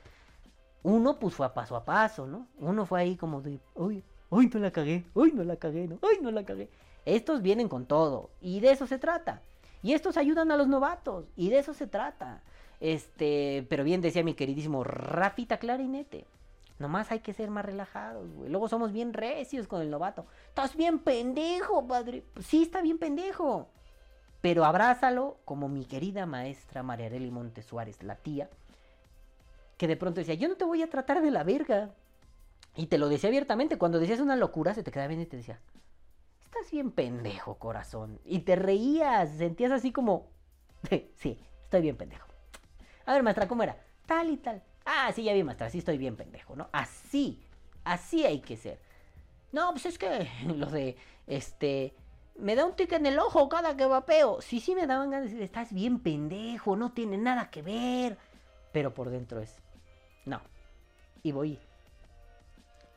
Uno 0.83 1.19
pues 1.19 1.35
fue 1.35 1.45
a 1.45 1.53
paso 1.53 1.75
a 1.75 1.85
paso, 1.85 2.25
¿no? 2.25 2.47
Uno 2.57 2.85
fue 2.85 3.01
ahí 3.01 3.15
como 3.15 3.41
de, 3.41 3.59
uy, 3.75 4.03
uy, 4.29 4.49
no 4.51 4.59
la 4.59 4.71
cagué, 4.71 5.05
uy, 5.13 5.31
no 5.33 5.43
la 5.43 5.57
cagué, 5.57 5.87
no, 5.87 5.99
uy, 6.01 6.19
no 6.21 6.31
la 6.31 6.43
cagué. 6.43 6.69
Estos 7.05 7.41
vienen 7.41 7.67
con 7.67 7.85
todo 7.85 8.29
y 8.41 8.59
de 8.59 8.71
eso 8.71 8.87
se 8.87 8.99
trata. 8.99 9.41
Y 9.83 9.93
estos 9.93 10.17
ayudan 10.17 10.51
a 10.51 10.57
los 10.57 10.67
novatos 10.67 11.25
y 11.35 11.49
de 11.49 11.59
eso 11.59 11.73
se 11.73 11.87
trata. 11.87 12.41
Este, 12.79 13.65
pero 13.69 13.83
bien 13.83 14.01
decía 14.01 14.23
mi 14.23 14.33
queridísimo 14.33 14.83
Rafita 14.83 15.57
Clarinete. 15.57 16.25
Nomás 16.79 17.11
hay 17.11 17.19
que 17.19 17.33
ser 17.33 17.51
más 17.51 17.63
relajados, 17.63 18.27
güey. 18.33 18.49
Luego 18.49 18.67
somos 18.67 18.91
bien 18.91 19.13
recios 19.13 19.67
con 19.67 19.81
el 19.81 19.91
novato. 19.91 20.25
Estás 20.47 20.75
bien 20.75 20.97
pendejo, 20.99 21.87
padre. 21.87 22.23
Pues 22.33 22.47
sí, 22.47 22.63
está 22.63 22.81
bien 22.81 22.97
pendejo. 22.97 23.67
Pero 24.41 24.65
abrázalo 24.65 25.37
como 25.45 25.69
mi 25.69 25.85
querida 25.85 26.25
maestra 26.25 26.81
María 26.81 27.05
Arely 27.05 27.29
Montes 27.29 27.65
Suárez, 27.65 28.01
la 28.01 28.15
tía, 28.15 28.49
que 29.77 29.87
de 29.87 29.95
pronto 29.95 30.19
decía, 30.19 30.33
yo 30.33 30.47
no 30.47 30.55
te 30.55 30.65
voy 30.65 30.81
a 30.81 30.89
tratar 30.89 31.21
de 31.21 31.29
la 31.29 31.43
verga. 31.43 31.91
Y 32.75 32.87
te 32.87 32.97
lo 32.97 33.09
decía 33.09 33.27
abiertamente, 33.27 33.77
cuando 33.77 33.99
decías 33.99 34.19
una 34.19 34.35
locura 34.35 34.73
se 34.73 34.81
te 34.81 34.91
quedaba 34.91 35.09
bien 35.09 35.21
y 35.21 35.25
te 35.27 35.37
decía, 35.37 35.59
estás 36.51 36.69
bien 36.69 36.91
pendejo, 36.91 37.55
corazón. 37.57 38.19
Y 38.25 38.39
te 38.39 38.57
reías, 38.57 39.37
sentías 39.37 39.71
así 39.71 39.93
como, 39.93 40.27
sí, 41.15 41.39
estoy 41.63 41.81
bien 41.81 41.95
pendejo. 41.95 42.27
A 43.05 43.13
ver, 43.13 43.23
maestra, 43.23 43.47
¿cómo 43.47 43.63
era? 43.63 43.77
Tal 44.05 44.29
y 44.29 44.37
tal. 44.37 44.61
Ah, 44.85 45.11
sí, 45.15 45.23
ya 45.23 45.33
vi, 45.33 45.43
maestra, 45.43 45.69
sí 45.69 45.77
estoy 45.77 45.97
bien 45.97 46.17
pendejo, 46.17 46.55
¿no? 46.55 46.69
Así, 46.73 47.41
así 47.85 48.25
hay 48.25 48.41
que 48.41 48.57
ser. 48.57 48.79
No, 49.53 49.71
pues 49.71 49.85
es 49.85 49.97
que 49.97 50.27
lo 50.45 50.65
de, 50.67 50.97
este, 51.25 51.95
me 52.37 52.55
da 52.55 52.65
un 52.65 52.75
tic 52.75 52.91
en 52.91 53.05
el 53.05 53.17
ojo 53.17 53.47
cada 53.47 53.77
que 53.77 53.85
vapeo. 53.85 54.41
Sí, 54.41 54.59
sí 54.59 54.75
me 54.75 54.87
daban 54.87 55.09
ganas 55.09 55.27
de 55.27 55.29
decir, 55.31 55.43
estás 55.43 55.71
bien 55.71 55.99
pendejo, 55.99 56.75
no 56.75 56.91
tiene 56.91 57.17
nada 57.17 57.49
que 57.49 57.61
ver. 57.61 58.17
Pero 58.73 58.93
por 58.93 59.09
dentro 59.09 59.39
es, 59.39 59.55
no. 60.25 60.41
Y 61.23 61.31
voy, 61.31 61.59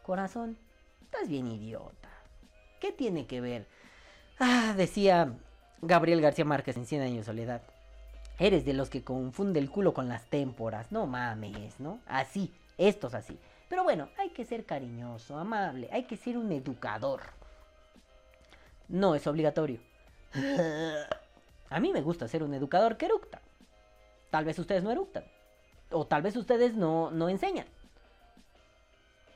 corazón, 0.03 0.59
estás 1.03 1.29
bien 1.29 1.47
idiota. 1.47 2.04
¿Qué 2.85 2.93
tiene 2.93 3.27
que 3.27 3.41
ver? 3.41 3.67
Ah, 4.39 4.75
decía 4.77 5.33
Gabriel 5.81 6.21
García 6.21 6.45
Márquez 6.45 6.77
en 6.77 6.85
Cien 6.85 7.01
años 7.01 7.17
de 7.17 7.25
soledad. 7.25 7.63
Eres 8.39 8.67
de 8.67 8.75
los 8.75 8.91
que 8.91 9.03
confunde 9.03 9.59
el 9.59 9.71
culo 9.71 9.95
con 9.95 10.07
las 10.07 10.27
témporas. 10.27 10.93
No 10.93 11.07
mames, 11.07 11.81
¿no? 11.81 12.01
Así, 12.05 12.53
estos 12.77 13.15
así. 13.15 13.39
Pero 13.71 13.85
bueno, 13.85 14.11
hay 14.19 14.29
que 14.35 14.45
ser 14.45 14.67
cariñoso, 14.67 15.39
amable, 15.39 15.89
hay 15.93 16.03
que 16.03 16.19
ser 16.19 16.37
un 16.37 16.53
educador. 16.53 17.23
No 18.89 19.15
es 19.15 19.27
obligatorio. 19.27 19.81
A 21.71 21.81
mí 21.81 21.91
me 21.91 22.03
gusta 22.03 22.29
ser 22.29 22.43
un 22.43 22.53
educador 22.53 22.99
que 22.99 23.07
eructa. 23.07 23.41
Tal 24.31 24.45
vez 24.45 24.59
ustedes 24.59 24.85
no 24.85 24.91
eructan. 24.91 25.25
O 25.91 26.07
tal 26.07 26.21
vez 26.21 26.37
ustedes 26.37 26.75
no, 26.75 27.11
no 27.11 27.31
enseñan. 27.31 27.67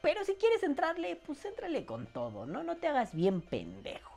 Pero 0.03 0.25
si 0.25 0.35
quieres 0.35 0.63
entrarle, 0.63 1.17
pues 1.27 1.45
entrale 1.45 1.85
con 1.85 2.07
todo, 2.07 2.47
¿no? 2.47 2.63
No 2.63 2.77
te 2.77 2.87
hagas 2.89 3.15
bien 3.15 3.41
pendejo. 3.41 4.15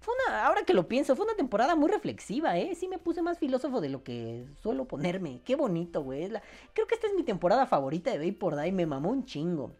Fue 0.00 0.14
una, 0.26 0.46
ahora 0.46 0.64
que 0.64 0.74
lo 0.74 0.88
pienso, 0.88 1.14
fue 1.14 1.24
una 1.26 1.36
temporada 1.36 1.76
muy 1.76 1.88
reflexiva, 1.88 2.58
¿eh? 2.58 2.74
Sí 2.74 2.88
me 2.88 2.98
puse 2.98 3.22
más 3.22 3.38
filósofo 3.38 3.80
de 3.80 3.88
lo 3.88 4.02
que 4.02 4.46
suelo 4.60 4.86
ponerme. 4.86 5.40
Qué 5.44 5.54
bonito, 5.54 6.02
güey. 6.02 6.28
La- 6.28 6.42
Creo 6.74 6.86
que 6.88 6.94
esta 6.96 7.06
es 7.06 7.14
mi 7.14 7.22
temporada 7.22 7.66
favorita 7.66 8.10
de 8.10 8.30
Vapor 8.30 8.56
Day. 8.56 8.72
Me 8.72 8.84
mamó 8.84 9.10
un 9.10 9.24
chingo. 9.24 9.76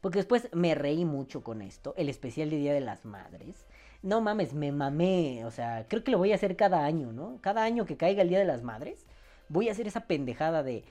Porque 0.00 0.18
después 0.18 0.48
me 0.52 0.74
reí 0.74 1.04
mucho 1.04 1.42
con 1.42 1.62
esto. 1.62 1.94
El 1.96 2.08
especial 2.08 2.50
de 2.50 2.56
Día 2.58 2.74
de 2.74 2.80
las 2.80 3.04
Madres. 3.04 3.66
No 4.02 4.20
mames, 4.20 4.52
me 4.52 4.70
mamé. 4.72 5.44
O 5.46 5.50
sea, 5.50 5.86
creo 5.88 6.04
que 6.04 6.10
lo 6.10 6.18
voy 6.18 6.32
a 6.32 6.34
hacer 6.34 6.56
cada 6.56 6.84
año, 6.84 7.12
¿no? 7.12 7.38
Cada 7.40 7.62
año 7.62 7.86
que 7.86 7.96
caiga 7.96 8.20
el 8.22 8.28
Día 8.28 8.40
de 8.40 8.44
las 8.44 8.62
Madres, 8.62 9.06
voy 9.48 9.68
a 9.68 9.72
hacer 9.72 9.86
esa 9.86 10.06
pendejada 10.06 10.62
de. 10.62 10.84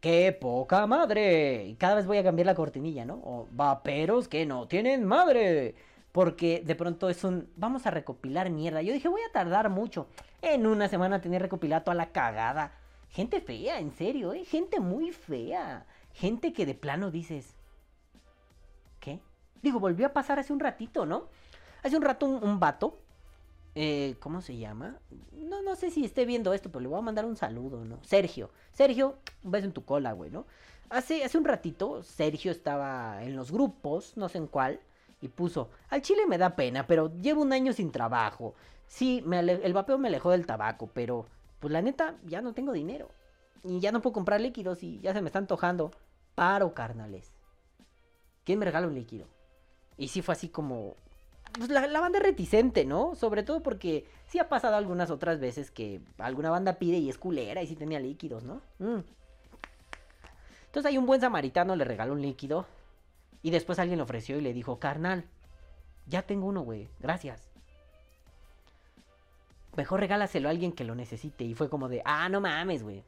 ¡Qué 0.00 0.36
poca 0.38 0.86
madre! 0.86 1.64
Y 1.66 1.74
cada 1.76 1.94
vez 1.94 2.06
voy 2.06 2.18
a 2.18 2.24
cambiar 2.24 2.46
la 2.46 2.54
cortinilla, 2.54 3.04
¿no? 3.04 3.14
O 3.14 3.48
vaperos 3.50 4.28
que 4.28 4.46
no 4.46 4.68
tienen 4.68 5.04
madre. 5.04 5.74
Porque 6.12 6.62
de 6.64 6.74
pronto 6.74 7.08
es 7.08 7.24
un. 7.24 7.50
Vamos 7.56 7.86
a 7.86 7.90
recopilar 7.90 8.50
mierda. 8.50 8.82
Yo 8.82 8.92
dije, 8.92 9.08
voy 9.08 9.20
a 9.28 9.32
tardar 9.32 9.70
mucho. 9.70 10.08
En 10.42 10.66
una 10.66 10.88
semana 10.88 11.20
tener 11.20 11.42
recopilado 11.42 11.84
toda 11.84 11.94
la 11.94 12.12
cagada. 12.12 12.72
Gente 13.10 13.40
fea, 13.40 13.78
en 13.80 13.92
serio, 13.92 14.32
¿eh? 14.32 14.44
Gente 14.44 14.80
muy 14.80 15.12
fea. 15.12 15.86
Gente 16.12 16.52
que 16.52 16.66
de 16.66 16.74
plano 16.74 17.10
dices. 17.10 17.54
¿Qué? 19.00 19.20
Digo, 19.62 19.80
volvió 19.80 20.06
a 20.06 20.12
pasar 20.12 20.38
hace 20.38 20.52
un 20.52 20.60
ratito, 20.60 21.06
¿no? 21.06 21.28
Hace 21.82 21.96
un 21.96 22.02
rato 22.02 22.26
un, 22.26 22.42
un 22.42 22.60
vato. 22.60 22.98
Eh, 23.78 24.16
¿Cómo 24.20 24.40
se 24.40 24.56
llama? 24.56 24.98
No, 25.32 25.60
no 25.60 25.76
sé 25.76 25.90
si 25.90 26.04
esté 26.04 26.24
viendo 26.24 26.54
esto, 26.54 26.70
pero 26.70 26.80
le 26.80 26.88
voy 26.88 26.98
a 26.98 27.02
mandar 27.02 27.26
un 27.26 27.36
saludo, 27.36 27.84
¿no? 27.84 28.02
Sergio. 28.02 28.50
Sergio, 28.72 29.18
un 29.42 29.50
beso 29.50 29.66
en 29.66 29.72
tu 29.72 29.84
cola, 29.84 30.12
güey, 30.12 30.30
¿no? 30.30 30.46
Hace, 30.88 31.22
hace 31.22 31.36
un 31.36 31.44
ratito, 31.44 32.02
Sergio 32.02 32.50
estaba 32.50 33.22
en 33.22 33.36
los 33.36 33.52
grupos, 33.52 34.16
no 34.16 34.30
sé 34.30 34.38
en 34.38 34.46
cuál, 34.46 34.80
y 35.20 35.28
puso, 35.28 35.68
al 35.90 36.00
chile 36.00 36.22
me 36.26 36.38
da 36.38 36.56
pena, 36.56 36.86
pero 36.86 37.14
llevo 37.20 37.42
un 37.42 37.52
año 37.52 37.74
sin 37.74 37.92
trabajo. 37.92 38.54
Sí, 38.86 39.22
el 39.30 39.72
vapeo 39.74 39.98
me 39.98 40.08
alejó 40.08 40.30
del 40.30 40.46
tabaco, 40.46 40.88
pero, 40.94 41.26
pues 41.60 41.70
la 41.70 41.82
neta, 41.82 42.16
ya 42.24 42.40
no 42.40 42.54
tengo 42.54 42.72
dinero. 42.72 43.10
Y 43.62 43.80
ya 43.80 43.92
no 43.92 44.00
puedo 44.00 44.14
comprar 44.14 44.40
líquidos 44.40 44.82
y 44.82 45.00
ya 45.00 45.12
se 45.12 45.20
me 45.20 45.28
está 45.28 45.38
antojando. 45.38 45.90
Paro, 46.34 46.72
carnales. 46.72 47.34
¿Quién 48.44 48.58
me 48.58 48.64
regala 48.64 48.86
un 48.86 48.94
líquido? 48.94 49.26
Y 49.98 50.08
sí 50.08 50.22
fue 50.22 50.32
así 50.32 50.48
como... 50.48 50.96
Pues 51.52 51.70
la, 51.70 52.00
banda 52.00 52.18
es 52.18 52.24
reticente, 52.24 52.84
¿no? 52.84 53.14
Sobre 53.14 53.42
todo 53.42 53.62
porque 53.62 54.06
sí 54.26 54.38
ha 54.38 54.48
pasado 54.48 54.76
algunas 54.76 55.10
otras 55.10 55.40
veces 55.40 55.70
que 55.70 56.00
alguna 56.18 56.50
banda 56.50 56.74
pide 56.74 56.98
y 56.98 57.08
es 57.08 57.18
culera 57.18 57.62
y 57.62 57.66
sí 57.66 57.76
tenía 57.76 58.00
líquidos, 58.00 58.44
¿no? 58.44 58.60
Mm. 58.78 59.00
Entonces 60.66 60.90
hay 60.90 60.98
un 60.98 61.06
buen 61.06 61.20
samaritano, 61.20 61.74
le 61.74 61.84
regaló 61.84 62.12
un 62.12 62.22
líquido. 62.22 62.66
Y 63.42 63.50
después 63.50 63.78
alguien 63.78 63.98
le 63.98 64.02
ofreció 64.02 64.36
y 64.36 64.42
le 64.42 64.52
dijo, 64.52 64.78
carnal, 64.78 65.24
ya 66.06 66.22
tengo 66.22 66.46
uno, 66.46 66.62
güey, 66.62 66.88
gracias. 67.00 67.48
Mejor 69.76 70.00
regálaselo 70.00 70.48
a 70.48 70.50
alguien 70.50 70.72
que 70.72 70.84
lo 70.84 70.94
necesite. 70.94 71.44
Y 71.44 71.54
fue 71.54 71.68
como 71.68 71.88
de, 71.88 72.02
ah, 72.04 72.28
no 72.28 72.40
mames, 72.40 72.82
güey. 72.82 73.04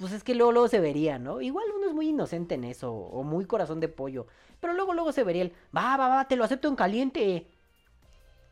Pues 0.00 0.12
es 0.12 0.24
que 0.24 0.34
luego, 0.34 0.50
luego 0.50 0.66
se 0.66 0.80
vería, 0.80 1.18
¿no? 1.18 1.42
Igual 1.42 1.66
uno 1.76 1.86
es 1.88 1.92
muy 1.92 2.08
inocente 2.08 2.54
en 2.54 2.64
eso, 2.64 2.90
o 2.90 3.22
muy 3.22 3.44
corazón 3.44 3.80
de 3.80 3.88
pollo. 3.88 4.26
Pero 4.58 4.72
luego, 4.72 4.94
luego 4.94 5.12
se 5.12 5.24
vería 5.24 5.42
el, 5.42 5.52
va, 5.76 5.96
va, 5.98 6.08
va, 6.08 6.26
te 6.26 6.36
lo 6.36 6.44
acepto 6.44 6.68
en 6.68 6.74
caliente. 6.74 7.46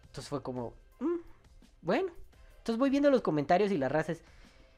Entonces 0.04 0.28
fue 0.28 0.42
como, 0.42 0.74
"Mm, 1.00 1.20
bueno. 1.80 2.12
Entonces 2.58 2.78
voy 2.78 2.90
viendo 2.90 3.10
los 3.10 3.22
comentarios 3.22 3.72
y 3.72 3.78
las 3.78 3.90
razas. 3.90 4.22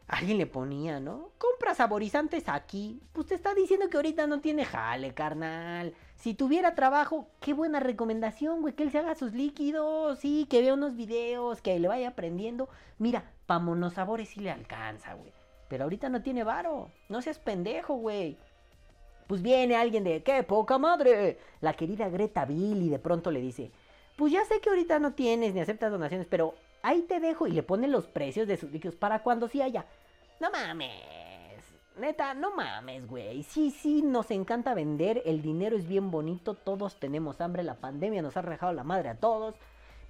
Alguien 0.06 0.38
le 0.38 0.46
ponía, 0.46 1.00
¿no? 1.00 1.30
Compra 1.38 1.74
saborizantes 1.74 2.48
aquí. 2.48 3.00
Pues 3.12 3.26
te 3.26 3.34
está 3.34 3.52
diciendo 3.52 3.88
que 3.90 3.96
ahorita 3.96 4.28
no 4.28 4.40
tiene 4.40 4.64
jale, 4.64 5.12
carnal. 5.12 5.94
Si 6.14 6.34
tuviera 6.34 6.76
trabajo, 6.76 7.28
qué 7.40 7.52
buena 7.52 7.80
recomendación, 7.80 8.60
güey. 8.60 8.74
Que 8.74 8.84
él 8.84 8.92
se 8.92 8.98
haga 8.98 9.16
sus 9.16 9.32
líquidos. 9.32 10.20
Sí, 10.20 10.46
que 10.48 10.60
vea 10.60 10.74
unos 10.74 10.94
videos, 10.94 11.62
que 11.62 11.78
le 11.80 11.88
vaya 11.88 12.08
aprendiendo. 12.10 12.68
Mira, 12.98 13.32
pa' 13.46 13.58
monosabores 13.58 14.28
sí 14.28 14.40
le 14.40 14.50
alcanza, 14.52 15.14
güey. 15.14 15.32
Pero 15.70 15.84
ahorita 15.84 16.08
no 16.08 16.20
tiene 16.20 16.42
varo. 16.42 16.90
No 17.08 17.22
seas 17.22 17.38
pendejo, 17.38 17.94
güey. 17.94 18.36
Pues 19.28 19.40
viene 19.40 19.76
alguien 19.76 20.02
de, 20.02 20.24
¡qué 20.24 20.42
poca 20.42 20.76
madre! 20.78 21.38
La 21.60 21.74
querida 21.74 22.08
Greta 22.08 22.44
Bill 22.44 22.82
y 22.82 22.88
de 22.88 22.98
pronto 22.98 23.30
le 23.30 23.40
dice, 23.40 23.70
pues 24.16 24.32
ya 24.32 24.44
sé 24.44 24.60
que 24.60 24.68
ahorita 24.68 24.98
no 24.98 25.14
tienes 25.14 25.54
ni 25.54 25.60
aceptas 25.60 25.92
donaciones, 25.92 26.26
pero 26.28 26.56
ahí 26.82 27.02
te 27.02 27.20
dejo 27.20 27.46
y 27.46 27.52
le 27.52 27.62
pone 27.62 27.86
los 27.86 28.08
precios 28.08 28.48
de 28.48 28.56
sus 28.56 28.72
líquidos 28.72 28.96
para 28.96 29.22
cuando 29.22 29.46
sí 29.46 29.62
haya. 29.62 29.86
No 30.40 30.50
mames. 30.50 31.62
Neta, 31.96 32.34
no 32.34 32.56
mames, 32.56 33.06
güey. 33.06 33.44
Sí, 33.44 33.70
sí, 33.70 34.02
nos 34.02 34.32
encanta 34.32 34.74
vender. 34.74 35.22
El 35.24 35.40
dinero 35.40 35.76
es 35.76 35.86
bien 35.86 36.10
bonito. 36.10 36.54
Todos 36.54 36.98
tenemos 36.98 37.40
hambre. 37.40 37.62
La 37.62 37.76
pandemia 37.76 38.22
nos 38.22 38.36
ha 38.36 38.42
rejado 38.42 38.72
la 38.72 38.82
madre 38.82 39.10
a 39.10 39.16
todos. 39.16 39.54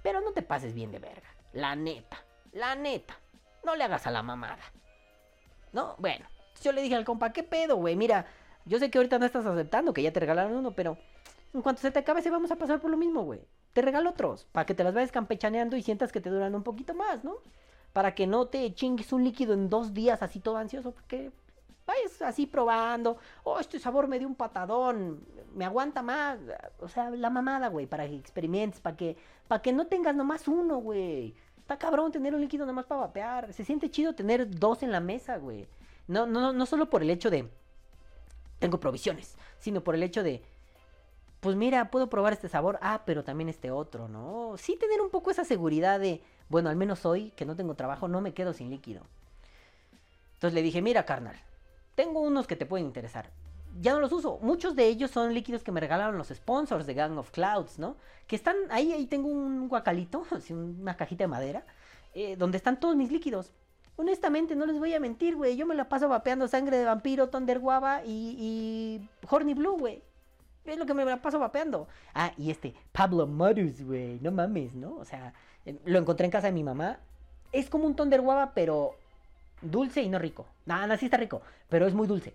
Pero 0.01 0.21
no 0.21 0.31
te 0.31 0.41
pases 0.41 0.73
bien 0.73 0.91
de 0.91 0.97
verga. 0.97 1.27
La 1.53 1.75
neta. 1.75 2.17
La 2.53 2.73
neta. 2.73 3.19
No 3.63 3.75
le 3.75 3.83
hagas 3.83 4.07
a 4.07 4.11
la 4.11 4.23
mamada. 4.23 4.63
¿No? 5.71 5.95
Bueno. 5.99 6.25
Yo 6.61 6.71
le 6.71 6.81
dije 6.81 6.95
al 6.95 7.05
compa, 7.05 7.33
¿qué 7.33 7.43
pedo, 7.43 7.77
güey? 7.77 7.95
Mira, 7.95 8.27
yo 8.65 8.77
sé 8.77 8.91
que 8.91 8.97
ahorita 8.97 9.17
no 9.17 9.25
estás 9.25 9.45
aceptando, 9.45 9.93
que 9.93 10.03
ya 10.03 10.13
te 10.13 10.19
regalaron 10.19 10.55
uno, 10.55 10.71
pero 10.71 10.97
en 11.53 11.61
cuanto 11.61 11.81
se 11.81 11.91
te 11.91 11.99
acabe, 11.99 12.21
se 12.21 12.29
vamos 12.29 12.51
a 12.51 12.55
pasar 12.55 12.79
por 12.79 12.91
lo 12.91 12.97
mismo, 12.97 13.23
güey. 13.23 13.41
Te 13.73 13.81
regalo 13.81 14.11
otros, 14.11 14.45
para 14.51 14.65
que 14.65 14.73
te 14.73 14.83
las 14.83 14.93
vayas 14.93 15.11
campechaneando 15.11 15.75
y 15.75 15.81
sientas 15.81 16.11
que 16.11 16.21
te 16.21 16.29
duran 16.29 16.53
un 16.55 16.63
poquito 16.63 16.93
más, 16.93 17.23
¿no? 17.23 17.37
Para 17.93 18.15
que 18.15 18.27
no 18.27 18.47
te 18.47 18.73
chingues 18.73 19.11
un 19.11 19.23
líquido 19.23 19.53
en 19.53 19.69
dos 19.69 19.93
días 19.93 20.21
así 20.21 20.39
todo 20.39 20.57
ansioso, 20.57 20.91
porque 20.91 21.31
vayas 21.85 22.21
así 22.21 22.45
probando. 22.45 23.17
Oh, 23.43 23.59
este 23.59 23.79
sabor 23.79 24.07
me 24.07 24.19
dio 24.19 24.27
un 24.27 24.35
patadón, 24.35 25.25
me 25.53 25.65
aguanta 25.65 26.01
más. 26.01 26.37
O 26.79 26.87
sea, 26.87 27.09
la 27.09 27.29
mamada, 27.29 27.67
güey, 27.69 27.87
para 27.87 28.07
que 28.07 28.15
experimentes, 28.15 28.79
para 28.79 28.95
que, 28.95 29.17
para 29.47 29.61
que 29.61 29.73
no 29.73 29.87
tengas 29.87 30.15
nomás 30.15 30.47
uno, 30.47 30.77
güey. 30.77 31.35
Está 31.61 31.77
cabrón 31.77 32.11
tener 32.11 32.35
un 32.35 32.41
líquido 32.41 32.65
nomás 32.65 32.85
para 32.85 33.01
vapear. 33.01 33.53
Se 33.53 33.63
siente 33.63 33.89
chido 33.89 34.13
tener 34.13 34.49
dos 34.49 34.83
en 34.83 34.91
la 34.91 34.99
mesa, 34.99 35.37
güey. 35.37 35.67
No, 36.07 36.25
no, 36.25 36.51
no 36.51 36.65
solo 36.65 36.89
por 36.89 37.01
el 37.01 37.09
hecho 37.09 37.29
de 37.29 37.49
tengo 38.61 38.79
provisiones, 38.79 39.35
sino 39.59 39.83
por 39.83 39.95
el 39.95 40.03
hecho 40.03 40.21
de, 40.21 40.43
pues 41.39 41.55
mira, 41.55 41.89
puedo 41.89 42.09
probar 42.09 42.31
este 42.31 42.47
sabor, 42.47 42.77
ah, 42.81 43.01
pero 43.05 43.23
también 43.23 43.49
este 43.49 43.71
otro, 43.71 44.07
¿no? 44.07 44.55
Sí 44.57 44.77
tener 44.79 45.01
un 45.01 45.09
poco 45.09 45.31
esa 45.31 45.43
seguridad 45.43 45.99
de, 45.99 46.21
bueno, 46.47 46.69
al 46.69 46.75
menos 46.75 47.05
hoy 47.05 47.31
que 47.31 47.45
no 47.45 47.55
tengo 47.55 47.73
trabajo, 47.73 48.07
no 48.07 48.21
me 48.21 48.33
quedo 48.33 48.53
sin 48.53 48.69
líquido. 48.69 49.01
Entonces 50.35 50.53
le 50.53 50.61
dije, 50.61 50.81
mira, 50.81 51.05
carnal, 51.05 51.35
tengo 51.95 52.21
unos 52.21 52.45
que 52.45 52.55
te 52.55 52.67
pueden 52.67 52.85
interesar. 52.85 53.31
Ya 53.79 53.93
no 53.93 53.99
los 53.99 54.11
uso. 54.11 54.39
Muchos 54.41 54.75
de 54.75 54.87
ellos 54.87 55.11
son 55.11 55.33
líquidos 55.33 55.63
que 55.63 55.71
me 55.71 55.79
regalaron 55.79 56.17
los 56.17 56.27
sponsors 56.27 56.85
de 56.85 56.93
Gang 56.93 57.17
of 57.17 57.31
Clouds, 57.31 57.79
¿no? 57.79 57.95
Que 58.27 58.35
están 58.35 58.55
ahí, 58.69 58.91
ahí 58.91 59.05
tengo 59.05 59.29
un 59.29 59.69
guacalito, 59.69 60.25
una 60.49 60.97
cajita 60.97 61.23
de 61.23 61.27
madera, 61.27 61.63
eh, 62.13 62.35
donde 62.35 62.57
están 62.57 62.79
todos 62.79 62.95
mis 62.95 63.11
líquidos. 63.11 63.51
Honestamente, 63.95 64.55
no 64.55 64.65
les 64.65 64.79
voy 64.79 64.93
a 64.93 64.99
mentir, 64.99 65.35
güey. 65.35 65.55
Yo 65.55 65.65
me 65.65 65.75
la 65.75 65.87
paso 65.87 66.09
vapeando 66.09 66.47
sangre 66.47 66.77
de 66.77 66.85
vampiro, 66.85 67.29
Thunder 67.29 67.59
Guava 67.59 68.03
y, 68.03 68.35
y 68.39 69.09
Horny 69.29 69.53
Blue, 69.53 69.77
güey. 69.77 70.01
Es 70.65 70.77
lo 70.77 70.85
que 70.85 70.93
me 70.93 71.05
la 71.05 71.21
paso 71.21 71.39
vapeando. 71.39 71.87
Ah, 72.13 72.31
y 72.37 72.51
este, 72.51 72.73
Pablo 72.91 73.27
Modus, 73.27 73.81
güey. 73.83 74.19
No 74.21 74.31
mames, 74.31 74.75
¿no? 74.75 74.95
O 74.95 75.05
sea, 75.05 75.33
eh, 75.65 75.77
lo 75.85 75.99
encontré 75.99 76.25
en 76.25 76.31
casa 76.31 76.47
de 76.47 76.53
mi 76.53 76.63
mamá. 76.63 76.99
Es 77.51 77.69
como 77.69 77.85
un 77.85 77.95
Thunder 77.95 78.21
Guava, 78.21 78.53
pero 78.53 78.95
dulce 79.61 80.01
y 80.01 80.09
no 80.09 80.19
rico. 80.19 80.45
Nada, 80.65 80.87
no, 80.87 80.97
sí 80.97 81.05
está 81.05 81.17
rico, 81.17 81.41
pero 81.69 81.85
es 81.87 81.93
muy 81.93 82.07
dulce. 82.07 82.33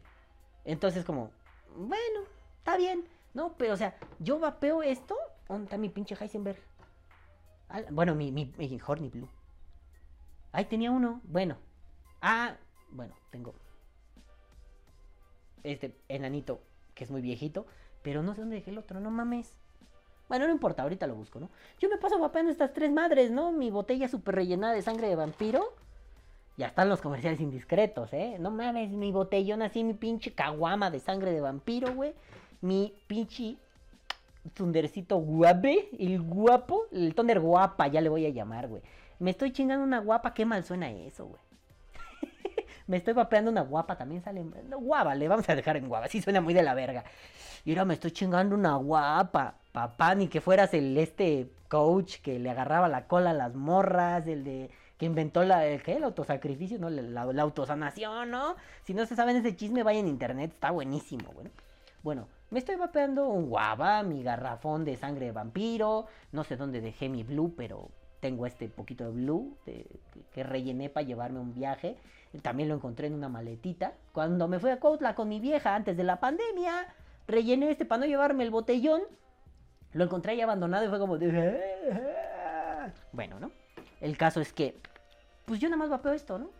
Entonces, 0.67 1.05
como, 1.05 1.31
bueno, 1.77 2.21
está 2.59 2.77
bien, 2.77 3.09
¿no? 3.35 3.55
Pero, 3.57 3.73
o 3.73 3.77
sea, 3.77 3.97
yo 4.19 4.39
vapeo 4.39 4.83
esto. 4.83 5.17
¿Dónde 5.49 5.65
está 5.65 5.79
mi 5.79 5.89
pinche 5.89 6.17
Heisenberg? 6.21 6.61
Bueno, 7.91 8.15
mi, 8.15 8.33
mi, 8.33 8.53
mi 8.59 8.81
Horny 8.85 9.09
Blue. 9.09 9.29
Ahí 10.53 10.65
tenía 10.65 10.91
uno. 10.91 11.21
Bueno. 11.25 11.57
Ah, 12.21 12.57
bueno, 12.91 13.15
tengo. 13.31 13.55
Este 15.63 15.97
enanito 16.09 16.61
que 16.95 17.05
es 17.05 17.11
muy 17.11 17.23
viejito. 17.23 17.67
Pero 18.03 18.23
no 18.23 18.35
sé 18.35 18.41
dónde 18.41 18.57
dejé 18.57 18.71
el 18.73 18.79
otro, 18.79 18.99
no 19.01 19.11
mames. 19.11 19.57
Bueno, 20.29 20.47
no 20.47 20.53
importa, 20.53 20.83
ahorita 20.83 21.07
lo 21.07 21.15
busco, 21.15 21.39
¿no? 21.39 21.51
Yo 21.79 21.89
me 21.89 21.99
paso 21.99 22.19
vapeando 22.19 22.51
estas 22.51 22.73
tres 22.73 22.91
madres, 22.91 23.31
¿no? 23.31 23.53
Mi 23.53 23.71
botella 23.71 24.09
súper 24.09 24.35
rellenada 24.35 24.75
de 24.75 24.83
sangre 24.83 25.09
de 25.09 25.15
vampiro. 25.15 25.73
Ya 26.57 26.69
están 26.69 26.89
los 26.89 27.03
comerciales 27.03 27.41
indiscretos, 27.41 28.13
¿eh? 28.15 28.37
No 28.39 28.51
mames, 28.51 28.91
mi 28.91 29.13
botellón 29.13 29.61
así, 29.63 29.85
mi 29.85 29.93
pinche 29.93 30.33
caguama 30.33 30.91
de 30.91 31.01
sangre 31.01 31.33
de 31.33 31.41
vampiro, 31.41 31.95
güey. 31.95 32.15
Mi 32.63 32.95
pinche 33.07 33.57
tundercito 34.55 35.17
guape, 35.19 35.91
el 35.99 36.23
guapo, 36.23 36.87
el 36.93 37.15
Thunder 37.15 37.41
guapa, 37.41 37.89
ya 37.89 38.01
le 38.01 38.09
voy 38.09 38.25
a 38.25 38.31
llamar, 38.31 38.69
güey. 38.69 38.83
Me 39.19 39.31
estoy 39.31 39.53
chingando 39.53 39.85
una 39.85 39.99
guapa, 39.99 40.33
qué 40.33 40.47
mal 40.47 40.65
suena 40.65 40.91
eso, 40.91 41.27
güey. 41.27 41.41
me 42.87 42.97
estoy 42.97 43.13
vapeando 43.13 43.51
una 43.51 43.63
guapa, 43.63 43.97
también 43.97 44.23
sale. 44.23 44.45
No, 44.69 44.79
guava, 44.79 45.15
le 45.15 45.29
vamos 45.29 45.49
a 45.51 45.55
dejar 45.55 45.77
en 45.77 45.89
guava, 45.89 46.09
sí 46.09 46.23
suena 46.23 46.41
muy 46.41 46.55
de 46.55 46.63
la 46.63 46.75
verga. 46.75 47.05
Y 47.65 47.71
ahora 47.71 47.85
me 47.85 47.95
estoy 47.95 48.13
chingando 48.13 48.55
una 48.55 48.77
guapa. 48.77 49.57
Papá, 49.73 50.15
ni 50.15 50.29
que 50.29 50.41
fueras 50.41 50.73
el 50.73 50.97
este 50.97 51.51
coach 51.69 52.21
que 52.23 52.39
le 52.39 52.49
agarraba 52.49 52.89
la 52.89 53.07
cola 53.07 53.31
a 53.31 53.35
las 53.35 53.55
morras, 53.55 54.27
el 54.27 54.45
de 54.45 54.71
que 54.99 55.07
inventó 55.07 55.45
la, 55.45 55.67
el, 55.67 55.83
¿qué? 55.83 55.99
autosacrificio, 56.03 56.79
¿no? 56.79 56.89
La, 56.89 57.23
autosanación, 57.43 58.31
¿no? 58.31 58.57
Si 58.85 58.95
no 58.95 59.05
se 59.07 59.15
saben 59.15 59.37
ese 59.37 59.55
chisme, 59.55 59.83
vaya 59.83 60.01
en 60.01 60.09
internet, 60.09 60.53
está 60.53 60.71
buenísimo, 60.71 61.31
güey. 61.33 61.49
Bueno, 62.03 62.29
me 62.51 62.61
estoy 62.61 62.77
vapeando 62.77 63.29
un 63.29 63.49
guava, 63.49 64.03
mi 64.03 64.23
garrafón 64.23 64.85
de 64.85 64.97
sangre 64.97 65.27
de 65.27 65.33
vampiro, 65.33 66.07
no 66.33 66.45
sé 66.45 66.57
dónde 66.57 66.81
dejé 66.81 67.09
mi 67.09 67.25
blue, 67.25 67.55
pero 67.57 67.91
tengo 68.21 68.47
este 68.47 68.69
poquito 68.69 69.05
de 69.05 69.11
blue 69.11 69.57
que, 69.65 70.43
rellené 70.43 70.89
para 70.89 71.07
llevarme 71.07 71.41
un 71.41 71.53
viaje. 71.53 71.97
También 72.43 72.69
lo 72.69 72.75
encontré 72.75 73.07
en 73.07 73.15
una 73.15 73.29
maletita. 73.29 73.95
Cuando 74.13 74.47
me 74.49 74.59
fui 74.59 74.71
a 74.71 74.79
Cuautla 74.79 75.15
con 75.15 75.29
mi 75.29 75.41
vieja 75.41 75.75
antes 75.75 75.97
de 75.97 76.05
la 76.05 76.21
pandemia, 76.21 76.87
rellené 77.27 77.71
este 77.71 77.85
para 77.85 78.01
no 78.01 78.07
llevarme 78.07 78.45
el 78.45 78.51
botellón. 78.51 79.03
Lo 79.93 80.05
encontré 80.05 80.33
ahí 80.33 80.41
abandonado 80.41 80.85
y 80.85 80.89
fue 80.89 80.99
como 80.99 81.19
de... 81.19 82.93
Bueno, 83.13 83.41
¿no? 83.41 83.51
El 84.01 84.17
caso 84.17 84.41
es 84.41 84.53
que, 84.53 84.77
pues 85.47 85.61
yo 85.61 85.69
nada 85.69 85.79
más 85.79 85.91
vapeo 85.91 86.13
esto, 86.13 86.39
¿no? 86.39 86.51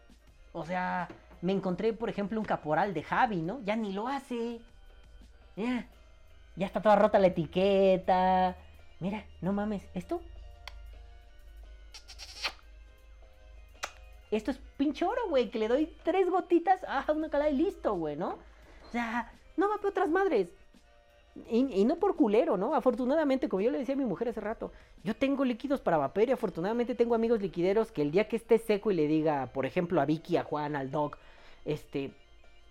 O 0.53 0.65
sea, 0.65 1.09
me 1.43 1.53
encontré, 1.53 1.93
por 1.93 2.09
ejemplo, 2.09 2.41
un 2.41 2.47
caporal 2.47 2.95
de 2.95 3.03
Javi, 3.03 3.43
¿no? 3.43 3.61
Ya 3.65 3.77
ni 3.77 3.93
lo 3.93 4.09
hace. 4.09 4.61
Ya 5.55 6.67
está 6.67 6.81
toda 6.81 6.97
rota 6.97 7.19
la 7.19 7.27
etiqueta. 7.29 8.57
Mira, 9.01 9.25
no 9.43 9.53
mames, 9.53 9.83
¿esto? 9.95 10.23
Esto 14.31 14.51
es 14.51 14.59
pinche 14.77 15.05
oro, 15.05 15.29
güey, 15.29 15.51
que 15.51 15.59
le 15.59 15.69
doy 15.69 15.95
tres 16.03 16.29
gotitas, 16.29 16.81
ah, 16.89 17.05
una 17.15 17.29
calada 17.29 17.51
y 17.51 17.57
listo, 17.57 17.95
güey, 17.95 18.17
¿no? 18.17 18.39
O 18.89 18.93
sea, 18.93 19.33
no 19.57 19.69
vapeo 19.69 19.91
otras 19.91 20.09
madres. 20.09 20.49
Y, 21.51 21.81
y 21.81 21.85
no 21.85 21.97
por 21.97 22.17
culero, 22.17 22.57
¿no? 22.57 22.75
Afortunadamente, 22.75 23.49
como 23.49 23.61
yo 23.61 23.71
le 23.71 23.79
decía 23.79 23.95
a 23.95 23.99
mi 23.99 24.07
mujer 24.07 24.31
hace 24.31 24.41
rato, 24.41 24.73
yo 25.07 25.15
tengo 25.17 25.45
líquidos 25.45 25.81
para 25.81 25.97
vapear 25.97 26.29
y 26.29 26.33
afortunadamente 26.33 26.95
tengo 26.95 27.15
amigos 27.15 27.41
liquideros 27.41 27.93
que 27.93 28.03
el 28.03 28.11
día 28.11 28.29
que 28.29 28.37
esté 28.37 28.59
seco 28.59 28.91
y 28.91 28.95
le 28.95 29.07
diga, 29.07 29.47
por 29.53 29.65
ejemplo, 29.65 30.01
a 30.01 30.05
Vicky, 30.05 30.37
a 30.37 30.45
Juan, 30.45 30.75
al 30.77 30.91
Doc, 30.91 31.17
este, 31.65 32.13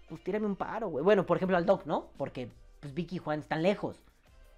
pues 0.09 0.21
tírame 0.23 0.45
un 0.45 0.55
paro, 0.55 0.89
güey. 0.89 1.03
Bueno, 1.03 1.25
por 1.25 1.37
ejemplo, 1.37 1.57
al 1.57 1.65
Doc, 1.65 1.85
¿no? 1.85 2.07
Porque 2.17 2.49
pues 2.81 2.93
Vicky 2.93 3.15
y 3.15 3.19
Juan 3.19 3.39
están 3.39 3.63
lejos. 3.63 3.97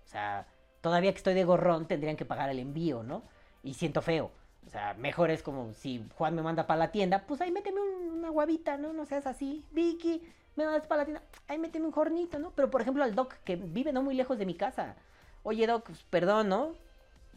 O 0.05 0.07
sea, 0.09 0.47
todavía 0.82 1.11
que 1.11 1.17
estoy 1.17 1.36
de 1.36 1.43
gorrón 1.43 1.88
tendrían 1.88 2.17
que 2.17 2.25
pagar 2.25 2.49
el 2.49 2.59
envío, 2.59 3.03
¿no? 3.03 3.23
Y 3.63 3.75
siento 3.75 4.01
feo. 4.01 4.32
O 4.65 4.69
sea, 4.69 4.95
mejor 4.95 5.30
es 5.32 5.43
como 5.43 5.71
si 5.73 6.03
Juan 6.17 6.36
me 6.36 6.41
manda 6.41 6.67
para 6.67 6.80
la 6.80 6.91
tienda, 6.91 7.25
pues 7.28 7.41
ahí 7.41 7.51
méteme 7.51 7.80
un- 7.80 8.11
una 8.19 8.30
guavita, 8.30 8.78
¿no? 8.78 8.91
No 8.93 9.05
seas 9.05 9.28
así. 9.28 9.63
Vicky, 9.71 10.21
me 10.55 10.65
mandas 10.65 10.88
para 10.88 11.01
la 11.01 11.05
tienda, 11.05 11.23
ahí 11.47 11.57
méteme 11.59 11.86
un 11.86 11.91
jornito, 11.91 12.39
¿no? 12.39 12.51
Pero 12.55 12.69
por 12.71 12.82
ejemplo 12.82 13.03
al 13.03 13.15
Doc, 13.15 13.36
que 13.45 13.55
vive 13.55 13.93
no 13.93 14.01
muy 14.03 14.15
lejos 14.15 14.38
de 14.39 14.45
mi 14.45 14.55
casa. 14.55 14.95
Oye, 15.43 15.67
Doc, 15.67 15.86
pues, 15.86 16.03
perdón, 16.09 16.49
¿no? 16.49 16.75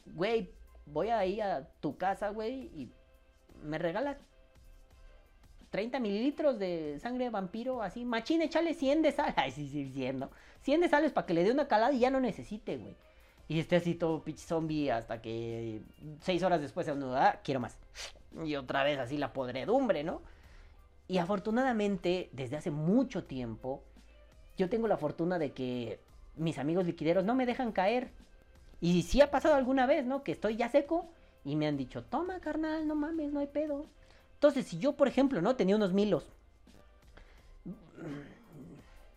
Güey, 0.06 0.52
voy 0.86 1.08
a 1.08 1.24
ir 1.26 1.42
a 1.42 1.68
tu 1.80 1.96
casa, 1.96 2.30
güey, 2.30 2.70
y 2.74 2.92
me 3.62 3.78
regalas 3.78 4.18
30 5.70 6.00
mililitros 6.00 6.58
de 6.58 6.98
sangre 7.00 7.30
vampiro, 7.30 7.82
así, 7.82 8.04
machín, 8.04 8.42
échale 8.42 8.74
100 8.74 9.02
de 9.02 9.12
sal. 9.12 9.32
Ay, 9.36 9.52
sí, 9.52 9.68
sí, 9.68 9.90
100, 9.92 10.18
¿no? 10.18 10.30
100 10.62 10.80
de 10.80 10.88
sales 10.88 11.12
para 11.12 11.26
que 11.26 11.34
le 11.34 11.44
dé 11.44 11.52
una 11.52 11.68
calada 11.68 11.92
y 11.92 12.00
ya 12.00 12.10
no 12.10 12.20
necesite, 12.20 12.76
güey. 12.76 12.96
Y 13.48 13.58
esté 13.58 13.76
así 13.76 13.94
todo 13.94 14.22
pinche 14.22 14.46
zombie 14.46 14.90
hasta 14.90 15.20
que 15.20 15.82
6 16.20 16.42
horas 16.42 16.60
después 16.60 16.86
se 16.86 16.92
uno, 16.92 17.14
ah, 17.16 17.40
quiero 17.42 17.60
más. 17.60 17.78
Y 18.44 18.54
otra 18.54 18.84
vez 18.84 18.98
así 18.98 19.16
la 19.16 19.32
podredumbre, 19.32 20.04
¿no? 20.04 20.22
Y 21.08 21.18
afortunadamente, 21.18 22.30
desde 22.32 22.56
hace 22.56 22.70
mucho 22.70 23.24
tiempo, 23.24 23.82
yo 24.56 24.68
tengo 24.68 24.86
la 24.86 24.96
fortuna 24.96 25.38
de 25.38 25.52
que 25.52 25.98
mis 26.36 26.58
amigos 26.58 26.86
liquideros 26.86 27.24
no 27.24 27.34
me 27.34 27.46
dejan 27.46 27.72
caer. 27.72 28.12
Y 28.80 29.02
sí 29.02 29.20
ha 29.20 29.30
pasado 29.30 29.54
alguna 29.54 29.86
vez, 29.86 30.04
¿no? 30.06 30.22
Que 30.22 30.32
estoy 30.32 30.56
ya 30.56 30.68
seco 30.68 31.10
y 31.44 31.56
me 31.56 31.66
han 31.66 31.76
dicho, 31.76 32.04
toma, 32.04 32.40
carnal, 32.40 32.86
no 32.88 32.94
mames, 32.94 33.32
no 33.32 33.40
hay 33.40 33.46
pedo. 33.46 33.86
Entonces, 34.34 34.66
si 34.66 34.78
yo, 34.78 34.96
por 34.96 35.08
ejemplo, 35.08 35.42
¿no? 35.42 35.56
Tenía 35.56 35.76
unos 35.76 35.92
milos. 35.92 36.30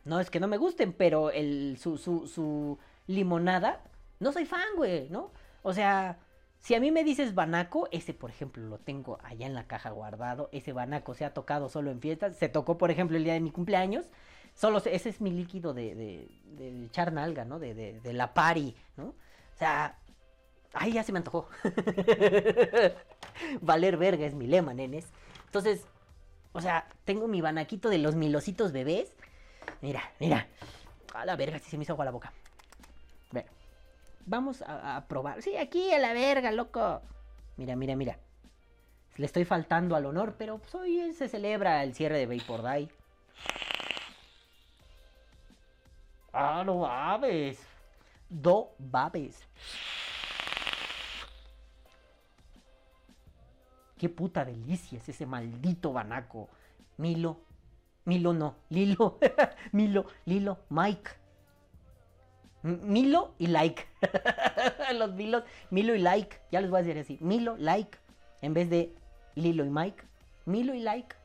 No 0.06 0.20
es 0.20 0.30
que 0.30 0.40
no 0.40 0.48
me 0.48 0.58
gusten, 0.58 0.92
pero 0.94 1.32
el, 1.32 1.78
su, 1.80 1.98
su, 1.98 2.28
su 2.28 2.78
limonada, 3.08 3.82
no 4.20 4.34
soy 4.34 4.46
fan, 4.46 4.68
güey, 4.76 5.08
¿no? 5.10 5.32
O 5.62 5.74
sea, 5.74 6.20
si 6.60 6.76
a 6.76 6.80
mí 6.82 6.92
me 6.92 7.04
dices 7.06 7.34
banaco, 7.36 7.88
ese, 7.92 8.14
por 8.14 8.30
ejemplo, 8.30 8.64
lo 8.68 8.78
tengo 8.80 9.18
allá 9.24 9.46
en 9.46 9.54
la 9.54 9.66
caja 9.68 9.92
guardado. 9.92 10.50
Ese 10.52 10.74
banaco 10.74 11.14
se 11.14 11.24
ha 11.26 11.34
tocado 11.34 11.70
solo 11.70 11.90
en 11.92 12.02
fiestas. 12.02 12.36
Se 12.36 12.50
tocó, 12.50 12.78
por 12.78 12.92
ejemplo, 12.92 13.16
el 13.18 13.24
día 13.24 13.34
de 13.34 13.40
mi 13.40 13.52
cumpleaños. 13.52 14.06
Solo 14.56 14.80
se- 14.82 14.94
ese 14.94 15.10
es 15.10 15.22
mi 15.22 15.32
líquido 15.32 15.74
de, 15.74 15.96
de, 15.96 16.28
de 16.58 17.12
nalga, 17.12 17.46
¿no? 17.46 17.60
De, 17.60 17.74
de, 17.74 18.00
de 18.02 18.14
la 18.14 18.34
pari, 18.34 18.76
¿no? 18.98 19.14
O 19.54 19.58
sea, 19.58 19.98
ay, 20.74 20.94
ya 20.94 21.04
se 21.04 21.12
me 21.12 21.20
antojó. 21.20 21.48
Valer 23.62 23.98
verga 23.98 24.26
es 24.26 24.34
mi 24.34 24.48
lema, 24.48 24.74
nenes. 24.74 25.08
Entonces, 25.46 25.86
o 26.54 26.62
sea, 26.62 26.88
tengo 27.06 27.28
mi 27.28 27.42
banaquito 27.42 27.90
de 27.90 27.98
los 27.98 28.16
milositos 28.16 28.72
bebés. 28.72 29.14
Mira, 29.82 30.02
mira. 30.20 30.48
A 31.14 31.26
la 31.26 31.36
verga, 31.36 31.60
si 31.60 31.70
se 31.70 31.78
me 31.78 31.84
hizo 31.84 31.94
agua 31.94 32.06
la 32.06 32.12
boca. 32.12 32.34
Bueno, 33.32 33.50
vamos 34.26 34.64
a, 34.66 35.06
probar. 35.08 35.42
Sí, 35.42 35.58
aquí 35.58 35.92
a 35.92 36.00
la 36.00 36.14
verga, 36.14 36.52
loco. 36.52 37.02
Mira, 37.58 37.76
mira, 37.76 37.96
mira. 37.96 38.18
Le 39.18 39.28
estoy 39.28 39.46
faltando 39.46 39.96
al 39.96 40.08
honor, 40.08 40.36
pero 40.38 40.58
pues 40.58 40.74
hoy 40.74 41.14
se 41.14 41.28
celebra 41.28 41.84
el 41.84 41.94
cierre 41.94 42.18
de 42.18 42.26
Vapor 42.26 42.64
Day. 42.64 42.90
Ah, 46.32 46.64
no 46.66 46.80
babes. 46.80 47.73
Do 48.34 48.74
babes. 48.80 49.48
Qué 53.98 54.10
puta 54.10 54.44
delicia 54.44 54.98
es 54.98 55.08
ese 55.08 55.28
maldito 55.28 55.94
banaco. 55.94 56.50
Milo. 56.98 57.42
Milo 58.06 58.34
no. 58.34 58.56
Lilo. 58.70 59.20
Milo. 59.72 60.08
Lilo. 60.26 60.58
Mike. 60.70 61.12
Milo 62.64 63.36
y 63.38 63.48
like. 63.48 63.86
Los 64.96 65.14
Milos. 65.14 65.44
Milo 65.70 65.94
y 65.94 66.00
like. 66.00 66.38
Ya 66.52 66.60
les 66.60 66.72
voy 66.72 66.80
a 66.80 66.84
decir 66.84 67.00
así. 67.00 67.18
Milo, 67.22 67.56
like. 67.58 68.00
En 68.42 68.54
vez 68.54 68.70
de 68.70 68.96
Lilo 69.36 69.64
y 69.64 69.70
Mike. 69.70 70.04
Milo 70.46 70.74
y 70.74 70.80
like. 70.80 71.16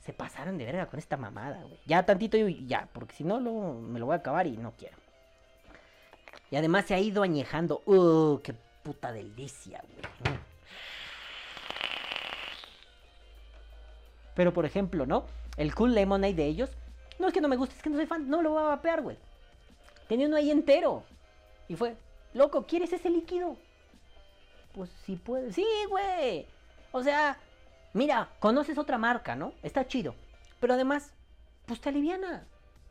Se 0.00 0.12
pasaron 0.12 0.58
de 0.58 0.64
verga 0.64 0.86
con 0.86 0.98
esta 0.98 1.16
mamada, 1.16 1.62
güey. 1.62 1.78
Ya 1.86 2.04
tantito 2.04 2.36
y 2.36 2.66
ya. 2.66 2.88
Porque 2.92 3.14
si 3.14 3.22
no, 3.22 3.38
me 3.40 4.00
lo 4.00 4.06
voy 4.06 4.14
a 4.14 4.18
acabar 4.18 4.46
y 4.46 4.56
no 4.56 4.72
quiero. 4.76 5.03
Y 6.54 6.56
además 6.56 6.84
se 6.84 6.94
ha 6.94 7.00
ido 7.00 7.24
añejando. 7.24 7.82
¡Uh! 7.84 8.38
¡Qué 8.40 8.54
puta 8.84 9.10
delicia, 9.10 9.82
güey! 9.82 10.38
Pero 14.36 14.52
por 14.52 14.64
ejemplo, 14.64 15.04
¿no? 15.04 15.24
El 15.56 15.74
Cool 15.74 15.96
Lemonade 15.96 16.34
de 16.34 16.46
ellos. 16.46 16.70
No 17.18 17.26
es 17.26 17.34
que 17.34 17.40
no 17.40 17.48
me 17.48 17.56
guste, 17.56 17.74
es 17.74 17.82
que 17.82 17.90
no 17.90 17.96
soy 17.96 18.06
fan. 18.06 18.28
No 18.28 18.40
lo 18.40 18.50
voy 18.50 18.62
a 18.62 18.66
vapear, 18.66 19.02
güey. 19.02 19.18
Tenía 20.06 20.28
uno 20.28 20.36
ahí 20.36 20.52
entero. 20.52 21.02
Y 21.66 21.74
fue, 21.74 21.96
loco, 22.34 22.64
¿quieres 22.66 22.92
ese 22.92 23.10
líquido? 23.10 23.56
Pues 24.76 24.90
sí 25.04 25.16
puede. 25.16 25.52
Sí, 25.52 25.66
güey. 25.88 26.46
O 26.92 27.02
sea, 27.02 27.36
mira, 27.94 28.30
conoces 28.38 28.78
otra 28.78 28.96
marca, 28.96 29.34
¿no? 29.34 29.54
Está 29.64 29.88
chido. 29.88 30.14
Pero 30.60 30.74
además, 30.74 31.10
pues 31.66 31.80
te 31.80 31.88
aliviana. 31.88 32.46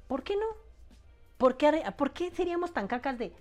¿Por 0.09 0.21
qué 0.21 0.35
no? 0.35 0.47
¿Por 1.37 1.55
qué, 1.55 1.81
¿Por 1.95 2.11
qué 2.11 2.29
seríamos 2.31 2.73
tan 2.73 2.87
cacas 2.87 3.17
de.? 3.17 3.31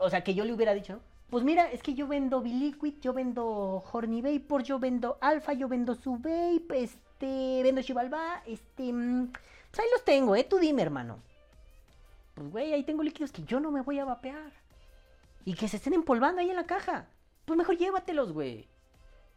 O 0.00 0.10
sea, 0.10 0.22
que 0.24 0.34
yo 0.34 0.44
le 0.44 0.52
hubiera 0.52 0.74
dicho, 0.74 0.94
¿no? 0.94 1.00
Pues 1.30 1.44
mira, 1.44 1.70
es 1.70 1.82
que 1.82 1.94
yo 1.94 2.06
vendo 2.06 2.40
Biliquid, 2.40 2.94
yo 3.00 3.12
vendo 3.12 3.84
Horny 3.92 4.22
Vapor, 4.22 4.62
yo 4.62 4.78
vendo 4.78 5.18
Alpha, 5.20 5.52
yo 5.52 5.68
vendo 5.68 5.94
Suvape, 5.94 6.82
este, 6.82 7.60
vendo 7.62 7.82
Chivalba, 7.82 8.42
este. 8.46 8.92
mm, 8.92 9.32
Pues 9.70 9.80
ahí 9.80 9.86
los 9.92 10.04
tengo, 10.04 10.34
¿eh? 10.34 10.44
Tú 10.44 10.58
dime, 10.58 10.80
hermano. 10.82 11.18
Pues 12.34 12.50
güey, 12.50 12.72
ahí 12.72 12.82
tengo 12.84 13.02
líquidos 13.02 13.30
que 13.32 13.42
yo 13.42 13.60
no 13.60 13.70
me 13.70 13.82
voy 13.82 13.98
a 13.98 14.06
vapear. 14.06 14.52
Y 15.44 15.54
que 15.54 15.68
se 15.68 15.76
estén 15.76 15.94
empolvando 15.94 16.40
ahí 16.40 16.50
en 16.50 16.56
la 16.56 16.66
caja. 16.66 17.08
Pues 17.44 17.58
mejor 17.58 17.76
llévatelos, 17.76 18.32
güey. 18.32 18.66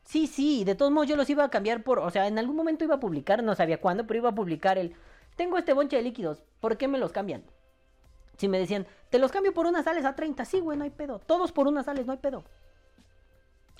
Sí, 0.04 0.28
sí, 0.28 0.64
de 0.64 0.76
todos 0.76 0.92
modos 0.92 1.08
yo 1.08 1.16
los 1.16 1.30
iba 1.30 1.44
a 1.44 1.50
cambiar 1.50 1.84
por, 1.84 2.00
o 2.00 2.10
sea, 2.10 2.28
en 2.28 2.40
algún 2.40 2.56
momento 2.56 2.84
iba 2.84 2.96
a 2.96 3.00
publicar, 3.00 3.44
no 3.44 3.56
sabía 3.56 3.80
cuándo, 3.80 4.08
pero 4.08 4.18
iba 4.18 4.30
a 4.30 4.36
publicar 4.36 4.78
el, 4.78 4.96
tengo 5.36 5.58
este 5.58 5.74
bonche 5.74 5.96
de 5.96 6.02
líquidos, 6.04 6.44
¿por 6.60 6.78
qué 6.78 6.88
me 6.88 6.98
los 6.98 7.12
cambian? 7.12 7.44
Si 8.42 8.48
me 8.48 8.58
decían, 8.58 8.88
te 9.12 9.20
los 9.20 9.32
cambio 9.32 9.54
por 9.54 9.68
unas 9.68 9.86
sales 9.86 10.04
a 10.04 10.16
30, 10.16 10.46
sí, 10.46 10.62
güey, 10.62 10.76
no 10.76 10.84
hay 10.84 10.90
pedo, 10.90 11.20
todos 11.20 11.52
por 11.52 11.68
unas 11.68 11.86
sales, 11.86 12.08
no 12.08 12.12
hay 12.12 12.18
pedo. 12.18 12.44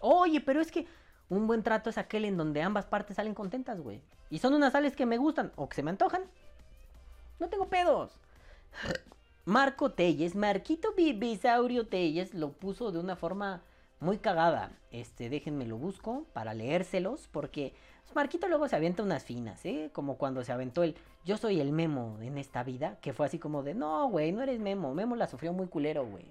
Oye, 0.02 0.40
pero 0.40 0.62
es 0.62 0.72
que 0.72 0.86
un 1.30 1.48
buen 1.48 1.64
trato 1.64 1.90
es 1.90 1.98
aquel 1.98 2.26
en 2.26 2.38
donde 2.38 2.62
ambas 2.62 2.86
partes 2.86 3.16
salen 3.16 3.34
contentas, 3.34 3.82
güey. 3.82 4.04
Y 4.30 4.38
son 4.38 4.54
unas 4.54 4.74
sales 4.74 4.96
que 4.96 5.08
me 5.08 5.18
gustan 5.18 5.52
o 5.56 5.68
que 5.68 5.78
se 5.78 5.82
me 5.82 5.90
antojan. 5.90 6.22
No 7.40 7.50
tengo 7.50 7.70
pedos. 7.70 8.20
Marco 9.46 9.94
Telles, 9.94 10.36
Marquito 10.36 10.94
Bibisaurio 10.94 11.88
Telles 11.88 12.36
lo 12.36 12.52
puso 12.52 12.92
de 12.92 13.00
una 13.00 13.16
forma 13.16 13.64
muy 14.00 14.20
cagada. 14.20 14.74
Este, 14.92 15.32
déjenme 15.32 15.66
lo 15.66 15.78
busco 15.78 16.28
para 16.34 16.54
leérselos 16.54 17.28
porque 17.32 17.74
Marquito 18.16 18.48
luego 18.48 18.68
se 18.68 18.76
avienta 18.76 19.04
unas 19.04 19.24
finas, 19.24 19.66
¿eh? 19.66 19.90
Como 19.94 20.18
cuando 20.18 20.44
se 20.44 20.52
aventó 20.52 20.84
el 20.84 20.96
yo 21.26 21.38
soy 21.38 21.60
el 21.60 21.72
Memo 21.72 22.18
en 22.22 22.38
esta 22.38 22.64
vida, 22.64 22.98
que 23.02 23.14
fue 23.14 23.26
así 23.26 23.40
como 23.40 23.64
de, 23.64 23.74
"No, 23.74 24.08
güey, 24.10 24.32
no 24.32 24.42
eres 24.42 24.60
Memo, 24.60 24.94
Memo 24.94 25.16
la 25.16 25.28
sufrió 25.28 25.54
muy 25.54 25.68
culero, 25.68 26.06
güey." 26.06 26.26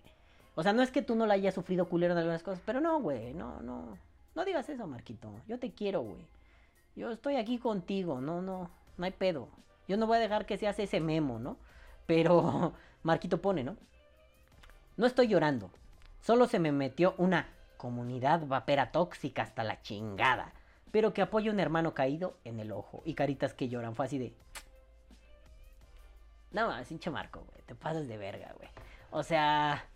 O 0.55 0.63
sea, 0.63 0.73
no 0.73 0.83
es 0.83 0.91
que 0.91 1.03
tú 1.03 1.15
no 1.15 1.27
la 1.27 1.35
hayas 1.35 1.55
sufrido 1.55 1.89
culero 1.89 2.13
en 2.13 2.19
algunas 2.19 2.43
cosas, 2.43 2.61
pero 2.67 2.81
no, 2.81 3.01
güey, 3.01 3.35
no, 3.35 3.61
no. 3.61 3.97
No 4.35 4.45
digas 4.45 4.69
eso, 4.69 4.87
Marquito. 4.87 5.33
Yo 5.49 5.59
te 5.59 5.73
quiero, 5.73 6.03
güey. 6.03 6.27
Yo 6.97 7.11
estoy 7.11 7.37
aquí 7.37 7.59
contigo. 7.59 8.21
No, 8.21 8.43
no, 8.43 8.71
no 8.97 9.05
hay 9.05 9.13
pedo. 9.13 9.49
Yo 9.89 9.97
no 9.97 10.07
voy 10.07 10.19
a 10.19 10.21
dejar 10.21 10.47
que 10.47 10.59
seas 10.59 10.79
ese 10.79 11.01
memo, 11.01 11.39
¿no? 11.39 11.57
Pero 12.07 12.73
Marquito 13.03 13.41
pone, 13.41 13.65
¿no? 13.65 13.77
No 14.97 15.07
estoy 15.07 15.29
llorando. 15.29 15.71
Solo 16.21 16.47
se 16.47 16.59
me 16.59 16.73
metió 16.73 17.15
una 17.17 17.49
comunidad 17.77 18.47
vapera 18.47 18.93
tóxica 18.93 19.43
hasta 19.43 19.65
la 19.65 19.81
chingada. 19.81 20.53
Pero 20.93 21.13
que 21.13 21.23
apoya 21.23 21.51
a 21.51 21.55
un 21.55 21.61
hermano 21.61 21.95
caído 21.95 22.37
en 22.45 22.61
el 22.61 22.73
ojo. 22.73 23.03
Y 23.05 23.15
caritas 23.15 23.55
que 23.55 23.69
lloran. 23.69 23.95
Fue 23.95 24.07
así 24.07 24.19
de. 24.19 24.35
No 26.53 26.67
mames, 26.67 26.91
hinche 26.91 27.11
Marco, 27.11 27.45
güey. 27.49 27.63
Te 27.67 27.75
pasas 27.75 28.09
de 28.09 28.17
verga, 28.17 28.53
güey. 28.57 28.69
O 29.11 29.23
sea. 29.23 29.87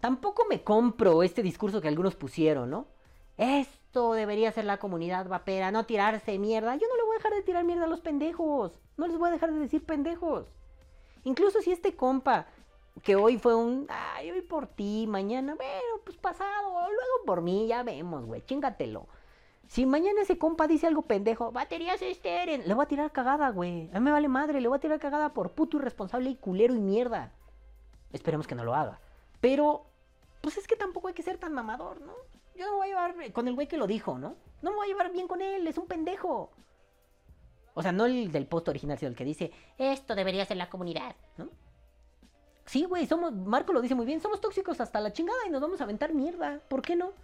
Tampoco 0.00 0.44
me 0.50 0.64
compro 0.64 1.22
este 1.22 1.42
discurso 1.42 1.80
que 1.80 1.86
algunos 1.86 2.16
pusieron, 2.16 2.70
¿no? 2.70 2.86
Esto 3.36 4.14
debería 4.14 4.50
ser 4.50 4.64
la 4.64 4.78
comunidad 4.78 5.28
vapera, 5.28 5.70
no 5.70 5.86
tirarse 5.86 6.38
mierda. 6.38 6.74
Yo 6.74 6.88
no 6.88 6.96
le 6.96 7.04
voy 7.04 7.14
a 7.14 7.18
dejar 7.18 7.32
de 7.32 7.42
tirar 7.42 7.64
mierda 7.64 7.84
a 7.84 7.88
los 7.88 8.00
pendejos. 8.00 8.80
No 8.96 9.06
les 9.06 9.16
voy 9.16 9.28
a 9.28 9.32
dejar 9.32 9.52
de 9.52 9.60
decir 9.60 9.84
pendejos. 9.84 10.46
Incluso 11.24 11.60
si 11.60 11.70
este 11.70 11.94
compa, 11.94 12.46
que 13.02 13.16
hoy 13.16 13.38
fue 13.38 13.54
un, 13.54 13.86
ay, 13.88 14.30
hoy 14.30 14.42
por 14.42 14.66
ti, 14.66 15.06
mañana, 15.08 15.54
bueno, 15.54 16.02
pues 16.04 16.16
pasado, 16.16 16.72
luego 16.72 17.24
por 17.24 17.40
mí, 17.40 17.66
ya 17.68 17.82
vemos, 17.82 18.26
güey, 18.26 18.42
chingatelo. 18.44 19.06
Si 19.72 19.86
mañana 19.86 20.20
ese 20.20 20.36
compa 20.36 20.66
dice 20.66 20.86
algo 20.86 21.00
pendejo, 21.00 21.50
baterías 21.50 22.02
esteren, 22.02 22.68
le 22.68 22.74
voy 22.74 22.82
a 22.84 22.88
tirar 22.88 23.10
cagada, 23.10 23.48
güey. 23.48 23.88
A 23.94 24.00
mí 24.00 24.04
me 24.04 24.12
vale 24.12 24.28
madre, 24.28 24.60
le 24.60 24.68
voy 24.68 24.76
a 24.76 24.80
tirar 24.80 25.00
cagada 25.00 25.32
por 25.32 25.52
puto 25.52 25.78
irresponsable 25.78 26.28
y 26.28 26.36
culero 26.36 26.74
y 26.74 26.78
mierda. 26.78 27.32
Esperemos 28.12 28.46
que 28.46 28.54
no 28.54 28.64
lo 28.64 28.74
haga. 28.74 29.00
Pero, 29.40 29.86
pues 30.42 30.58
es 30.58 30.66
que 30.66 30.76
tampoco 30.76 31.08
hay 31.08 31.14
que 31.14 31.22
ser 31.22 31.38
tan 31.38 31.54
mamador, 31.54 32.02
¿no? 32.02 32.12
Yo 32.54 32.66
no 32.66 32.72
me 32.72 32.76
voy 32.76 32.86
a 32.88 32.90
llevar 32.90 33.32
con 33.32 33.48
el 33.48 33.54
güey 33.54 33.66
que 33.66 33.78
lo 33.78 33.86
dijo, 33.86 34.18
¿no? 34.18 34.36
No 34.60 34.72
me 34.72 34.76
voy 34.76 34.84
a 34.84 34.88
llevar 34.88 35.10
bien 35.10 35.26
con 35.26 35.40
él, 35.40 35.66
es 35.66 35.78
un 35.78 35.86
pendejo. 35.86 36.50
O 37.72 37.80
sea, 37.80 37.92
no 37.92 38.04
el 38.04 38.30
del 38.30 38.46
post 38.46 38.68
original, 38.68 38.98
sino 38.98 39.08
el 39.08 39.16
que 39.16 39.24
dice, 39.24 39.52
esto 39.78 40.14
debería 40.14 40.44
ser 40.44 40.58
la 40.58 40.68
comunidad, 40.68 41.16
¿no? 41.38 41.48
Sí, 42.66 42.84
güey, 42.84 43.06
somos, 43.06 43.32
Marco 43.32 43.72
lo 43.72 43.80
dice 43.80 43.94
muy 43.94 44.04
bien, 44.04 44.20
somos 44.20 44.38
tóxicos 44.38 44.82
hasta 44.82 45.00
la 45.00 45.14
chingada 45.14 45.46
y 45.46 45.50
nos 45.50 45.62
vamos 45.62 45.80
a 45.80 45.84
aventar 45.84 46.12
mierda, 46.12 46.60
¿por 46.68 46.82
qué 46.82 46.94
no? 46.94 47.14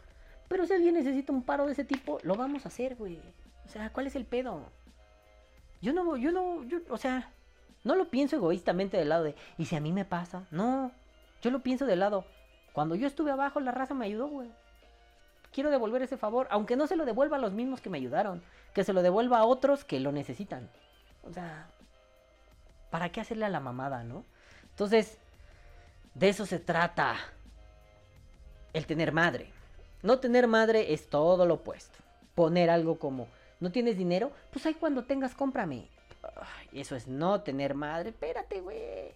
Pero 0.48 0.66
si 0.66 0.72
alguien 0.72 0.94
necesita 0.94 1.32
un 1.32 1.42
paro 1.42 1.66
de 1.66 1.72
ese 1.72 1.84
tipo, 1.84 2.18
lo 2.22 2.34
vamos 2.34 2.64
a 2.64 2.68
hacer, 2.68 2.96
güey. 2.96 3.20
O 3.66 3.68
sea, 3.68 3.90
¿cuál 3.90 4.06
es 4.06 4.16
el 4.16 4.24
pedo? 4.24 4.62
Yo 5.80 5.92
no, 5.92 6.16
yo 6.16 6.32
no, 6.32 6.64
yo, 6.64 6.78
o 6.88 6.96
sea, 6.96 7.30
no 7.84 7.94
lo 7.94 8.08
pienso 8.08 8.36
egoístamente 8.36 8.96
del 8.96 9.10
lado 9.10 9.24
de, 9.24 9.34
¿y 9.58 9.66
si 9.66 9.76
a 9.76 9.80
mí 9.80 9.92
me 9.92 10.04
pasa? 10.04 10.46
No, 10.50 10.90
yo 11.42 11.50
lo 11.50 11.60
pienso 11.60 11.86
del 11.86 12.00
lado, 12.00 12.24
cuando 12.72 12.94
yo 12.94 13.06
estuve 13.06 13.30
abajo, 13.30 13.60
la 13.60 13.70
raza 13.70 13.94
me 13.94 14.06
ayudó, 14.06 14.28
güey. 14.28 14.50
Quiero 15.52 15.70
devolver 15.70 16.02
ese 16.02 16.16
favor, 16.16 16.46
aunque 16.50 16.76
no 16.76 16.86
se 16.86 16.96
lo 16.96 17.04
devuelva 17.04 17.36
a 17.36 17.40
los 17.40 17.52
mismos 17.52 17.80
que 17.80 17.90
me 17.90 17.98
ayudaron, 17.98 18.42
que 18.74 18.84
se 18.84 18.92
lo 18.92 19.02
devuelva 19.02 19.38
a 19.38 19.44
otros 19.44 19.84
que 19.84 20.00
lo 20.00 20.12
necesitan. 20.12 20.68
O 21.22 21.32
sea, 21.32 21.68
¿para 22.90 23.10
qué 23.10 23.20
hacerle 23.20 23.46
a 23.46 23.50
la 23.50 23.60
mamada, 23.60 24.04
no? 24.04 24.24
Entonces, 24.70 25.18
de 26.14 26.28
eso 26.28 26.46
se 26.46 26.58
trata 26.58 27.16
el 28.72 28.86
tener 28.86 29.12
madre. 29.12 29.52
No 30.02 30.18
tener 30.18 30.46
madre 30.46 30.92
es 30.92 31.08
todo 31.08 31.46
lo 31.46 31.54
opuesto. 31.54 31.98
Poner 32.34 32.70
algo 32.70 32.98
como, 32.98 33.26
¿no 33.60 33.70
tienes 33.72 33.96
dinero? 33.98 34.30
Pues 34.52 34.64
ahí 34.66 34.74
cuando 34.74 35.04
tengas, 35.04 35.34
cómprame. 35.34 35.88
Eso 36.72 36.94
es 36.96 37.08
no 37.08 37.40
tener 37.42 37.74
madre. 37.74 38.10
Espérate, 38.10 38.60
güey. 38.60 39.12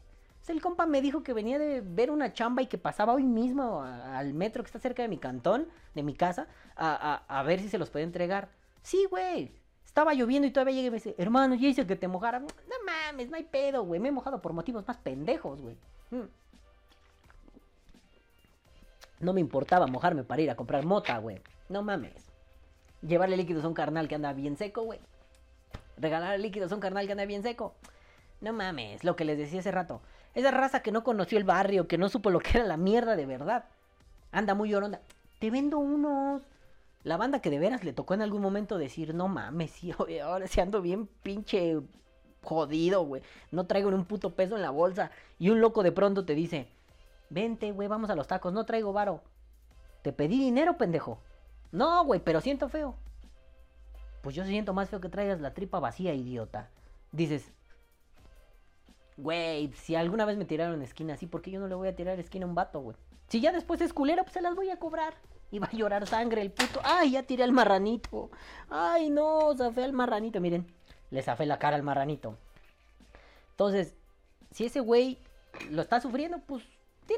El 0.49 0.61
compa 0.61 0.87
me 0.87 1.01
dijo 1.01 1.23
que 1.23 1.33
venía 1.33 1.59
de 1.59 1.81
ver 1.83 2.11
una 2.11 2.33
chamba 2.33 2.63
y 2.63 2.67
que 2.67 2.77
pasaba 2.77 3.13
hoy 3.15 3.23
mismo 3.23 3.83
al 3.83 4.35
metro 4.35 4.63
que 4.63 4.67
está 4.69 4.81
cerca 4.81 5.03
de 5.03 5.09
mi 5.09 5.17
cantón, 5.19 5.69
de 5.95 6.03
mi 6.03 6.15
casa, 6.15 6.47
a, 6.77 7.23
a- 7.29 7.39
a 7.39 7.43
ver 7.45 7.61
si 7.61 7.69
se 7.69 7.79
los 7.79 7.91
podía 7.91 8.05
entregar. 8.05 8.49
Sí, 8.83 9.07
güey. 9.09 9.53
Estaba 9.85 10.15
lloviendo 10.15 10.49
y 10.49 10.51
todavía 10.51 10.75
llegué 10.75 10.87
y 10.89 10.91
me 10.91 10.97
dice, 10.97 11.15
hermano, 11.17 11.55
ya 11.55 11.69
hice 11.69 11.87
que 11.87 11.97
te 11.97 12.09
mojara. 12.09 12.41
No 12.41 12.49
mames, 12.85 13.31
no 13.31 13.37
hay 13.37 13.45
pedo, 13.45 13.85
güey. 13.85 14.01
Me 14.01 14.09
he 14.09 14.13
mojado 14.13 14.43
por 14.43 14.53
motivos 14.53 14.87
más 14.87 14.97
pendejos, 14.97 15.61
güey. 15.61 15.77
Mm. 16.11 16.23
No 19.23 19.33
me 19.33 19.41
importaba 19.41 19.87
mojarme 19.87 20.25
para 20.25 20.43
ir 20.43 20.51
a 20.51 20.57
comprar 20.57 20.85
mota, 20.85 21.17
güey. 21.19 21.41
No 21.69 21.83
mames. 21.85 22.13
Llevarle 23.03 23.37
líquidos 23.37 23.65
a 23.65 23.69
un 23.69 23.75
carnal 23.75 24.09
que 24.09 24.17
anda 24.17 24.33
bien 24.33 24.57
seco, 24.57 24.83
güey. 24.83 24.99
Regalar 25.97 26.41
líquidos 26.41 26.73
a 26.73 26.75
un 26.75 26.81
carnal 26.81 27.07
que 27.07 27.13
anda 27.13 27.25
bien 27.25 27.45
seco. 27.45 27.73
No 28.41 28.53
mames, 28.53 29.05
lo 29.05 29.15
que 29.15 29.25
les 29.25 29.39
decía 29.39 29.61
hace 29.61 29.71
rato. 29.71 30.03
Esa 30.35 30.51
raza 30.51 30.81
que 30.81 30.91
no 30.91 31.05
conoció 31.05 31.39
el 31.39 31.45
barrio, 31.45 31.87
que 31.87 31.99
no 31.99 32.09
supo 32.09 32.31
lo 32.31 32.41
que 32.41 32.59
era 32.59 32.67
la 32.67 32.77
mierda 32.77 33.15
de 33.15 33.27
verdad. 33.27 33.67
Anda 34.33 34.57
muy 34.57 34.71
lloronda. 34.71 35.01
Te 35.39 35.53
vendo 35.53 35.79
unos. 35.79 36.43
La 37.05 37.17
banda 37.17 37.41
que 37.41 37.51
de 37.51 37.61
veras 37.61 37.85
le 37.85 37.93
tocó 37.93 38.15
en 38.15 38.23
algún 38.23 38.43
momento 38.43 38.77
decir, 38.77 39.15
no 39.15 39.29
mames, 39.29 39.71
sí, 39.71 39.93
ahora 40.21 40.49
sí 40.49 40.61
ando 40.61 40.83
bien 40.83 41.07
pinche 41.23 41.79
jodido, 42.43 43.05
güey. 43.05 43.23
No 43.53 43.67
traigo 43.67 43.89
ni 43.89 43.97
un 43.97 44.05
puto 44.05 44.35
peso 44.35 44.57
en 44.57 44.63
la 44.63 44.71
bolsa. 44.71 45.13
Y 45.39 45.51
un 45.51 45.61
loco 45.61 45.85
de 45.85 45.93
pronto 45.93 46.25
te 46.25 46.35
dice, 46.35 46.67
vente, 47.33 47.73
güey, 47.73 47.89
vamos 47.89 48.11
a 48.11 48.15
los 48.15 48.27
tacos, 48.27 48.53
no 48.53 48.65
traigo 48.65 48.93
varo. 48.93 49.23
Te 50.03 50.13
pedí 50.13 50.39
dinero, 50.39 50.77
pendejo. 50.77 51.19
No, 51.71 52.05
güey, 52.05 52.21
pero 52.21 52.41
siento 52.41 52.69
feo. 52.69 52.97
Pues 54.23 54.35
yo 54.35 54.45
siento 54.45 54.75
más 54.75 54.89
feo 54.91 55.01
que 55.01 55.09
traigas 55.09 55.41
la 55.41 55.55
tripa 55.55 55.81
vacía, 55.81 56.15
idiota. 56.15 56.69
Dices, 57.11 57.53
güey, 59.17 59.73
si 59.73 59.95
alguna 59.95 60.25
vez 60.25 60.37
me 60.37 60.45
tiraron 60.45 60.83
esquina 60.83 61.15
así, 61.15 61.27
¿por 61.27 61.43
qué 61.43 61.51
yo 61.51 61.61
no 61.61 61.69
le 61.69 61.75
voy 61.75 61.89
a 61.89 61.97
tirar 61.97 62.19
esquina 62.21 62.47
a 62.47 62.49
un 62.49 62.55
vato, 62.55 62.81
güey? 62.81 62.97
Si 63.29 63.41
ya 63.41 63.53
después 63.53 63.81
es 63.81 63.93
culero, 63.93 64.23
pues 64.23 64.35
se 64.35 64.43
las 64.43 64.55
voy 64.55 64.71
a 64.71 64.79
cobrar. 64.79 65.15
Y 65.51 65.59
va 65.59 65.67
a 65.67 65.77
llorar 65.77 66.07
sangre 66.07 66.41
el 66.41 66.51
puto. 66.51 66.81
Ay, 66.85 67.13
ya 67.13 67.25
tiré 67.25 67.45
al 67.45 67.53
marranito. 67.53 68.31
Ay, 68.71 69.11
no, 69.11 69.55
zafé 69.57 69.85
al 69.85 69.93
marranito. 69.93 70.41
Miren, 70.41 70.67
le 71.11 71.23
zafé 71.23 71.45
la 71.47 71.59
cara 71.59 71.77
al 71.77 71.83
marranito. 71.83 72.37
Entonces, 73.51 73.95
si 74.51 74.65
ese 74.65 74.81
güey 74.81 75.19
lo 75.71 75.83
está 75.83 76.01
sufriendo, 76.01 76.39
pues 76.41 76.63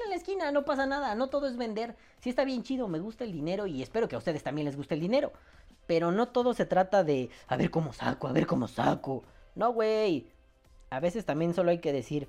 en 0.02 0.10
la 0.10 0.16
esquina, 0.16 0.50
no 0.52 0.64
pasa 0.64 0.86
nada. 0.86 1.14
No 1.14 1.28
todo 1.28 1.46
es 1.46 1.56
vender. 1.56 1.96
Sí 2.20 2.30
está 2.30 2.44
bien 2.44 2.62
chido, 2.62 2.88
me 2.88 2.98
gusta 2.98 3.24
el 3.24 3.32
dinero 3.32 3.66
y 3.66 3.82
espero 3.82 4.08
que 4.08 4.14
a 4.14 4.18
ustedes 4.18 4.42
también 4.42 4.64
les 4.66 4.76
guste 4.76 4.94
el 4.94 5.00
dinero. 5.00 5.32
Pero 5.86 6.12
no 6.12 6.28
todo 6.28 6.54
se 6.54 6.64
trata 6.64 7.04
de 7.04 7.30
a 7.46 7.56
ver 7.56 7.70
cómo 7.70 7.92
saco, 7.92 8.26
a 8.26 8.32
ver 8.32 8.46
cómo 8.46 8.68
saco. 8.68 9.24
No, 9.54 9.72
güey. 9.72 10.26
A 10.90 11.00
veces 11.00 11.24
también 11.24 11.54
solo 11.54 11.70
hay 11.70 11.78
que 11.78 11.92
decir, 11.92 12.28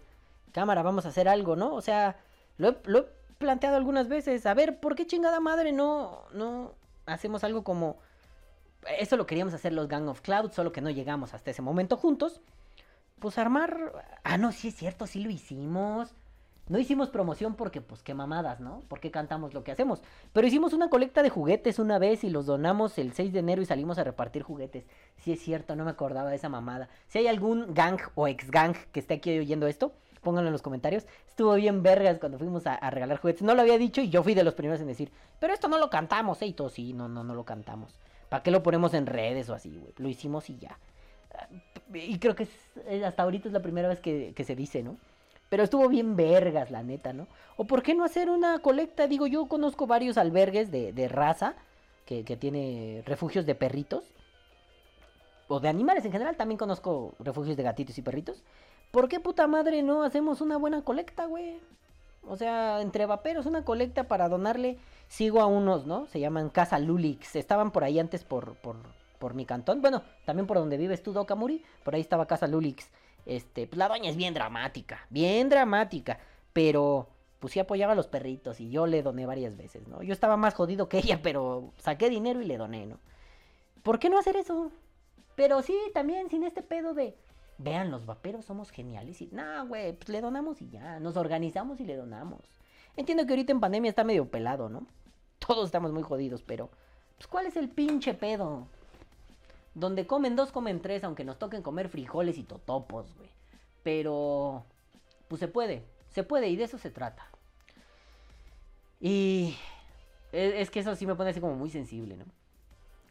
cámara, 0.51 0.83
vamos 0.83 1.05
a 1.05 1.09
hacer 1.09 1.27
algo, 1.27 1.55
¿no? 1.55 1.73
O 1.73 1.81
sea, 1.81 2.17
lo 2.57 2.69
he, 2.69 2.77
lo 2.85 2.99
he 2.99 3.05
planteado 3.37 3.77
algunas 3.77 4.07
veces. 4.07 4.45
A 4.45 4.53
ver, 4.53 4.79
¿por 4.79 4.95
qué 4.95 5.05
chingada 5.05 5.39
madre 5.39 5.71
no, 5.71 6.23
no 6.33 6.73
hacemos 7.05 7.43
algo 7.43 7.63
como... 7.63 7.97
Eso 8.99 9.17
lo 9.17 9.25
queríamos 9.25 9.53
hacer 9.53 9.73
los 9.73 9.87
Gang 9.87 10.07
of 10.07 10.21
Cloud, 10.21 10.51
solo 10.51 10.71
que 10.71 10.81
no 10.81 10.89
llegamos 10.89 11.33
hasta 11.33 11.51
ese 11.51 11.61
momento 11.61 11.97
juntos. 11.97 12.41
Pues 13.19 13.37
armar... 13.37 13.93
Ah, 14.23 14.37
no, 14.37 14.51
sí 14.51 14.67
es 14.67 14.75
cierto, 14.75 15.07
sí 15.07 15.23
lo 15.23 15.29
hicimos. 15.29 16.13
No 16.67 16.79
hicimos 16.79 17.09
promoción 17.09 17.53
porque, 17.53 17.79
pues, 17.79 18.01
qué 18.01 18.15
mamadas, 18.15 18.59
¿no? 18.59 18.83
Porque 18.87 19.11
cantamos 19.11 19.53
lo 19.53 19.63
que 19.63 19.71
hacemos. 19.71 20.01
Pero 20.33 20.47
hicimos 20.47 20.73
una 20.73 20.89
colecta 20.89 21.21
de 21.21 21.29
juguetes 21.29 21.77
una 21.77 21.99
vez 21.99 22.23
y 22.23 22.29
los 22.31 22.47
donamos 22.47 22.97
el 22.97 23.13
6 23.13 23.31
de 23.33 23.39
enero 23.39 23.61
y 23.61 23.65
salimos 23.65 23.99
a 23.99 24.03
repartir 24.03 24.41
juguetes. 24.41 24.85
Sí 25.17 25.31
es 25.31 25.39
cierto, 25.41 25.75
no 25.75 25.85
me 25.85 25.91
acordaba 25.91 26.31
de 26.31 26.37
esa 26.37 26.49
mamada. 26.49 26.89
Si 27.07 27.19
hay 27.19 27.27
algún 27.27 27.75
gang 27.75 27.99
o 28.15 28.27
ex 28.27 28.49
gang 28.49 28.75
que 28.91 28.99
esté 28.99 29.15
aquí 29.15 29.37
oyendo 29.37 29.67
esto, 29.67 29.93
pónganlo 30.23 30.47
en 30.47 30.53
los 30.53 30.63
comentarios. 30.63 31.05
Estuvo 31.27 31.53
bien 31.53 31.83
vergas 31.83 32.17
cuando 32.17 32.39
fuimos 32.39 32.65
a, 32.65 32.89
regalar 32.89 33.19
juguetes. 33.19 33.43
No 33.43 33.53
lo 33.53 33.61
había 33.61 33.77
dicho 33.77 34.01
y 34.01 34.09
yo 34.09 34.23
fui 34.23 34.33
de 34.33 34.43
los 34.43 34.55
primeros 34.55 34.81
en 34.81 34.87
decir, 34.87 35.11
pero 35.39 35.53
esto 35.53 35.67
no 35.67 35.77
lo 35.77 35.91
cantamos, 35.91 36.41
¿eh? 36.41 36.47
Y 36.47 36.53
todos, 36.53 36.73
sí, 36.73 36.93
no, 36.93 37.07
no, 37.07 37.23
no 37.23 37.35
lo 37.35 37.43
cantamos. 37.43 37.99
¿Para 38.27 38.41
qué 38.41 38.49
lo 38.49 38.63
ponemos 38.63 38.95
en 38.95 39.05
redes 39.05 39.49
o 39.49 39.53
así, 39.53 39.77
güey? 39.77 39.93
Lo 39.97 40.09
hicimos 40.09 40.49
y 40.49 40.57
ya. 40.57 40.79
Y 41.93 42.17
creo 42.17 42.35
que 42.35 42.43
es- 42.43 42.77
eh, 42.87 43.05
hasta 43.05 43.21
ahorita 43.21 43.49
es 43.49 43.53
la 43.53 43.61
primera 43.61 43.87
vez 43.87 43.99
que 43.99 44.43
se 44.43 44.55
dice, 44.55 44.81
¿no? 44.81 44.97
Pero 45.55 45.63
estuvo 45.63 45.87
bien 45.87 46.17
vergas, 46.17 46.69
la 46.69 46.83
neta, 46.83 47.13
¿no? 47.13 47.29
O 47.55 47.63
por 47.63 47.81
qué 47.81 47.95
no 47.95 48.03
hacer 48.03 48.29
una 48.29 48.59
colecta, 48.59 49.07
digo, 49.07 49.25
yo 49.25 49.45
conozco 49.45 49.87
varios 49.87 50.17
albergues 50.17 50.69
de, 50.69 50.91
de 50.91 51.07
raza 51.07 51.55
que, 52.05 52.23
tiene 52.35 53.03
refugios 53.05 53.45
de 53.45 53.55
perritos. 53.55 54.03
O 55.47 55.61
de 55.61 55.69
animales 55.69 56.03
en 56.03 56.11
general, 56.11 56.35
también 56.35 56.57
conozco 56.57 57.13
refugios 57.19 57.55
de 57.55 57.63
gatitos 57.63 57.97
y 57.97 58.01
perritos. 58.01 58.43
¿Por 58.91 59.07
qué 59.07 59.21
puta 59.21 59.47
madre 59.47 59.81
no 59.81 60.03
hacemos 60.03 60.41
una 60.41 60.57
buena 60.57 60.81
colecta, 60.81 61.25
güey? 61.25 61.57
O 62.27 62.35
sea, 62.35 62.81
entre 62.81 63.05
vaperos, 63.05 63.45
una 63.45 63.63
colecta 63.63 64.09
para 64.09 64.27
donarle. 64.27 64.77
Sigo 65.07 65.39
a 65.39 65.45
unos, 65.45 65.85
¿no? 65.85 66.05
Se 66.07 66.19
llaman 66.19 66.49
Casa 66.49 66.79
Lulix. 66.79 67.33
Estaban 67.37 67.71
por 67.71 67.85
ahí 67.85 67.97
antes 67.97 68.25
por, 68.25 68.55
por, 68.55 68.75
por 69.19 69.35
mi 69.35 69.45
cantón. 69.45 69.79
Bueno, 69.79 70.01
también 70.25 70.47
por 70.47 70.57
donde 70.57 70.75
vives 70.75 71.01
tú, 71.01 71.13
Dokamuri. 71.13 71.63
Por 71.85 71.95
ahí 71.95 72.01
estaba 72.01 72.25
Casa 72.25 72.45
Lulix. 72.45 72.91
Este, 73.25 73.67
pues 73.67 73.77
la 73.77 73.87
doña 73.87 74.09
es 74.09 74.15
bien 74.15 74.33
dramática. 74.33 75.05
Bien 75.09 75.49
dramática. 75.49 76.19
Pero, 76.53 77.09
pues 77.39 77.53
sí 77.53 77.59
apoyaba 77.59 77.93
a 77.93 77.95
los 77.95 78.07
perritos. 78.07 78.59
Y 78.59 78.69
yo 78.69 78.87
le 78.87 79.01
doné 79.01 79.25
varias 79.25 79.57
veces, 79.57 79.87
¿no? 79.87 80.01
Yo 80.03 80.13
estaba 80.13 80.37
más 80.37 80.53
jodido 80.53 80.87
que 80.89 80.99
ella, 80.99 81.21
pero 81.21 81.73
saqué 81.77 82.09
dinero 82.09 82.41
y 82.41 82.45
le 82.45 82.57
doné, 82.57 82.85
¿no? 82.85 82.99
¿Por 83.83 83.99
qué 83.99 84.09
no 84.09 84.17
hacer 84.17 84.35
eso? 84.35 84.71
Pero 85.35 85.61
sí, 85.61 85.77
también 85.93 86.29
sin 86.29 86.43
este 86.43 86.61
pedo 86.61 86.93
de. 86.93 87.15
Vean, 87.57 87.91
los 87.91 88.05
vaperos 88.05 88.45
somos 88.45 88.69
geniales. 88.69 89.21
Y, 89.21 89.29
no, 89.31 89.67
güey, 89.67 89.93
pues 89.93 90.09
le 90.09 90.21
donamos 90.21 90.61
y 90.61 90.69
ya. 90.69 90.99
Nos 90.99 91.17
organizamos 91.17 91.79
y 91.79 91.85
le 91.85 91.95
donamos. 91.95 92.41
Entiendo 92.95 93.25
que 93.25 93.33
ahorita 93.33 93.51
en 93.51 93.59
pandemia 93.59 93.89
está 93.89 94.03
medio 94.03 94.29
pelado, 94.29 94.69
¿no? 94.69 94.87
Todos 95.39 95.65
estamos 95.65 95.91
muy 95.91 96.03
jodidos, 96.03 96.43
pero. 96.43 96.69
Pues, 97.17 97.27
¿cuál 97.27 97.45
es 97.45 97.55
el 97.55 97.69
pinche 97.69 98.13
pedo? 98.13 98.67
Donde 99.75 100.07
comen 100.07 100.35
dos, 100.35 100.51
comen 100.51 100.81
tres, 100.81 101.03
aunque 101.03 101.25
nos 101.25 101.37
toquen 101.37 101.61
comer 101.61 101.89
frijoles 101.89 102.37
y 102.37 102.43
totopos, 102.43 103.13
güey. 103.15 103.29
Pero, 103.83 104.65
pues 105.27 105.39
se 105.39 105.47
puede, 105.47 105.85
se 106.09 106.23
puede 106.23 106.47
y 106.47 106.55
de 106.55 106.63
eso 106.63 106.77
se 106.77 106.89
trata. 106.89 107.27
Y 108.99 109.55
e- 110.31 110.61
es 110.61 110.71
que 110.71 110.79
eso 110.79 110.95
sí 110.95 111.05
me 111.05 111.15
pone 111.15 111.29
así 111.29 111.41
como 111.41 111.55
muy 111.55 111.69
sensible, 111.69 112.15
¿no? 112.17 112.25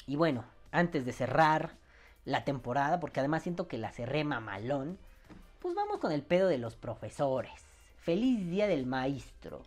Y 0.06 0.16
bueno, 0.16 0.44
antes 0.72 1.04
de 1.04 1.12
cerrar 1.12 1.76
la 2.24 2.44
temporada, 2.44 2.98
porque 2.98 3.20
además 3.20 3.42
siento 3.42 3.68
que 3.68 3.78
la 3.78 3.92
cerré 3.92 4.24
mamalón, 4.24 4.98
pues 5.60 5.74
vamos 5.74 5.98
con 5.98 6.12
el 6.12 6.22
pedo 6.22 6.48
de 6.48 6.58
los 6.58 6.76
profesores. 6.76 7.52
Feliz 7.98 8.48
día 8.48 8.66
del 8.66 8.86
maestro. 8.86 9.62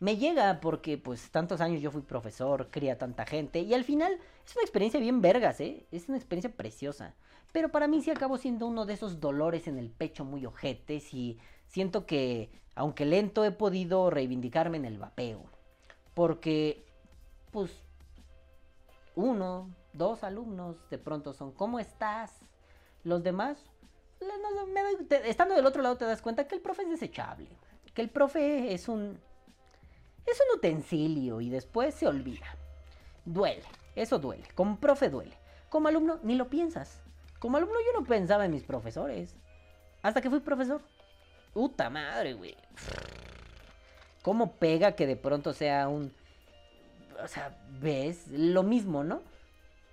Me 0.00 0.16
llega 0.16 0.60
porque 0.60 0.96
pues 0.96 1.30
tantos 1.30 1.60
años 1.60 1.82
yo 1.82 1.90
fui 1.90 2.02
profesor, 2.02 2.68
cría 2.70 2.98
tanta 2.98 3.26
gente 3.26 3.60
y 3.60 3.74
al 3.74 3.82
final 3.84 4.12
es 4.46 4.54
una 4.54 4.62
experiencia 4.62 5.00
bien 5.00 5.20
vergas, 5.20 5.60
¿eh? 5.60 5.86
Es 5.90 6.08
una 6.08 6.16
experiencia 6.18 6.54
preciosa. 6.54 7.14
Pero 7.52 7.70
para 7.70 7.88
mí 7.88 8.00
sí 8.02 8.10
acabó 8.10 8.38
siendo 8.38 8.66
uno 8.66 8.86
de 8.86 8.92
esos 8.92 9.20
dolores 9.20 9.66
en 9.66 9.78
el 9.78 9.90
pecho 9.90 10.24
muy 10.24 10.46
ojetes 10.46 11.12
y 11.14 11.38
siento 11.66 12.06
que, 12.06 12.50
aunque 12.74 13.06
lento, 13.06 13.44
he 13.44 13.50
podido 13.50 14.10
reivindicarme 14.10 14.76
en 14.76 14.84
el 14.84 14.98
vapeo. 14.98 15.44
Porque, 16.14 16.84
pues, 17.50 17.72
uno, 19.16 19.74
dos 19.94 20.22
alumnos 20.22 20.76
de 20.90 20.98
pronto 20.98 21.32
son, 21.32 21.52
¿cómo 21.52 21.80
estás? 21.80 22.38
Los 23.02 23.22
demás, 23.24 23.58
me 24.20 24.82
doy- 24.82 25.06
estando 25.24 25.54
del 25.54 25.66
otro 25.66 25.82
lado 25.82 25.96
te 25.96 26.04
das 26.04 26.22
cuenta 26.22 26.46
que 26.46 26.54
el 26.54 26.60
profe 26.60 26.82
es 26.82 26.90
desechable. 26.90 27.48
Que 27.94 28.02
el 28.02 28.10
profe 28.10 28.72
es 28.74 28.88
un... 28.88 29.18
Es 30.30 30.40
un 30.40 30.58
utensilio 30.58 31.40
y 31.40 31.48
después 31.48 31.94
se 31.94 32.06
olvida. 32.06 32.46
Duele, 33.24 33.62
eso 33.94 34.18
duele. 34.18 34.44
Como 34.54 34.78
profe 34.78 35.08
duele. 35.08 35.36
Como 35.68 35.88
alumno 35.88 36.18
ni 36.22 36.34
lo 36.34 36.48
piensas. 36.48 37.00
Como 37.38 37.56
alumno 37.56 37.76
yo 37.86 37.98
no 37.98 38.06
pensaba 38.06 38.44
en 38.44 38.52
mis 38.52 38.64
profesores. 38.64 39.34
Hasta 40.02 40.20
que 40.20 40.30
fui 40.30 40.40
profesor. 40.40 40.82
Puta 41.52 41.88
madre, 41.88 42.34
güey. 42.34 42.56
¿Cómo 44.22 44.52
pega 44.52 44.92
que 44.92 45.06
de 45.06 45.16
pronto 45.16 45.52
sea 45.52 45.88
un... 45.88 46.12
O 47.22 47.28
sea, 47.28 47.56
ves 47.80 48.28
lo 48.28 48.62
mismo, 48.62 49.04
¿no? 49.04 49.22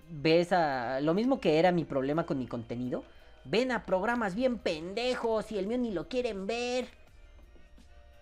Ves 0.09 0.51
a... 0.51 0.99
Lo 0.99 1.13
mismo 1.13 1.39
que 1.39 1.59
era 1.59 1.71
mi 1.71 1.85
problema 1.85 2.25
con 2.25 2.39
mi 2.39 2.47
contenido. 2.47 3.03
Ven 3.45 3.71
a 3.71 3.85
programas 3.85 4.35
bien 4.35 4.57
pendejos 4.57 5.51
y 5.51 5.57
el 5.57 5.67
mío 5.67 5.77
ni 5.77 5.91
lo 5.91 6.07
quieren 6.07 6.45
ver. 6.47 6.87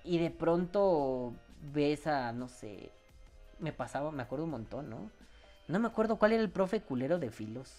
Y 0.04 0.20
de 0.20 0.30
pronto 0.30 1.34
ves 1.72 2.08
a, 2.08 2.32
no 2.32 2.48
sé, 2.48 2.92
me 3.60 3.72
pasaba, 3.72 4.12
me 4.12 4.24
acuerdo 4.24 4.46
un 4.46 4.52
montón, 4.52 4.90
¿no? 4.90 5.10
No 5.68 5.80
me 5.80 5.88
acuerdo 5.88 6.18
cuál 6.18 6.34
era 6.34 6.42
el 6.42 6.50
profe 6.50 6.82
culero 6.82 7.20
de 7.20 7.32
filos. 7.32 7.72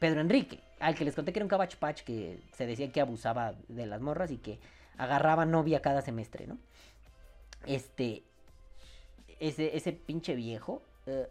Pedro 0.00 0.20
Enrique, 0.20 0.60
al 0.80 0.94
que 0.94 1.04
les 1.04 1.14
conté 1.14 1.32
que 1.32 1.38
era 1.38 1.44
un 1.44 1.50
cabach 1.50 1.76
patch 1.76 2.02
que 2.02 2.40
se 2.52 2.66
decía 2.66 2.90
que 2.90 3.00
abusaba 3.00 3.54
de 3.68 3.86
las 3.86 4.00
morras 4.00 4.30
y 4.30 4.38
que 4.38 4.58
agarraba 4.96 5.44
novia 5.44 5.80
cada 5.82 6.02
semestre, 6.02 6.46
¿no? 6.46 6.58
Este, 7.66 8.24
ese, 9.38 9.76
ese 9.76 9.92
pinche 9.92 10.34
viejo, 10.34 10.82
eh, 11.06 11.28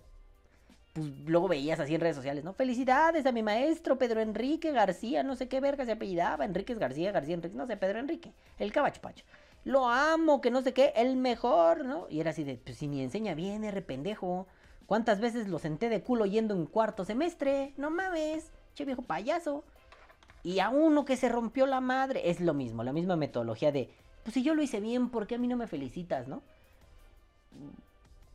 pues 0.94 1.08
luego 1.26 1.48
veías 1.48 1.80
así 1.80 1.96
en 1.96 2.02
redes 2.02 2.16
sociales, 2.16 2.44
¿no? 2.44 2.54
Felicidades 2.54 3.26
a 3.26 3.32
mi 3.32 3.44
maestro 3.44 3.98
Pedro 3.98 4.22
Enrique 4.22 4.72
García, 4.72 5.24
no 5.24 5.36
sé 5.36 5.48
qué 5.48 5.60
verga 5.60 5.86
se 5.86 5.92
apellidaba, 5.92 6.46
Enríquez 6.46 6.78
García, 6.78 7.12
García 7.12 7.36
Enrique, 7.36 7.56
no 7.56 7.68
sé, 7.68 7.78
Pedro 7.78 8.00
Enrique, 8.00 8.34
el 8.60 8.72
cabach 8.72 9.00
patch. 9.00 9.24
Lo 9.66 9.88
amo, 9.88 10.42
que 10.42 10.52
no 10.52 10.62
sé 10.62 10.74
qué, 10.74 10.94
el 10.96 11.16
mejor, 11.16 11.86
¿no? 11.86 12.08
Y 12.10 12.20
era 12.20 12.32
así 12.32 12.44
de, 12.44 12.56
pues 12.58 12.78
si 12.78 12.88
ni 12.88 13.02
enseña 13.02 13.36
bien, 13.36 13.64
R 13.64 13.82
pendejo. 13.82 14.48
¿Cuántas 14.86 15.20
veces 15.20 15.48
lo 15.48 15.60
senté 15.60 15.90
de 15.90 16.02
culo 16.02 16.26
yendo 16.26 16.56
en 16.56 16.66
cuarto 16.66 17.06
semestre? 17.06 17.74
No 17.78 17.92
mames, 17.92 18.52
che 18.74 18.86
viejo 18.86 19.04
payaso. 19.04 19.64
Y 20.42 20.60
a 20.60 20.70
uno 20.70 21.06
que 21.06 21.18
se 21.18 21.30
rompió 21.30 21.66
la 21.66 21.82
madre, 21.82 22.30
es 22.30 22.40
lo 22.40 22.54
mismo, 22.54 22.84
la 22.84 22.94
misma 22.94 23.16
metodología 23.16 23.72
de, 23.72 23.92
pues 24.24 24.34
si 24.34 24.42
yo 24.42 24.56
lo 24.56 24.64
hice 24.64 24.80
bien, 24.80 25.10
¿por 25.10 25.28
qué 25.28 25.36
a 25.36 25.38
mí 25.38 25.48
no 25.48 25.58
me 25.58 25.68
felicitas, 25.68 26.28
no? 26.28 26.42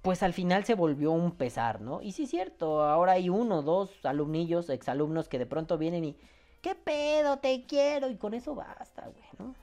Pues 0.03 0.23
al 0.23 0.35
final 0.35 0.65
se 0.65 0.75
volvió 0.75 1.13
un 1.13 1.33
pesar, 1.33 1.81
¿no? 1.81 2.03
Y 2.03 2.13
sí 2.13 2.25
es 2.25 2.31
cierto, 2.31 2.83
ahora 2.83 3.13
hay 3.13 3.31
uno, 3.31 3.63
dos 3.63 4.05
alumnillos, 4.05 4.69
exalumnos 4.69 5.29
que 5.29 5.39
de 5.39 5.47
pronto 5.47 5.79
vienen 5.79 6.05
y, 6.05 6.17
¿qué 6.61 6.75
pedo? 6.75 7.39
Te 7.39 7.65
quiero. 7.65 8.11
Y 8.11 8.17
con 8.17 8.35
eso 8.35 8.55
basta, 8.55 9.03
güey, 9.03 9.25
¿no? 9.39 9.55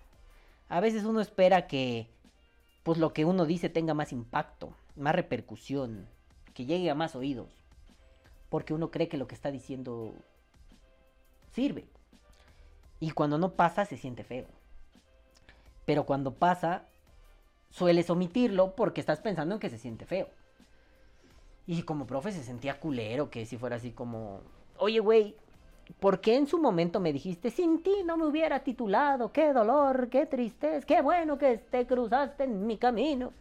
A 0.72 0.80
veces 0.80 1.04
uno 1.04 1.20
espera 1.20 1.68
que, 1.68 2.08
pues 2.84 2.98
lo 2.98 3.12
que 3.12 3.26
uno 3.26 3.46
dice 3.46 3.68
tenga 3.68 3.94
más 3.94 4.14
impacto, 4.14 4.74
más 4.96 5.14
repercusión, 5.14 6.08
que 6.54 6.66
llegue 6.66 6.90
a 6.90 6.96
más 6.96 7.14
oídos. 7.14 7.50
Porque 8.48 8.74
uno 8.74 8.90
cree 8.90 9.10
que 9.10 9.18
lo 9.18 9.28
que 9.28 9.36
está 9.36 9.52
diciendo 9.52 10.14
sirve. 11.52 11.90
Y 13.02 13.12
cuando 13.12 13.38
no 13.38 13.52
pasa 13.52 13.84
se 13.84 13.98
siente 13.98 14.24
feo. 14.24 14.46
Pero 15.84 16.06
cuando 16.06 16.36
pasa, 16.36 16.86
sueles 17.70 18.10
omitirlo 18.10 18.74
porque 18.74 19.02
estás 19.02 19.20
pensando 19.20 19.56
en 19.56 19.60
que 19.60 19.70
se 19.70 19.78
siente 19.78 20.06
feo. 20.06 20.30
Y 21.68 21.84
como 21.84 22.08
profe 22.08 22.32
se 22.32 22.46
sentía 22.46 22.80
culero 22.80 23.30
que 23.30 23.46
si 23.46 23.58
fuera 23.58 23.76
así 23.76 23.92
como, 23.92 24.40
oye 24.78 25.02
güey, 25.02 25.36
¿por 26.00 26.22
qué 26.22 26.36
en 26.36 26.48
su 26.48 26.60
momento 26.60 27.00
me 27.00 27.14
dijiste, 27.14 27.50
sin 27.50 27.84
ti 27.84 27.92
no 28.06 28.18
me 28.18 28.26
hubiera 28.26 28.60
titulado? 28.60 29.32
Qué 29.32 29.54
dolor, 29.54 30.10
qué 30.10 30.26
tristeza, 30.26 30.86
qué 30.86 31.02
bueno 31.02 31.38
que 31.38 31.58
te 31.58 31.86
cruzaste 31.86 32.46
en 32.46 32.66
mi 32.66 32.78
camino. 32.78 33.34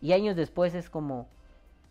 Y 0.00 0.12
años 0.12 0.36
después 0.36 0.74
es 0.74 0.88
como, 0.88 1.26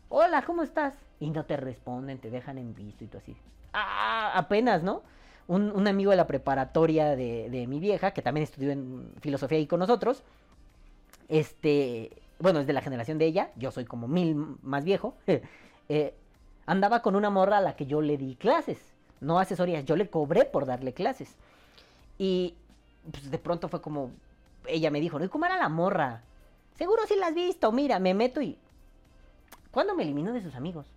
hola, 0.09 0.43
¿cómo 0.43 0.63
estás? 0.63 0.93
Y 1.19 1.29
no 1.29 1.45
te 1.45 1.57
responden, 1.57 2.19
te 2.19 2.29
dejan 2.29 2.57
en 2.57 2.73
visto 2.73 3.03
y 3.03 3.07
tú 3.07 3.17
así. 3.17 3.35
Ah, 3.73 4.31
apenas, 4.35 4.83
¿no? 4.83 5.03
Un, 5.47 5.87
amigo 5.87 6.11
de 6.11 6.17
la 6.17 6.27
preparatoria 6.27 7.15
de, 7.15 7.49
de 7.49 7.65
mi 7.65 7.79
vieja, 7.79 8.11
que 8.11 8.21
también 8.21 8.43
estudió 8.43 8.71
en 8.71 9.11
filosofía 9.19 9.57
ahí 9.57 9.65
con 9.65 9.79
nosotros, 9.79 10.23
este, 11.27 12.11
bueno, 12.39 12.59
es 12.59 12.67
de 12.67 12.73
la 12.73 12.81
generación 12.81 13.17
de 13.17 13.25
ella, 13.25 13.51
yo 13.55 13.71
soy 13.71 13.85
como 13.85 14.07
mil 14.07 14.35
más 14.61 14.83
viejo, 14.83 15.15
eh, 15.89 16.13
andaba 16.65 17.01
con 17.01 17.15
una 17.15 17.29
morra 17.29 17.57
a 17.57 17.61
la 17.61 17.75
que 17.75 17.85
yo 17.85 18.01
le 18.01 18.17
di 18.17 18.35
clases, 18.35 18.88
no 19.21 19.39
asesorías, 19.39 19.85
yo 19.85 19.95
le 19.95 20.09
cobré 20.09 20.45
por 20.45 20.65
darle 20.65 20.93
clases. 20.93 21.35
Y 22.17 22.55
pues, 23.11 23.29
de 23.31 23.37
pronto 23.37 23.67
fue 23.67 23.81
como, 23.81 24.11
ella 24.67 24.91
me 24.91 24.99
dijo, 24.99 25.19
¿no? 25.19 25.25
¿Y 25.25 25.29
cómo 25.29 25.45
era 25.45 25.57
la 25.57 25.69
morra? 25.69 26.21
Seguro 26.75 27.05
si 27.07 27.15
la 27.15 27.27
has 27.27 27.35
visto, 27.35 27.71
mira, 27.71 27.99
me 27.99 28.13
meto 28.13 28.41
y... 28.41 28.57
¿Cuándo 29.71 29.95
me 29.95 30.03
eliminó 30.03 30.33
de 30.33 30.41
sus 30.41 30.55
amigos? 30.55 30.87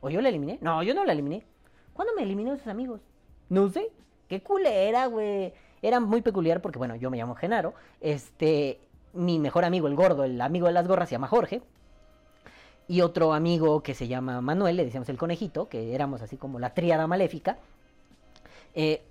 ¿O 0.00 0.10
yo 0.10 0.20
la 0.20 0.28
eliminé? 0.28 0.58
No, 0.60 0.82
yo 0.82 0.94
no 0.94 1.04
la 1.04 1.12
eliminé. 1.12 1.44
¿Cuándo 1.94 2.14
me 2.14 2.22
eliminó 2.22 2.52
de 2.52 2.58
sus 2.58 2.66
amigos? 2.68 3.00
No 3.48 3.68
sé. 3.70 3.90
Qué 4.28 4.42
culera, 4.42 5.06
güey. 5.06 5.52
Era 5.80 6.00
muy 6.00 6.22
peculiar 6.22 6.60
porque, 6.60 6.78
bueno, 6.78 6.96
yo 6.96 7.10
me 7.10 7.16
llamo 7.16 7.34
Genaro. 7.34 7.74
Este, 8.00 8.80
mi 9.14 9.38
mejor 9.38 9.64
amigo, 9.64 9.88
el 9.88 9.96
gordo, 9.96 10.24
el 10.24 10.40
amigo 10.40 10.66
de 10.66 10.72
las 10.72 10.86
gorras, 10.86 11.08
se 11.08 11.14
llama 11.14 11.28
Jorge. 11.28 11.62
Y 12.88 13.02
otro 13.02 13.34
amigo 13.34 13.82
que 13.82 13.94
se 13.94 14.08
llama 14.08 14.40
Manuel, 14.40 14.76
le 14.76 14.84
decíamos 14.86 15.10
el 15.10 15.18
conejito, 15.18 15.68
que 15.68 15.94
éramos 15.94 16.22
así 16.22 16.38
como 16.38 16.58
la 16.58 16.72
tríada 16.72 17.06
maléfica. 17.06 17.58
Eh, 18.74 19.02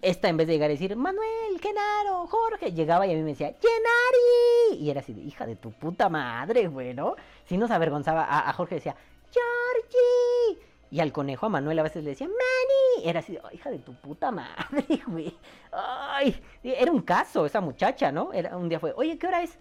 esta 0.00 0.28
en 0.28 0.38
vez 0.38 0.46
de 0.46 0.54
llegar 0.54 0.70
a 0.70 0.72
decir, 0.72 0.96
Manuel, 0.96 1.60
Genaro, 1.60 2.26
Jorge, 2.28 2.72
llegaba 2.72 3.06
y 3.06 3.12
a 3.12 3.14
mí 3.14 3.22
me 3.22 3.30
decía, 3.30 3.54
Genari. 3.60 4.82
Y 4.82 4.90
era 4.90 5.00
así 5.00 5.12
de, 5.12 5.20
hija 5.20 5.46
de 5.46 5.56
tu 5.56 5.70
puta 5.72 6.08
madre, 6.08 6.68
güey, 6.68 6.94
¿no? 6.94 7.14
Si 7.44 7.58
nos 7.58 7.70
avergonzaba, 7.70 8.26
a, 8.28 8.52
Jorge 8.54 8.76
decía, 8.76 8.96
Georgie. 9.30 10.62
Y 10.90 11.00
al 11.00 11.12
conejo, 11.12 11.46
a 11.46 11.48
Manuel, 11.48 11.78
a 11.78 11.82
veces 11.82 12.04
le 12.04 12.10
decía, 12.10 12.28
Manny. 12.28 13.08
Era 13.08 13.20
así, 13.20 13.32
de, 13.32 13.40
"Oh, 13.40 13.50
hija 13.52 13.70
de 13.70 13.80
tu 13.80 13.94
puta 13.94 14.30
madre, 14.30 14.86
güey. 15.06 15.36
Ay, 15.72 16.40
era 16.62 16.90
un 16.90 17.02
caso 17.02 17.44
esa 17.44 17.60
muchacha, 17.60 18.10
¿no? 18.12 18.32
Era, 18.32 18.56
un 18.56 18.68
día 18.68 18.80
fue, 18.80 18.94
oye, 18.96 19.18
¿qué 19.18 19.26
hora 19.26 19.42
es? 19.42 19.58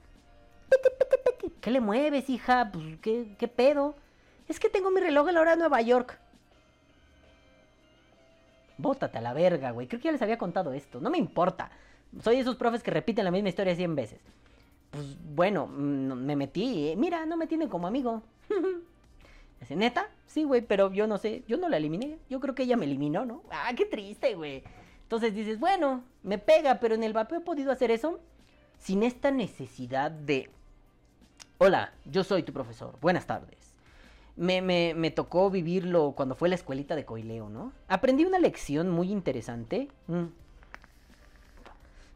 ¿Qué 1.61 1.71
le 1.71 1.79
mueves, 1.79 2.29
hija? 2.29 2.69
Pues, 2.71 2.97
¿qué, 3.01 3.35
¿qué 3.39 3.47
pedo? 3.47 3.95
Es 4.47 4.59
que 4.59 4.69
tengo 4.69 4.91
mi 4.91 4.99
reloj 5.01 5.27
a 5.29 5.31
la 5.31 5.41
hora 5.41 5.51
de 5.51 5.57
Nueva 5.57 5.81
York. 5.81 6.19
Bótate 8.77 9.17
a 9.17 9.21
la 9.21 9.33
verga, 9.33 9.71
güey. 9.71 9.87
Creo 9.87 9.99
que 9.99 10.05
ya 10.05 10.11
les 10.11 10.21
había 10.21 10.37
contado 10.37 10.73
esto. 10.73 10.99
No 10.99 11.09
me 11.09 11.17
importa. 11.17 11.71
Soy 12.21 12.35
de 12.35 12.41
esos 12.41 12.55
profes 12.55 12.83
que 12.83 12.91
repiten 12.91 13.25
la 13.25 13.31
misma 13.31 13.49
historia 13.49 13.75
100 13.75 13.95
veces. 13.95 14.19
Pues 14.91 15.17
bueno, 15.33 15.67
mm, 15.67 16.13
me 16.13 16.35
metí. 16.35 16.89
eh, 16.89 16.95
Mira, 16.95 17.25
no 17.25 17.37
me 17.37 17.47
tienen 17.47 17.69
como 17.69 17.87
amigo. 17.87 18.21
Dice, 19.59 19.75
¿neta? 19.75 20.09
Sí, 20.27 20.43
güey, 20.43 20.61
pero 20.61 20.91
yo 20.91 21.07
no 21.07 21.17
sé. 21.17 21.43
Yo 21.47 21.57
no 21.57 21.69
la 21.69 21.77
eliminé. 21.77 22.19
Yo 22.29 22.39
creo 22.39 22.53
que 22.53 22.63
ella 22.63 22.77
me 22.77 22.85
eliminó, 22.85 23.25
¿no? 23.25 23.41
Ah, 23.49 23.71
qué 23.75 23.85
triste, 23.85 24.35
güey. 24.35 24.63
Entonces 25.03 25.33
dices, 25.33 25.59
bueno, 25.59 26.03
me 26.23 26.37
pega, 26.37 26.79
pero 26.79 26.95
en 26.95 27.03
el 27.03 27.13
vapeo 27.13 27.39
he 27.39 27.41
podido 27.41 27.71
hacer 27.71 27.91
eso 27.91 28.19
sin 28.77 29.03
esta 29.03 29.31
necesidad 29.31 30.11
de... 30.11 30.49
Hola, 31.57 31.93
yo 32.03 32.23
soy 32.25 32.43
tu 32.43 32.51
profesor. 32.51 32.97
Buenas 32.99 33.25
tardes. 33.27 33.73
Me, 34.35 35.11
tocó 35.11 35.49
vivirlo 35.49 36.11
cuando 36.11 36.35
fue 36.35 36.49
la 36.49 36.55
escuelita 36.55 36.95
de 36.95 37.05
Coileo, 37.05 37.47
¿no? 37.47 37.71
Aprendí 37.87 38.25
una 38.25 38.39
lección 38.39 38.89
muy 38.89 39.09
interesante. 39.09 39.87
mm, 40.07 40.25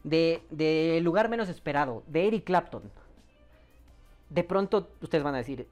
De, 0.04 0.44
de 0.50 1.00
Lugar 1.02 1.30
Menos 1.30 1.48
Esperado, 1.48 2.04
de 2.08 2.28
Eric 2.28 2.44
Clapton. 2.44 2.84
De 4.30 4.44
pronto 4.44 4.90
ustedes 5.02 5.24
van 5.24 5.36
a 5.36 5.40
decir, 5.40 5.68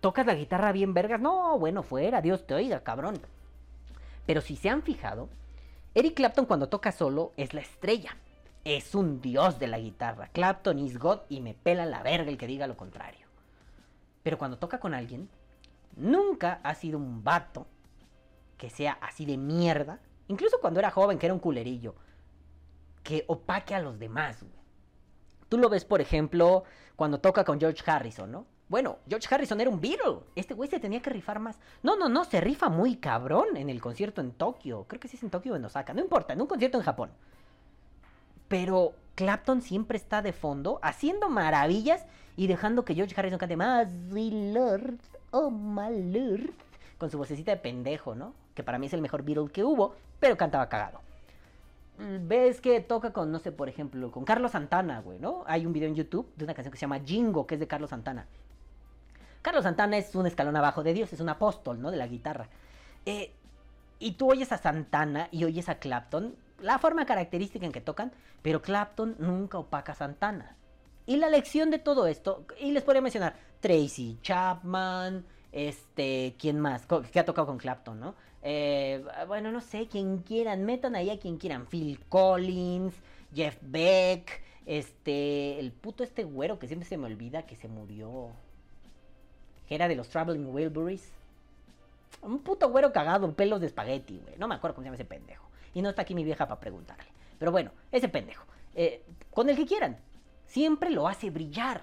tocas 0.00 0.26
la 0.26 0.34
guitarra 0.34 0.72
bien 0.72 0.92
vergas. 0.92 1.20
No, 1.20 1.58
bueno, 1.60 1.84
fuera, 1.84 2.20
Dios 2.20 2.44
te 2.46 2.54
oiga, 2.54 2.80
cabrón. 2.80 3.20
Pero 4.26 4.40
si 4.40 4.56
se 4.56 4.68
han 4.68 4.82
fijado, 4.82 5.28
Eric 5.94 6.14
Clapton 6.14 6.46
cuando 6.46 6.68
toca 6.68 6.90
solo 6.90 7.32
es 7.36 7.54
la 7.54 7.60
estrella. 7.60 8.16
Es 8.68 8.96
un 8.96 9.20
dios 9.20 9.60
de 9.60 9.68
la 9.68 9.78
guitarra. 9.78 10.26
Clapton 10.32 10.80
is 10.80 10.98
God 10.98 11.20
y 11.28 11.40
me 11.40 11.54
pela 11.54 11.86
la 11.86 12.02
verga 12.02 12.32
el 12.32 12.36
que 12.36 12.48
diga 12.48 12.66
lo 12.66 12.76
contrario. 12.76 13.28
Pero 14.24 14.38
cuando 14.38 14.58
toca 14.58 14.80
con 14.80 14.92
alguien, 14.92 15.28
nunca 15.94 16.58
ha 16.64 16.74
sido 16.74 16.98
un 16.98 17.22
vato 17.22 17.68
que 18.58 18.68
sea 18.68 18.98
así 19.00 19.24
de 19.24 19.36
mierda. 19.36 20.00
Incluso 20.26 20.58
cuando 20.60 20.80
era 20.80 20.90
joven, 20.90 21.16
que 21.16 21.26
era 21.26 21.32
un 21.32 21.38
culerillo. 21.38 21.94
Que 23.04 23.24
opaque 23.28 23.72
a 23.72 23.78
los 23.78 24.00
demás, 24.00 24.42
güey. 24.42 24.52
Tú 25.48 25.58
lo 25.58 25.68
ves, 25.68 25.84
por 25.84 26.00
ejemplo, 26.00 26.64
cuando 26.96 27.20
toca 27.20 27.44
con 27.44 27.60
George 27.60 27.88
Harrison, 27.88 28.32
¿no? 28.32 28.46
Bueno, 28.66 28.98
George 29.08 29.32
Harrison 29.32 29.60
era 29.60 29.70
un 29.70 29.80
Beatle. 29.80 30.24
Este 30.34 30.54
güey 30.54 30.68
se 30.68 30.80
tenía 30.80 31.00
que 31.00 31.10
rifar 31.10 31.38
más. 31.38 31.56
No, 31.84 31.96
no, 31.96 32.08
no, 32.08 32.24
se 32.24 32.40
rifa 32.40 32.68
muy 32.68 32.96
cabrón 32.96 33.56
en 33.56 33.70
el 33.70 33.80
concierto 33.80 34.20
en 34.20 34.32
Tokio. 34.32 34.86
Creo 34.88 34.98
que 34.98 35.06
sí 35.06 35.16
es 35.16 35.22
en 35.22 35.30
Tokio 35.30 35.52
o 35.52 35.56
en 35.56 35.64
Osaka. 35.64 35.94
No 35.94 36.00
importa, 36.00 36.32
en 36.32 36.40
un 36.40 36.48
concierto 36.48 36.78
en 36.78 36.84
Japón. 36.84 37.12
Pero 38.48 38.94
Clapton 39.14 39.62
siempre 39.62 39.96
está 39.96 40.22
de 40.22 40.32
fondo, 40.32 40.78
haciendo 40.82 41.28
maravillas 41.28 42.04
y 42.36 42.46
dejando 42.46 42.84
que 42.84 42.94
George 42.94 43.14
Harrison 43.16 43.38
cante 43.38 43.56
más, 43.56 43.88
my 44.10 44.52
lord, 44.52 44.98
oh 45.30 45.50
my 45.50 46.12
lord, 46.12 46.50
con 46.98 47.10
su 47.10 47.18
vocecita 47.18 47.50
de 47.50 47.56
pendejo, 47.56 48.14
¿no? 48.14 48.34
Que 48.54 48.62
para 48.62 48.78
mí 48.78 48.86
es 48.86 48.92
el 48.92 49.00
mejor 49.00 49.22
Beatle 49.22 49.50
que 49.50 49.64
hubo, 49.64 49.94
pero 50.20 50.36
cantaba 50.36 50.68
cagado. 50.68 51.00
Ves 51.98 52.60
que 52.60 52.80
toca 52.80 53.14
con, 53.14 53.32
no 53.32 53.38
sé, 53.38 53.52
por 53.52 53.70
ejemplo, 53.70 54.10
con 54.10 54.24
Carlos 54.24 54.52
Santana, 54.52 55.00
güey, 55.00 55.18
¿no? 55.18 55.44
Hay 55.46 55.64
un 55.64 55.72
video 55.72 55.88
en 55.88 55.94
YouTube 55.94 56.30
de 56.36 56.44
una 56.44 56.52
canción 56.52 56.70
que 56.70 56.78
se 56.78 56.82
llama 56.82 57.00
Jingo, 57.00 57.46
que 57.46 57.54
es 57.54 57.60
de 57.60 57.66
Carlos 57.66 57.88
Santana. 57.88 58.26
Carlos 59.40 59.64
Santana 59.64 59.96
es 59.96 60.14
un 60.14 60.26
escalón 60.26 60.56
abajo 60.56 60.82
de 60.82 60.92
Dios, 60.92 61.12
es 61.12 61.20
un 61.20 61.30
apóstol, 61.30 61.80
¿no? 61.80 61.90
De 61.90 61.96
la 61.96 62.06
guitarra. 62.06 62.48
Eh, 63.06 63.32
y 63.98 64.12
tú 64.12 64.30
oyes 64.30 64.52
a 64.52 64.58
Santana 64.58 65.28
y 65.30 65.44
oyes 65.44 65.70
a 65.70 65.78
Clapton, 65.78 66.36
la 66.60 66.78
forma 66.78 67.06
característica 67.06 67.66
en 67.66 67.72
que 67.72 67.80
tocan, 67.80 68.12
pero 68.42 68.62
Clapton 68.62 69.16
nunca 69.18 69.58
opaca 69.58 69.92
a 69.92 69.96
Santana. 69.96 70.56
Y 71.06 71.16
la 71.16 71.30
lección 71.30 71.70
de 71.70 71.78
todo 71.78 72.06
esto, 72.06 72.44
y 72.58 72.72
les 72.72 72.82
podría 72.82 73.02
mencionar 73.02 73.36
Tracy 73.60 74.18
Chapman, 74.22 75.24
este, 75.52 76.34
¿quién 76.38 76.58
más? 76.60 76.86
Que 77.12 77.20
ha 77.20 77.24
tocado 77.24 77.46
con 77.46 77.58
Clapton, 77.58 78.00
¿no? 78.00 78.14
Eh, 78.42 79.04
bueno, 79.26 79.50
no 79.50 79.60
sé, 79.60 79.88
quien 79.88 80.18
quieran, 80.18 80.64
metan 80.64 80.94
ahí 80.96 81.10
a 81.10 81.18
quien 81.18 81.36
quieran. 81.36 81.66
Phil 81.66 82.00
Collins, 82.08 82.94
Jeff 83.34 83.56
Beck, 83.62 84.42
este, 84.66 85.58
el 85.58 85.72
puto 85.72 86.04
este 86.04 86.24
güero 86.24 86.58
que 86.58 86.66
siempre 86.66 86.88
se 86.88 86.96
me 86.96 87.06
olvida 87.06 87.46
que 87.46 87.56
se 87.56 87.68
murió. 87.68 88.30
Que 89.68 89.74
era 89.74 89.88
de 89.88 89.96
los 89.96 90.08
Traveling 90.08 90.52
Wilburys. 90.52 91.10
Un 92.22 92.40
puto 92.40 92.70
güero 92.70 92.92
cagado, 92.92 93.32
pelos 93.32 93.60
de 93.60 93.66
espagueti, 93.66 94.18
güey. 94.18 94.36
No 94.38 94.48
me 94.48 94.54
acuerdo 94.54 94.74
cómo 94.74 94.84
se 94.84 94.86
llama 94.86 94.96
ese 94.96 95.04
pendejo. 95.04 95.45
Y 95.76 95.82
no 95.82 95.90
está 95.90 96.00
aquí 96.00 96.14
mi 96.14 96.24
vieja 96.24 96.48
para 96.48 96.58
preguntarle. 96.58 97.04
Pero 97.38 97.52
bueno, 97.52 97.70
ese 97.92 98.08
pendejo. 98.08 98.46
Eh, 98.74 99.04
con 99.30 99.50
el 99.50 99.56
que 99.56 99.66
quieran. 99.66 99.98
Siempre 100.46 100.88
lo 100.88 101.06
hace 101.06 101.28
brillar. 101.28 101.82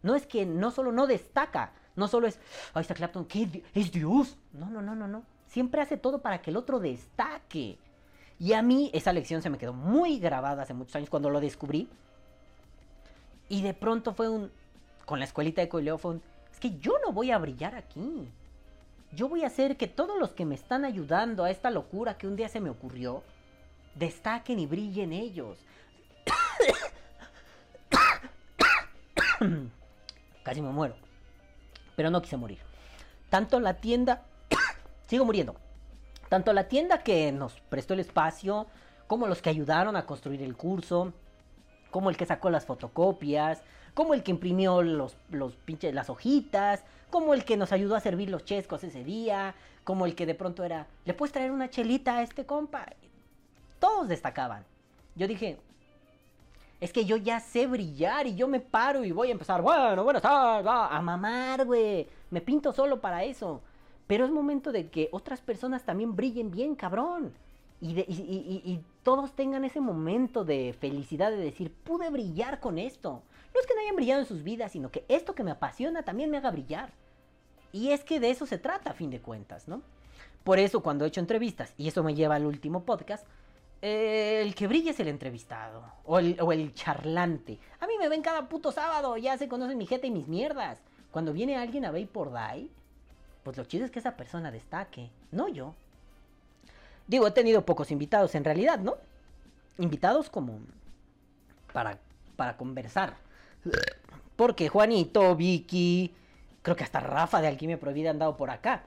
No 0.00 0.14
es 0.14 0.28
que 0.28 0.46
no 0.46 0.70
solo 0.70 0.92
no 0.92 1.08
destaca. 1.08 1.72
No 1.96 2.06
solo 2.06 2.28
es, 2.28 2.38
ahí 2.72 2.82
está 2.82 2.94
Clapton, 2.94 3.24
¿qué? 3.24 3.64
Es 3.74 3.90
Dios. 3.90 4.38
No, 4.52 4.70
no, 4.70 4.80
no, 4.80 4.94
no, 4.94 5.08
no. 5.08 5.24
Siempre 5.48 5.82
hace 5.82 5.96
todo 5.96 6.22
para 6.22 6.40
que 6.40 6.50
el 6.50 6.56
otro 6.56 6.78
destaque. 6.78 7.78
Y 8.38 8.52
a 8.52 8.62
mí 8.62 8.92
esa 8.94 9.12
lección 9.12 9.42
se 9.42 9.50
me 9.50 9.58
quedó 9.58 9.72
muy 9.72 10.20
grabada 10.20 10.62
hace 10.62 10.72
muchos 10.72 10.94
años 10.94 11.10
cuando 11.10 11.28
lo 11.28 11.40
descubrí. 11.40 11.88
Y 13.48 13.62
de 13.62 13.74
pronto 13.74 14.14
fue 14.14 14.28
un, 14.28 14.52
con 15.04 15.18
la 15.18 15.24
escuelita 15.24 15.60
de 15.60 15.68
Coileo 15.68 15.98
fue 15.98 16.12
un, 16.12 16.22
es 16.52 16.60
que 16.60 16.78
yo 16.78 16.92
no 17.04 17.10
voy 17.10 17.32
a 17.32 17.38
brillar 17.38 17.74
aquí. 17.74 18.28
Yo 19.14 19.28
voy 19.28 19.44
a 19.44 19.48
hacer 19.48 19.76
que 19.76 19.88
todos 19.88 20.18
los 20.18 20.32
que 20.32 20.46
me 20.46 20.54
están 20.54 20.86
ayudando 20.86 21.44
a 21.44 21.50
esta 21.50 21.70
locura 21.70 22.16
que 22.16 22.26
un 22.26 22.34
día 22.34 22.48
se 22.48 22.60
me 22.60 22.70
ocurrió, 22.70 23.22
destaquen 23.94 24.58
y 24.58 24.64
brillen 24.66 25.12
ellos. 25.12 25.58
Casi 30.42 30.62
me 30.62 30.70
muero. 30.70 30.94
Pero 31.94 32.08
no 32.10 32.22
quise 32.22 32.38
morir. 32.38 32.60
Tanto 33.28 33.60
la 33.60 33.74
tienda... 33.74 34.22
Sigo 35.06 35.26
muriendo. 35.26 35.56
Tanto 36.30 36.54
la 36.54 36.68
tienda 36.68 37.02
que 37.02 37.32
nos 37.32 37.60
prestó 37.68 37.92
el 37.92 38.00
espacio, 38.00 38.66
como 39.06 39.26
los 39.26 39.42
que 39.42 39.50
ayudaron 39.50 39.94
a 39.96 40.06
construir 40.06 40.42
el 40.42 40.56
curso, 40.56 41.12
como 41.90 42.08
el 42.08 42.16
que 42.16 42.24
sacó 42.24 42.48
las 42.48 42.64
fotocopias, 42.64 43.62
como 43.92 44.14
el 44.14 44.22
que 44.22 44.30
imprimió 44.30 44.80
los, 44.80 45.18
las 45.30 46.08
hojitas, 46.08 46.82
como 47.12 47.34
el 47.34 47.44
que 47.44 47.56
nos 47.58 47.70
ayudó 47.72 47.94
a 47.94 48.00
servir 48.00 48.30
los 48.30 48.44
chescos 48.44 48.82
ese 48.82 49.04
día, 49.04 49.54
como 49.84 50.06
el 50.06 50.16
que 50.16 50.26
de 50.26 50.34
pronto 50.34 50.64
era, 50.64 50.88
¿le 51.04 51.12
puedes 51.14 51.32
traer 51.32 51.52
una 51.52 51.68
chelita 51.70 52.16
a 52.16 52.22
este 52.22 52.46
compa? 52.46 52.86
Todos 53.78 54.08
destacaban. 54.08 54.64
Yo 55.14 55.28
dije, 55.28 55.58
es 56.80 56.90
que 56.92 57.04
yo 57.04 57.16
ya 57.18 57.38
sé 57.38 57.66
brillar 57.66 58.26
y 58.26 58.34
yo 58.34 58.48
me 58.48 58.60
paro 58.60 59.04
y 59.04 59.12
voy 59.12 59.28
a 59.28 59.32
empezar, 59.32 59.60
bueno, 59.60 60.04
va", 60.06 60.88
a 60.88 61.02
mamar, 61.02 61.66
güey. 61.66 62.08
Me 62.30 62.40
pinto 62.40 62.72
solo 62.72 63.00
para 63.00 63.22
eso. 63.24 63.60
Pero 64.06 64.24
es 64.24 64.30
momento 64.30 64.72
de 64.72 64.88
que 64.88 65.08
otras 65.12 65.40
personas 65.42 65.84
también 65.84 66.16
brillen 66.16 66.50
bien, 66.50 66.74
cabrón. 66.74 67.34
Y- 67.80 68.00
y 68.00 68.80
todos 69.02 69.32
tengan 69.32 69.64
ese 69.64 69.80
momento 69.80 70.44
de 70.44 70.74
felicidad 70.80 71.30
de 71.30 71.36
decir, 71.36 71.72
pude 71.84 72.08
brillar 72.08 72.58
con 72.58 72.78
esto. 72.78 73.22
No 73.52 73.60
es 73.60 73.66
que 73.66 73.74
no 73.74 73.80
hayan 73.82 73.96
brillado 73.96 74.20
en 74.20 74.26
sus 74.26 74.42
vidas, 74.42 74.72
sino 74.72 74.90
que 74.90 75.04
esto 75.08 75.34
que 75.34 75.44
me 75.44 75.50
apasiona 75.50 76.04
también 76.04 76.30
me 76.30 76.38
haga 76.38 76.50
brillar. 76.50 76.90
Y 77.72 77.90
es 77.90 78.04
que 78.04 78.20
de 78.20 78.30
eso 78.30 78.46
se 78.46 78.58
trata, 78.58 78.90
a 78.90 78.94
fin 78.94 79.10
de 79.10 79.20
cuentas, 79.20 79.66
¿no? 79.66 79.82
Por 80.44 80.58
eso 80.58 80.82
cuando 80.82 81.04
he 81.04 81.08
hecho 81.08 81.20
entrevistas, 81.20 81.72
y 81.78 81.88
eso 81.88 82.02
me 82.02 82.14
lleva 82.14 82.34
al 82.34 82.46
último 82.46 82.84
podcast, 82.84 83.26
eh, 83.80 84.42
el 84.42 84.54
que 84.54 84.66
brilla 84.66 84.90
es 84.90 85.00
el 85.00 85.08
entrevistado, 85.08 85.82
o 86.04 86.18
el, 86.18 86.38
o 86.40 86.52
el 86.52 86.74
charlante. 86.74 87.58
A 87.80 87.86
mí 87.86 87.94
me 87.98 88.08
ven 88.08 88.22
cada 88.22 88.48
puto 88.48 88.72
sábado, 88.72 89.16
ya 89.16 89.38
se 89.38 89.48
conocen 89.48 89.78
mi 89.78 89.86
jeta 89.86 90.06
y 90.06 90.10
mis 90.10 90.28
mierdas. 90.28 90.80
Cuando 91.10 91.32
viene 91.32 91.56
alguien 91.56 91.84
a 91.84 91.90
Vapor 91.90 92.32
Die, 92.32 92.68
pues 93.42 93.56
lo 93.56 93.64
chido 93.64 93.84
es 93.84 93.90
que 93.90 93.98
esa 93.98 94.16
persona 94.16 94.50
destaque, 94.50 95.10
no 95.30 95.48
yo. 95.48 95.74
Digo, 97.06 97.26
he 97.26 97.32
tenido 97.32 97.64
pocos 97.64 97.90
invitados 97.90 98.34
en 98.34 98.44
realidad, 98.44 98.78
¿no? 98.78 98.96
Invitados 99.78 100.30
como 100.30 100.60
para, 101.72 101.98
para 102.36 102.56
conversar. 102.56 103.16
Porque 104.36 104.68
Juanito, 104.68 105.34
Vicky, 105.36 106.14
creo 106.62 106.76
que 106.76 106.84
hasta 106.84 107.00
Rafa 107.00 107.40
de 107.40 107.48
Alquimia 107.48 107.78
Prohibida 107.78 108.10
han 108.10 108.18
dado 108.18 108.36
por 108.36 108.50
acá. 108.50 108.84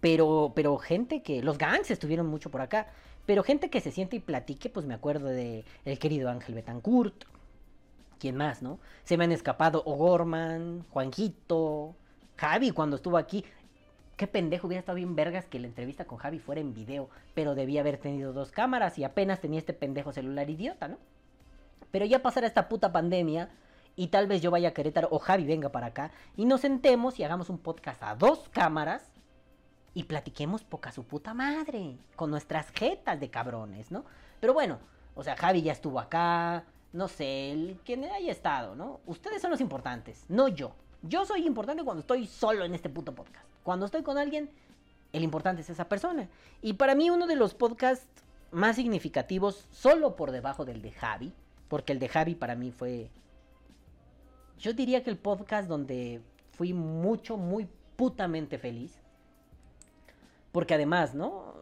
Pero, 0.00 0.52
pero 0.54 0.76
gente 0.78 1.22
que. 1.22 1.42
Los 1.42 1.58
gangs 1.58 1.90
estuvieron 1.90 2.26
mucho 2.26 2.50
por 2.50 2.60
acá. 2.60 2.88
Pero 3.26 3.42
gente 3.42 3.70
que 3.70 3.80
se 3.80 3.92
siente 3.92 4.16
y 4.16 4.20
platique, 4.20 4.70
pues 4.70 4.86
me 4.86 4.94
acuerdo 4.94 5.28
de 5.28 5.64
el 5.84 5.98
querido 5.98 6.30
Ángel 6.30 6.54
Betancourt. 6.54 7.24
¿Quién 8.18 8.36
más, 8.36 8.62
no? 8.62 8.78
Se 9.04 9.16
me 9.16 9.24
han 9.24 9.32
escapado 9.32 9.82
O'Gorman, 9.86 10.84
Juanjito, 10.90 11.94
Javi 12.36 12.70
cuando 12.70 12.96
estuvo 12.96 13.16
aquí. 13.16 13.44
Qué 14.16 14.26
pendejo, 14.26 14.66
hubiera 14.66 14.80
estado 14.80 14.96
bien 14.96 15.16
vergas 15.16 15.46
que 15.46 15.58
la 15.58 15.66
entrevista 15.66 16.04
con 16.04 16.18
Javi 16.18 16.38
fuera 16.38 16.60
en 16.60 16.74
video. 16.74 17.08
Pero 17.34 17.54
debía 17.54 17.80
haber 17.80 17.98
tenido 17.98 18.32
dos 18.32 18.50
cámaras 18.50 18.98
y 18.98 19.04
apenas 19.04 19.40
tenía 19.40 19.58
este 19.58 19.72
pendejo 19.72 20.12
celular 20.12 20.50
idiota, 20.50 20.88
¿no? 20.88 20.98
Pero 21.90 22.04
ya 22.04 22.20
pasará 22.20 22.46
esta 22.46 22.68
puta 22.68 22.92
pandemia 22.92 23.50
y 24.00 24.06
tal 24.06 24.26
vez 24.26 24.40
yo 24.40 24.50
vaya 24.50 24.70
a 24.70 24.72
Querétaro 24.72 25.08
o 25.10 25.18
Javi 25.18 25.44
venga 25.44 25.68
para 25.68 25.88
acá 25.88 26.10
y 26.34 26.46
nos 26.46 26.62
sentemos 26.62 27.20
y 27.20 27.24
hagamos 27.24 27.50
un 27.50 27.58
podcast 27.58 28.02
a 28.02 28.14
dos 28.14 28.48
cámaras 28.48 29.12
y 29.92 30.04
platiquemos 30.04 30.64
poca 30.64 30.90
su 30.90 31.04
puta 31.04 31.34
madre 31.34 31.98
con 32.16 32.30
nuestras 32.30 32.70
jetas 32.70 33.20
de 33.20 33.28
cabrones, 33.28 33.90
¿no? 33.90 34.06
Pero 34.40 34.54
bueno, 34.54 34.78
o 35.14 35.22
sea, 35.22 35.36
Javi 35.36 35.60
ya 35.60 35.72
estuvo 35.72 36.00
acá, 36.00 36.64
no 36.94 37.08
sé, 37.08 37.52
el, 37.52 37.78
quien 37.84 38.02
haya 38.04 38.32
estado, 38.32 38.74
¿no? 38.74 39.00
Ustedes 39.04 39.42
son 39.42 39.50
los 39.50 39.60
importantes, 39.60 40.24
no 40.30 40.48
yo. 40.48 40.72
Yo 41.02 41.26
soy 41.26 41.46
importante 41.46 41.84
cuando 41.84 42.00
estoy 42.00 42.26
solo 42.26 42.64
en 42.64 42.74
este 42.74 42.88
puto 42.88 43.14
podcast. 43.14 43.46
Cuando 43.64 43.84
estoy 43.84 44.02
con 44.02 44.16
alguien, 44.16 44.48
el 45.12 45.22
importante 45.24 45.60
es 45.60 45.68
esa 45.68 45.90
persona. 45.90 46.26
Y 46.62 46.72
para 46.72 46.94
mí 46.94 47.10
uno 47.10 47.26
de 47.26 47.36
los 47.36 47.52
podcasts 47.52 48.08
más 48.50 48.76
significativos, 48.76 49.66
solo 49.70 50.16
por 50.16 50.30
debajo 50.30 50.64
del 50.64 50.80
de 50.80 50.92
Javi, 50.92 51.34
porque 51.68 51.92
el 51.92 51.98
de 51.98 52.08
Javi 52.08 52.34
para 52.34 52.54
mí 52.54 52.70
fue... 52.70 53.10
Yo 54.60 54.74
diría 54.74 55.02
que 55.02 55.10
el 55.10 55.16
podcast 55.16 55.68
donde 55.68 56.20
fui 56.52 56.74
mucho, 56.74 57.36
muy 57.38 57.66
putamente 57.96 58.58
feliz. 58.58 59.00
Porque 60.52 60.74
además, 60.74 61.14
¿no? 61.14 61.54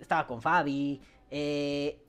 Estaba 0.00 0.26
con 0.26 0.40
Fabi. 0.40 1.00
eh, 1.30 2.02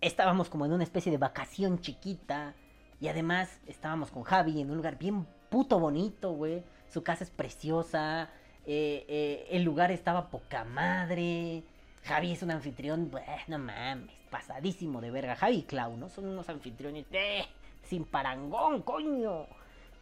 estábamos 0.00 0.50
como 0.50 0.66
en 0.66 0.72
una 0.72 0.82
especie 0.84 1.12
de 1.12 1.18
vacación 1.18 1.80
chiquita. 1.80 2.54
Y 3.00 3.08
además 3.08 3.60
estábamos 3.66 4.10
con 4.10 4.22
Javi 4.24 4.60
en 4.60 4.70
un 4.70 4.76
lugar 4.76 4.98
bien 4.98 5.26
puto 5.50 5.78
bonito, 5.78 6.32
güey. 6.32 6.64
Su 6.88 7.02
casa 7.02 7.22
es 7.24 7.30
preciosa. 7.30 8.30
eh, 8.66 9.04
eh, 9.08 9.46
el 9.50 9.62
lugar 9.62 9.92
estaba 9.92 10.30
poca 10.30 10.64
madre. 10.64 11.62
Javi 12.04 12.32
es 12.32 12.42
un 12.42 12.50
anfitrión, 12.50 13.10
bueh, 13.10 13.24
no 13.48 13.58
mames, 13.58 14.10
pasadísimo 14.30 15.00
de 15.00 15.10
verga. 15.10 15.36
Javi 15.36 15.56
y 15.58 15.62
Clau, 15.62 15.96
¿no? 15.96 16.08
Son 16.08 16.26
unos 16.26 16.48
anfitriones 16.48 17.06
eh, 17.12 17.44
sin 17.84 18.04
parangón, 18.04 18.82
coño. 18.82 19.46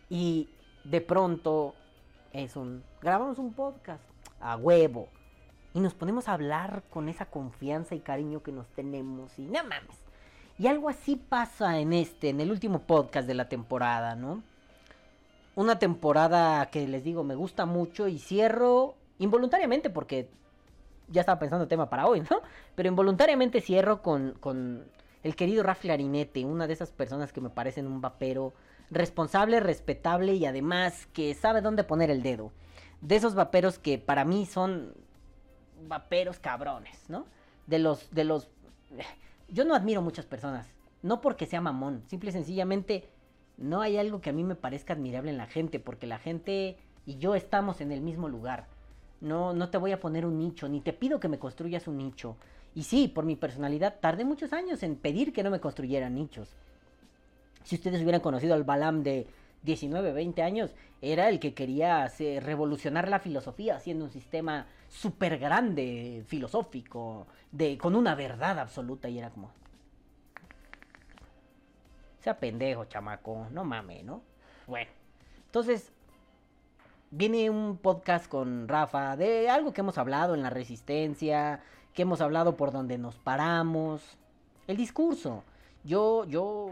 Y 0.09 0.49
de 0.85 1.01
pronto 1.01 1.75
es 2.33 2.57
un... 2.57 2.83
Grabamos 3.01 3.39
un 3.39 3.53
podcast 3.53 4.03
a 4.41 4.57
huevo. 4.57 5.09
Y 5.75 5.81
nos 5.81 5.95
ponemos 5.95 6.29
a 6.29 6.35
hablar 6.35 6.83
con 6.91 7.09
esa 7.09 7.27
confianza 7.27 7.95
y 7.95 8.01
cariño 8.01 8.43
que 8.43 8.53
nos 8.53 8.69
tenemos. 8.69 9.39
Y 9.39 9.43
no 9.43 9.63
mames. 9.63 10.03
Y 10.59 10.67
algo 10.67 10.89
así 10.89 11.17
pasa 11.17 11.79
en 11.79 11.93
este, 11.93 12.29
en 12.29 12.41
el 12.41 12.51
último 12.51 12.81
podcast 12.81 13.27
de 13.27 13.35
la 13.35 13.49
temporada, 13.49 14.15
¿no? 14.15 14.43
Una 15.55 15.79
temporada 15.79 16.67
que 16.71 16.87
les 16.87 17.05
digo 17.05 17.25
me 17.25 17.35
gusta 17.35 17.67
mucho 17.67 18.09
y 18.09 18.19
cierro 18.19 18.95
involuntariamente 19.19 19.91
porque 19.91 20.29
ya 21.09 21.21
estaba 21.21 21.39
pensando 21.39 21.69
tema 21.69 21.89
para 21.91 22.07
hoy, 22.07 22.21
¿no? 22.21 22.41
Pero 22.75 22.89
involuntariamente 22.89 23.61
cierro 23.61 24.03
con, 24.03 24.33
con 24.41 24.85
el 25.23 25.37
querido 25.37 25.63
Raf 25.63 25.81
Clarinete, 25.81 26.45
una 26.45 26.67
de 26.67 26.73
esas 26.73 26.91
personas 26.91 27.33
que 27.33 27.41
me 27.41 27.51
parecen 27.51 27.87
un 27.87 28.01
vapero 28.01 28.53
responsable, 28.91 29.61
respetable 29.61 30.35
y 30.35 30.47
además 30.47 31.07
que 31.13 31.35
sabe 31.35 31.61
dónde 31.61 31.85
poner 31.85 32.11
el 32.11 32.23
dedo. 32.23 32.53
De 33.01 33.17
esos 33.17 33.35
vaperos 33.35 33.79
que 33.79 33.99
para 33.99 34.25
mí 34.25 34.47
son 34.47 34.95
vaperos 35.89 36.39
cabrones, 36.39 37.09
¿no? 37.09 37.27
De 37.67 37.79
los, 37.79 38.11
de 38.11 38.25
los... 38.25 38.49
Yo 39.49 39.65
no 39.65 39.75
admiro 39.75 40.03
muchas 40.03 40.27
personas, 40.27 40.67
no 41.03 41.21
porque 41.21 41.47
sea 41.47 41.61
mamón, 41.61 42.03
simple 42.09 42.31
y 42.31 42.33
sencillamente 42.33 43.09
no 43.57 43.81
hay 43.81 43.97
algo 43.99 44.21
que 44.21 44.31
a 44.31 44.33
mí 44.33 44.45
me 44.45 44.55
parezca 44.55 44.93
admirable 44.93 45.31
en 45.31 45.39
la 45.39 45.47
gente, 45.47 45.79
porque 45.79 46.07
la 46.07 46.19
gente 46.19 46.79
y 47.07 47.19
yo 47.19 47.35
estamos 47.35 47.81
en 47.81 47.93
el 47.93 48.01
mismo 48.01 48.29
lugar. 48.29 48.67
No, 49.21 49.53
no 49.53 49.71
te 49.71 49.79
voy 49.79 49.93
a 49.93 50.01
poner 50.01 50.27
un 50.27 50.39
nicho, 50.39 50.69
ni 50.69 50.81
te 50.81 50.93
pido 50.93 51.21
que 51.21 51.29
me 51.29 51.39
construyas 51.39 51.87
un 51.87 51.99
nicho. 51.99 52.37
Y 52.75 52.85
sí, 52.85 53.09
por 53.09 53.25
mi 53.25 53.37
personalidad, 53.37 53.99
tardé 54.01 54.25
muchos 54.25 54.53
años 54.53 54.83
en 54.83 54.97
pedir 54.97 55.33
que 55.33 55.43
no 55.43 55.51
me 55.51 55.61
construyeran 55.61 56.15
nichos. 56.15 56.49
Si 57.65 57.77
ustedes 57.77 58.03
hubieran 58.03 58.21
conocido 58.21 58.55
al 58.55 58.65
Balam 58.65 59.03
de 59.03 59.27
19, 59.63 60.13
20 60.13 60.43
años, 60.43 60.75
era 61.01 61.29
el 61.29 61.39
que 61.39 61.55
quería 61.55 62.03
hacer, 62.05 62.45
revolucionar 62.45 63.09
la 63.09 63.19
filosofía, 63.19 63.77
haciendo 63.77 64.05
un 64.05 64.11
sistema 64.11 64.67
súper 64.89 65.39
grande, 65.39 66.25
filosófico, 66.27 67.27
de, 67.51 67.77
con 67.77 67.95
una 67.95 68.15
verdad 68.15 68.59
absoluta, 68.59 69.09
y 69.09 69.19
era 69.19 69.31
como... 69.31 69.51
Sea 72.21 72.39
pendejo, 72.39 72.85
chamaco, 72.85 73.49
no 73.51 73.65
mames, 73.65 74.05
¿no? 74.05 74.23
Bueno, 74.67 74.91
entonces 75.47 75.93
viene 77.11 77.51
un 77.51 77.77
podcast 77.77 78.29
con 78.29 78.69
Rafa 78.69 79.17
de 79.17 79.51
algo 79.51 79.73
que 79.73 79.81
hemos 79.81 79.99
hablado 79.99 80.35
en 80.35 80.43
la 80.43 80.51
resistencia, 80.51 81.61
que 81.95 82.03
hemos 82.03 82.21
hablado 82.21 82.57
por 82.57 82.73
donde 82.73 82.99
nos 82.99 83.17
paramos, 83.19 84.03
el 84.67 84.77
discurso. 84.77 85.45
Yo, 85.85 86.25
yo, 86.25 86.71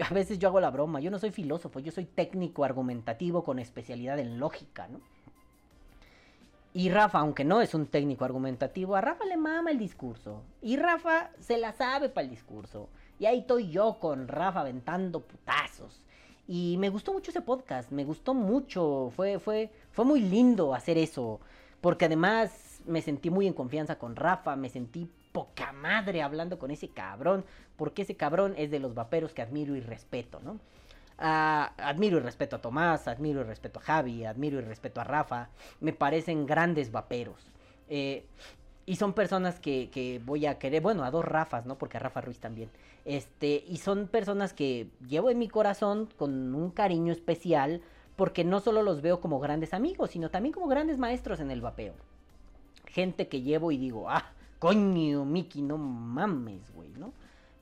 a 0.00 0.12
veces 0.12 0.38
yo 0.38 0.48
hago 0.48 0.60
la 0.60 0.70
broma, 0.70 1.00
yo 1.00 1.10
no 1.10 1.18
soy 1.18 1.30
filósofo, 1.30 1.80
yo 1.80 1.92
soy 1.92 2.04
técnico 2.04 2.64
argumentativo 2.64 3.44
con 3.44 3.58
especialidad 3.58 4.18
en 4.18 4.38
lógica, 4.38 4.88
¿no? 4.88 5.00
Y 6.72 6.88
Rafa, 6.88 7.18
aunque 7.18 7.44
no 7.44 7.60
es 7.60 7.74
un 7.74 7.86
técnico 7.86 8.24
argumentativo, 8.24 8.94
a 8.94 9.00
Rafa 9.00 9.24
le 9.24 9.36
mama 9.36 9.72
el 9.72 9.78
discurso. 9.78 10.42
Y 10.62 10.76
Rafa 10.76 11.30
se 11.40 11.58
la 11.58 11.72
sabe 11.72 12.08
para 12.08 12.24
el 12.24 12.30
discurso. 12.30 12.88
Y 13.18 13.26
ahí 13.26 13.40
estoy 13.40 13.70
yo 13.70 13.98
con 13.98 14.28
Rafa 14.28 14.60
aventando 14.60 15.20
putazos. 15.20 16.00
Y 16.46 16.76
me 16.78 16.88
gustó 16.88 17.12
mucho 17.12 17.32
ese 17.32 17.42
podcast, 17.42 17.90
me 17.90 18.04
gustó 18.04 18.34
mucho, 18.34 19.12
fue, 19.16 19.40
fue, 19.40 19.70
fue 19.90 20.04
muy 20.04 20.20
lindo 20.20 20.72
hacer 20.72 20.96
eso. 20.96 21.40
Porque 21.80 22.04
además 22.04 22.69
me 22.86 23.02
sentí 23.02 23.30
muy 23.30 23.46
en 23.46 23.52
confianza 23.52 23.98
con 23.98 24.16
Rafa, 24.16 24.56
me 24.56 24.68
sentí 24.68 25.08
poca 25.32 25.72
madre 25.72 26.22
hablando 26.22 26.58
con 26.58 26.70
ese 26.70 26.88
cabrón. 26.88 27.44
Porque 27.76 28.02
ese 28.02 28.16
cabrón 28.16 28.54
es 28.56 28.70
de 28.70 28.78
los 28.78 28.94
vaperos 28.94 29.32
que 29.32 29.42
admiro 29.42 29.74
y 29.76 29.80
respeto, 29.80 30.40
¿no? 30.44 30.58
Ah, 31.18 31.72
admiro 31.76 32.16
y 32.16 32.20
respeto 32.20 32.56
a 32.56 32.60
Tomás, 32.60 33.06
admiro 33.06 33.40
y 33.40 33.44
respeto 33.44 33.78
a 33.78 33.82
Javi, 33.82 34.24
admiro 34.24 34.58
y 34.58 34.62
respeto 34.62 35.00
a 35.00 35.04
Rafa. 35.04 35.48
Me 35.80 35.92
parecen 35.92 36.46
grandes 36.46 36.92
vaperos. 36.92 37.50
Eh, 37.88 38.24
y 38.86 38.96
son 38.96 39.12
personas 39.12 39.60
que, 39.60 39.90
que, 39.90 40.20
voy 40.24 40.46
a 40.46 40.58
querer, 40.58 40.82
bueno, 40.82 41.04
a 41.04 41.10
dos 41.10 41.24
Rafas, 41.24 41.66
¿no? 41.66 41.78
Porque 41.78 41.98
a 41.98 42.00
Rafa 42.00 42.22
Ruiz 42.22 42.40
también. 42.40 42.70
Este, 43.04 43.64
y 43.68 43.78
son 43.78 44.08
personas 44.08 44.52
que 44.52 44.88
llevo 45.06 45.30
en 45.30 45.38
mi 45.38 45.48
corazón 45.48 46.08
con 46.16 46.54
un 46.54 46.70
cariño 46.70 47.12
especial, 47.12 47.82
porque 48.16 48.44
no 48.44 48.60
solo 48.60 48.82
los 48.82 49.00
veo 49.00 49.20
como 49.20 49.40
grandes 49.40 49.74
amigos, 49.74 50.10
sino 50.10 50.30
también 50.30 50.52
como 50.52 50.68
grandes 50.68 50.98
maestros 50.98 51.40
en 51.40 51.50
el 51.50 51.60
vapeo. 51.60 51.94
Gente 52.92 53.28
que 53.28 53.42
llevo 53.42 53.72
y 53.72 53.78
digo, 53.78 54.10
ah, 54.10 54.32
coño, 54.58 55.24
Miki, 55.24 55.62
no 55.62 55.78
mames, 55.78 56.72
güey, 56.74 56.90
¿no? 56.90 57.12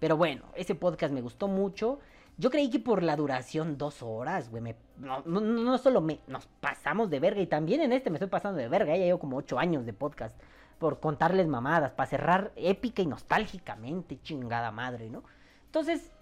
Pero 0.00 0.16
bueno, 0.16 0.42
ese 0.54 0.74
podcast 0.74 1.12
me 1.12 1.20
gustó 1.20 1.48
mucho. 1.48 1.98
Yo 2.36 2.50
creí 2.50 2.70
que 2.70 2.78
por 2.78 3.02
la 3.02 3.16
duración, 3.16 3.78
dos 3.78 4.02
horas, 4.02 4.48
güey, 4.48 4.62
me, 4.62 4.76
no, 4.98 5.22
no, 5.26 5.40
no, 5.40 5.78
solo 5.78 6.00
me, 6.00 6.20
nos 6.28 6.46
pasamos 6.46 7.10
de 7.10 7.18
verga, 7.18 7.40
y 7.40 7.46
también 7.46 7.80
en 7.80 7.92
este 7.92 8.10
me 8.10 8.16
estoy 8.16 8.28
pasando 8.28 8.58
de 8.58 8.68
verga, 8.68 8.96
ya 8.96 9.04
llevo 9.04 9.18
como 9.18 9.36
ocho 9.36 9.58
años 9.58 9.84
de 9.84 9.92
podcast 9.92 10.34
por 10.78 11.00
contarles 11.00 11.48
mamadas, 11.48 11.90
para 11.92 12.08
cerrar 12.08 12.52
épica 12.54 13.02
y 13.02 13.06
nostálgicamente, 13.06 14.20
chingada 14.22 14.70
madre, 14.70 15.10
¿no? 15.10 15.24
Entonces, 15.66 16.12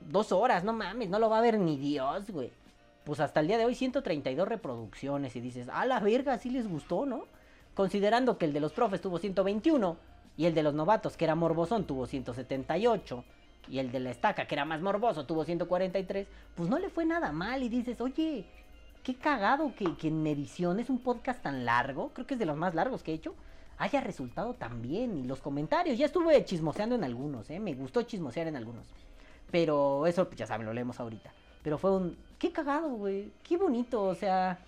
dos 0.00 0.32
horas, 0.32 0.62
no 0.64 0.72
mames, 0.72 1.08
no 1.08 1.18
lo 1.18 1.28
va 1.28 1.38
a 1.38 1.42
ver 1.42 1.58
ni 1.58 1.76
Dios, 1.76 2.30
güey. 2.30 2.52
Pues 3.04 3.20
hasta 3.20 3.40
el 3.40 3.48
día 3.48 3.58
de 3.58 3.64
hoy 3.64 3.74
132 3.74 4.48
reproducciones 4.48 5.34
y 5.36 5.40
dices, 5.40 5.68
a 5.68 5.84
la 5.84 6.00
verga, 6.00 6.38
sí 6.38 6.50
les 6.50 6.68
gustó, 6.68 7.06
¿no? 7.06 7.24
Considerando 7.76 8.38
que 8.38 8.46
el 8.46 8.54
de 8.54 8.60
los 8.60 8.72
profes 8.72 9.02
tuvo 9.02 9.18
121 9.18 9.98
y 10.38 10.46
el 10.46 10.54
de 10.54 10.62
los 10.62 10.72
novatos, 10.72 11.18
que 11.18 11.26
era 11.26 11.34
morbosón, 11.34 11.86
tuvo 11.86 12.06
178 12.06 13.24
y 13.68 13.80
el 13.80 13.92
de 13.92 14.00
la 14.00 14.10
estaca, 14.10 14.46
que 14.46 14.54
era 14.54 14.64
más 14.64 14.80
morboso, 14.80 15.26
tuvo 15.26 15.44
143, 15.44 16.26
pues 16.54 16.70
no 16.70 16.78
le 16.78 16.88
fue 16.88 17.04
nada 17.04 17.32
mal 17.32 17.62
y 17.62 17.68
dices, 17.68 18.00
oye, 18.00 18.46
qué 19.02 19.14
cagado 19.14 19.74
que, 19.76 19.94
que 19.96 20.08
en 20.08 20.26
edición 20.26 20.80
es 20.80 20.88
un 20.88 21.00
podcast 21.00 21.42
tan 21.42 21.66
largo, 21.66 22.12
creo 22.14 22.26
que 22.26 22.34
es 22.34 22.40
de 22.40 22.46
los 22.46 22.56
más 22.56 22.74
largos 22.74 23.02
que 23.02 23.12
he 23.12 23.14
hecho, 23.14 23.34
haya 23.76 24.00
resultado 24.00 24.54
tan 24.54 24.80
bien. 24.80 25.18
Y 25.18 25.24
los 25.24 25.40
comentarios, 25.42 25.98
ya 25.98 26.06
estuve 26.06 26.42
chismoseando 26.46 26.94
en 26.94 27.04
algunos, 27.04 27.50
¿eh? 27.50 27.60
me 27.60 27.74
gustó 27.74 28.02
chismosear 28.02 28.46
en 28.46 28.56
algunos. 28.56 28.86
Pero 29.50 30.06
eso, 30.06 30.24
pues 30.26 30.38
ya 30.38 30.46
saben, 30.46 30.64
lo 30.64 30.72
leemos 30.72 30.98
ahorita. 30.98 31.30
Pero 31.62 31.76
fue 31.76 31.94
un, 31.94 32.16
qué 32.38 32.52
cagado, 32.52 32.88
güey, 32.90 33.32
qué 33.42 33.58
bonito, 33.58 34.02
o 34.02 34.14
sea, 34.14 34.58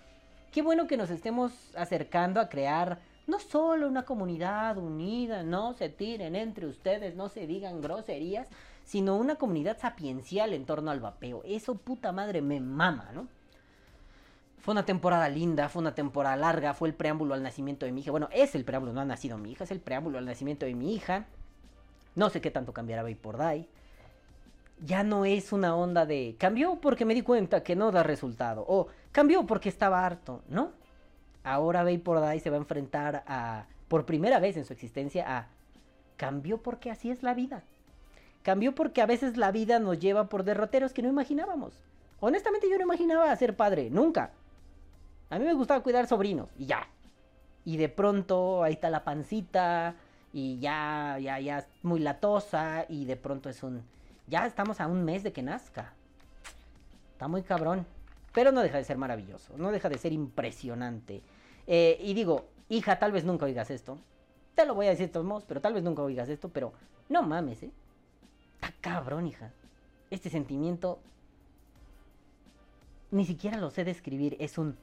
qué 0.51 0.61
bueno 0.61 0.87
que 0.87 0.97
nos 0.97 1.09
estemos 1.09 1.51
acercando 1.75 2.39
a 2.39 2.49
crear 2.49 2.99
no 3.27 3.39
solo 3.39 3.87
una 3.87 4.05
comunidad 4.05 4.77
unida, 4.77 5.43
no 5.43 5.73
se 5.73 5.89
tiren 5.89 6.35
entre 6.35 6.65
ustedes, 6.65 7.15
no 7.15 7.29
se 7.29 7.45
digan 7.45 7.81
groserías, 7.81 8.47
sino 8.83 9.15
una 9.17 9.35
comunidad 9.35 9.77
sapiencial 9.77 10.53
en 10.53 10.65
torno 10.65 10.89
al 10.89 10.99
vapeo. 10.99 11.43
Eso 11.45 11.75
puta 11.75 12.11
madre 12.11 12.41
me 12.41 12.59
mama, 12.59 13.09
¿no? 13.13 13.27
Fue 14.57 14.71
una 14.73 14.83
temporada 14.83 15.29
linda, 15.29 15.69
fue 15.69 15.81
una 15.81 15.93
temporada 15.93 16.35
larga, 16.35 16.73
fue 16.73 16.89
el 16.89 16.95
preámbulo 16.95 17.33
al 17.33 17.43
nacimiento 17.43 17.85
de 17.85 17.91
mi 17.91 18.01
hija. 18.01 18.11
Bueno, 18.11 18.29
es 18.31 18.55
el 18.55 18.65
preámbulo, 18.65 18.93
no 18.93 19.01
ha 19.01 19.05
nacido 19.05 19.37
mi 19.37 19.51
hija, 19.51 19.63
es 19.63 19.71
el 19.71 19.79
preámbulo 19.79 20.17
al 20.17 20.25
nacimiento 20.25 20.65
de 20.65 20.73
mi 20.73 20.93
hija. 20.95 21.27
No 22.15 22.29
sé 22.29 22.41
qué 22.41 22.51
tanto 22.51 22.73
cambiará 22.73 23.05
por 23.21 23.37
Day. 23.37 23.67
Ya 24.85 25.03
no 25.03 25.25
es 25.25 25.51
una 25.51 25.75
onda 25.75 26.05
de 26.05 26.35
cambió 26.37 26.79
porque 26.79 27.05
me 27.05 27.13
di 27.13 27.21
cuenta 27.21 27.63
que 27.63 27.75
no 27.75 27.91
da 27.91 28.03
resultado. 28.03 28.63
O 28.67 28.87
cambió 29.11 29.45
porque 29.45 29.69
estaba 29.69 30.05
harto, 30.05 30.41
¿no? 30.47 30.71
Ahora 31.43 31.85
por 32.03 32.19
Day 32.19 32.39
se 32.39 32.49
va 32.49 32.57
a 32.57 32.59
enfrentar 32.59 33.23
a, 33.27 33.65
por 33.87 34.05
primera 34.05 34.39
vez 34.39 34.57
en 34.57 34.65
su 34.65 34.73
existencia, 34.73 35.37
a 35.37 35.47
cambió 36.17 36.61
porque 36.61 36.91
así 36.91 37.09
es 37.09 37.23
la 37.23 37.33
vida. 37.33 37.63
Cambió 38.43 38.75
porque 38.75 39.01
a 39.01 39.05
veces 39.05 39.37
la 39.37 39.51
vida 39.51 39.79
nos 39.79 39.99
lleva 39.99 40.29
por 40.29 40.43
derroteros 40.43 40.93
que 40.93 41.01
no 41.01 41.09
imaginábamos. 41.09 41.73
Honestamente 42.19 42.69
yo 42.69 42.77
no 42.77 42.83
imaginaba 42.83 43.35
ser 43.35 43.55
padre, 43.55 43.89
nunca. 43.89 44.31
A 45.29 45.39
mí 45.39 45.45
me 45.45 45.53
gustaba 45.53 45.83
cuidar 45.83 46.07
sobrinos 46.07 46.49
y 46.57 46.65
ya. 46.65 46.87
Y 47.65 47.77
de 47.77 47.89
pronto 47.89 48.63
ahí 48.63 48.73
está 48.73 48.89
la 48.89 49.03
pancita 49.03 49.95
y 50.33 50.59
ya, 50.59 51.17
ya, 51.19 51.39
ya 51.39 51.65
muy 51.83 51.99
latosa 51.99 52.85
y 52.87 53.05
de 53.05 53.15
pronto 53.15 53.49
es 53.49 53.63
un... 53.63 53.83
Ya 54.29 54.45
estamos 54.45 54.79
a 54.79 54.87
un 54.87 55.03
mes 55.03 55.23
de 55.23 55.33
que 55.33 55.41
nazca. 55.41 55.93
Está 57.13 57.27
muy 57.27 57.41
cabrón. 57.41 57.85
Pero 58.33 58.51
no 58.51 58.61
deja 58.61 58.77
de 58.77 58.83
ser 58.83 58.97
maravilloso, 58.97 59.57
no 59.57 59.71
deja 59.71 59.89
de 59.89 59.97
ser 59.97 60.13
impresionante. 60.13 61.21
Eh, 61.65 61.97
y 61.99 62.13
digo, 62.13 62.45
hija, 62.69 62.99
tal 62.99 63.11
vez 63.11 63.25
nunca 63.25 63.45
oigas 63.45 63.71
esto. 63.71 63.97
Te 64.55 64.65
lo 64.65 64.75
voy 64.75 64.87
a 64.87 64.91
decir 64.91 65.07
de 65.07 65.13
todos 65.13 65.25
modos, 65.25 65.45
pero 65.45 65.61
tal 65.61 65.73
vez 65.73 65.83
nunca 65.83 66.03
oigas 66.03 66.29
esto, 66.29 66.49
pero 66.49 66.73
no 67.07 67.23
mames, 67.23 67.63
¿eh? 67.63 67.71
Está 68.55 68.73
cabrón, 68.81 69.25
hija. 69.25 69.51
Este 70.11 70.29
sentimiento 70.29 70.99
ni 73.11 73.25
siquiera 73.25 73.57
lo 73.57 73.71
sé 73.71 73.83
describir. 73.83 74.37
Es 74.39 74.57
un... 74.57 74.77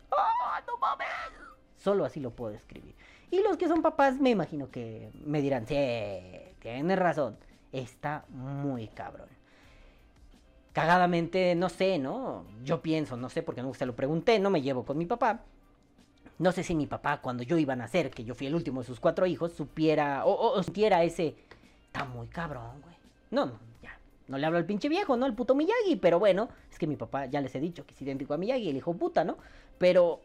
Solo 1.77 2.05
así 2.05 2.19
lo 2.19 2.31
puedo 2.31 2.53
describir. 2.53 2.95
Y 3.31 3.43
los 3.43 3.57
que 3.57 3.69
son 3.69 3.83
papás 3.83 4.19
me 4.19 4.31
imagino 4.31 4.71
que 4.71 5.11
me 5.25 5.41
dirán, 5.41 5.67
sí, 5.67 5.77
tienes 6.59 6.99
razón. 6.99 7.37
Está 7.71 8.25
muy 8.29 8.89
cabrón. 8.89 9.36
Cagadamente, 10.77 11.55
no 11.55 11.71
sé, 11.71 11.99
¿no? 11.99 12.45
Yo 12.63 12.83
pienso, 12.83 13.17
no 13.17 13.31
sé, 13.31 13.43
porque 13.43 13.63
no 13.63 13.73
se 13.73 13.87
lo 13.87 13.97
pregunté, 13.97 14.39
no 14.39 14.51
me 14.51 14.61
llevo 14.61 14.85
con 14.85 14.99
mi 14.99 15.07
papá. 15.07 15.41
No 16.39 16.53
sé 16.53 16.63
si 16.65 16.75
mi 16.75 16.87
papá, 16.87 17.23
cuando 17.23 17.43
yo 17.43 17.57
iba 17.57 17.73
a 17.73 17.77
nacer, 17.77 18.11
que 18.11 18.25
yo 18.25 18.35
fui 18.35 18.47
el 18.47 18.55
último 18.55 18.83
de 18.83 18.87
sus 18.87 19.01
cuatro 19.01 19.25
hijos, 19.25 19.55
supiera 19.55 20.27
o, 20.27 20.53
o 20.53 20.63
sintiera 20.63 21.03
ese... 21.03 21.35
Está 21.87 22.05
muy 22.05 22.27
cabrón, 22.27 22.83
güey. 22.83 22.95
No, 23.31 23.47
no, 23.47 23.53
ya. 23.83 23.99
No 24.29 24.37
le 24.37 24.45
hablo 24.45 24.59
al 24.59 24.67
pinche 24.67 24.91
viejo, 24.91 25.17
¿no? 25.17 25.25
Al 25.25 25.33
puto 25.33 25.55
Miyagi, 25.55 25.97
pero 25.97 26.19
bueno, 26.19 26.51
es 26.71 26.79
que 26.79 26.87
mi 26.87 26.97
papá 26.97 27.25
ya 27.25 27.41
les 27.41 27.55
he 27.55 27.61
dicho 27.61 27.87
que 27.87 27.95
es 27.95 28.03
idéntico 28.03 28.35
a 28.35 28.37
Miyagi, 28.37 28.69
el 28.69 28.77
hijo 28.77 28.93
puta, 28.93 29.25
¿no? 29.25 29.39
Pero 29.79 30.21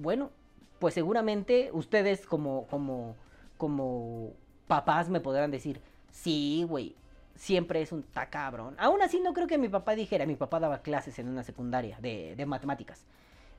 bueno, 0.00 0.32
pues 0.80 0.94
seguramente 0.94 1.70
ustedes 1.72 2.26
como, 2.26 2.66
como, 2.66 3.14
como 3.56 4.32
papás 4.66 5.08
me 5.10 5.20
podrán 5.20 5.52
decir, 5.52 5.80
sí, 6.10 6.66
güey, 6.68 6.96
siempre 7.36 7.82
es 7.82 7.92
un 7.92 8.02
ta 8.02 8.26
cabrón. 8.30 8.74
Aún 8.78 9.02
así 9.02 9.20
no 9.20 9.32
creo 9.32 9.46
que 9.46 9.58
mi 9.58 9.68
papá 9.68 9.94
dijera, 9.94 10.26
mi 10.26 10.36
papá 10.36 10.60
daba 10.60 10.82
clases 10.82 11.18
en 11.18 11.28
una 11.28 11.42
secundaria 11.42 11.98
de, 12.00 12.44
matemáticas. 12.46 13.04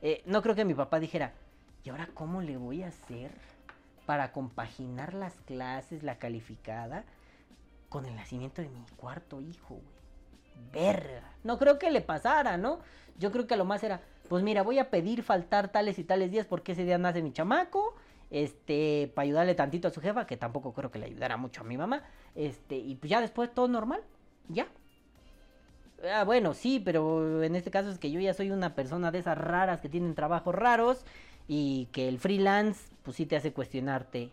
Eh, 0.02 0.22
no 0.26 0.42
creo 0.42 0.54
que 0.54 0.64
mi 0.64 0.74
papá 0.74 1.00
dijera, 1.00 1.32
¿y 1.84 1.90
ahora 1.90 2.08
cómo 2.14 2.42
le 2.42 2.56
voy 2.56 2.82
a 2.82 2.88
hacer 2.88 3.30
para 4.06 4.32
compaginar 4.32 5.14
las 5.14 5.34
clases, 5.42 6.02
la 6.02 6.18
calificada, 6.18 7.04
con 7.88 8.04
el 8.06 8.14
nacimiento 8.16 8.62
de 8.62 8.68
mi 8.68 8.84
cuarto 8.96 9.40
hijo, 9.40 9.74
güey? 9.74 9.98
Verga. 10.72 11.22
No 11.44 11.58
creo 11.58 11.78
que 11.78 11.90
le 11.90 12.00
pasara, 12.00 12.56
¿no? 12.56 12.80
Yo 13.18 13.30
creo 13.32 13.46
que 13.46 13.56
lo 13.56 13.64
más 13.64 13.82
era, 13.82 14.00
pues 14.28 14.42
mira, 14.42 14.62
voy 14.62 14.78
a 14.78 14.90
pedir 14.90 15.22
faltar 15.22 15.68
tales 15.68 15.98
y 15.98 16.04
tales 16.04 16.30
días 16.30 16.46
porque 16.46 16.72
ese 16.72 16.84
día 16.84 16.98
nace 16.98 17.22
mi 17.22 17.32
chamaco, 17.32 17.94
este, 18.30 19.10
para 19.14 19.24
ayudarle 19.24 19.54
tantito 19.54 19.88
a 19.88 19.90
su 19.90 20.00
jefa, 20.00 20.26
que 20.26 20.36
tampoco 20.36 20.72
creo 20.72 20.90
que 20.90 20.98
le 20.98 21.06
ayudara 21.06 21.36
mucho 21.36 21.62
a 21.62 21.64
mi 21.64 21.76
mamá, 21.76 22.02
este, 22.34 22.76
y 22.76 22.96
pues 22.96 23.10
ya 23.10 23.20
después 23.20 23.52
todo 23.52 23.68
normal, 23.68 24.02
ya. 24.48 24.68
Ah, 26.12 26.24
bueno, 26.24 26.54
sí, 26.54 26.80
pero 26.80 27.42
en 27.42 27.56
este 27.56 27.70
caso 27.70 27.90
es 27.90 27.98
que 27.98 28.10
yo 28.10 28.20
ya 28.20 28.32
soy 28.32 28.50
una 28.50 28.74
persona 28.74 29.10
de 29.10 29.18
esas 29.18 29.36
raras 29.36 29.80
que 29.80 29.88
tienen 29.88 30.14
trabajos 30.14 30.54
raros 30.54 31.04
y 31.48 31.86
que 31.92 32.08
el 32.08 32.18
freelance, 32.18 32.88
pues 33.02 33.16
sí 33.16 33.26
te 33.26 33.36
hace 33.36 33.52
cuestionarte. 33.52 34.30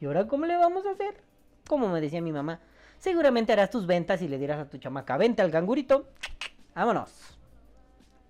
¿Y 0.00 0.06
ahora 0.06 0.28
cómo 0.28 0.46
le 0.46 0.56
vamos 0.56 0.86
a 0.86 0.90
hacer? 0.90 1.20
Como 1.66 1.88
me 1.88 2.00
decía 2.00 2.22
mi 2.22 2.32
mamá, 2.32 2.60
seguramente 2.98 3.52
harás 3.52 3.70
tus 3.70 3.86
ventas 3.86 4.22
y 4.22 4.28
le 4.28 4.38
dirás 4.38 4.60
a 4.60 4.70
tu 4.70 4.78
chamaca, 4.78 5.16
vente 5.16 5.42
al 5.42 5.50
gangurito, 5.50 6.06
vámonos. 6.74 7.36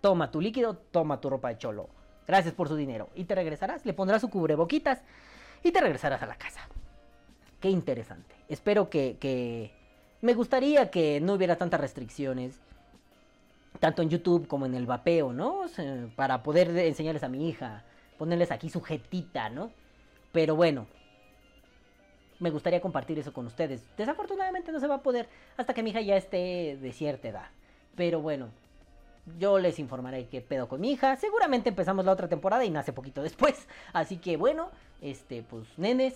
Toma 0.01 0.31
tu 0.31 0.41
líquido, 0.41 0.77
toma 0.77 1.21
tu 1.21 1.29
ropa 1.29 1.49
de 1.49 1.59
cholo. 1.59 1.91
Gracias 2.29 2.55
por 2.55 2.69
su 2.69 2.77
dinero. 2.77 3.09
Y 3.15 3.25
te 3.25 3.35
regresarás, 3.35 3.85
le 3.87 3.95
pondrás 3.95 4.21
su 4.21 4.29
cubreboquitas 4.29 5.01
y 5.65 5.73
te 5.73 5.81
regresarás 5.81 6.23
a 6.23 6.27
la 6.27 6.37
casa. 6.37 6.61
Qué 7.59 7.71
interesante. 7.71 8.37
Espero 8.49 8.91
que, 8.91 9.17
que... 9.19 9.73
Me 10.21 10.35
gustaría 10.35 10.91
que 10.91 11.21
no 11.21 11.35
hubiera 11.35 11.57
tantas 11.57 11.81
restricciones 11.81 12.61
tanto 13.81 14.03
en 14.03 14.11
YouTube 14.11 14.47
como 14.47 14.67
en 14.67 14.75
el 14.75 14.87
vapeo, 14.87 15.33
¿no? 15.33 15.63
Para 16.17 16.43
poder 16.43 16.77
enseñarles 16.77 17.23
a 17.23 17.29
mi 17.29 17.49
hija, 17.49 17.85
ponerles 18.19 18.51
aquí 18.51 18.69
sujetita, 18.69 19.49
¿no? 19.49 19.71
Pero 20.33 20.57
bueno, 20.57 20.87
me 22.41 22.51
gustaría 22.51 22.81
compartir 22.81 23.19
eso 23.19 23.33
con 23.33 23.47
ustedes. 23.47 23.85
Desafortunadamente 23.97 24.73
no 24.73 24.81
se 24.81 24.87
va 24.87 24.97
a 24.97 25.03
poder 25.03 25.29
hasta 25.57 25.75
que 25.75 25.83
mi 25.83 25.91
hija 25.91 26.01
ya 26.01 26.17
esté 26.17 26.77
de 26.81 26.93
cierta 26.93 27.29
edad. 27.29 27.47
Pero 27.95 28.21
bueno, 28.21 28.51
yo 29.39 29.59
les 29.59 29.79
informaré 29.79 30.27
qué 30.29 30.41
pedo 30.41 30.69
con 30.69 30.81
mi 30.81 30.93
hija. 30.93 31.17
Seguramente 31.17 31.69
empezamos 31.69 32.05
la 32.05 32.13
otra 32.13 32.29
temporada 32.29 32.65
y 32.65 32.71
nace 32.71 32.93
poquito 32.93 33.23
después. 33.23 33.67
Así 33.93 34.19
que 34.19 34.37
bueno, 34.37 34.71
este, 35.03 35.43
pues 35.43 35.67
nenes, 35.77 36.15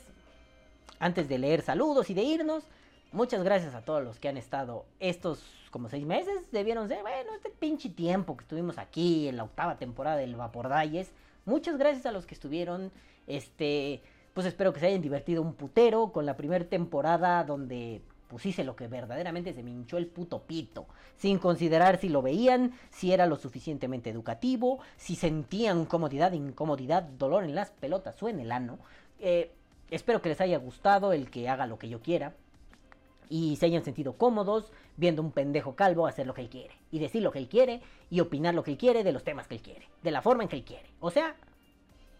antes 0.98 1.28
de 1.28 1.38
leer 1.38 1.62
saludos 1.62 2.10
y 2.10 2.14
de 2.14 2.22
irnos, 2.22 2.64
muchas 3.12 3.42
gracias 3.42 3.74
a 3.74 3.82
todos 3.82 4.02
los 4.02 4.18
que 4.18 4.28
han 4.28 4.36
estado 4.36 4.84
estos 5.00 5.42
como 5.70 5.88
seis 5.88 6.06
meses. 6.06 6.50
Debieron 6.52 6.88
ser, 6.88 7.02
bueno, 7.02 7.34
este 7.34 7.50
pinche 7.50 7.88
tiempo 7.88 8.36
que 8.36 8.42
estuvimos 8.42 8.78
aquí 8.78 9.28
en 9.28 9.36
la 9.36 9.44
octava 9.44 9.76
temporada 9.76 10.16
del 10.16 10.36
Vapordalles. 10.36 11.12
Muchas 11.44 11.78
gracias 11.78 12.06
a 12.06 12.12
los 12.12 12.26
que 12.26 12.34
estuvieron. 12.34 12.92
Este, 13.26 14.02
pues 14.34 14.46
espero 14.46 14.72
que 14.72 14.80
se 14.80 14.86
hayan 14.86 15.02
divertido 15.02 15.42
un 15.42 15.54
putero 15.54 16.12
con 16.12 16.26
la 16.26 16.36
primera 16.36 16.64
temporada 16.64 17.44
donde 17.44 18.02
pues 18.32 18.46
hice 18.46 18.64
lo 18.64 18.74
que 18.74 18.88
verdaderamente 18.88 19.52
se 19.52 19.62
me 19.62 19.70
hinchó 19.70 19.98
el 19.98 20.06
puto 20.06 20.42
pito, 20.42 20.86
sin 21.16 21.38
considerar 21.38 21.98
si 21.98 22.08
lo 22.08 22.22
veían, 22.22 22.72
si 22.90 23.12
era 23.12 23.26
lo 23.26 23.36
suficientemente 23.36 24.08
educativo, 24.08 24.80
si 24.96 25.14
sentían 25.14 25.84
comodidad, 25.84 26.32
incomodidad, 26.32 27.02
dolor 27.02 27.44
en 27.44 27.54
las 27.54 27.70
pelotas 27.70 28.20
o 28.22 28.28
en 28.30 28.40
el 28.40 28.50
ano. 28.50 28.78
Eh, 29.20 29.52
espero 29.90 30.22
que 30.22 30.30
les 30.30 30.40
haya 30.40 30.56
gustado 30.56 31.12
el 31.12 31.30
que 31.30 31.50
haga 31.50 31.66
lo 31.66 31.78
que 31.78 31.90
yo 31.90 32.00
quiera 32.00 32.34
y 33.28 33.56
se 33.56 33.66
hayan 33.66 33.84
sentido 33.84 34.14
cómodos 34.14 34.72
viendo 34.96 35.20
un 35.20 35.30
pendejo 35.30 35.76
calvo 35.76 36.06
hacer 36.06 36.26
lo 36.26 36.32
que 36.32 36.40
él 36.40 36.48
quiere, 36.48 36.74
y 36.90 36.98
decir 36.98 37.22
lo 37.22 37.32
que 37.32 37.38
él 37.38 37.48
quiere, 37.48 37.82
y 38.10 38.20
opinar 38.20 38.54
lo 38.54 38.62
que 38.62 38.72
él 38.72 38.78
quiere 38.78 39.04
de 39.04 39.12
los 39.12 39.24
temas 39.24 39.46
que 39.46 39.56
él 39.56 39.62
quiere, 39.62 39.88
de 40.02 40.10
la 40.10 40.22
forma 40.22 40.42
en 40.42 40.48
que 40.48 40.56
él 40.56 40.64
quiere. 40.64 40.88
O 41.00 41.10
sea, 41.10 41.36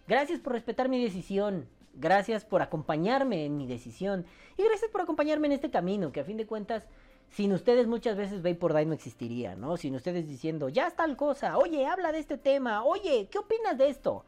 gracias 0.07 0.41
por 0.41 0.53
respetar 0.53 0.89
mi 0.89 1.03
decisión, 1.03 1.67
gracias 1.95 2.45
por 2.45 2.63
acompañarme 2.63 3.45
en 3.45 3.57
mi 3.57 3.67
decisión, 3.67 4.25
y 4.57 4.63
gracias 4.65 4.91
por 4.91 5.01
acompañarme 5.01 5.47
en 5.47 5.53
este 5.53 5.71
camino, 5.71 6.13
que 6.13 6.21
a 6.21 6.25
fin 6.25 6.37
de 6.37 6.47
cuentas, 6.47 6.87
sin 7.31 7.53
ustedes 7.53 7.87
muchas 7.87 8.17
veces 8.17 8.43
por 8.57 8.73
Day 8.73 8.87
no 8.87 8.93
existiría, 8.93 9.57
¿no? 9.57 9.77
Sin 9.77 9.95
ustedes 9.95 10.29
diciendo, 10.29 10.69
ya 10.69 10.87
es 10.87 10.95
tal 10.95 11.17
cosa, 11.17 11.57
oye, 11.59 11.87
habla 11.87 12.13
de 12.13 12.19
este 12.19 12.39
tema, 12.39 12.85
oye, 12.85 13.29
¿qué 13.31 13.39
opinas 13.39 13.79
de 13.79 13.89
esto? 13.89 14.25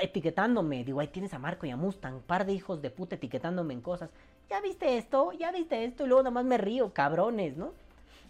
Etiquetándome, 0.00 0.84
digo, 0.84 0.98
ahí 0.98 1.08
tienes 1.08 1.32
a 1.34 1.38
Marco 1.38 1.66
y 1.66 1.70
a 1.70 1.76
Mustang, 1.76 2.20
par 2.20 2.46
de 2.46 2.52
hijos 2.52 2.82
de 2.82 2.90
puta 2.90 3.14
etiquetándome 3.14 3.74
en 3.74 3.80
cosas. 3.80 4.10
¿Ya 4.50 4.60
viste 4.60 4.96
esto? 4.96 5.32
¿Ya 5.32 5.52
viste 5.52 5.84
esto? 5.84 6.04
Y 6.04 6.08
luego 6.08 6.22
nada 6.22 6.32
más 6.32 6.44
me 6.44 6.58
río, 6.58 6.92
cabrones, 6.92 7.56
¿no? 7.56 7.72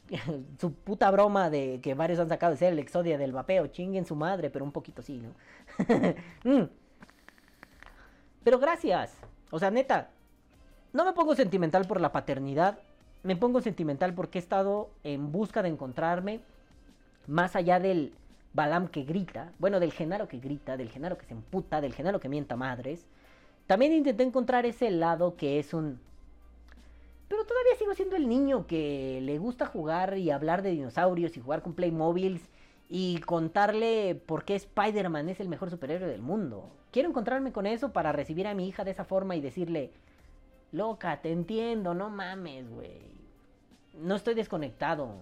su 0.61 0.73
puta 0.73 1.11
broma 1.11 1.51
de 1.51 1.81
que 1.83 1.95
varios 1.95 2.19
han 2.19 2.29
sacado 2.29 2.53
de 2.53 2.59
ser 2.59 2.73
el 2.73 2.79
exodia 2.79 3.19
del 3.19 3.33
vapeo, 3.33 3.67
chinguen 3.69 4.05
su 4.05 4.17
madre, 4.17 4.51
pero 4.51 4.65
un 4.65 4.73
poquito 4.73 5.03
sí, 5.03 5.21
¿no? 5.21 5.35
Mm. 6.45 6.69
Pero 8.49 8.61
gracias. 8.61 9.15
O 9.51 9.59
sea, 9.59 9.71
neta, 9.71 10.09
no 10.95 11.05
me 11.05 11.13
pongo 11.13 11.35
sentimental 11.35 11.87
por 11.87 12.01
la 12.01 12.13
paternidad, 12.13 12.79
me 13.23 13.37
pongo 13.37 13.61
sentimental 13.61 14.15
porque 14.15 14.39
he 14.39 14.41
estado 14.41 14.89
en 15.05 15.33
busca 15.33 15.63
de 15.63 15.69
encontrarme 15.69 16.41
más 17.27 17.57
allá 17.57 17.79
del 17.79 18.15
Balam 18.55 18.89
que 18.89 19.03
grita, 19.03 19.53
bueno, 19.59 19.81
del 19.81 19.93
Genaro 19.93 20.29
que 20.29 20.39
grita, 20.39 20.79
del 20.79 20.89
Genaro 20.89 21.19
que 21.19 21.27
se 21.27 21.35
emputa, 21.35 21.83
del 21.83 21.93
Genaro 21.93 22.21
que 22.21 22.31
mienta 22.31 22.57
madres. 22.57 23.05
También 23.67 23.93
intenté 23.93 24.23
encontrar 24.23 24.65
ese 24.65 24.91
lado 24.93 25.37
que 25.37 25.59
es 25.59 25.75
un 25.75 26.01
pero 27.29 27.45
todavía 27.45 27.77
sigo 27.79 27.93
siendo 27.93 28.17
el 28.17 28.31
niño 28.31 28.67
que 28.67 29.21
le 29.21 29.37
gusta 29.37 29.67
jugar 29.67 30.17
y 30.17 30.31
hablar 30.31 30.63
de 30.63 30.71
dinosaurios 30.71 31.37
y 31.37 31.41
jugar 31.43 31.61
con 31.61 31.75
Playmobiles 31.75 32.41
y 32.89 33.21
contarle 33.21 34.15
por 34.15 34.47
qué 34.47 34.55
Spider-Man 34.55 35.29
es 35.29 35.39
el 35.39 35.51
mejor 35.51 35.69
superhéroe 35.69 36.09
del 36.09 36.23
mundo. 36.23 36.78
Quiero 36.91 37.09
encontrarme 37.09 37.53
con 37.53 37.67
eso 37.67 37.93
para 37.93 38.13
recibir 38.13 38.47
a 38.47 38.55
mi 38.55 38.69
hija 38.69 38.85
de 38.85 38.93
esa 38.93 39.05
forma 39.05 39.37
y 39.37 39.41
decirle, 39.41 39.91
loca, 40.73 41.21
te 41.21 41.33
entiendo, 41.33 41.95
no 41.95 42.09
mames, 42.09 42.71
güey. 42.71 43.01
No 43.95 44.15
estoy 44.15 44.35
desconectado. 44.35 45.17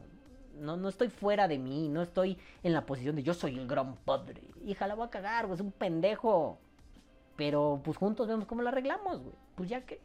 No, 0.61 0.77
no 0.77 0.89
estoy 0.89 1.09
fuera 1.09 1.49
de 1.49 1.59
mí, 1.59 1.89
no 1.89 2.01
estoy 2.03 2.39
en 2.63 2.73
la 2.73 2.87
posición 2.87 3.17
de 3.17 3.23
yo 3.23 3.35
soy 3.35 3.59
el 3.59 3.67
gran 3.67 3.97
padre. 3.97 4.43
Hija, 4.65 4.87
la 4.87 4.95
voy 4.95 5.07
a 5.07 5.11
cagar, 5.11 5.47
güey, 5.47 5.55
es 5.55 5.61
un 5.61 5.73
pendejo. 5.73 6.59
Pero 7.37 7.81
pues 7.85 7.99
juntos 7.99 8.27
vemos 8.27 8.47
cómo 8.47 8.63
la 8.63 8.71
arreglamos, 8.71 9.21
güey. 9.21 9.35
Pues 9.55 9.69
ya 9.69 9.83
que 9.85 10.01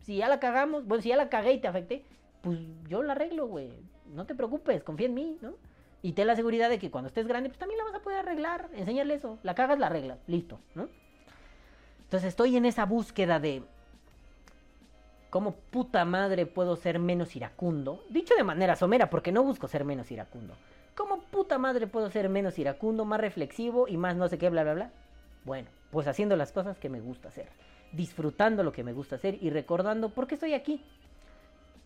si 0.00 0.18
ya 0.18 0.28
la 0.28 0.38
cagamos, 0.38 0.86
bueno, 0.86 1.02
si 1.02 1.08
ya 1.08 1.16
la 1.16 1.28
cagué 1.28 1.54
y 1.54 1.60
te 1.60 1.66
afecté, 1.66 2.04
pues 2.42 2.60
yo 2.88 3.02
la 3.02 3.14
arreglo, 3.14 3.48
güey. 3.48 3.72
No 4.14 4.26
te 4.26 4.36
preocupes, 4.36 4.84
confía 4.84 5.06
en 5.06 5.14
mí, 5.14 5.38
¿no? 5.42 5.54
Y 6.02 6.12
ten 6.12 6.28
la 6.28 6.36
seguridad 6.36 6.70
de 6.70 6.78
que 6.78 6.92
cuando 6.92 7.08
estés 7.08 7.26
grande, 7.26 7.48
pues 7.48 7.58
también 7.58 7.78
la 7.78 7.84
vas 7.84 7.94
a 7.94 8.02
poder 8.02 8.18
arreglar. 8.18 8.70
Enséñale 8.74 9.14
eso. 9.14 9.40
La 9.42 9.56
cagas, 9.56 9.80
la 9.80 9.86
arreglas. 9.86 10.20
Listo, 10.28 10.60
¿no? 10.76 10.88
Entonces 12.06 12.28
estoy 12.28 12.56
en 12.56 12.64
esa 12.64 12.84
búsqueda 12.84 13.38
de 13.38 13.62
cómo 15.30 15.52
puta 15.70 16.04
madre 16.04 16.46
puedo 16.46 16.76
ser 16.76 16.98
menos 16.98 17.36
iracundo. 17.36 18.04
Dicho 18.08 18.34
de 18.34 18.44
manera 18.44 18.74
somera, 18.74 19.10
porque 19.10 19.32
no 19.32 19.42
busco 19.42 19.68
ser 19.68 19.84
menos 19.84 20.10
iracundo. 20.10 20.54
¿Cómo 20.96 21.20
puta 21.20 21.58
madre 21.58 21.86
puedo 21.86 22.10
ser 22.10 22.28
menos 22.28 22.58
iracundo, 22.58 23.04
más 23.04 23.20
reflexivo 23.20 23.86
y 23.86 23.96
más 23.96 24.16
no 24.16 24.28
sé 24.28 24.38
qué, 24.38 24.48
bla, 24.48 24.62
bla, 24.62 24.74
bla? 24.74 24.90
Bueno, 25.44 25.68
pues 25.90 26.06
haciendo 26.08 26.36
las 26.36 26.52
cosas 26.52 26.78
que 26.78 26.88
me 26.88 27.00
gusta 27.00 27.28
hacer 27.28 27.48
disfrutando 27.92 28.62
lo 28.62 28.72
que 28.72 28.84
me 28.84 28.92
gusta 28.92 29.16
hacer 29.16 29.38
y 29.40 29.50
recordando 29.50 30.10
por 30.10 30.26
qué 30.26 30.34
estoy 30.34 30.54
aquí. 30.54 30.82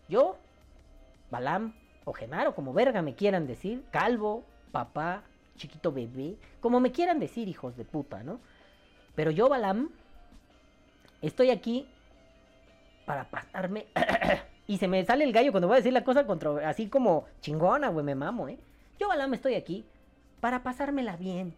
Yo, 0.07 0.37
Balam 1.29 1.73
o 2.05 2.13
Genaro, 2.13 2.55
como 2.55 2.73
verga 2.73 3.01
me 3.01 3.15
quieran 3.15 3.47
decir, 3.47 3.83
calvo, 3.91 4.43
papá, 4.71 5.23
chiquito 5.57 5.91
bebé, 5.91 6.37
como 6.59 6.79
me 6.79 6.91
quieran 6.91 7.19
decir, 7.19 7.47
hijos 7.47 7.77
de 7.77 7.85
puta, 7.85 8.23
¿no? 8.23 8.39
Pero 9.15 9.31
yo, 9.31 9.49
Balam, 9.49 9.89
estoy 11.21 11.49
aquí 11.49 11.87
para 13.05 13.25
pasarme. 13.29 13.87
y 14.67 14.77
se 14.77 14.87
me 14.87 15.03
sale 15.05 15.23
el 15.23 15.33
gallo 15.33 15.51
cuando 15.51 15.67
voy 15.67 15.75
a 15.75 15.77
decir 15.77 15.93
la 15.93 16.03
cosa 16.03 16.25
contra, 16.25 16.69
así 16.69 16.87
como 16.87 17.25
chingona, 17.41 17.89
güey, 17.89 18.05
me 18.05 18.15
mamo, 18.15 18.47
¿eh? 18.47 18.57
Yo, 18.99 19.07
Balam, 19.07 19.33
estoy 19.33 19.55
aquí 19.55 19.85
para 20.39 20.63
pasármela 20.63 21.17
bien, 21.17 21.53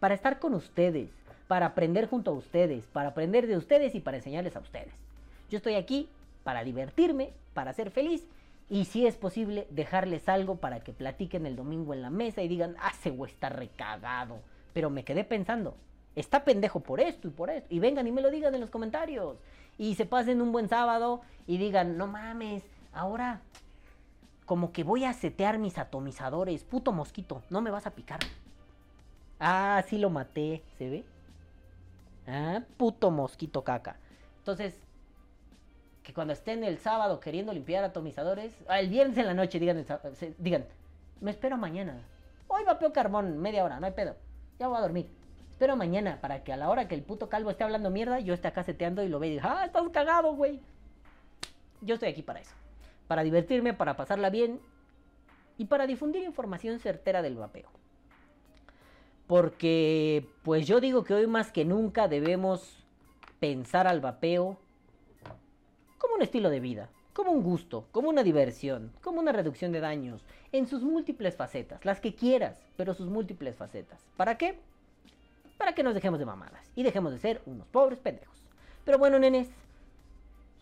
para 0.00 0.14
estar 0.14 0.38
con 0.38 0.54
ustedes, 0.54 1.10
para 1.48 1.66
aprender 1.66 2.08
junto 2.08 2.30
a 2.30 2.34
ustedes, 2.34 2.86
para 2.86 3.10
aprender 3.10 3.46
de 3.46 3.56
ustedes 3.56 3.94
y 3.94 4.00
para 4.00 4.16
enseñarles 4.16 4.56
a 4.56 4.60
ustedes. 4.60 4.94
Yo 5.50 5.58
estoy 5.58 5.74
aquí 5.74 6.08
para 6.42 6.64
divertirme, 6.64 7.32
para 7.54 7.72
ser 7.72 7.90
feliz 7.90 8.26
y 8.68 8.86
si 8.86 9.06
es 9.06 9.16
posible 9.16 9.66
dejarles 9.70 10.28
algo 10.28 10.56
para 10.56 10.80
que 10.80 10.92
platiquen 10.92 11.46
el 11.46 11.56
domingo 11.56 11.92
en 11.92 12.02
la 12.02 12.10
mesa 12.10 12.42
y 12.42 12.48
digan, 12.48 12.76
ah, 12.80 12.92
ese 12.92 13.10
güey 13.10 13.30
está 13.30 13.50
recagado. 13.50 14.40
Pero 14.72 14.90
me 14.90 15.04
quedé 15.04 15.24
pensando, 15.24 15.76
está 16.14 16.44
pendejo 16.44 16.80
por 16.80 17.00
esto 17.00 17.28
y 17.28 17.30
por 17.30 17.50
esto. 17.50 17.72
Y 17.72 17.78
vengan 17.78 18.06
y 18.06 18.12
me 18.12 18.22
lo 18.22 18.30
digan 18.30 18.54
en 18.54 18.60
los 18.60 18.70
comentarios. 18.70 19.36
Y 19.78 19.94
se 19.94 20.06
pasen 20.06 20.40
un 20.40 20.52
buen 20.52 20.68
sábado 20.68 21.22
y 21.46 21.58
digan, 21.58 21.96
no 21.96 22.06
mames, 22.06 22.62
ahora 22.92 23.40
como 24.46 24.72
que 24.72 24.84
voy 24.84 25.04
a 25.04 25.12
setear 25.12 25.58
mis 25.58 25.78
atomizadores. 25.78 26.64
Puto 26.64 26.92
mosquito, 26.92 27.42
no 27.50 27.60
me 27.60 27.70
vas 27.70 27.86
a 27.86 27.90
picar. 27.90 28.20
Ah, 29.40 29.82
sí 29.88 29.98
lo 29.98 30.10
maté, 30.10 30.62
¿se 30.78 30.88
ve? 30.88 31.04
Ah, 32.26 32.62
puto 32.76 33.10
mosquito 33.10 33.64
caca. 33.64 33.96
Entonces, 34.38 34.78
que 36.02 36.12
cuando 36.12 36.32
estén 36.32 36.64
el 36.64 36.78
sábado 36.78 37.18
queriendo 37.18 37.52
limpiar 37.52 37.82
atomizadores, 37.82 38.54
ah, 38.68 38.80
el 38.80 38.88
viernes 38.88 39.16
en 39.18 39.26
la 39.26 39.34
noche 39.34 39.58
digan, 39.58 39.84
digan, 40.38 40.66
me 41.20 41.30
espero 41.30 41.56
mañana. 41.56 42.02
Hoy 42.48 42.62
vapeo 42.64 42.92
carbón, 42.92 43.38
media 43.38 43.64
hora, 43.64 43.80
no 43.80 43.86
hay 43.86 43.92
pedo. 43.92 44.14
Ya 44.58 44.68
voy 44.68 44.76
a 44.76 44.82
dormir. 44.82 45.08
Espero 45.54 45.76
mañana 45.76 46.18
para 46.20 46.42
que 46.42 46.52
a 46.52 46.56
la 46.56 46.68
hora 46.68 46.88
que 46.88 46.96
el 46.96 47.04
puto 47.04 47.28
calvo 47.28 47.48
esté 47.48 47.62
hablando 47.62 47.88
mierda, 47.88 48.18
yo 48.18 48.34
esté 48.34 48.48
acá 48.48 48.64
seteando 48.64 49.04
y 49.04 49.08
lo 49.08 49.20
vea 49.20 49.30
y 49.30 49.32
diga, 49.34 49.60
ah, 49.60 49.64
estás 49.64 49.88
cagado, 49.90 50.34
güey. 50.34 50.60
Yo 51.80 51.94
estoy 51.94 52.08
aquí 52.08 52.22
para 52.22 52.40
eso. 52.40 52.50
Para 53.06 53.22
divertirme, 53.22 53.72
para 53.72 53.96
pasarla 53.96 54.30
bien 54.30 54.58
y 55.56 55.66
para 55.66 55.86
difundir 55.86 56.24
información 56.24 56.80
certera 56.80 57.22
del 57.22 57.36
vapeo. 57.36 57.68
Porque, 59.28 60.26
pues 60.42 60.66
yo 60.66 60.80
digo 60.80 61.04
que 61.04 61.14
hoy 61.14 61.28
más 61.28 61.52
que 61.52 61.64
nunca 61.64 62.08
debemos 62.08 62.84
pensar 63.38 63.86
al 63.86 64.00
vapeo 64.00 64.58
como 65.98 66.16
un 66.16 66.22
estilo 66.22 66.50
de 66.50 66.58
vida, 66.58 66.88
como 67.12 67.30
un 67.30 67.44
gusto, 67.44 67.86
como 67.92 68.08
una 68.08 68.24
diversión, 68.24 68.90
como 69.00 69.20
una 69.20 69.30
reducción 69.30 69.70
de 69.70 69.78
daños, 69.78 70.24
en 70.50 70.66
sus 70.66 70.82
múltiples 70.82 71.36
facetas, 71.36 71.84
las 71.84 72.00
que 72.00 72.16
quieras, 72.16 72.60
pero 72.76 72.92
sus 72.92 73.08
múltiples 73.08 73.54
facetas. 73.54 74.04
¿Para 74.16 74.36
qué? 74.36 74.58
Para 75.64 75.74
que 75.74 75.82
nos 75.82 75.94
dejemos 75.94 76.18
de 76.18 76.26
mamadas 76.26 76.70
y 76.76 76.82
dejemos 76.82 77.10
de 77.10 77.18
ser 77.18 77.40
unos 77.46 77.66
pobres 77.68 77.98
pendejos. 77.98 78.36
Pero 78.84 78.98
bueno, 78.98 79.18
nenes, 79.18 79.48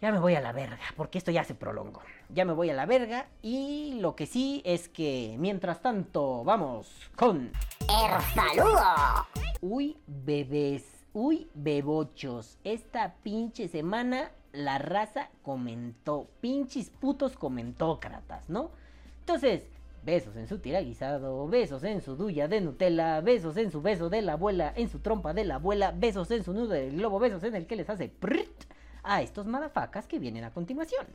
ya 0.00 0.12
me 0.12 0.20
voy 0.20 0.36
a 0.36 0.40
la 0.40 0.52
verga, 0.52 0.78
porque 0.96 1.18
esto 1.18 1.32
ya 1.32 1.42
se 1.42 1.56
prolongó. 1.56 2.02
Ya 2.28 2.44
me 2.44 2.52
voy 2.52 2.70
a 2.70 2.72
la 2.72 2.86
verga 2.86 3.26
y 3.42 3.98
lo 3.98 4.14
que 4.14 4.26
sí 4.26 4.62
es 4.64 4.88
que 4.88 5.34
mientras 5.40 5.82
tanto 5.82 6.44
vamos 6.44 7.10
con... 7.16 7.50
El 7.80 8.22
saludo. 8.32 9.26
Uy, 9.60 9.96
bebés, 10.06 10.84
uy, 11.12 11.50
bebochos. 11.52 12.58
Esta 12.62 13.14
pinche 13.24 13.66
semana 13.66 14.30
la 14.52 14.78
raza 14.78 15.30
comentó, 15.42 16.28
pinches 16.40 16.90
putos 16.90 17.36
comentócratas, 17.36 18.48
¿no? 18.48 18.70
Entonces, 19.18 19.64
besos 20.04 20.36
en 20.36 20.48
su 20.48 20.58
tira 20.58 20.80
guisado, 20.80 21.46
besos 21.48 21.84
en 21.84 22.00
su 22.00 22.16
duya 22.16 22.48
de 22.48 22.60
Nutella, 22.60 23.20
besos 23.20 23.56
en 23.56 23.70
su 23.70 23.82
beso 23.82 24.10
de 24.10 24.22
la 24.22 24.32
abuela, 24.34 24.72
en 24.76 24.88
su 24.88 24.98
trompa 24.98 25.32
de 25.32 25.44
la 25.44 25.56
abuela, 25.56 25.92
besos 25.92 26.30
en 26.30 26.42
su 26.42 26.52
nudo 26.52 26.68
del 26.68 26.96
globo, 26.96 27.18
besos 27.18 27.44
en 27.44 27.54
el 27.54 27.66
que 27.66 27.76
les 27.76 27.88
hace 27.88 28.08
prrt 28.08 28.64
a 29.02 29.22
estos 29.22 29.46
madafacas 29.46 30.06
que 30.06 30.18
vienen 30.18 30.44
a 30.44 30.52
continuación. 30.52 31.06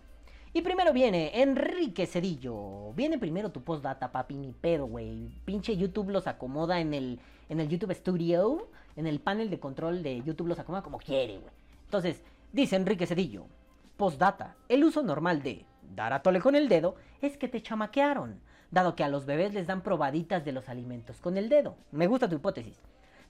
Y 0.53 0.61
primero 0.61 0.93
viene 0.93 1.41
Enrique 1.41 2.07
Cedillo. 2.07 2.93
Viene 2.93 3.19
primero 3.19 3.51
tu 3.51 3.61
postdata, 3.61 4.11
papi, 4.11 4.35
ni 4.35 4.53
pedo, 4.53 4.88
güey. 4.88 5.30
Pinche 5.45 5.76
YouTube 5.76 6.09
los 6.09 6.26
acomoda 6.26 6.80
en 6.80 6.93
el, 6.93 7.19
en 7.49 7.59
el 7.59 7.68
YouTube 7.68 7.93
Studio. 7.93 8.69
En 8.95 9.05
el 9.05 9.19
panel 9.19 9.49
de 9.49 9.59
control 9.59 10.01
de 10.01 10.23
YouTube 10.23 10.47
los 10.47 10.57
acomoda 10.57 10.81
como 10.81 10.97
quiere, 10.97 11.38
güey. 11.38 11.53
Entonces, 11.84 12.23
dice 12.53 12.76
Enrique 12.76 13.05
Cedillo. 13.05 13.45
Postdata. 13.97 14.55
El 14.68 14.84
uso 14.84 15.03
normal 15.03 15.43
de 15.43 15.65
dar 15.95 16.14
a 16.14 16.23
tole 16.23 16.39
con 16.39 16.55
el 16.55 16.69
dedo 16.69 16.95
es 17.22 17.38
que 17.38 17.47
te 17.47 17.61
chamaquearon. 17.61 18.39
Dado 18.72 18.95
que 18.95 19.03
a 19.03 19.10
los 19.10 19.26
bebés 19.26 19.53
les 19.53 19.68
dan 19.68 19.81
probaditas 19.81 20.44
de 20.44 20.52
los 20.52 20.69
alimentos 20.69 21.22
con 21.22 21.38
el 21.38 21.49
dedo. 21.49 21.76
Me 21.91 22.07
gusta 22.07 22.27
tu 22.27 22.35
hipótesis. 22.35 22.80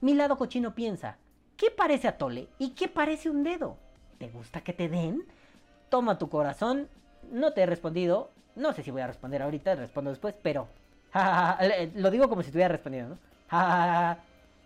Mi 0.02 0.14
lado 0.14 0.38
cochino 0.38 0.74
piensa. 0.74 1.18
¿Qué 1.56 1.72
parece 1.72 2.08
a 2.08 2.18
tole 2.18 2.48
y 2.60 2.72
qué 2.72 2.88
parece 2.88 3.30
un 3.30 3.44
dedo? 3.44 3.78
¿Te 4.18 4.30
gusta 4.30 4.62
que 4.62 4.74
te 4.74 4.90
den? 4.90 5.24
Toma 5.90 6.18
tu 6.18 6.30
corazón. 6.30 6.88
No 7.32 7.54
te 7.54 7.62
he 7.62 7.66
respondido. 7.66 8.32
No 8.56 8.74
sé 8.74 8.84
si 8.84 8.92
voy 8.92 9.02
a 9.02 9.08
responder 9.08 9.42
ahorita, 9.42 9.76
respondo 9.76 10.10
después, 10.10 10.36
pero. 10.42 10.68
lo 11.96 12.12
digo 12.12 12.30
como 12.30 12.42
si 12.42 12.48
estuviera 12.48 12.70
respondiendo, 12.70 13.16
¿no? 13.16 14.18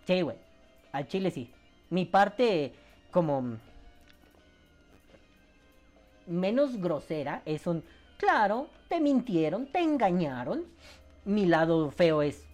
Sí, 0.06 0.22
güey. 0.22 0.36
Al 0.92 1.06
chile 1.06 1.30
sí. 1.30 1.50
Mi 1.90 2.04
parte, 2.04 2.72
como. 3.10 3.56
Menos 6.26 6.76
grosera 6.76 7.42
es 7.44 7.66
un. 7.66 7.82
Claro, 8.22 8.68
te 8.88 9.00
mintieron, 9.00 9.66
te 9.66 9.80
engañaron. 9.80 10.64
Mi 11.24 11.44
lado 11.44 11.90
feo 11.90 12.22
es. 12.22 12.44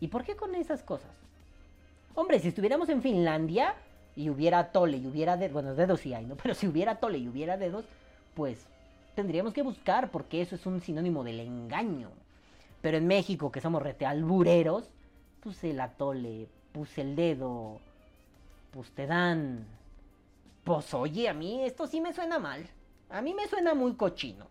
¿Y 0.00 0.08
por 0.08 0.24
qué 0.24 0.34
con 0.34 0.56
esas 0.56 0.82
cosas? 0.82 1.12
Hombre, 2.16 2.40
si 2.40 2.48
estuviéramos 2.48 2.88
en 2.88 3.00
Finlandia 3.00 3.76
y 4.16 4.28
hubiera 4.28 4.72
tole 4.72 4.96
y 4.96 5.06
hubiera 5.06 5.36
dedos, 5.36 5.52
bueno, 5.52 5.76
dedos 5.76 6.00
sí 6.00 6.14
hay, 6.14 6.26
¿no? 6.26 6.34
Pero 6.42 6.56
si 6.56 6.66
hubiera 6.66 6.96
tole 6.96 7.18
y 7.18 7.28
hubiera 7.28 7.56
dedos, 7.56 7.84
pues 8.34 8.66
tendríamos 9.14 9.54
que 9.54 9.62
buscar 9.62 10.10
porque 10.10 10.42
eso 10.42 10.56
es 10.56 10.66
un 10.66 10.80
sinónimo 10.80 11.22
del 11.22 11.38
engaño. 11.38 12.10
Pero 12.80 12.96
en 12.96 13.06
México, 13.06 13.52
que 13.52 13.60
somos 13.60 13.80
rete 13.84 14.04
albureros, 14.04 14.90
pues 15.38 15.62
el 15.62 15.78
atole, 15.78 16.48
pues 16.72 16.98
el 16.98 17.14
dedo, 17.14 17.78
pues 18.72 18.90
te 18.90 19.06
dan. 19.06 19.64
Pues 20.64 20.92
oye, 20.92 21.28
a 21.28 21.34
mí 21.34 21.62
esto 21.62 21.86
sí 21.86 22.00
me 22.00 22.12
suena 22.12 22.40
mal. 22.40 22.68
A 23.12 23.20
mí 23.20 23.34
me 23.34 23.46
suena 23.46 23.74
muy 23.74 23.94
cochino. 23.94 24.46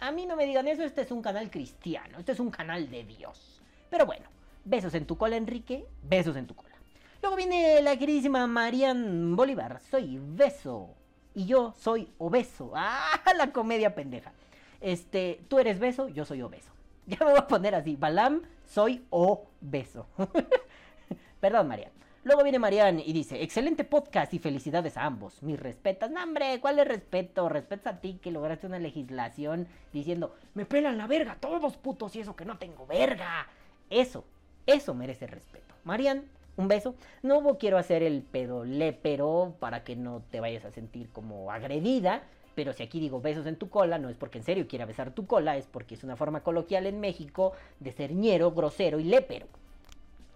A 0.00 0.12
mí 0.12 0.26
no 0.26 0.36
me 0.36 0.44
digan 0.44 0.68
eso, 0.68 0.82
este 0.82 1.00
es 1.00 1.10
un 1.10 1.22
canal 1.22 1.50
cristiano, 1.50 2.18
este 2.18 2.32
es 2.32 2.40
un 2.40 2.50
canal 2.50 2.90
de 2.90 3.04
Dios. 3.04 3.62
Pero 3.88 4.04
bueno, 4.04 4.26
besos 4.64 4.94
en 4.94 5.06
tu 5.06 5.16
cola, 5.16 5.36
Enrique, 5.36 5.86
besos 6.02 6.36
en 6.36 6.46
tu 6.46 6.54
cola. 6.54 6.74
Luego 7.22 7.36
viene 7.36 7.80
la 7.80 7.96
queridísima 7.98 8.46
Marian 8.46 9.34
Bolívar, 9.34 9.80
soy 9.90 10.18
beso. 10.22 10.90
Y 11.34 11.46
yo 11.46 11.74
soy 11.78 12.12
obeso. 12.18 12.72
¡Ah! 12.74 13.20
La 13.34 13.50
comedia 13.50 13.94
pendeja. 13.94 14.32
Este, 14.80 15.40
tú 15.48 15.58
eres 15.58 15.78
beso, 15.78 16.08
yo 16.08 16.24
soy 16.24 16.42
obeso. 16.42 16.70
Ya 17.06 17.16
me 17.20 17.32
voy 17.32 17.38
a 17.38 17.46
poner 17.46 17.74
así. 17.74 17.96
Balam, 17.96 18.42
soy 18.66 19.04
obeso. 19.10 20.06
Perdón, 21.40 21.66
Marian. 21.66 21.90
Luego 22.22 22.42
viene 22.42 22.58
Marian 22.58 23.00
y 23.00 23.14
dice, 23.14 23.42
excelente 23.42 23.82
podcast 23.82 24.34
y 24.34 24.38
felicidades 24.38 24.98
a 24.98 25.06
ambos. 25.06 25.42
Mis 25.42 25.58
respetas. 25.58 26.10
No, 26.10 26.22
hombre, 26.22 26.60
¿cuál 26.60 26.78
es 26.78 26.86
respeto? 26.86 27.48
Respetas 27.48 27.94
a 27.94 28.00
ti 28.00 28.18
que 28.20 28.30
lograste 28.30 28.66
una 28.66 28.78
legislación 28.78 29.66
diciendo, 29.90 30.34
me 30.52 30.66
pelan 30.66 30.98
la 30.98 31.06
verga 31.06 31.38
todos 31.40 31.78
putos 31.78 32.14
y 32.16 32.20
eso 32.20 32.36
que 32.36 32.44
no 32.44 32.58
tengo 32.58 32.86
verga. 32.86 33.48
Eso, 33.88 34.24
eso 34.66 34.92
merece 34.92 35.26
respeto. 35.28 35.74
Marian, 35.84 36.24
un 36.58 36.68
beso. 36.68 36.94
No 37.22 37.56
quiero 37.56 37.78
hacer 37.78 38.02
el 38.02 38.20
pedolépero 38.20 39.54
para 39.58 39.82
que 39.82 39.96
no 39.96 40.22
te 40.30 40.40
vayas 40.40 40.66
a 40.66 40.70
sentir 40.70 41.08
como 41.08 41.50
agredida. 41.50 42.22
Pero 42.54 42.74
si 42.74 42.82
aquí 42.82 43.00
digo 43.00 43.22
besos 43.22 43.46
en 43.46 43.56
tu 43.56 43.70
cola, 43.70 43.98
no 43.98 44.10
es 44.10 44.18
porque 44.18 44.36
en 44.36 44.44
serio 44.44 44.68
quiera 44.68 44.84
besar 44.84 45.14
tu 45.14 45.26
cola, 45.26 45.56
es 45.56 45.66
porque 45.66 45.94
es 45.94 46.04
una 46.04 46.16
forma 46.16 46.42
coloquial 46.42 46.84
en 46.84 47.00
México 47.00 47.52
de 47.78 47.92
ser 47.92 48.12
ñero, 48.12 48.50
grosero 48.50 49.00
y 49.00 49.04
lépero. 49.04 49.46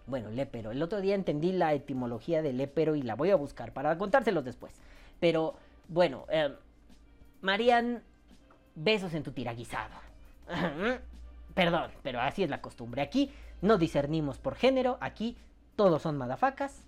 Bueno, 0.06 0.31
lépero. 0.31 0.70
El 0.70 0.82
otro 0.82 1.01
día 1.01 1.14
entendí 1.14 1.52
la 1.52 1.72
etimología 1.72 2.43
de 2.43 2.52
lépero 2.52 2.94
y 2.94 3.02
la 3.02 3.14
voy 3.14 3.31
a 3.31 3.36
buscar 3.36 3.72
para 3.72 3.97
contárselos 3.97 4.44
después. 4.44 4.74
Pero, 5.20 5.55
bueno, 5.89 6.26
eh, 6.28 6.55
besos 8.74 9.14
en 9.14 9.22
tu 9.22 9.32
tiraguisado. 9.32 9.94
Perdón, 11.55 11.90
pero 12.02 12.20
así 12.20 12.43
es 12.43 12.51
la 12.51 12.60
costumbre. 12.60 13.01
Aquí 13.01 13.31
no 13.62 13.78
discernimos 13.78 14.39
por 14.39 14.56
género, 14.56 14.98
aquí 15.01 15.36
todos 15.76 16.02
son 16.02 16.18
madafacas, 16.18 16.85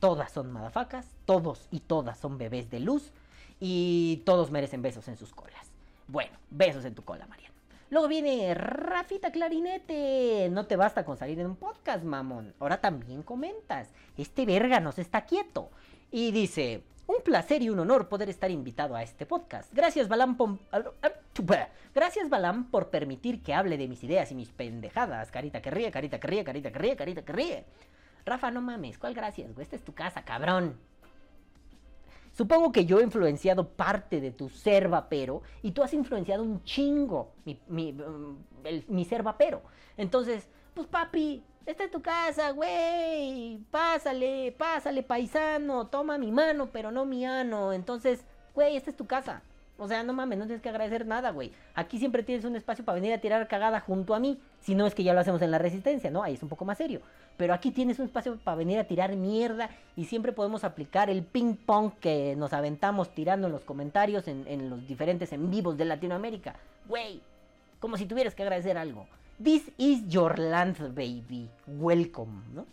todas 0.00 0.32
son 0.32 0.50
madafacas, 0.50 1.06
todos 1.24 1.68
y 1.70 1.80
todas 1.80 2.18
son 2.18 2.36
bebés 2.36 2.68
de 2.70 2.80
luz 2.80 3.12
y 3.60 4.22
todos 4.26 4.50
merecen 4.50 4.82
besos 4.82 5.06
en 5.06 5.16
sus 5.16 5.32
colas. 5.32 5.70
Bueno, 6.08 6.36
besos 6.50 6.84
en 6.84 6.94
tu 6.94 7.04
cola, 7.04 7.26
Marian. 7.28 7.51
Luego 7.92 8.08
viene 8.08 8.54
Rafita 8.54 9.30
Clarinete. 9.30 10.48
No 10.50 10.64
te 10.64 10.76
basta 10.76 11.04
con 11.04 11.18
salir 11.18 11.38
en 11.38 11.44
un 11.44 11.56
podcast, 11.56 12.02
mamón. 12.02 12.54
Ahora 12.58 12.80
también 12.80 13.22
comentas. 13.22 13.90
Este 14.16 14.46
verga 14.46 14.80
no 14.80 14.92
se 14.92 15.02
está 15.02 15.26
quieto. 15.26 15.70
Y 16.10 16.32
dice, 16.32 16.84
un 17.06 17.16
placer 17.22 17.60
y 17.60 17.68
un 17.68 17.78
honor 17.80 18.08
poder 18.08 18.30
estar 18.30 18.50
invitado 18.50 18.96
a 18.96 19.02
este 19.02 19.26
podcast. 19.26 19.70
Gracias, 19.74 20.08
Balam, 20.08 20.38
pom- 20.38 20.58
Gracias, 21.94 22.30
Balam, 22.30 22.70
por 22.70 22.88
permitir 22.88 23.42
que 23.42 23.52
hable 23.52 23.76
de 23.76 23.88
mis 23.88 24.02
ideas 24.02 24.32
y 24.32 24.36
mis 24.36 24.48
pendejadas. 24.48 25.30
Carita 25.30 25.60
que 25.60 25.70
ríe, 25.70 25.90
carita 25.90 26.18
que 26.18 26.28
ríe, 26.28 26.44
carita 26.44 26.72
que 26.72 26.78
ríe, 26.78 26.96
carita 26.96 27.22
que 27.26 27.32
ríe. 27.34 27.66
Rafa, 28.24 28.50
no 28.50 28.62
mames, 28.62 28.96
¿cuál 28.96 29.12
gracias, 29.12 29.52
güey? 29.52 29.64
Esta 29.64 29.76
es 29.76 29.84
tu 29.84 29.92
casa, 29.92 30.24
cabrón. 30.24 30.78
Supongo 32.32 32.72
que 32.72 32.86
yo 32.86 32.98
he 32.98 33.02
influenciado 33.02 33.68
parte 33.68 34.20
de 34.20 34.30
tu 34.30 34.48
ser 34.48 34.88
vapero 34.88 35.42
y 35.62 35.72
tú 35.72 35.82
has 35.82 35.92
influenciado 35.92 36.42
un 36.42 36.62
chingo 36.64 37.32
mi, 37.44 37.60
mi, 37.68 37.92
mm, 37.92 38.36
el- 38.64 38.84
mi 38.88 39.04
ser 39.04 39.22
vapero. 39.22 39.62
Entonces, 39.96 40.48
pues 40.74 40.86
papi, 40.86 41.42
esta 41.66 41.84
es 41.84 41.90
tu 41.90 42.00
casa, 42.00 42.50
güey. 42.52 43.58
Pásale, 43.70 44.52
pásale, 44.58 45.02
paisano. 45.02 45.86
Toma 45.88 46.16
mi 46.18 46.32
mano, 46.32 46.70
pero 46.72 46.90
no 46.90 47.04
mi 47.04 47.24
ano. 47.26 47.72
Entonces, 47.72 48.24
güey, 48.54 48.76
esta 48.76 48.90
es 48.90 48.96
tu 48.96 49.06
casa. 49.06 49.42
O 49.78 49.88
sea, 49.88 50.02
no 50.02 50.12
mames, 50.12 50.38
no 50.38 50.44
tienes 50.44 50.62
que 50.62 50.68
agradecer 50.68 51.06
nada, 51.06 51.30
güey. 51.30 51.50
Aquí 51.74 51.98
siempre 51.98 52.22
tienes 52.22 52.44
un 52.44 52.54
espacio 52.54 52.84
para 52.84 52.94
venir 52.94 53.12
a 53.12 53.18
tirar 53.18 53.48
cagada 53.48 53.80
junto 53.80 54.14
a 54.14 54.20
mí. 54.20 54.38
Si 54.60 54.74
no 54.74 54.86
es 54.86 54.94
que 54.94 55.02
ya 55.02 55.14
lo 55.14 55.20
hacemos 55.20 55.42
en 55.42 55.50
la 55.50 55.58
resistencia, 55.58 56.10
¿no? 56.10 56.22
Ahí 56.22 56.34
es 56.34 56.42
un 56.42 56.48
poco 56.48 56.64
más 56.64 56.78
serio. 56.78 57.00
Pero 57.36 57.54
aquí 57.54 57.70
tienes 57.70 57.98
un 57.98 58.06
espacio 58.06 58.38
para 58.44 58.56
venir 58.56 58.78
a 58.78 58.84
tirar 58.84 59.16
mierda 59.16 59.70
y 59.96 60.04
siempre 60.04 60.32
podemos 60.32 60.62
aplicar 60.62 61.10
el 61.10 61.22
ping 61.24 61.56
pong 61.56 61.92
que 62.00 62.36
nos 62.36 62.52
aventamos 62.52 63.14
tirando 63.14 63.48
en 63.48 63.52
los 63.54 63.62
comentarios 63.62 64.28
en, 64.28 64.44
en 64.46 64.70
los 64.70 64.86
diferentes 64.86 65.32
en 65.32 65.50
vivos 65.50 65.76
de 65.76 65.86
Latinoamérica. 65.86 66.54
Güey, 66.86 67.20
como 67.80 67.96
si 67.96 68.06
tuvieras 68.06 68.34
que 68.34 68.42
agradecer 68.42 68.78
algo. 68.78 69.06
This 69.42 69.72
is 69.78 70.06
your 70.06 70.38
land, 70.38 70.94
baby. 70.94 71.48
Welcome, 71.66 72.42
¿no? 72.54 72.66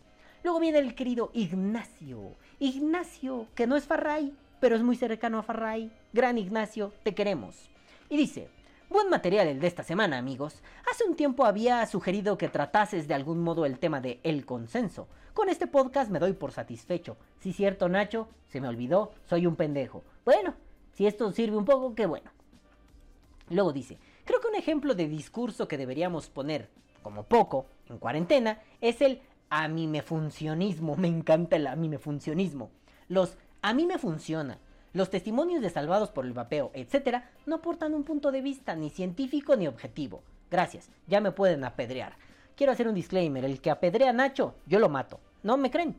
Luego 0.43 0.59
viene 0.59 0.79
el 0.79 0.93
querido 0.93 1.31
Ignacio. 1.33 2.35
Ignacio, 2.59 3.47
que 3.55 3.65
no 3.65 3.75
es 3.75 3.85
Farray, 3.85 4.33
pero 4.59 4.75
es 4.75 4.83
muy 4.83 4.95
cercano 4.95 5.39
a 5.39 5.43
Farray. 5.43 5.91
Gran 6.13 6.37
Ignacio, 6.37 6.93
te 7.03 7.13
queremos. 7.13 7.69
Y 8.09 8.17
dice, 8.17 8.49
buen 8.89 9.09
material 9.09 9.47
el 9.47 9.59
de 9.59 9.67
esta 9.67 9.83
semana, 9.83 10.17
amigos. 10.17 10.61
Hace 10.91 11.05
un 11.05 11.15
tiempo 11.15 11.45
había 11.45 11.85
sugerido 11.85 12.37
que 12.37 12.49
tratases 12.49 13.07
de 13.07 13.13
algún 13.13 13.41
modo 13.41 13.65
el 13.65 13.79
tema 13.79 14.01
de 14.01 14.19
el 14.23 14.45
consenso. 14.45 15.07
Con 15.33 15.49
este 15.49 15.67
podcast 15.67 16.11
me 16.11 16.19
doy 16.19 16.33
por 16.33 16.51
satisfecho. 16.51 17.17
Si 17.39 17.53
cierto, 17.53 17.87
Nacho, 17.87 18.27
se 18.47 18.59
me 18.59 18.67
olvidó, 18.67 19.13
soy 19.25 19.45
un 19.45 19.55
pendejo. 19.55 20.03
Bueno, 20.25 20.55
si 20.93 21.07
esto 21.07 21.31
sirve 21.31 21.57
un 21.57 21.65
poco, 21.65 21.95
qué 21.95 22.05
bueno. 22.05 22.31
Luego 23.49 23.71
dice, 23.71 23.97
creo 24.25 24.41
que 24.41 24.47
un 24.47 24.55
ejemplo 24.55 24.95
de 24.95 25.07
discurso 25.07 25.67
que 25.67 25.77
deberíamos 25.77 26.29
poner, 26.29 26.69
como 27.01 27.23
poco, 27.23 27.67
en 27.87 27.97
cuarentena, 27.97 28.59
es 28.81 29.01
el 29.01 29.21
a 29.49 29.67
mí 29.67 29.87
me 29.87 30.01
funcionismo. 30.01 30.95
Me 30.97 31.07
encanta 31.07 31.55
el 31.55 31.67
a 31.67 31.75
mí 31.75 31.89
me 31.89 31.97
funcionismo. 31.97 32.71
Los 33.07 33.37
a 33.61 33.73
mí 33.73 33.85
me 33.85 33.97
funciona. 33.97 34.59
Los 34.93 35.09
testimonios 35.09 35.61
de 35.61 35.69
salvados 35.69 36.09
por 36.09 36.25
el 36.25 36.33
vapeo, 36.33 36.71
etc., 36.73 37.23
no 37.45 37.57
aportan 37.57 37.93
un 37.93 38.03
punto 38.03 38.31
de 38.31 38.41
vista 38.41 38.75
ni 38.75 38.89
científico 38.89 39.55
ni 39.55 39.67
objetivo. 39.67 40.23
Gracias, 40.49 40.89
ya 41.07 41.21
me 41.21 41.31
pueden 41.31 41.63
apedrear. 41.63 42.15
Quiero 42.55 42.71
hacer 42.71 42.87
un 42.87 42.95
disclaimer, 42.95 43.45
el 43.45 43.61
que 43.61 43.69
apedrea 43.69 44.09
a 44.09 44.13
Nacho, 44.13 44.55
yo 44.65 44.79
lo 44.79 44.89
mato. 44.89 45.19
¿No 45.43 45.57
me 45.57 45.69
creen? 45.71 45.95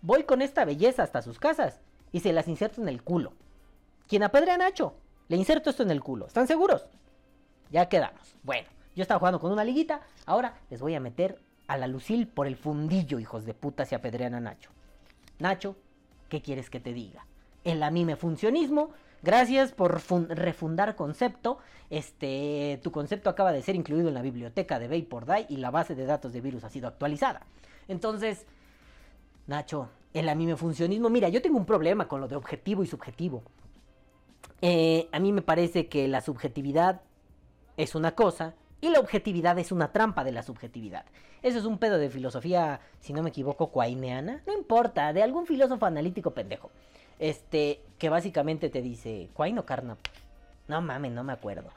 Voy 0.00 0.24
con 0.24 0.42
esta 0.42 0.64
belleza 0.64 1.02
hasta 1.02 1.22
sus 1.22 1.38
casas 1.38 1.80
y 2.12 2.20
se 2.20 2.32
las 2.32 2.48
inserto 2.48 2.80
en 2.80 2.88
el 2.88 3.02
culo. 3.02 3.32
Quien 4.08 4.22
apedrea 4.22 4.54
a 4.54 4.58
Nacho, 4.58 4.94
le 5.28 5.36
inserto 5.36 5.70
esto 5.70 5.82
en 5.82 5.90
el 5.90 6.02
culo. 6.02 6.26
¿Están 6.26 6.46
seguros? 6.46 6.86
Ya 7.70 7.88
quedamos. 7.88 8.36
Bueno, 8.42 8.68
yo 8.94 9.02
estaba 9.02 9.18
jugando 9.18 9.40
con 9.40 9.52
una 9.52 9.64
liguita, 9.64 10.00
ahora 10.26 10.54
les 10.70 10.80
voy 10.80 10.94
a 10.94 11.00
meter 11.00 11.38
a 11.66 11.76
la 11.76 11.86
Lucil 11.86 12.28
por 12.28 12.46
el 12.46 12.56
fundillo, 12.56 13.18
hijos 13.18 13.44
de 13.44 13.54
puta, 13.54 13.84
si 13.84 13.94
apedrean 13.94 14.34
a 14.34 14.40
Nacho. 14.40 14.70
Nacho, 15.38 15.76
¿qué 16.34 16.42
quieres 16.42 16.68
que 16.68 16.80
te 16.80 16.92
diga? 16.92 17.24
El 17.62 17.84
anime 17.84 18.16
funcionismo, 18.16 18.90
gracias 19.22 19.70
por 19.70 20.02
refundar 20.30 20.96
concepto. 20.96 21.58
Este, 21.90 22.80
tu 22.82 22.90
concepto 22.90 23.30
acaba 23.30 23.52
de 23.52 23.62
ser 23.62 23.76
incluido 23.76 24.08
en 24.08 24.14
la 24.14 24.22
biblioteca 24.22 24.80
de 24.80 24.88
Vapor 24.88 25.26
y 25.48 25.58
la 25.58 25.70
base 25.70 25.94
de 25.94 26.06
datos 26.06 26.32
de 26.32 26.40
virus 26.40 26.64
ha 26.64 26.70
sido 26.70 26.88
actualizada. 26.88 27.42
Entonces, 27.86 28.46
Nacho, 29.46 29.90
el 30.12 30.28
anime 30.28 30.56
funcionismo, 30.56 31.08
mira, 31.08 31.28
yo 31.28 31.40
tengo 31.40 31.56
un 31.56 31.66
problema 31.66 32.08
con 32.08 32.20
lo 32.20 32.26
de 32.26 32.34
objetivo 32.34 32.82
y 32.82 32.88
subjetivo. 32.88 33.44
Eh, 34.60 35.08
a 35.12 35.20
mí 35.20 35.30
me 35.30 35.42
parece 35.42 35.86
que 35.86 36.08
la 36.08 36.20
subjetividad 36.20 37.02
es 37.76 37.94
una 37.94 38.16
cosa 38.16 38.54
y 38.84 38.90
la 38.90 39.00
objetividad 39.00 39.58
es 39.58 39.72
una 39.72 39.92
trampa 39.92 40.24
de 40.24 40.32
la 40.32 40.42
subjetividad. 40.42 41.06
Eso 41.42 41.58
es 41.58 41.64
un 41.64 41.78
pedo 41.78 41.96
de 41.96 42.10
filosofía, 42.10 42.80
si 43.00 43.14
no 43.14 43.22
me 43.22 43.30
equivoco, 43.30 43.68
cuaineana. 43.68 44.42
No 44.46 44.52
importa, 44.52 45.14
de 45.14 45.22
algún 45.22 45.46
filósofo 45.46 45.86
analítico 45.86 46.32
pendejo. 46.32 46.70
Este, 47.18 47.80
que 47.98 48.10
básicamente 48.10 48.68
te 48.68 48.82
dice, 48.82 49.30
¿Quain 49.32 49.58
o 49.58 49.64
Carnap? 49.64 49.98
No 50.68 50.82
mames, 50.82 51.12
no 51.12 51.24
me 51.24 51.32
acuerdo. 51.32 51.70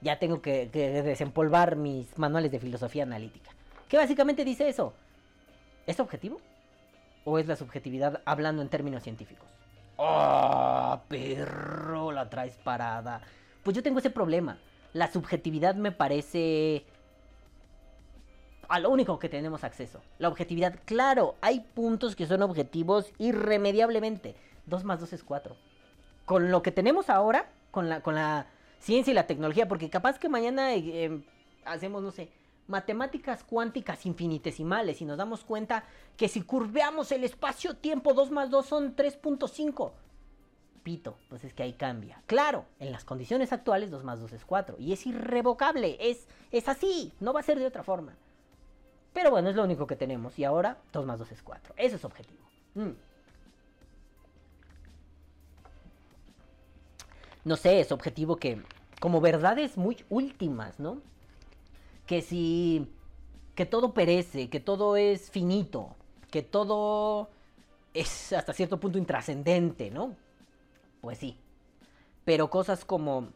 Ya 0.00 0.20
tengo 0.20 0.40
que, 0.42 0.66
desempolvar 0.66 1.74
mis 1.74 2.16
manuales 2.18 2.52
de 2.52 2.60
filosofía 2.60 3.02
analítica. 3.02 3.50
Que 3.88 3.96
básicamente 3.96 4.44
dice 4.44 4.68
eso. 4.68 4.92
¿Es 5.88 5.98
objetivo? 5.98 6.40
¿O 7.24 7.40
es 7.40 7.48
la 7.48 7.56
subjetividad 7.56 8.22
hablando 8.26 8.62
en 8.62 8.68
términos 8.68 9.02
científicos? 9.02 9.48
¡Oh, 9.96 11.00
perro! 11.08 12.12
La 12.12 12.30
traes 12.30 12.56
parada. 12.58 13.22
Pues 13.64 13.74
yo 13.74 13.82
tengo 13.82 13.98
ese 13.98 14.10
problema. 14.10 14.56
La 14.94 15.12
subjetividad 15.12 15.74
me 15.74 15.92
parece 15.92 16.86
a 18.68 18.78
lo 18.78 18.90
único 18.90 19.18
que 19.18 19.28
tenemos 19.28 19.64
acceso. 19.64 20.00
La 20.18 20.28
objetividad, 20.28 20.78
claro, 20.84 21.34
hay 21.40 21.60
puntos 21.60 22.16
que 22.16 22.26
son 22.26 22.42
objetivos 22.42 23.12
irremediablemente. 23.18 24.36
2 24.66 24.84
más 24.84 25.00
2 25.00 25.12
es 25.12 25.24
4. 25.24 25.56
Con 26.24 26.50
lo 26.50 26.62
que 26.62 26.70
tenemos 26.70 27.10
ahora, 27.10 27.50
con 27.70 27.88
la, 27.88 28.02
con 28.02 28.14
la 28.14 28.46
ciencia 28.78 29.10
y 29.10 29.14
la 29.14 29.26
tecnología, 29.26 29.68
porque 29.68 29.90
capaz 29.90 30.18
que 30.18 30.28
mañana 30.28 30.72
eh, 30.74 31.04
em, 31.04 31.24
hacemos, 31.64 32.02
no 32.02 32.12
sé, 32.12 32.30
matemáticas 32.68 33.44
cuánticas 33.44 34.06
infinitesimales 34.06 35.02
y 35.02 35.04
nos 35.04 35.18
damos 35.18 35.42
cuenta 35.42 35.84
que 36.16 36.28
si 36.28 36.42
curveamos 36.42 37.12
el 37.12 37.24
espacio-tiempo 37.24 38.14
2 38.14 38.30
más 38.30 38.48
2 38.48 38.64
son 38.64 38.96
3.5. 38.96 39.92
Pito, 40.84 41.18
pues 41.28 41.42
es 41.42 41.52
que 41.52 41.64
ahí 41.64 41.72
cambia. 41.72 42.22
Claro, 42.26 42.66
en 42.78 42.92
las 42.92 43.04
condiciones 43.04 43.52
actuales 43.52 43.90
2 43.90 44.04
más 44.04 44.20
2 44.20 44.32
es 44.34 44.44
4 44.44 44.76
y 44.78 44.92
es 44.92 45.04
irrevocable, 45.06 45.96
es, 45.98 46.28
es 46.52 46.68
así, 46.68 47.12
no 47.18 47.32
va 47.32 47.40
a 47.40 47.42
ser 47.42 47.58
de 47.58 47.66
otra 47.66 47.82
forma. 47.82 48.14
Pero 49.12 49.30
bueno, 49.32 49.50
es 49.50 49.56
lo 49.56 49.64
único 49.64 49.86
que 49.88 49.96
tenemos 49.96 50.38
y 50.38 50.44
ahora 50.44 50.78
2 50.92 51.04
más 51.04 51.18
2 51.18 51.32
es 51.32 51.42
4. 51.42 51.74
Eso 51.76 51.96
es 51.96 52.04
objetivo. 52.04 52.44
Mm. 52.74 52.90
No 57.44 57.56
sé, 57.56 57.80
es 57.80 57.90
objetivo 57.90 58.36
que 58.36 58.62
como 59.00 59.20
verdades 59.20 59.76
muy 59.76 60.04
últimas, 60.08 60.78
¿no? 60.78 61.02
que 62.06 62.22
si 62.22 62.86
que 63.54 63.66
todo 63.66 63.94
perece, 63.94 64.50
que 64.50 64.60
todo 64.60 64.96
es 64.96 65.30
finito, 65.30 65.94
que 66.30 66.42
todo 66.42 67.30
es 67.92 68.32
hasta 68.32 68.52
cierto 68.52 68.80
punto 68.80 68.98
intrascendente, 68.98 69.90
¿no? 69.90 70.16
Pues 71.04 71.18
sí. 71.18 71.36
Pero 72.24 72.48
cosas 72.48 72.86
como 72.86 73.28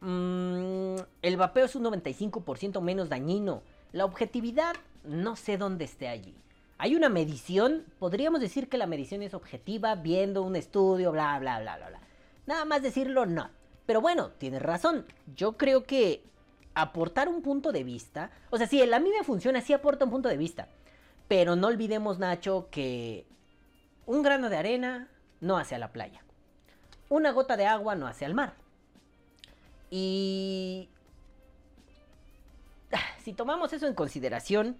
mmm, 0.00 0.96
el 1.20 1.36
vapeo 1.36 1.66
es 1.66 1.76
un 1.76 1.84
95% 1.84 2.80
menos 2.80 3.10
dañino. 3.10 3.62
La 3.92 4.06
objetividad 4.06 4.74
no 5.04 5.36
sé 5.36 5.58
dónde 5.58 5.84
esté 5.84 6.08
allí. 6.08 6.34
Hay 6.78 6.96
una 6.96 7.10
medición, 7.10 7.84
podríamos 7.98 8.40
decir 8.40 8.70
que 8.70 8.78
la 8.78 8.86
medición 8.86 9.22
es 9.22 9.34
objetiva 9.34 9.94
viendo 9.94 10.42
un 10.42 10.56
estudio, 10.56 11.12
bla, 11.12 11.38
bla, 11.38 11.60
bla, 11.60 11.76
bla, 11.76 11.88
bla. 11.90 12.00
Nada 12.46 12.64
más 12.64 12.82
decirlo, 12.82 13.26
no. 13.26 13.50
Pero 13.84 14.00
bueno, 14.00 14.30
tienes 14.30 14.62
razón. 14.62 15.04
Yo 15.36 15.58
creo 15.58 15.84
que 15.84 16.24
aportar 16.74 17.28
un 17.28 17.42
punto 17.42 17.72
de 17.72 17.84
vista. 17.84 18.30
O 18.50 18.56
sea, 18.56 18.66
si 18.66 18.80
el 18.80 18.94
a 18.94 19.00
mí 19.00 19.10
me 19.10 19.22
funciona, 19.22 19.60
sí 19.60 19.74
aporta 19.74 20.06
un 20.06 20.10
punto 20.10 20.30
de 20.30 20.38
vista. 20.38 20.68
Pero 21.28 21.56
no 21.56 21.66
olvidemos, 21.68 22.18
Nacho, 22.18 22.68
que 22.70 23.26
un 24.06 24.22
grano 24.22 24.48
de 24.48 24.56
arena 24.56 25.08
no 25.40 25.58
hace 25.58 25.74
a 25.74 25.78
la 25.78 25.92
playa. 25.92 26.24
Una 27.12 27.30
gota 27.30 27.58
de 27.58 27.66
agua 27.66 27.94
no 27.94 28.06
hace 28.06 28.24
al 28.24 28.32
mar. 28.32 28.54
Y 29.90 30.88
si 33.22 33.34
tomamos 33.34 33.74
eso 33.74 33.86
en 33.86 33.92
consideración, 33.92 34.78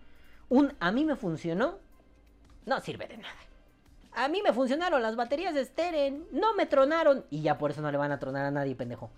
un 0.48 0.72
a 0.80 0.92
mí 0.92 1.04
me 1.04 1.14
funcionó 1.14 1.78
no 2.64 2.80
sirve 2.80 3.06
de 3.06 3.18
nada. 3.18 3.36
A 4.14 4.28
mí 4.28 4.40
me 4.40 4.54
funcionaron 4.54 5.02
las 5.02 5.14
baterías 5.14 5.52
de 5.52 5.62
Steren, 5.62 6.26
no 6.32 6.54
me 6.54 6.64
tronaron 6.64 7.26
y 7.28 7.42
ya 7.42 7.58
por 7.58 7.70
eso 7.70 7.82
no 7.82 7.92
le 7.92 7.98
van 7.98 8.12
a 8.12 8.18
tronar 8.18 8.46
a 8.46 8.50
nadie, 8.50 8.74
pendejo. 8.76 9.10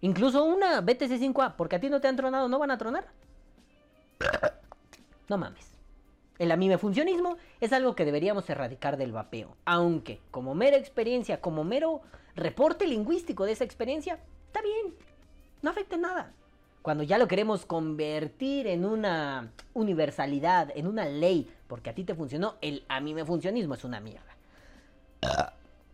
Incluso 0.00 0.44
una 0.44 0.80
BTC5A, 0.80 1.56
porque 1.56 1.74
a 1.74 1.80
ti 1.80 1.90
no 1.90 2.00
te 2.00 2.06
han 2.06 2.14
tronado, 2.14 2.48
¿no 2.48 2.60
van 2.60 2.70
a 2.70 2.78
tronar? 2.78 3.08
No 5.28 5.36
mames. 5.36 5.77
El 6.38 6.52
amime 6.52 6.78
funcionismo 6.78 7.36
es 7.60 7.72
algo 7.72 7.94
que 7.94 8.04
deberíamos 8.04 8.48
erradicar 8.48 8.96
del 8.96 9.12
vapeo. 9.12 9.56
Aunque, 9.64 10.20
como 10.30 10.54
mera 10.54 10.76
experiencia, 10.76 11.40
como 11.40 11.64
mero 11.64 12.02
reporte 12.36 12.86
lingüístico 12.86 13.44
de 13.44 13.52
esa 13.52 13.64
experiencia, 13.64 14.20
está 14.46 14.62
bien. 14.62 14.94
No 15.62 15.70
afecta 15.70 15.96
nada. 15.96 16.32
Cuando 16.82 17.02
ya 17.02 17.18
lo 17.18 17.26
queremos 17.26 17.66
convertir 17.66 18.68
en 18.68 18.84
una 18.84 19.50
universalidad, 19.74 20.70
en 20.74 20.86
una 20.86 21.06
ley, 21.06 21.50
porque 21.66 21.90
a 21.90 21.94
ti 21.94 22.04
te 22.04 22.14
funcionó, 22.14 22.54
el 22.60 22.84
a 22.88 23.00
me 23.00 23.24
funcionismo 23.24 23.74
es 23.74 23.84
una 23.84 24.00
mierda. 24.00 24.36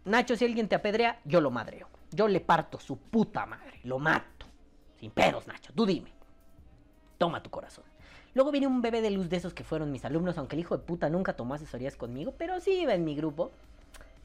Nacho, 0.04 0.36
si 0.36 0.44
alguien 0.44 0.68
te 0.68 0.74
apedrea, 0.74 1.20
yo 1.24 1.40
lo 1.40 1.50
madreo. 1.50 1.88
Yo 2.10 2.28
le 2.28 2.40
parto 2.40 2.78
su 2.78 2.98
puta 2.98 3.46
madre. 3.46 3.80
Lo 3.84 3.98
mato. 3.98 4.46
Sin 5.00 5.10
pedos, 5.10 5.46
Nacho. 5.46 5.72
Tú 5.74 5.86
dime. 5.86 6.12
Toma 7.16 7.42
tu 7.42 7.48
corazón. 7.48 7.84
Luego 8.34 8.50
viene 8.50 8.66
un 8.66 8.82
bebé 8.82 9.00
de 9.00 9.12
luz 9.12 9.28
de 9.28 9.36
esos 9.36 9.54
que 9.54 9.62
fueron 9.62 9.92
mis 9.92 10.04
alumnos, 10.04 10.36
aunque 10.38 10.56
el 10.56 10.60
hijo 10.60 10.76
de 10.76 10.82
puta 10.82 11.08
nunca 11.08 11.34
tomó 11.34 11.54
asesorías 11.54 11.96
conmigo, 11.96 12.34
pero 12.36 12.60
sí 12.60 12.72
iba 12.82 12.92
en 12.92 13.04
mi 13.04 13.14
grupo. 13.14 13.52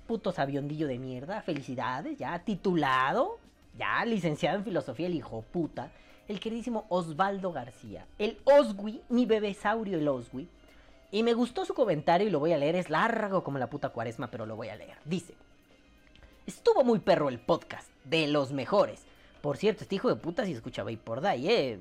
Puto 0.07 0.31
sabiondillo 0.31 0.87
de 0.87 0.97
mierda. 0.97 1.43
Felicidades, 1.43 2.17
ya 2.17 2.39
titulado. 2.39 3.37
Ya 3.77 4.03
licenciado 4.05 4.57
en 4.57 4.63
filosofía, 4.63 5.07
el 5.07 5.13
hijo 5.13 5.43
puta. 5.51 5.91
El 6.27 6.39
queridísimo 6.39 6.85
Osvaldo 6.89 7.51
García. 7.51 8.07
El 8.17 8.39
Oswi, 8.45 9.01
mi 9.09 9.27
bebesaurio 9.27 9.99
el 9.99 10.07
Oswi. 10.07 10.47
Y 11.11 11.21
me 11.21 11.33
gustó 11.33 11.65
su 11.65 11.75
comentario 11.75 12.27
y 12.27 12.31
lo 12.31 12.39
voy 12.39 12.53
a 12.53 12.57
leer. 12.57 12.75
Es 12.75 12.89
largo 12.89 13.43
como 13.43 13.59
la 13.59 13.69
puta 13.69 13.89
cuaresma, 13.89 14.31
pero 14.31 14.47
lo 14.47 14.55
voy 14.55 14.69
a 14.69 14.75
leer. 14.75 14.97
Dice. 15.05 15.35
Estuvo 16.47 16.83
muy 16.83 16.97
perro 16.97 17.29
el 17.29 17.39
podcast, 17.39 17.89
de 18.05 18.27
los 18.27 18.51
mejores. 18.51 19.05
Por 19.41 19.57
cierto, 19.57 19.83
este 19.83 19.95
hijo 19.95 20.09
de 20.09 20.15
puta 20.15 20.45
si 20.45 20.53
escuchaba 20.53 20.91
y 20.91 20.97
por 20.97 21.21
Day, 21.21 21.47
eh. 21.47 21.79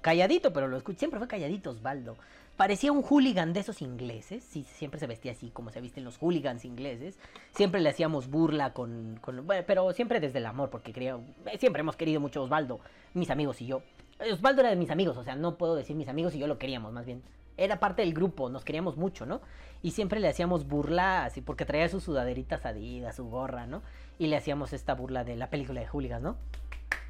Calladito, 0.00 0.52
pero 0.52 0.68
lo 0.68 0.76
escuché. 0.76 1.00
Siempre 1.00 1.18
fue 1.18 1.28
calladito 1.28 1.70
Osvaldo. 1.70 2.16
Parecía 2.56 2.92
un 2.92 3.02
hooligan 3.02 3.52
de 3.52 3.60
esos 3.60 3.80
ingleses. 3.80 4.44
Sí, 4.44 4.64
siempre 4.64 5.00
se 5.00 5.06
vestía 5.06 5.32
así 5.32 5.50
como 5.50 5.70
se 5.70 5.80
visten 5.80 6.04
los 6.04 6.18
hooligans 6.18 6.64
ingleses. 6.64 7.18
Siempre 7.54 7.80
le 7.80 7.88
hacíamos 7.88 8.28
burla 8.28 8.74
con. 8.74 9.20
bueno, 9.44 9.64
pero 9.66 9.92
siempre 9.92 10.20
desde 10.20 10.38
el 10.38 10.46
amor, 10.46 10.68
porque 10.68 10.92
creo. 10.92 11.22
Eh, 11.46 11.58
siempre 11.58 11.80
hemos 11.80 11.96
querido 11.96 12.20
mucho 12.20 12.40
a 12.40 12.42
Osvaldo, 12.44 12.80
mis 13.14 13.30
amigos 13.30 13.62
y 13.62 13.66
yo. 13.66 13.82
Osvaldo 14.30 14.60
era 14.60 14.70
de 14.70 14.76
mis 14.76 14.90
amigos, 14.90 15.16
o 15.16 15.24
sea, 15.24 15.34
no 15.34 15.56
puedo 15.56 15.74
decir 15.74 15.96
mis 15.96 16.08
amigos 16.08 16.34
y 16.34 16.38
yo 16.38 16.46
lo 16.46 16.58
queríamos, 16.58 16.92
más 16.92 17.06
bien. 17.06 17.22
era 17.56 17.80
parte 17.80 18.02
del 18.02 18.12
grupo, 18.12 18.50
nos 18.50 18.64
queríamos 18.64 18.96
mucho, 18.98 19.24
¿no? 19.24 19.40
Y 19.82 19.92
siempre 19.92 20.20
le 20.20 20.28
hacíamos 20.28 20.68
burla, 20.68 21.24
así, 21.24 21.40
porque 21.40 21.64
traía 21.64 21.88
sus 21.88 22.04
sudaderitas 22.04 22.66
adidas, 22.66 23.16
su 23.16 23.24
gorra, 23.24 23.66
¿no? 23.66 23.82
Y 24.18 24.26
le 24.26 24.36
hacíamos 24.36 24.74
esta 24.74 24.94
burla 24.94 25.24
de 25.24 25.36
la 25.36 25.48
película 25.48 25.80
de 25.80 25.86
Hooligans, 25.86 26.22
¿no? 26.22 26.36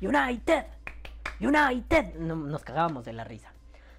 United, 0.00 0.66
United. 1.40 2.14
No- 2.16 2.36
nos 2.36 2.62
cagábamos 2.64 3.04
de 3.04 3.12
la 3.12 3.24
risa. 3.24 3.52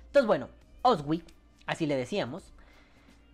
Entonces, 0.07 0.27
bueno, 0.27 0.49
Oswi, 0.83 1.23
así 1.65 1.85
le 1.85 1.95
decíamos, 1.95 2.53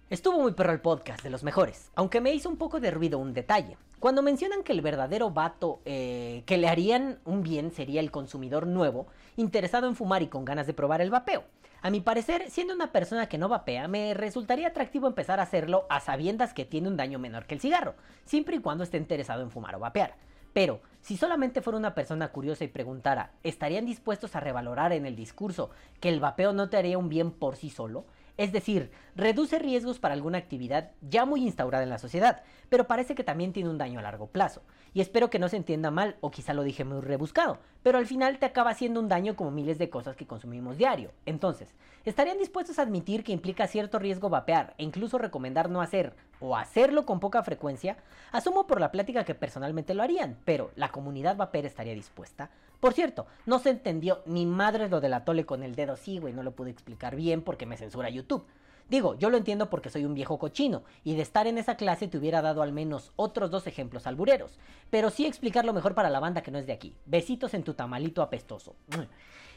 Estuvo 0.10 0.40
muy 0.40 0.54
perro 0.54 0.72
el 0.72 0.80
podcast, 0.80 1.22
de 1.22 1.30
los 1.30 1.44
mejores, 1.44 1.92
aunque 1.94 2.22
me 2.22 2.34
hizo 2.34 2.48
un 2.48 2.56
poco 2.56 2.80
de 2.80 2.92
ruido 2.92 3.20
un 3.20 3.34
detalle. 3.34 3.78
Cuando 4.00 4.22
mencionan 4.22 4.64
que 4.64 4.72
el 4.72 4.80
verdadero 4.80 5.32
vato 5.32 5.82
eh, 5.84 6.44
que 6.46 6.58
le 6.58 6.70
harían 6.70 7.20
un 7.26 7.44
bien 7.44 7.72
sería 7.72 8.00
el 8.00 8.10
consumidor 8.10 8.68
nuevo, 8.68 9.08
interesado 9.36 9.86
en 9.86 9.98
fumar 9.98 10.22
y 10.22 10.28
con 10.28 10.46
ganas 10.46 10.66
de 10.66 10.74
probar 10.74 11.02
el 11.02 11.10
vapeo. 11.10 11.44
A 11.82 11.90
mi 11.90 12.00
parecer, 12.00 12.50
siendo 12.50 12.74
una 12.74 12.94
persona 12.94 13.28
que 13.28 13.38
no 13.38 13.50
vapea, 13.50 13.90
me 13.90 14.14
resultaría 14.14 14.70
atractivo 14.70 15.08
empezar 15.08 15.42
a 15.42 15.44
hacerlo 15.44 15.86
a 15.90 16.00
sabiendas 16.00 16.54
que 16.54 16.64
tiene 16.64 16.88
un 16.88 16.96
daño 16.96 17.20
menor 17.20 17.46
que 17.46 17.56
el 17.56 17.60
cigarro, 17.60 17.96
siempre 18.24 18.56
y 18.56 18.60
cuando 18.60 18.86
esté 18.86 18.96
interesado 18.96 19.42
en 19.44 19.52
fumar 19.52 19.76
o 19.76 19.80
vapear. 19.80 20.16
Pero, 20.54 20.82
si 21.02 21.18
solamente 21.18 21.62
fuera 21.62 21.78
una 21.78 21.96
persona 21.96 22.30
curiosa 22.30 22.64
y 22.64 22.68
preguntara, 22.68 23.32
¿estarían 23.44 23.86
dispuestos 23.86 24.36
a 24.36 24.40
revalorar 24.40 24.92
en 24.92 25.06
el 25.06 25.16
discurso 25.16 25.70
que 26.00 26.10
el 26.10 26.20
vapeo 26.20 26.54
no 26.54 26.70
te 26.70 26.78
haría 26.78 26.98
un 26.98 27.10
bien 27.10 27.32
por 27.32 27.56
sí 27.56 27.70
solo? 27.70 28.06
Es 28.38 28.52
decir, 28.52 28.92
reduce 29.16 29.58
riesgos 29.58 29.98
para 29.98 30.14
alguna 30.14 30.38
actividad 30.38 30.92
ya 31.02 31.26
muy 31.26 31.42
instaurada 31.42 31.84
en 31.84 31.90
la 31.90 31.98
sociedad, 31.98 32.44
pero 32.70 32.86
parece 32.86 33.16
que 33.16 33.24
también 33.24 33.52
tiene 33.52 33.70
un 33.70 33.80
daño 33.80 34.00
a 34.00 34.04
largo 34.04 34.28
plazo. 34.28 34.62
Y 34.94 35.02
espero 35.02 35.32
que 35.32 35.40
no 35.40 35.50
se 35.50 35.58
entienda 35.58 35.90
mal, 35.90 36.18
o 36.22 36.30
quizá 36.30 36.54
lo 36.54 36.64
dije 36.64 36.84
muy 36.84 37.02
rebuscado, 37.02 37.58
pero 37.82 37.98
al 37.98 38.06
final 38.06 38.38
te 38.38 38.46
acaba 38.46 38.70
haciendo 38.70 39.00
un 39.00 39.08
daño 39.08 39.36
como 39.36 39.50
miles 39.50 39.80
de 39.80 39.90
cosas 39.90 40.16
que 40.16 40.28
consumimos 40.28 40.78
diario. 40.78 41.12
Entonces, 41.26 41.74
¿estarían 42.06 42.38
dispuestos 42.38 42.78
a 42.78 42.84
admitir 42.84 43.24
que 43.24 43.32
implica 43.32 43.66
cierto 43.66 43.98
riesgo 43.98 44.30
vapear 44.30 44.76
e 44.78 44.84
incluso 44.84 45.18
recomendar 45.18 45.70
no 45.70 45.82
hacer 45.82 46.16
o 46.40 46.56
hacerlo 46.56 47.06
con 47.06 47.20
poca 47.20 47.44
frecuencia? 47.44 47.98
Asumo 48.32 48.68
por 48.68 48.80
la 48.80 48.92
plática 48.92 49.24
que 49.24 49.36
personalmente 49.36 49.94
lo 49.94 50.04
harían, 50.04 50.38
pero 50.46 50.72
¿la 50.76 50.90
comunidad 50.90 51.36
vapera 51.36 51.68
estaría 51.68 51.94
dispuesta? 51.94 52.50
Por 52.80 52.94
cierto, 52.94 53.26
no 53.46 53.60
se 53.60 53.72
entendió 53.72 54.22
ni 54.26 54.46
madre 54.46 54.90
lo 54.90 55.02
del 55.02 55.14
atole 55.14 55.46
con 55.46 55.64
el 55.64 55.76
dedo, 55.76 55.98
sí, 55.98 56.20
güey, 56.20 56.34
no 56.34 56.44
lo 56.44 56.52
pude 56.52 56.70
explicar 56.70 57.16
bien 57.16 57.42
porque 57.42 57.66
me 57.66 57.78
censura 57.78 58.10
YouTube. 58.10 58.46
Digo, 58.90 59.16
yo 59.16 59.30
lo 59.30 59.38
entiendo 59.38 59.70
porque 59.70 59.90
soy 59.90 60.06
un 60.06 60.14
viejo 60.14 60.38
cochino, 60.38 60.84
y 61.04 61.16
de 61.16 61.22
estar 61.22 61.46
en 61.46 61.58
esa 61.58 61.76
clase 61.76 62.08
te 62.08 62.18
hubiera 62.18 62.42
dado 62.42 62.62
al 62.62 62.72
menos 62.72 63.12
otros 63.18 63.52
dos 63.52 63.68
ejemplos 63.68 64.08
albureros, 64.08 64.60
pero 64.90 65.10
sí 65.10 65.26
explicarlo 65.26 65.74
mejor 65.74 65.94
para 65.94 66.10
la 66.10 66.22
banda 66.22 66.42
que 66.42 66.52
no 66.52 66.58
es 66.58 66.68
de 66.68 66.74
aquí. 66.74 66.96
Besitos 67.06 67.54
en 67.54 67.64
tu 67.64 67.74
tamalito 67.74 68.22
apestoso. 68.22 68.76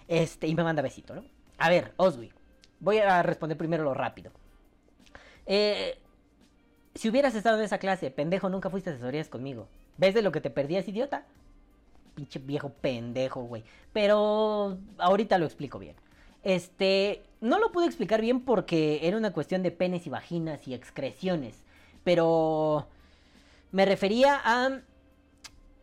Este, 0.08 0.48
y 0.48 0.54
me 0.56 0.64
manda 0.64 0.82
besito, 0.82 1.14
¿no? 1.14 1.22
A 1.58 1.68
ver, 1.68 1.92
Oswi, 1.96 2.32
voy 2.80 2.98
a 2.98 3.22
responder 3.22 3.56
primero 3.56 3.84
lo 3.84 3.94
rápido. 3.94 4.32
Eh, 5.46 6.00
si 6.94 7.08
hubieras 7.08 7.34
estado 7.34 7.58
en 7.58 7.64
esa 7.64 7.78
clase, 7.78 8.10
pendejo, 8.10 8.48
nunca 8.48 8.70
fuiste 8.70 8.90
a 8.90 8.92
asesorías 8.94 9.28
conmigo. 9.28 9.68
¿Ves 9.96 10.14
de 10.14 10.22
lo 10.22 10.32
que 10.32 10.40
te 10.40 10.50
perdías, 10.50 10.88
idiota? 10.88 11.24
Pinche 12.14 12.38
viejo 12.40 12.70
pendejo, 12.70 13.42
güey. 13.42 13.64
Pero 13.92 14.78
ahorita 14.98 15.38
lo 15.38 15.46
explico 15.46 15.78
bien. 15.78 15.94
Este, 16.42 17.22
no 17.40 17.58
lo 17.58 17.70
pude 17.70 17.86
explicar 17.86 18.20
bien 18.20 18.40
porque 18.40 19.00
era 19.06 19.16
una 19.16 19.32
cuestión 19.32 19.62
de 19.62 19.70
penes 19.70 20.06
y 20.06 20.10
vaginas 20.10 20.66
y 20.66 20.74
excreciones. 20.74 21.64
Pero 22.02 22.88
me 23.72 23.84
refería 23.84 24.40
a 24.42 24.80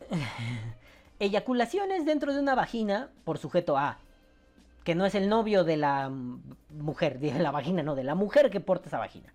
eyaculaciones 1.19 2.05
dentro 2.05 2.33
de 2.33 2.41
una 2.41 2.55
vagina 2.55 3.09
por 3.23 3.37
sujeto 3.37 3.77
A. 3.77 3.99
Que 4.83 4.95
no 4.95 5.05
es 5.05 5.15
el 5.15 5.29
novio 5.29 5.63
de 5.63 5.77
la 5.77 6.09
mujer, 6.09 7.19
de 7.19 7.37
la 7.39 7.51
vagina, 7.51 7.83
no, 7.83 7.95
de 7.95 8.03
la 8.03 8.15
mujer 8.15 8.49
que 8.49 8.59
porta 8.59 8.87
esa 8.87 8.99
vagina. 8.99 9.33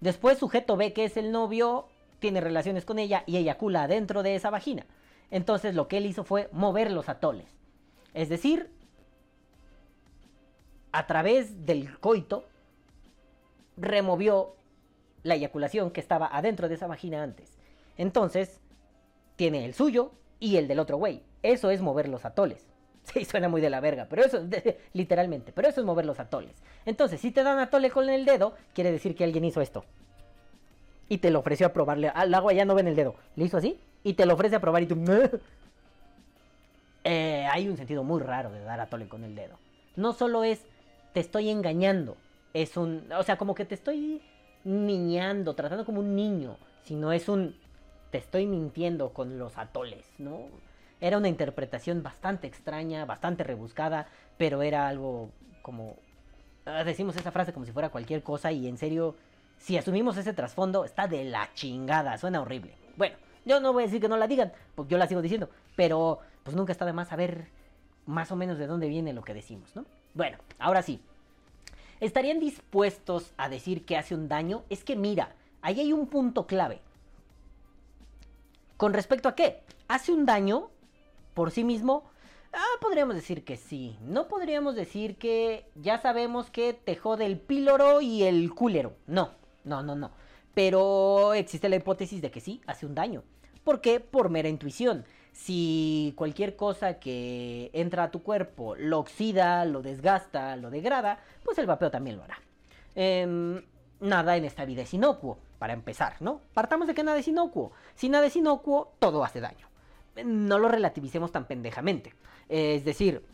Después 0.00 0.38
sujeto 0.38 0.76
B, 0.76 0.92
que 0.92 1.04
es 1.04 1.16
el 1.16 1.30
novio, 1.30 1.86
tiene 2.18 2.40
relaciones 2.40 2.84
con 2.84 2.98
ella 2.98 3.22
y 3.26 3.36
eyacula 3.36 3.86
dentro 3.86 4.22
de 4.22 4.34
esa 4.34 4.50
vagina. 4.50 4.86
Entonces 5.30 5.74
lo 5.74 5.88
que 5.88 5.98
él 5.98 6.06
hizo 6.06 6.24
fue 6.24 6.48
mover 6.52 6.90
los 6.90 7.08
atoles. 7.08 7.46
Es 8.14 8.28
decir, 8.28 8.70
a 10.92 11.06
través 11.06 11.66
del 11.66 11.98
coito, 11.98 12.44
removió 13.76 14.56
la 15.22 15.34
eyaculación 15.34 15.90
que 15.90 16.00
estaba 16.00 16.26
adentro 16.26 16.68
de 16.68 16.74
esa 16.74 16.86
vagina 16.86 17.22
antes. 17.22 17.58
Entonces, 17.96 18.60
tiene 19.36 19.64
el 19.64 19.74
suyo 19.74 20.12
y 20.38 20.56
el 20.56 20.66
del 20.66 20.78
otro 20.80 20.96
güey. 20.96 21.22
Eso 21.42 21.70
es 21.70 21.80
mover 21.80 22.08
los 22.08 22.24
atoles. 22.24 22.69
Sí, 23.12 23.24
suena 23.24 23.48
muy 23.48 23.60
de 23.60 23.70
la 23.70 23.80
verga, 23.80 24.06
pero 24.08 24.24
eso, 24.24 24.46
literalmente, 24.92 25.52
pero 25.52 25.68
eso 25.68 25.80
es 25.80 25.86
mover 25.86 26.06
los 26.06 26.20
atoles. 26.20 26.54
Entonces, 26.84 27.20
si 27.20 27.32
te 27.32 27.42
dan 27.42 27.58
atole 27.58 27.90
con 27.90 28.08
el 28.08 28.24
dedo, 28.24 28.54
quiere 28.72 28.92
decir 28.92 29.16
que 29.16 29.24
alguien 29.24 29.44
hizo 29.44 29.60
esto. 29.60 29.84
Y 31.08 31.18
te 31.18 31.30
lo 31.30 31.40
ofreció 31.40 31.66
a 31.66 31.72
probarle. 31.72 32.08
Al 32.08 32.32
agua 32.32 32.52
ya 32.52 32.64
no 32.64 32.74
ven 32.76 32.86
el 32.86 32.94
dedo. 32.94 33.16
Le 33.34 33.46
hizo 33.46 33.56
así 33.56 33.80
y 34.04 34.14
te 34.14 34.26
lo 34.26 34.34
ofrece 34.34 34.56
a 34.56 34.60
probar 34.60 34.82
y 34.82 34.86
tú... 34.86 34.96
Eh, 37.02 37.46
hay 37.50 37.66
un 37.66 37.76
sentido 37.76 38.04
muy 38.04 38.20
raro 38.20 38.52
de 38.52 38.60
dar 38.60 38.78
atole 38.78 39.08
con 39.08 39.24
el 39.24 39.34
dedo. 39.34 39.58
No 39.96 40.12
solo 40.12 40.44
es 40.44 40.64
te 41.12 41.20
estoy 41.20 41.50
engañando, 41.50 42.16
es 42.54 42.76
un... 42.76 43.10
O 43.18 43.22
sea, 43.22 43.36
como 43.36 43.54
que 43.54 43.64
te 43.64 43.74
estoy 43.74 44.22
niñando, 44.64 45.54
tratando 45.54 45.84
como 45.84 46.00
un 46.00 46.14
niño, 46.14 46.56
sino 46.84 47.12
es 47.12 47.28
un... 47.28 47.56
Te 48.10 48.18
estoy 48.18 48.46
mintiendo 48.46 49.10
con 49.10 49.38
los 49.38 49.56
atoles, 49.56 50.04
¿no? 50.18 50.48
Era 51.00 51.16
una 51.16 51.28
interpretación 51.28 52.02
bastante 52.02 52.46
extraña, 52.46 53.04
bastante 53.04 53.42
rebuscada, 53.42 54.06
pero 54.36 54.62
era 54.62 54.86
algo 54.88 55.30
como... 55.62 55.96
ah, 56.66 56.84
Decimos 56.84 57.16
esa 57.16 57.32
frase 57.32 57.52
como 57.52 57.64
si 57.64 57.72
fuera 57.72 57.88
cualquier 57.88 58.22
cosa 58.22 58.52
y 58.52 58.68
en 58.68 58.76
serio, 58.76 59.16
si 59.58 59.78
asumimos 59.78 60.16
ese 60.16 60.32
trasfondo, 60.32 60.84
está 60.84 61.06
de 61.06 61.24
la 61.24 61.50
chingada, 61.54 62.18
suena 62.18 62.42
horrible. 62.42 62.74
Bueno, 62.96 63.16
yo 63.44 63.60
no 63.60 63.72
voy 63.72 63.84
a 63.84 63.86
decir 63.86 64.00
que 64.00 64.08
no 64.08 64.16
la 64.16 64.26
digan, 64.26 64.52
porque 64.74 64.92
yo 64.92 64.98
la 64.98 65.06
sigo 65.06 65.22
diciendo, 65.22 65.48
pero 65.74 66.20
pues 66.42 66.54
nunca 66.54 66.72
está 66.72 66.84
de 66.84 66.92
más 66.92 67.08
saber 67.08 67.48
más 68.06 68.30
o 68.30 68.36
menos 68.36 68.58
de 68.58 68.66
dónde 68.66 68.88
viene 68.88 69.12
lo 69.12 69.22
que 69.22 69.34
decimos, 69.34 69.74
¿no? 69.74 69.86
Bueno, 70.14 70.38
ahora 70.58 70.82
sí. 70.82 71.00
¿Estarían 72.00 72.40
dispuestos 72.40 73.32
a 73.36 73.48
decir 73.48 73.84
que 73.84 73.96
hace 73.96 74.14
un 74.14 74.28
daño? 74.28 74.64
Es 74.70 74.84
que 74.84 74.96
mira, 74.96 75.34
ahí 75.62 75.80
hay 75.80 75.92
un 75.92 76.06
punto 76.06 76.46
clave. 76.46 76.80
¿Con 78.76 78.94
respecto 78.94 79.28
a 79.28 79.34
qué? 79.34 79.62
¿Hace 79.88 80.12
un 80.12 80.24
daño 80.24 80.70
por 81.40 81.52
sí 81.52 81.64
mismo? 81.64 82.04
Ah, 82.52 82.76
podríamos 82.82 83.14
decir 83.14 83.44
que 83.46 83.56
sí. 83.56 83.96
No 84.02 84.28
podríamos 84.28 84.74
decir 84.74 85.16
que 85.16 85.64
ya 85.74 85.96
sabemos 85.96 86.50
que 86.50 86.74
te 86.74 86.96
jode 86.96 87.24
el 87.24 87.38
píloro 87.38 88.02
y 88.02 88.24
el 88.24 88.52
cúlero. 88.52 88.92
No, 89.06 89.30
no, 89.64 89.82
no, 89.82 89.94
no. 89.94 90.10
Pero 90.52 91.32
existe 91.32 91.70
la 91.70 91.76
hipótesis 91.76 92.20
de 92.20 92.30
que 92.30 92.42
sí, 92.42 92.60
hace 92.66 92.84
un 92.84 92.94
daño. 92.94 93.22
¿Por 93.64 93.80
qué? 93.80 94.00
Por 94.00 94.28
mera 94.28 94.50
intuición. 94.50 95.06
Si 95.32 96.12
cualquier 96.14 96.56
cosa 96.56 97.00
que 97.00 97.70
entra 97.72 98.02
a 98.02 98.10
tu 98.10 98.22
cuerpo 98.22 98.76
lo 98.76 98.98
oxida, 98.98 99.64
lo 99.64 99.80
desgasta, 99.80 100.56
lo 100.56 100.68
degrada, 100.68 101.20
pues 101.42 101.56
el 101.56 101.64
vapeo 101.64 101.90
también 101.90 102.18
lo 102.18 102.24
hará. 102.24 102.38
Em, 102.94 103.62
nada 103.98 104.36
en 104.36 104.44
esta 104.44 104.66
vida 104.66 104.82
es 104.82 104.92
inocuo, 104.92 105.38
para 105.58 105.72
empezar, 105.72 106.20
¿no? 106.20 106.42
Partamos 106.52 106.86
de 106.86 106.92
que 106.92 107.02
nada 107.02 107.18
es 107.18 107.28
inocuo. 107.28 107.72
Si 107.94 108.10
nada 108.10 108.26
es 108.26 108.36
inocuo, 108.36 108.92
todo 108.98 109.24
hace 109.24 109.40
daño. 109.40 109.69
No 110.24 110.58
lo 110.58 110.68
relativicemos 110.68 111.32
tan 111.32 111.46
pendejamente. 111.46 112.14
Es 112.48 112.84
decir, 112.84 113.24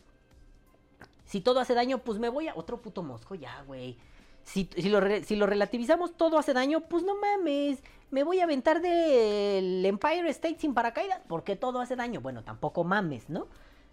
si 1.25 1.41
todo 1.41 1.61
hace 1.61 1.75
daño, 1.75 1.99
pues 1.99 2.19
me 2.19 2.29
voy 2.29 2.49
a 2.49 2.55
otro 2.55 2.81
puto 2.81 3.03
mosco 3.03 3.35
ya, 3.35 3.63
güey. 3.67 3.97
Si, 4.45 4.71
si 4.77 4.89
lo, 4.89 5.01
si 5.25 5.37
lo 5.37 5.47
relativizamos, 5.47 6.17
todo 6.17 6.39
hace 6.39 6.53
daño, 6.53 6.83
pues 6.83 7.03
no 7.03 7.17
mames. 7.17 7.83
Me 8.11 8.23
voy 8.23 8.41
a 8.41 8.45
aventar 8.45 8.81
del 8.81 9.85
Empire 9.85 10.29
State 10.31 10.59
sin 10.61 10.73
paracaídas 10.75 11.21
porque 11.27 11.57
todo 11.57 11.81
hace 11.81 11.97
daño. 11.97 12.21
Bueno, 12.21 12.45
tampoco 12.45 12.85
mames, 12.85 13.29
¿no? 13.29 13.49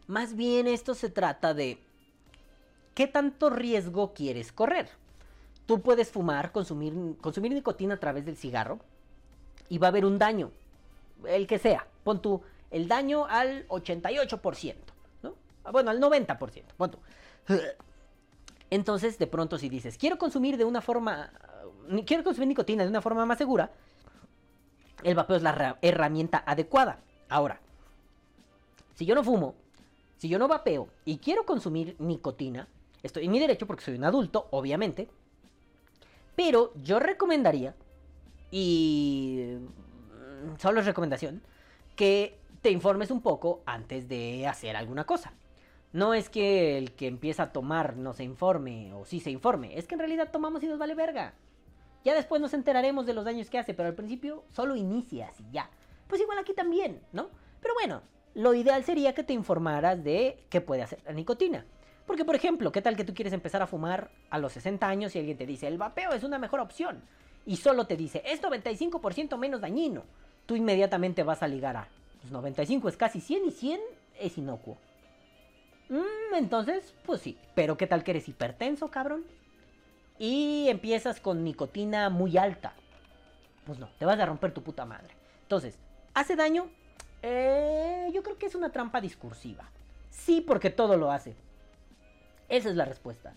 Más 0.06 0.36
bien 0.36 0.68
esto 0.68 0.94
se 0.94 1.10
trata 1.10 1.54
de 1.54 1.80
qué 2.94 3.08
tanto 3.08 3.50
riesgo 3.50 4.14
quieres 4.14 4.52
correr. 4.52 4.90
Tú 5.66 5.82
puedes 5.82 6.12
fumar, 6.12 6.52
consumir, 6.52 6.94
consumir 7.22 7.54
nicotina 7.54 7.96
a 7.96 8.00
través 8.00 8.26
del 8.26 8.38
cigarro 8.38 8.80
y 9.70 9.78
va 9.78 9.88
a 9.88 9.90
haber 9.90 10.06
un 10.06 10.20
daño, 10.20 10.52
el 11.26 11.48
que 11.48 11.58
sea. 11.58 11.88
Pon 12.04 12.22
tú 12.22 12.42
el 12.74 12.88
daño 12.90 13.26
al 13.26 13.66
88%, 13.70 14.76
¿no? 15.22 15.36
Ah, 15.64 15.72
Bueno, 15.72 15.92
al 15.92 16.02
90%, 16.02 16.64
pon 16.76 16.92
tú. 16.92 16.98
Entonces, 18.70 19.18
de 19.20 19.28
pronto, 19.28 19.58
si 19.58 19.70
dices, 19.70 19.98
quiero 19.98 20.18
consumir 20.18 20.58
de 20.58 20.66
una 20.66 20.82
forma, 20.82 21.32
quiero 22.06 22.24
consumir 22.24 22.48
nicotina 22.50 22.84
de 22.84 22.90
una 22.90 23.02
forma 23.02 23.26
más 23.26 23.38
segura, 23.38 23.72
el 25.04 25.16
vapeo 25.16 25.38
es 25.38 25.44
la 25.44 25.52
ra- 25.52 25.78
herramienta 25.82 26.44
adecuada. 26.46 27.00
Ahora, 27.30 27.60
si 28.96 29.06
yo 29.06 29.14
no 29.16 29.24
fumo, 29.24 29.56
si 30.18 30.28
yo 30.30 30.40
no 30.40 30.48
vapeo 30.48 30.88
y 31.06 31.18
quiero 31.18 31.46
consumir 31.46 31.96
nicotina, 32.00 32.68
estoy 33.04 33.26
en 33.26 33.32
mi 33.32 33.40
derecho 33.40 33.68
porque 33.68 33.84
soy 33.84 33.96
un 33.96 34.06
adulto, 34.06 34.48
obviamente, 34.52 35.08
pero 36.36 36.74
yo 36.82 37.00
recomendaría, 37.00 37.76
y 38.50 39.58
mm, 39.60 40.58
solo 40.60 40.80
es 40.80 40.86
recomendación, 40.88 41.42
que 41.96 42.40
te 42.64 42.72
informes 42.72 43.12
un 43.12 43.22
poco 43.22 43.62
antes 43.66 44.08
de 44.08 44.48
hacer 44.48 44.78
alguna 44.78 45.04
cosa. 45.04 45.34
No 45.92 46.14
es 46.14 46.30
que 46.30 46.78
el 46.78 46.94
que 46.94 47.08
empieza 47.08 47.44
a 47.44 47.52
tomar 47.52 47.98
no 47.98 48.14
se 48.14 48.24
informe 48.24 48.94
o 48.94 49.04
sí 49.04 49.20
se 49.20 49.32
informe, 49.32 49.78
es 49.78 49.86
que 49.86 49.96
en 49.96 50.00
realidad 50.00 50.32
tomamos 50.32 50.64
y 50.64 50.68
nos 50.68 50.80
vale 50.80 50.96
verga. 50.96 51.34
Ya 52.06 52.16
después 52.16 52.42
nos 52.42 52.54
enteraremos 52.54 53.06
de 53.06 53.14
los 53.14 53.26
daños 53.26 53.50
que 53.50 53.60
hace, 53.60 53.74
pero 53.74 53.90
al 53.90 53.96
principio 53.96 54.46
solo 54.50 54.78
inicias 54.78 55.38
y 55.42 55.52
ya. 55.52 55.70
Pues 56.08 56.22
igual 56.22 56.38
aquí 56.38 56.54
también, 56.54 57.02
¿no? 57.12 57.30
Pero 57.62 57.74
bueno, 57.74 58.02
lo 58.34 58.54
ideal 58.54 58.86
sería 58.86 59.14
que 59.14 59.24
te 59.24 59.34
informaras 59.34 60.02
de 60.02 60.46
qué 60.50 60.62
puede 60.62 60.84
hacer 60.84 61.00
la 61.06 61.12
nicotina. 61.12 61.66
Porque, 62.08 62.24
por 62.24 62.36
ejemplo, 62.36 62.72
¿qué 62.72 62.82
tal 62.82 62.96
que 62.96 63.04
tú 63.04 63.14
quieres 63.14 63.34
empezar 63.34 63.62
a 63.62 63.68
fumar 63.68 64.10
a 64.30 64.40
los 64.40 64.54
60 64.54 64.88
años 64.88 65.16
y 65.16 65.20
alguien 65.20 65.38
te 65.38 65.46
dice, 65.46 65.68
el 65.68 65.78
vapeo 65.78 66.14
es 66.14 66.24
una 66.24 66.40
mejor 66.40 66.62
opción? 66.62 67.04
Y 67.46 67.58
solo 67.58 67.88
te 67.88 67.98
dice, 67.98 68.24
es 68.26 68.42
95% 68.42 69.38
menos 69.38 69.60
dañino. 69.60 70.04
Tú 70.46 70.56
inmediatamente 70.56 71.24
vas 71.24 71.44
a 71.44 71.48
ligar 71.48 71.78
a, 71.78 71.88
pues 72.24 72.32
95 72.32 72.88
es 72.88 72.96
casi 72.96 73.20
100 73.20 73.48
y 73.48 73.52
100 73.52 73.82
es 74.18 74.38
inocuo. 74.38 74.78
Mm, 75.90 76.36
entonces, 76.36 76.94
pues 77.06 77.20
sí. 77.20 77.38
Pero 77.54 77.76
¿qué 77.76 77.86
tal 77.86 78.06
que 78.06 78.12
eres 78.12 78.30
hipertenso, 78.30 78.90
cabrón? 78.90 79.26
Y 80.18 80.70
empiezas 80.70 81.20
con 81.20 81.44
nicotina 81.44 82.10
muy 82.10 82.38
alta. 82.38 82.76
Pues 83.66 83.78
no, 83.78 83.90
te 84.00 84.06
vas 84.06 84.18
a 84.22 84.26
romper 84.26 84.54
tu 84.54 84.64
puta 84.64 84.86
madre. 84.86 85.14
Entonces, 85.42 85.78
¿hace 86.14 86.38
daño? 86.38 86.70
Eh, 87.24 88.10
yo 88.14 88.24
creo 88.24 88.38
que 88.38 88.46
es 88.46 88.56
una 88.56 88.72
trampa 88.72 89.02
discursiva. 89.02 89.70
Sí, 90.10 90.40
porque 90.40 90.70
todo 90.70 90.96
lo 90.96 91.12
hace. 91.12 91.36
Esa 92.48 92.70
es 92.70 92.76
la 92.78 92.86
respuesta. 92.86 93.34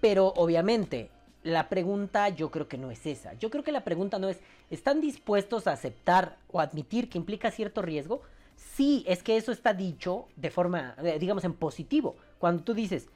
Pero 0.00 0.28
obviamente, 0.28 1.10
la 1.44 1.68
pregunta 1.68 2.30
yo 2.30 2.50
creo 2.50 2.68
que 2.68 2.78
no 2.78 2.90
es 2.90 3.06
esa. 3.06 3.34
Yo 3.34 3.50
creo 3.50 3.62
que 3.62 3.70
la 3.70 3.84
pregunta 3.84 4.18
no 4.18 4.28
es, 4.28 4.40
¿están 4.70 5.00
dispuestos 5.00 5.66
a 5.66 5.72
aceptar 5.72 6.38
o 6.50 6.58
admitir 6.58 7.08
que 7.08 7.18
implica 7.18 7.50
cierto 7.50 7.82
riesgo? 7.82 8.22
Sí, 8.56 9.04
es 9.06 9.22
que 9.22 9.36
eso 9.36 9.52
está 9.52 9.74
dicho 9.74 10.26
de 10.36 10.50
forma, 10.50 10.96
eh, 11.02 11.18
digamos, 11.20 11.44
en 11.44 11.52
positivo. 11.52 12.16
Cuando 12.38 12.64
tú 12.64 12.72
dices, 12.72 13.08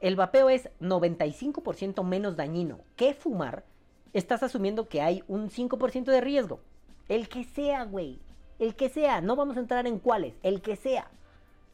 el 0.00 0.14
vapeo 0.14 0.48
es 0.48 0.68
95% 0.80 2.04
menos 2.04 2.36
dañino 2.36 2.78
que 2.96 3.14
fumar, 3.14 3.64
estás 4.12 4.44
asumiendo 4.44 4.88
que 4.88 5.02
hay 5.02 5.24
un 5.26 5.50
5% 5.50 6.04
de 6.04 6.20
riesgo. 6.20 6.60
El 7.08 7.28
que 7.28 7.42
sea, 7.44 7.84
güey. 7.84 8.20
El 8.60 8.76
que 8.76 8.90
sea. 8.90 9.20
No 9.20 9.34
vamos 9.34 9.56
a 9.56 9.60
entrar 9.60 9.88
en 9.88 9.98
cuáles. 9.98 10.34
El 10.44 10.62
que 10.62 10.76
sea. 10.76 11.10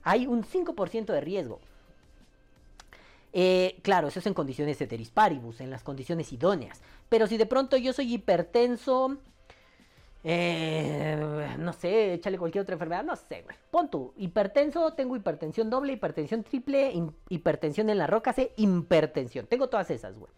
Hay 0.03 0.27
un 0.27 0.43
5% 0.43 1.13
de 1.13 1.21
riesgo. 1.21 1.61
Eh, 3.33 3.79
claro, 3.83 4.09
eso 4.09 4.19
es 4.21 4.27
en 4.27 4.35
condiciones 4.35 4.81
heteris 4.81 5.11
paribus, 5.11 5.61
en 5.61 5.71
las 5.71 5.83
condiciones 5.83 6.33
idóneas. 6.33 6.81
Pero 7.09 7.27
si 7.27 7.37
de 7.37 7.47
pronto 7.47 7.77
yo 7.77 7.93
soy 7.93 8.15
hipertenso, 8.15 9.19
eh, 10.25 11.57
no 11.59 11.73
sé, 11.73 12.15
échale 12.15 12.39
cualquier 12.39 12.63
otra 12.63 12.75
enfermedad, 12.75 13.05
no 13.05 13.17
sé, 13.17 13.43
güey. 13.43 13.57
Pon 13.71 13.91
tú, 13.91 14.13
hipertenso, 14.17 14.93
tengo 14.95 15.17
hipertensión 15.17 15.71
doble, 15.71 15.93
hipertensión 15.93 16.43
triple, 16.43 16.91
hi- 16.93 17.11
hipertensión 17.29 17.89
en 17.91 17.99
la 17.99 18.07
roca, 18.07 18.33
sé, 18.33 18.53
hipertensión. 18.57 19.47
Tengo 19.47 19.69
todas 19.69 19.91
esas, 19.91 20.19
güey. 20.19 20.33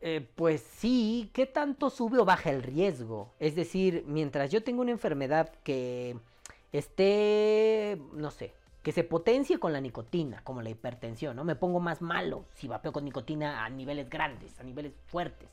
Eh, 0.00 0.26
pues 0.36 0.62
sí, 0.62 1.30
¿qué 1.32 1.46
tanto 1.46 1.90
sube 1.90 2.18
o 2.18 2.24
baja 2.24 2.50
el 2.50 2.62
riesgo? 2.62 3.30
Es 3.40 3.56
decir, 3.56 4.04
mientras 4.06 4.50
yo 4.50 4.62
tengo 4.62 4.82
una 4.82 4.92
enfermedad 4.92 5.50
que 5.64 6.16
esté, 6.72 7.98
no 8.12 8.30
sé, 8.30 8.52
que 8.88 8.92
se 8.92 9.04
potencie 9.04 9.60
con 9.60 9.74
la 9.74 9.82
nicotina, 9.82 10.40
como 10.44 10.62
la 10.62 10.70
hipertensión, 10.70 11.36
¿no? 11.36 11.44
Me 11.44 11.56
pongo 11.56 11.78
más 11.78 12.00
malo 12.00 12.46
si 12.54 12.68
vapeo 12.68 12.90
con 12.90 13.04
nicotina 13.04 13.62
a 13.62 13.68
niveles 13.68 14.08
grandes, 14.08 14.58
a 14.58 14.62
niveles 14.62 14.94
fuertes. 15.04 15.50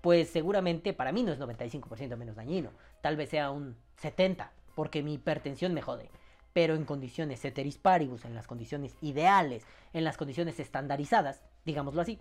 Pues 0.00 0.30
seguramente 0.30 0.94
para 0.94 1.12
mí 1.12 1.22
no 1.22 1.32
es 1.32 1.38
95% 1.38 2.16
menos 2.16 2.34
dañino, 2.34 2.70
tal 3.02 3.18
vez 3.18 3.28
sea 3.28 3.50
un 3.50 3.76
70%, 4.00 4.48
porque 4.74 5.02
mi 5.02 5.12
hipertensión 5.12 5.74
me 5.74 5.82
jode. 5.82 6.08
Pero 6.54 6.74
en 6.74 6.86
condiciones 6.86 7.42
ceteris 7.42 7.76
paribus, 7.76 8.24
en 8.24 8.34
las 8.34 8.46
condiciones 8.46 8.96
ideales, 9.02 9.66
en 9.92 10.04
las 10.04 10.16
condiciones 10.16 10.58
estandarizadas, 10.58 11.42
digámoslo 11.66 12.00
así, 12.00 12.20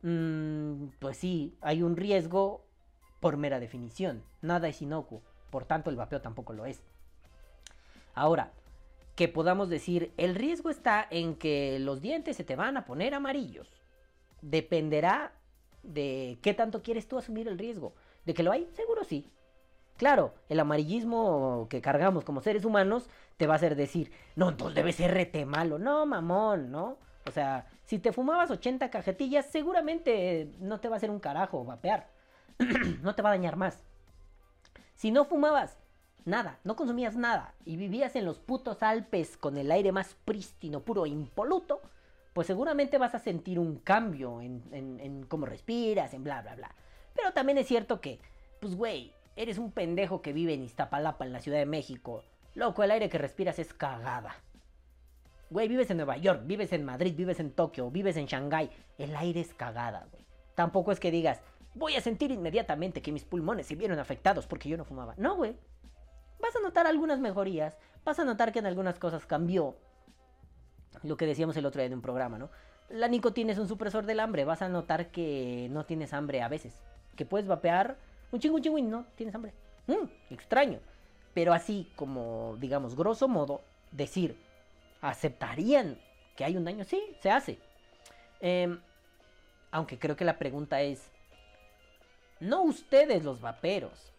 mm, 0.00 0.86
pues 1.00 1.18
sí, 1.18 1.54
hay 1.60 1.82
un 1.82 1.96
riesgo 1.96 2.64
por 3.20 3.36
mera 3.36 3.60
definición. 3.60 4.22
Nada 4.40 4.68
es 4.68 4.80
inocuo, 4.80 5.20
por 5.50 5.66
tanto 5.66 5.90
el 5.90 5.96
vapeo 5.96 6.22
tampoco 6.22 6.54
lo 6.54 6.64
es. 6.64 6.80
Ahora, 8.14 8.52
que 9.16 9.28
podamos 9.28 9.70
decir, 9.70 10.12
el 10.18 10.34
riesgo 10.34 10.70
está 10.70 11.06
en 11.10 11.36
que 11.36 11.78
los 11.80 12.02
dientes 12.02 12.36
se 12.36 12.44
te 12.44 12.54
van 12.54 12.76
a 12.76 12.84
poner 12.84 13.14
amarillos. 13.14 13.72
Dependerá 14.42 15.32
de 15.82 16.38
qué 16.42 16.52
tanto 16.52 16.82
quieres 16.82 17.08
tú 17.08 17.16
asumir 17.16 17.48
el 17.48 17.58
riesgo. 17.58 17.94
¿De 18.26 18.34
que 18.34 18.42
lo 18.42 18.52
hay? 18.52 18.68
Seguro 18.74 19.04
sí. 19.04 19.32
Claro, 19.96 20.34
el 20.50 20.60
amarillismo 20.60 21.66
que 21.70 21.80
cargamos 21.80 22.24
como 22.24 22.42
seres 22.42 22.66
humanos 22.66 23.08
te 23.38 23.46
va 23.46 23.54
a 23.54 23.56
hacer 23.56 23.74
decir, 23.74 24.12
no, 24.34 24.50
entonces 24.50 24.76
debe 24.76 24.92
ser 24.92 25.14
rete 25.14 25.46
malo. 25.46 25.78
No, 25.78 26.04
mamón, 26.04 26.70
¿no? 26.70 26.98
O 27.26 27.30
sea, 27.30 27.66
si 27.84 27.98
te 27.98 28.12
fumabas 28.12 28.50
80 28.50 28.90
cajetillas, 28.90 29.46
seguramente 29.46 30.52
no 30.58 30.78
te 30.78 30.88
va 30.88 30.96
a 30.96 30.98
hacer 30.98 31.10
un 31.10 31.20
carajo 31.20 31.64
vapear. 31.64 32.10
no 33.02 33.14
te 33.14 33.22
va 33.22 33.30
a 33.30 33.32
dañar 33.32 33.56
más. 33.56 33.82
Si 34.94 35.10
no 35.10 35.24
fumabas 35.24 35.78
nada, 36.26 36.58
no 36.64 36.76
consumías 36.76 37.16
nada 37.16 37.54
y 37.64 37.76
vivías 37.76 38.14
en 38.16 38.24
los 38.24 38.38
putos 38.38 38.82
Alpes 38.82 39.36
con 39.36 39.56
el 39.56 39.70
aire 39.70 39.92
más 39.92 40.14
prístino, 40.24 40.80
puro, 40.80 41.06
impoluto, 41.06 41.80
pues 42.34 42.46
seguramente 42.46 42.98
vas 42.98 43.14
a 43.14 43.18
sentir 43.18 43.58
un 43.58 43.76
cambio 43.78 44.42
en, 44.42 44.62
en- 44.72 45.00
en 45.00 45.24
cómo 45.24 45.46
respiras, 45.46 46.12
en 46.12 46.22
bla, 46.24 46.42
bla, 46.42 46.54
bla. 46.56 46.74
Pero 47.14 47.32
también 47.32 47.56
es 47.56 47.66
cierto 47.66 48.00
que, 48.02 48.20
pues 48.60 48.74
güey, 48.76 49.12
eres 49.36 49.56
un 49.56 49.70
pendejo 49.72 50.20
que 50.20 50.34
vive 50.34 50.52
en 50.52 50.62
Iztapalapa, 50.62 51.24
en 51.24 51.32
la 51.32 51.40
Ciudad 51.40 51.58
de 51.58 51.66
México. 51.66 52.22
Loco, 52.54 52.82
el 52.82 52.90
aire 52.90 53.08
que 53.08 53.18
respiras 53.18 53.58
es 53.58 53.72
cagada. 53.72 54.36
Güey, 55.48 55.68
vives 55.68 55.90
en 55.90 55.98
Nueva 55.98 56.16
York, 56.16 56.42
vives 56.44 56.72
en 56.72 56.84
Madrid, 56.84 57.14
vives 57.16 57.38
en 57.38 57.52
Tokio, 57.52 57.90
vives 57.90 58.16
en 58.16 58.26
Shanghái. 58.26 58.68
El 58.98 59.14
aire 59.16 59.40
es 59.40 59.54
cagada, 59.54 60.06
güey. 60.10 60.24
Tampoco 60.54 60.90
es 60.90 60.98
que 60.98 61.10
digas, 61.10 61.40
voy 61.74 61.94
a 61.94 62.00
sentir 62.00 62.30
inmediatamente 62.32 63.00
que 63.00 63.12
mis 63.12 63.24
pulmones 63.24 63.66
se 63.66 63.76
vieron 63.76 63.98
afectados 63.98 64.46
porque 64.46 64.68
yo 64.68 64.76
no 64.76 64.84
fumaba. 64.84 65.14
No, 65.18 65.36
güey. 65.36 65.54
Vas 66.46 66.54
a 66.54 66.60
notar 66.60 66.86
algunas 66.86 67.18
mejorías, 67.18 67.76
vas 68.04 68.20
a 68.20 68.24
notar 68.24 68.52
que 68.52 68.60
en 68.60 68.66
algunas 68.66 69.00
cosas 69.00 69.26
cambió. 69.26 69.74
Lo 71.02 71.16
que 71.16 71.26
decíamos 71.26 71.56
el 71.56 71.66
otro 71.66 71.80
día 71.80 71.88
en 71.88 71.94
un 71.94 72.02
programa, 72.02 72.38
¿no? 72.38 72.50
La 72.88 73.08
nicotina 73.08 73.50
es 73.50 73.58
un 73.58 73.66
supresor 73.66 74.06
del 74.06 74.20
hambre, 74.20 74.44
vas 74.44 74.62
a 74.62 74.68
notar 74.68 75.10
que 75.10 75.66
no 75.72 75.84
tienes 75.86 76.12
hambre 76.12 76.42
a 76.42 76.48
veces. 76.48 76.80
Que 77.16 77.26
puedes 77.26 77.48
vapear 77.48 77.96
un 78.30 78.38
chingo, 78.38 78.54
un 78.54 78.62
chingo 78.62 78.78
y 78.78 78.82
no 78.82 79.06
tienes 79.16 79.34
hambre. 79.34 79.54
Mm, 79.88 80.32
extraño. 80.32 80.78
Pero 81.34 81.52
así 81.52 81.90
como, 81.96 82.56
digamos, 82.60 82.94
grosso 82.94 83.26
modo, 83.26 83.62
decir, 83.90 84.36
¿aceptarían 85.00 85.98
que 86.36 86.44
hay 86.44 86.56
un 86.56 86.64
daño? 86.64 86.84
Sí, 86.84 87.02
se 87.20 87.32
hace. 87.32 87.58
Em, 88.38 88.80
aunque 89.72 89.98
creo 89.98 90.14
que 90.14 90.24
la 90.24 90.38
pregunta 90.38 90.80
es, 90.80 91.10
no 92.38 92.62
ustedes 92.62 93.24
los 93.24 93.40
vaperos, 93.40 94.12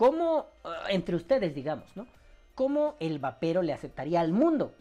¿cómo, 0.00 0.46
eh, 0.64 0.68
entre 0.88 1.14
ustedes 1.14 1.54
digamos, 1.54 1.94
¿no? 1.94 2.06
¿Cómo 2.54 2.96
el 3.00 3.18
vapero 3.18 3.60
le 3.60 3.74
aceptaría 3.74 4.22
al 4.22 4.32
mundo? 4.32 4.72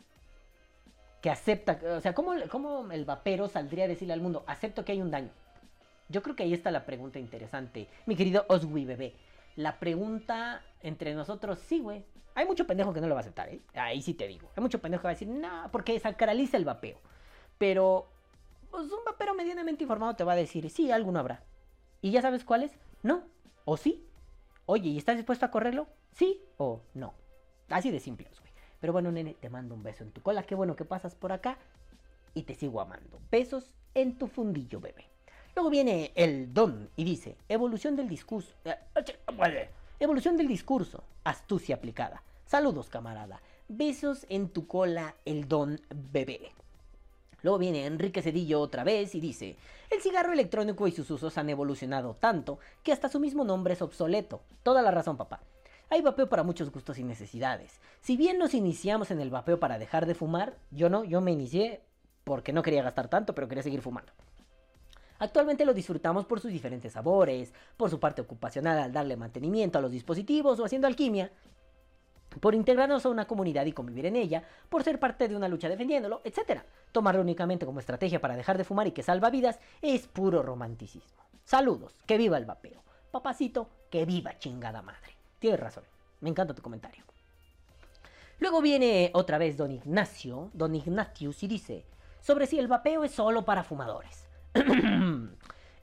Que 1.21 1.29
acepta, 1.29 1.77
o 1.97 1.99
sea, 1.99 2.13
¿cómo, 2.13 2.31
cómo 2.49 2.89
el 2.89 3.03
vapero 3.03 3.49
saldría 3.49 3.83
a 3.83 3.89
decirle 3.89 4.13
al 4.13 4.21
mundo, 4.21 4.45
acepto 4.47 4.85
que 4.85 4.93
hay 4.93 5.01
un 5.01 5.11
daño? 5.11 5.31
Yo 6.07 6.23
creo 6.23 6.37
que 6.37 6.43
ahí 6.43 6.53
está 6.53 6.71
la 6.71 6.85
pregunta 6.85 7.19
interesante, 7.19 7.89
mi 8.05 8.15
querido 8.15 8.45
Oswi 8.47 8.85
bebé. 8.85 9.13
La 9.57 9.77
pregunta 9.77 10.61
entre 10.81 11.13
nosotros, 11.13 11.59
sí, 11.59 11.81
güey. 11.81 12.05
Hay 12.33 12.45
mucho 12.45 12.65
pendejo 12.65 12.93
que 12.93 13.01
no 13.01 13.07
lo 13.09 13.15
va 13.15 13.19
a 13.19 13.23
aceptar, 13.23 13.49
¿eh? 13.49 13.59
Ahí 13.73 14.01
sí 14.01 14.13
te 14.13 14.25
digo. 14.25 14.49
Hay 14.55 14.61
mucho 14.61 14.79
pendejo 14.79 15.01
que 15.01 15.07
va 15.07 15.11
a 15.11 15.15
decir, 15.15 15.27
no, 15.27 15.67
porque 15.73 15.99
sacraliza 15.99 16.55
el 16.55 16.63
vapeo. 16.63 16.97
Pero, 17.57 18.07
pues 18.71 18.83
un 18.85 19.03
vapero 19.05 19.33
medianamente 19.33 19.83
informado 19.83 20.15
te 20.15 20.23
va 20.23 20.31
a 20.31 20.37
decir, 20.37 20.69
sí, 20.69 20.89
alguno 20.91 21.19
habrá. 21.19 21.43
¿Y 22.01 22.11
ya 22.11 22.21
sabes 22.21 22.45
cuál 22.45 22.63
es? 22.63 22.71
No. 23.03 23.23
¿O 23.65 23.75
sí? 23.75 24.09
Oye, 24.71 24.89
¿y 24.89 24.99
estás 24.99 25.15
dispuesto 25.17 25.47
a 25.47 25.49
correrlo? 25.49 25.87
¿Sí 26.11 26.43
o 26.57 26.79
no? 26.93 27.15
Así 27.69 27.89
de 27.89 27.99
simples, 27.99 28.39
güey. 28.39 28.51
Pero 28.79 28.93
bueno, 28.93 29.11
nene, 29.11 29.33
te 29.33 29.49
mando 29.49 29.73
un 29.73 29.81
beso 29.81 30.03
en 30.03 30.11
tu 30.11 30.21
cola. 30.21 30.43
Qué 30.43 30.53
bueno 30.53 30.75
que 30.75 30.85
pasas 30.85 31.15
por 31.15 31.31
acá. 31.31 31.57
Y 32.35 32.43
te 32.43 32.53
sigo 32.53 32.79
amando. 32.79 33.19
Besos 33.31 33.73
en 33.95 34.19
tu 34.19 34.27
fundillo, 34.27 34.79
bebé. 34.79 35.05
Luego 35.55 35.71
viene 35.71 36.11
el 36.13 36.53
don 36.53 36.87
y 36.95 37.03
dice, 37.03 37.35
evolución 37.49 37.95
del 37.95 38.07
discurso. 38.07 38.53
eh, 38.63 38.75
Evolución 39.99 40.37
del 40.37 40.47
discurso. 40.47 41.03
Astucia 41.23 41.73
aplicada. 41.77 42.21
Saludos, 42.45 42.89
camarada. 42.89 43.41
Besos 43.69 44.27
en 44.29 44.49
tu 44.49 44.67
cola, 44.67 45.15
el 45.25 45.47
don 45.47 45.81
bebé. 46.13 46.51
Luego 47.41 47.57
viene 47.57 47.85
Enrique 47.85 48.21
Cedillo 48.21 48.59
otra 48.59 48.83
vez 48.83 49.15
y 49.15 49.19
dice, 49.19 49.55
el 49.89 50.01
cigarro 50.01 50.33
electrónico 50.33 50.87
y 50.87 50.91
sus 50.91 51.09
usos 51.09 51.37
han 51.37 51.49
evolucionado 51.49 52.15
tanto 52.19 52.59
que 52.83 52.91
hasta 52.91 53.09
su 53.09 53.19
mismo 53.19 53.43
nombre 53.43 53.73
es 53.73 53.81
obsoleto. 53.81 54.41
Toda 54.63 54.81
la 54.81 54.91
razón, 54.91 55.17
papá. 55.17 55.41
Hay 55.89 56.01
vapeo 56.01 56.29
para 56.29 56.43
muchos 56.43 56.71
gustos 56.71 56.99
y 56.99 57.03
necesidades. 57.03 57.79
Si 58.01 58.15
bien 58.15 58.37
nos 58.37 58.53
iniciamos 58.53 59.09
en 59.09 59.19
el 59.19 59.31
vapeo 59.31 59.59
para 59.59 59.79
dejar 59.79 60.05
de 60.05 60.13
fumar, 60.13 60.55
yo 60.69 60.89
no, 60.89 61.03
yo 61.03 61.21
me 61.21 61.31
inicié 61.31 61.81
porque 62.23 62.53
no 62.53 62.61
quería 62.61 62.83
gastar 62.83 63.07
tanto, 63.07 63.33
pero 63.33 63.47
quería 63.47 63.63
seguir 63.63 63.81
fumando. 63.81 64.11
Actualmente 65.17 65.65
lo 65.65 65.73
disfrutamos 65.73 66.25
por 66.25 66.39
sus 66.39 66.51
diferentes 66.51 66.93
sabores, 66.93 67.53
por 67.75 67.89
su 67.89 67.99
parte 67.99 68.21
ocupacional 68.21 68.79
al 68.79 68.93
darle 68.93 69.17
mantenimiento 69.17 69.77
a 69.77 69.81
los 69.81 69.91
dispositivos 69.91 70.59
o 70.59 70.65
haciendo 70.65 70.87
alquimia. 70.87 71.31
Por 72.39 72.56
integrarnos 72.56 73.06
a 73.06 73.10
una 73.10 73.26
comunidad 73.26 73.65
y 73.65 73.72
convivir 73.72 74.06
en 74.06 74.15
ella, 74.15 74.43
por 74.69 74.84
ser 74.84 74.99
parte 74.99 75.27
de 75.27 75.35
una 75.35 75.47
lucha 75.47 75.69
defendiéndolo, 75.69 76.22
etc. 76.23 76.61
Tomarlo 76.91 77.22
únicamente 77.22 77.65
como 77.65 77.80
estrategia 77.80 78.22
para 78.22 78.35
dejar 78.35 78.57
de 78.57 78.64
fumar 78.64 78.88
y 78.88 78.91
que 78.91 79.03
salva 79.03 79.30
vidas 79.30 79.60
es 79.81 80.07
puro 80.07 80.43
romanticismo. 80.43 81.23
Saludos, 81.43 81.95
que 82.06 82.18
viva 82.18 82.38
el 82.38 82.45
vapeo. 82.45 82.84
Papacito, 83.11 83.69
que 83.89 84.06
viva 84.06 84.38
chingada 84.38 84.81
madre. 84.81 85.15
Tienes 85.39 85.60
razón, 85.60 85.84
me 86.22 86.30
encanta 86.30 86.53
tu 86.53 86.61
comentario. 86.61 87.03
Luego 88.39 88.61
viene 88.61 89.11
otra 89.14 89.38
vez 89.38 89.57
don 89.57 89.72
Ignacio, 89.72 90.51
don 90.53 90.76
Ignatius, 90.76 91.43
y 91.43 91.47
dice, 91.47 91.85
sobre 92.22 92.45
si 92.45 92.60
el 92.60 92.68
vapeo 92.68 93.03
es 93.03 93.11
solo 93.11 93.43
para 93.43 93.64
fumadores. 93.64 94.27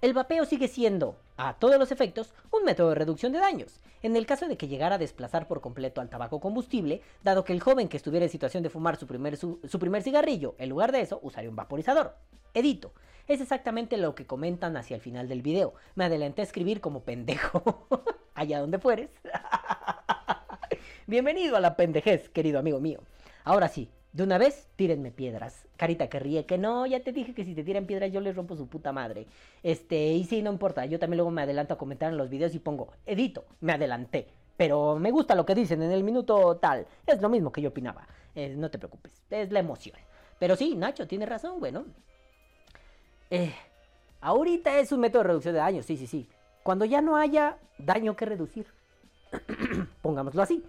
el 0.06 0.12
vapeo 0.12 0.44
sigue 0.44 0.68
siendo, 0.68 1.18
a 1.36 1.54
todos 1.54 1.80
los 1.80 1.90
efectos, 1.90 2.32
un 2.52 2.62
método 2.62 2.90
de 2.90 2.94
reducción 2.94 3.32
de 3.32 3.40
daños. 3.40 3.80
En 4.04 4.14
el 4.14 4.24
caso 4.24 4.46
de 4.46 4.56
que 4.56 4.68
llegara 4.68 4.94
a 4.94 4.98
desplazar 4.98 5.48
por 5.48 5.60
completo 5.60 6.00
al 6.00 6.08
tabaco 6.08 6.38
combustible, 6.38 7.02
dado 7.24 7.42
que 7.42 7.52
el 7.52 7.58
joven 7.58 7.88
que 7.88 7.96
estuviera 7.96 8.24
en 8.24 8.30
situación 8.30 8.62
de 8.62 8.70
fumar 8.70 8.94
su 8.98 9.08
primer, 9.08 9.36
su, 9.36 9.58
primer 9.80 10.04
cigarrillo, 10.04 10.54
en 10.58 10.68
lugar 10.68 10.92
de 10.92 11.00
eso, 11.00 11.18
usaría 11.24 11.50
un 11.50 11.56
vaporizador. 11.56 12.14
Edito. 12.54 12.92
Es 13.26 13.40
exactamente 13.40 13.96
lo 13.96 14.14
que 14.14 14.28
comentan 14.28 14.76
hacia 14.76 14.94
el 14.94 15.00
final 15.00 15.26
del 15.28 15.42
video. 15.42 15.74
Me 15.96 16.04
adelanté 16.04 16.42
a 16.42 16.44
escribir 16.44 16.80
como 16.80 17.00
pendejo. 17.02 17.88
Allá 18.36 18.60
donde 18.60 18.78
fueres. 18.78 19.10
Bienvenido 21.08 21.56
a 21.56 21.60
la 21.60 21.74
pendejez, 21.74 22.28
querido 22.28 22.60
amigo 22.60 22.78
mío. 22.78 23.00
Ahora 23.42 23.66
sí, 23.66 23.90
de 24.16 24.22
una 24.22 24.38
vez, 24.38 24.66
tírenme 24.76 25.10
piedras. 25.10 25.66
Carita 25.76 26.09
que 26.09 26.18
ríe, 26.18 26.47
que 26.47 26.56
no, 26.56 26.86
ya 26.86 27.01
te 27.01 27.12
dije 27.12 27.34
que 27.34 27.44
si 27.44 27.55
te 27.55 27.62
tiran 27.62 27.84
piedras 27.84 28.10
yo 28.10 28.20
les 28.20 28.34
rompo 28.34 28.56
su 28.56 28.66
puta 28.66 28.90
madre. 28.90 29.26
Este, 29.62 30.14
y 30.14 30.24
sí, 30.24 30.40
no 30.40 30.51
importa, 30.51 30.86
yo 30.86 30.98
también 30.98 31.18
luego 31.18 31.30
me 31.30 31.43
adelanto 31.43 31.74
a 31.74 31.78
comentar 31.78 32.10
en 32.10 32.16
los 32.16 32.30
videos 32.30 32.55
y 32.55 32.59
pongo, 32.59 32.88
edito, 33.05 33.44
me 33.60 33.74
adelanté. 33.74 34.26
Pero 34.56 34.97
me 34.97 35.10
gusta 35.10 35.34
lo 35.34 35.44
que 35.44 35.55
dicen 35.55 35.82
en 35.82 35.93
el 35.93 36.02
minuto 36.02 36.56
tal. 36.56 36.86
Es 37.06 37.20
lo 37.20 37.28
mismo 37.28 37.52
que 37.52 37.60
yo 37.60 37.68
opinaba. 37.68 38.09
Eh, 38.34 38.55
no 38.56 38.70
te 38.70 38.78
preocupes, 38.78 39.12
es 39.28 39.52
la 39.52 39.60
emoción. 39.60 39.97
Pero 40.38 40.56
sí, 40.56 40.74
Nacho, 40.76 41.06
tiene 41.06 41.26
razón, 41.26 41.60
bueno. 41.60 41.84
Eh, 43.30 43.52
ahorita 44.22 44.78
es 44.78 44.93
un 44.93 45.01
método 45.01 45.24
de 45.24 45.28
reducción 45.28 45.52
de 45.52 45.60
daño, 45.60 45.82
sí, 45.82 45.98
sí, 45.98 46.06
sí. 46.06 46.26
Cuando 46.62 46.86
ya 46.86 47.02
no 47.02 47.18
haya 47.18 47.59
daño 47.76 48.16
que 48.16 48.24
reducir. 48.24 48.66
Pongámoslo 50.01 50.40
así. 50.40 50.64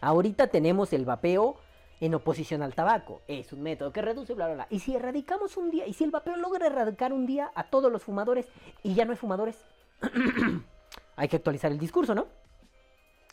Ahorita 0.00 0.46
tenemos 0.46 0.92
el 0.92 1.04
vapeo 1.04 1.56
en 2.02 2.14
oposición 2.16 2.62
al 2.62 2.74
tabaco. 2.74 3.22
Es 3.28 3.52
un 3.52 3.62
método 3.62 3.92
que 3.92 4.02
reduce, 4.02 4.34
bla, 4.34 4.46
bla, 4.46 4.54
bla. 4.54 4.66
Y 4.70 4.80
si 4.80 4.96
erradicamos 4.96 5.56
un 5.56 5.70
día, 5.70 5.86
y 5.86 5.92
si 5.92 6.02
el 6.02 6.10
vapeo 6.10 6.36
logra 6.36 6.66
erradicar 6.66 7.12
un 7.12 7.26
día 7.26 7.52
a 7.54 7.70
todos 7.70 7.92
los 7.92 8.02
fumadores 8.02 8.48
y 8.82 8.94
ya 8.94 9.04
no 9.04 9.12
hay 9.12 9.16
fumadores, 9.16 9.64
hay 11.16 11.28
que 11.28 11.36
actualizar 11.36 11.70
el 11.70 11.78
discurso, 11.78 12.12
¿no? 12.12 12.26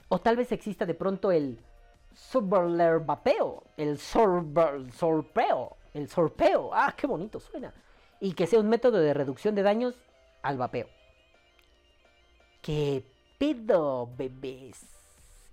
O 0.07 0.19
tal 0.19 0.37
vez 0.37 0.51
exista 0.51 0.85
de 0.85 0.93
pronto 0.93 1.31
el 1.31 1.59
surler 2.13 2.99
vapeo, 2.99 3.63
el 3.75 3.97
sorber, 3.97 4.91
sorpeo, 4.93 5.77
el 5.95 6.07
sorpeo. 6.07 6.69
Ah, 6.71 6.93
qué 6.95 7.07
bonito 7.07 7.39
suena. 7.39 7.73
Y 8.19 8.33
que 8.33 8.45
sea 8.45 8.59
un 8.59 8.69
método 8.69 8.99
de 8.99 9.15
reducción 9.15 9.55
de 9.55 9.63
daños 9.63 9.95
al 10.43 10.59
vapeo. 10.59 10.87
¿Qué 12.61 13.03
pedo, 13.39 14.11
bebés? 14.15 14.85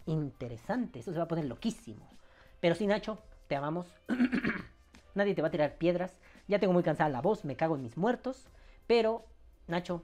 Interesante, 0.04 0.98
eso 0.98 1.12
se 1.12 1.18
va 1.18 1.24
a 1.24 1.28
poner 1.28 1.46
loquísimo. 1.46 2.16
Pero 2.60 2.74
sí, 2.74 2.86
Nacho, 2.86 3.18
te 3.48 3.56
amamos. 3.56 3.86
Nadie 5.14 5.34
te 5.34 5.42
va 5.42 5.48
a 5.48 5.50
tirar 5.50 5.76
piedras. 5.76 6.12
Ya 6.48 6.58
tengo 6.58 6.72
muy 6.72 6.82
cansada 6.82 7.10
la 7.10 7.20
voz, 7.20 7.44
me 7.44 7.56
cago 7.56 7.76
en 7.76 7.82
mis 7.82 7.96
muertos. 7.96 8.46
Pero, 8.86 9.24
Nacho, 9.66 10.02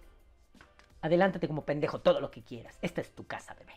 adelántate 1.01 1.49
como 1.49 1.65
pendejo 1.65 2.01
todo 2.01 2.21
lo 2.21 2.31
que 2.31 2.43
quieras. 2.43 2.79
Esta 2.83 3.01
es 3.01 3.15
tu 3.15 3.27
casa, 3.27 3.55
bebé. 3.55 3.73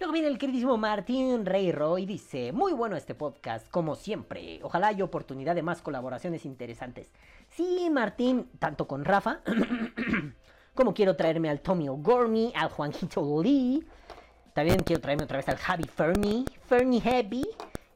Luego 0.00 0.12
viene 0.12 0.28
el 0.28 0.38
queridísimo 0.38 0.76
Martín 0.76 1.44
Reyro 1.44 1.98
y 1.98 2.06
dice, 2.06 2.52
muy 2.52 2.72
bueno 2.72 2.96
este 2.96 3.16
podcast, 3.16 3.68
como 3.68 3.96
siempre. 3.96 4.60
Ojalá 4.62 4.88
haya 4.88 5.02
oportunidad 5.02 5.56
de 5.56 5.62
más 5.62 5.82
colaboraciones 5.82 6.44
interesantes. 6.44 7.10
Sí, 7.48 7.88
Martín, 7.90 8.48
tanto 8.60 8.86
con 8.86 9.04
Rafa, 9.04 9.40
como 10.74 10.94
quiero 10.94 11.16
traerme 11.16 11.50
al 11.50 11.60
Tommy 11.62 11.88
O'Gormy, 11.88 12.52
al 12.54 12.68
Juanjito 12.68 13.42
Lee. 13.42 13.84
También 14.54 14.78
quiero 14.84 15.02
traerme 15.02 15.24
otra 15.24 15.38
vez 15.38 15.48
al 15.48 15.56
Javi 15.56 15.84
Fernie, 15.84 16.44
Fernie 16.68 17.00
Heavy. 17.00 17.44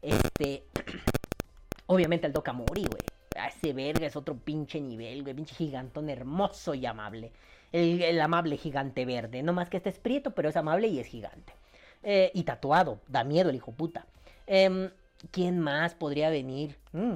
Este, 0.03 0.65
obviamente 1.87 2.27
al 2.27 2.33
Doc 2.33 2.49
Amori, 2.49 2.85
güey. 2.85 3.03
Ese 3.49 3.73
verga 3.73 4.07
es 4.07 4.17
otro 4.17 4.37
pinche 4.37 4.81
nivel, 4.81 5.23
güey. 5.23 5.35
Pinche 5.35 5.55
gigantón 5.55 6.11
hermoso 6.11 6.75
y 6.75 6.85
amable. 6.85 7.33
El, 7.71 8.03
el 8.03 8.21
amable 8.21 8.57
gigante 8.57 9.05
verde. 9.07 9.43
No 9.43 9.53
más 9.53 9.71
que 9.71 9.79
este 9.79 9.89
es 9.89 9.99
prieto, 9.99 10.33
pero 10.33 10.49
es 10.49 10.57
amable 10.57 10.89
y 10.89 10.99
es 10.99 11.07
gigante. 11.07 11.55
Eh, 12.03 12.31
y 12.35 12.43
tatuado. 12.43 13.01
Da 13.09 13.25
miedo 13.25 13.51
el 13.51 13.57
hijo 13.57 13.73
puta. 13.73 14.07
Em, 14.47 14.91
¿Quién 15.31 15.61
más 15.61 15.95
podría 15.95 16.31
venir? 16.31 16.77
Mm. 16.93 17.15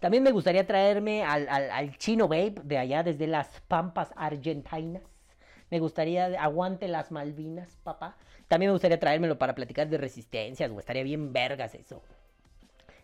También 0.00 0.22
me 0.22 0.32
gustaría 0.32 0.66
traerme 0.66 1.22
al, 1.24 1.48
al, 1.48 1.70
al, 1.70 1.96
chino 1.96 2.28
babe 2.28 2.56
de 2.62 2.78
allá 2.78 3.02
desde 3.02 3.26
las 3.26 3.60
pampas 3.68 4.10
argentinas. 4.16 5.02
Me 5.70 5.80
gustaría, 5.80 6.26
aguante 6.42 6.88
las 6.88 7.10
Malvinas, 7.10 7.76
papá. 7.82 8.16
También 8.54 8.68
me 8.68 8.74
gustaría 8.74 9.00
traérmelo 9.00 9.36
para 9.36 9.56
platicar 9.56 9.88
de 9.88 9.98
resistencias, 9.98 10.70
o 10.70 10.78
estaría 10.78 11.02
bien 11.02 11.32
vergas 11.32 11.74
eso. 11.74 12.04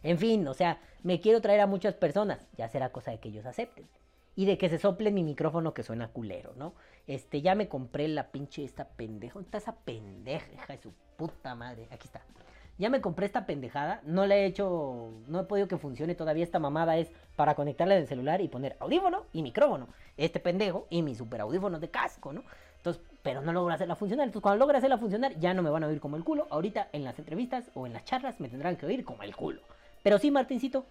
En 0.04 0.16
fin, 0.16 0.46
o 0.46 0.54
sea, 0.54 0.78
me 1.02 1.18
quiero 1.18 1.40
traer 1.40 1.58
a 1.58 1.66
muchas 1.66 1.94
personas. 1.94 2.46
Ya 2.56 2.68
será 2.68 2.90
cosa 2.90 3.10
de 3.10 3.18
que 3.18 3.30
ellos 3.30 3.46
acepten. 3.46 3.88
Y 4.36 4.46
de 4.46 4.56
que 4.56 4.68
se 4.68 4.78
sople 4.78 5.10
mi 5.10 5.24
micrófono 5.24 5.74
que 5.74 5.82
suena 5.82 6.06
culero, 6.06 6.52
¿no? 6.54 6.74
Este, 7.08 7.42
ya 7.42 7.56
me 7.56 7.66
compré 7.66 8.06
la 8.06 8.28
pinche 8.28 8.62
esta 8.62 8.90
pendeja. 8.90 9.34
¿Dónde 9.34 9.48
está 9.48 9.58
esa 9.58 9.74
pendeja, 9.74 10.72
de 10.72 10.78
su 10.78 10.92
puta 11.16 11.56
madre? 11.56 11.88
Aquí 11.90 12.06
está. 12.06 12.22
Ya 12.78 12.88
me 12.88 13.00
compré 13.00 13.26
esta 13.26 13.44
pendejada. 13.44 14.02
No 14.04 14.26
la 14.26 14.36
he 14.36 14.44
hecho. 14.44 15.10
No 15.26 15.40
he 15.40 15.44
podido 15.46 15.66
que 15.66 15.78
funcione 15.78 16.14
todavía. 16.14 16.44
Esta 16.44 16.60
mamada 16.60 16.96
es 16.96 17.10
para 17.34 17.56
conectarla 17.56 17.96
del 17.96 18.06
celular 18.06 18.40
y 18.40 18.46
poner 18.46 18.76
audífono 18.78 19.26
y 19.32 19.42
micrófono. 19.42 19.88
Este 20.16 20.38
pendejo 20.38 20.86
y 20.90 21.02
mi 21.02 21.16
super 21.16 21.40
audífono 21.40 21.80
de 21.80 21.90
casco, 21.90 22.32
¿no? 22.32 22.44
Entonces, 22.76 23.02
pero 23.22 23.42
no 23.42 23.52
logro 23.52 23.74
hacerla 23.74 23.96
funcionar. 23.96 24.26
Entonces, 24.26 24.42
cuando 24.42 24.58
logre 24.58 24.78
hacerla 24.78 24.98
funcionar, 24.98 25.38
ya 25.38 25.54
no 25.54 25.62
me 25.62 25.70
van 25.70 25.84
a 25.84 25.86
oír 25.86 26.00
como 26.00 26.16
el 26.16 26.24
culo. 26.24 26.46
Ahorita 26.50 26.88
en 26.92 27.04
las 27.04 27.18
entrevistas 27.18 27.70
o 27.74 27.86
en 27.86 27.92
las 27.92 28.04
charlas 28.04 28.40
me 28.40 28.48
tendrán 28.48 28.76
que 28.76 28.86
oír 28.86 29.04
como 29.04 29.22
el 29.22 29.36
culo. 29.36 29.60
Pero 30.02 30.18
sí, 30.18 30.30
Martincito, 30.30 30.86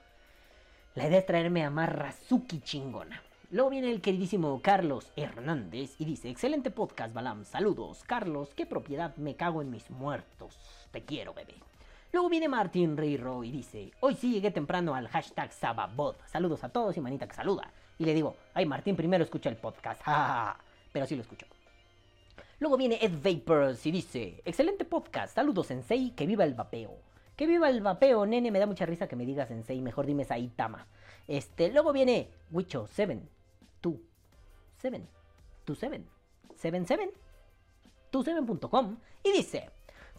la 0.95 1.07
idea 1.07 1.19
es 1.19 1.25
traerme 1.25 1.63
a 1.63 1.69
Marrazuki 1.69 2.61
chingona. 2.61 3.21
Luego 3.51 3.71
viene 3.71 3.91
el 3.91 4.01
queridísimo 4.01 4.61
Carlos 4.61 5.11
Hernández 5.15 5.95
y 5.97 6.05
dice, 6.05 6.29
excelente 6.29 6.69
podcast, 6.69 7.15
Balam. 7.15 7.45
Saludos, 7.45 8.03
Carlos, 8.05 8.53
qué 8.55 8.67
propiedad, 8.67 9.15
me 9.17 9.35
cago 9.35 9.63
en 9.63 9.71
mis 9.71 9.89
muertos. 9.89 10.55
Te 10.91 11.03
quiero, 11.03 11.33
bebé. 11.33 11.55
Luego 12.11 12.29
viene 12.29 12.47
Martín 12.47 12.95
Reiro 12.95 13.43
y 13.43 13.51
dice, 13.51 13.91
hoy 14.01 14.15
sí 14.15 14.31
llegué 14.31 14.51
temprano 14.51 14.93
al 14.93 15.07
hashtag 15.07 15.51
Sababot. 15.51 16.19
Saludos 16.27 16.63
a 16.63 16.69
todos 16.69 16.95
y 16.97 17.01
manita 17.01 17.27
que 17.27 17.35
saluda. 17.35 17.71
Y 17.97 18.05
le 18.05 18.13
digo, 18.13 18.35
ay 18.53 18.65
Martín, 18.65 18.95
primero 18.95 19.23
escucha 19.23 19.49
el 19.49 19.57
podcast. 19.57 20.01
Pero 20.91 21.05
sí 21.05 21.15
lo 21.15 21.21
escucho. 21.21 21.45
Luego 22.59 22.75
viene 22.75 22.99
Ed 23.01 23.13
Vapors 23.23 23.85
y 23.85 23.91
dice, 23.91 24.41
excelente 24.43 24.83
podcast, 24.83 25.35
saludos 25.35 25.67
Sensei, 25.67 26.11
que 26.11 26.25
viva 26.25 26.43
el 26.43 26.53
vapeo. 26.53 26.97
Que 27.37 27.47
viva 27.47 27.69
el 27.69 27.81
vapeo, 27.81 28.25
nene, 28.25 28.51
me 28.51 28.59
da 28.59 28.65
mucha 28.65 28.85
risa 28.85 29.07
que 29.07 29.15
me 29.15 29.25
digas 29.25 29.47
Sensei, 29.47 29.79
mejor 29.81 30.05
dime 30.05 30.25
Saitama. 30.25 30.85
Este, 31.25 31.71
luego 31.71 31.93
viene 31.93 32.29
Wicho 32.51 32.85
7, 32.87 33.21
2, 33.81 33.93
7, 34.77 35.01
2, 35.65 35.77
7, 35.79 36.03
7, 36.55 36.83
7, 36.85 37.13
27.com 38.11 38.97
y 39.23 39.31
dice, 39.31 39.69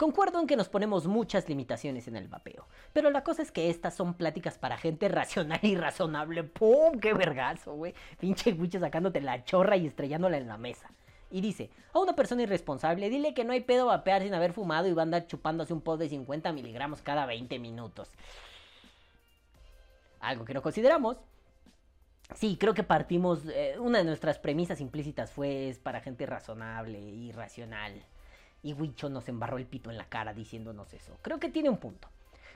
Concuerdo 0.00 0.40
en 0.40 0.46
que 0.46 0.56
nos 0.56 0.70
ponemos 0.70 1.06
muchas 1.06 1.46
limitaciones 1.46 2.08
en 2.08 2.16
el 2.16 2.26
vapeo, 2.26 2.66
pero 2.94 3.10
la 3.10 3.22
cosa 3.22 3.42
es 3.42 3.52
que 3.52 3.68
estas 3.68 3.94
son 3.94 4.14
pláticas 4.14 4.56
para 4.56 4.78
gente 4.78 5.08
racional 5.10 5.60
y 5.60 5.76
razonable. 5.76 6.42
¡Pum! 6.42 6.98
¡Qué 7.00 7.12
vergazo, 7.12 7.74
güey! 7.74 7.92
Pinche 8.18 8.54
Wicho 8.54 8.80
sacándote 8.80 9.20
la 9.20 9.44
chorra 9.44 9.76
y 9.76 9.86
estrellándola 9.86 10.38
en 10.38 10.48
la 10.48 10.56
mesa. 10.56 10.90
Y 11.30 11.40
dice, 11.40 11.70
a 11.92 12.00
una 12.00 12.16
persona 12.16 12.42
irresponsable, 12.42 13.08
dile 13.08 13.34
que 13.34 13.44
no 13.44 13.52
hay 13.52 13.60
pedo 13.60 13.86
vapear 13.86 14.22
sin 14.22 14.34
haber 14.34 14.52
fumado 14.52 14.88
y 14.88 14.92
va 14.92 15.02
a 15.02 15.04
andar 15.04 15.26
chupándose 15.26 15.72
un 15.72 15.80
pod 15.80 15.98
de 15.98 16.08
50 16.08 16.52
miligramos 16.52 17.02
cada 17.02 17.26
20 17.26 17.58
minutos. 17.58 18.10
Algo 20.20 20.44
que 20.44 20.54
no 20.54 20.62
consideramos. 20.62 21.16
Sí, 22.34 22.56
creo 22.58 22.74
que 22.74 22.84
partimos, 22.84 23.42
eh, 23.46 23.76
una 23.78 23.98
de 23.98 24.04
nuestras 24.04 24.38
premisas 24.38 24.80
implícitas 24.80 25.32
fue 25.32 25.68
es 25.68 25.78
para 25.78 26.00
gente 26.00 26.26
razonable 26.26 27.00
y 27.00 27.32
racional. 27.32 28.04
Y 28.62 28.72
Wicho 28.72 29.08
nos 29.08 29.28
embarró 29.28 29.56
el 29.56 29.66
pito 29.66 29.90
en 29.90 29.96
la 29.96 30.08
cara 30.08 30.34
diciéndonos 30.34 30.92
eso. 30.92 31.16
Creo 31.22 31.40
que 31.40 31.48
tiene 31.48 31.70
un 31.70 31.78
punto. 31.78 32.08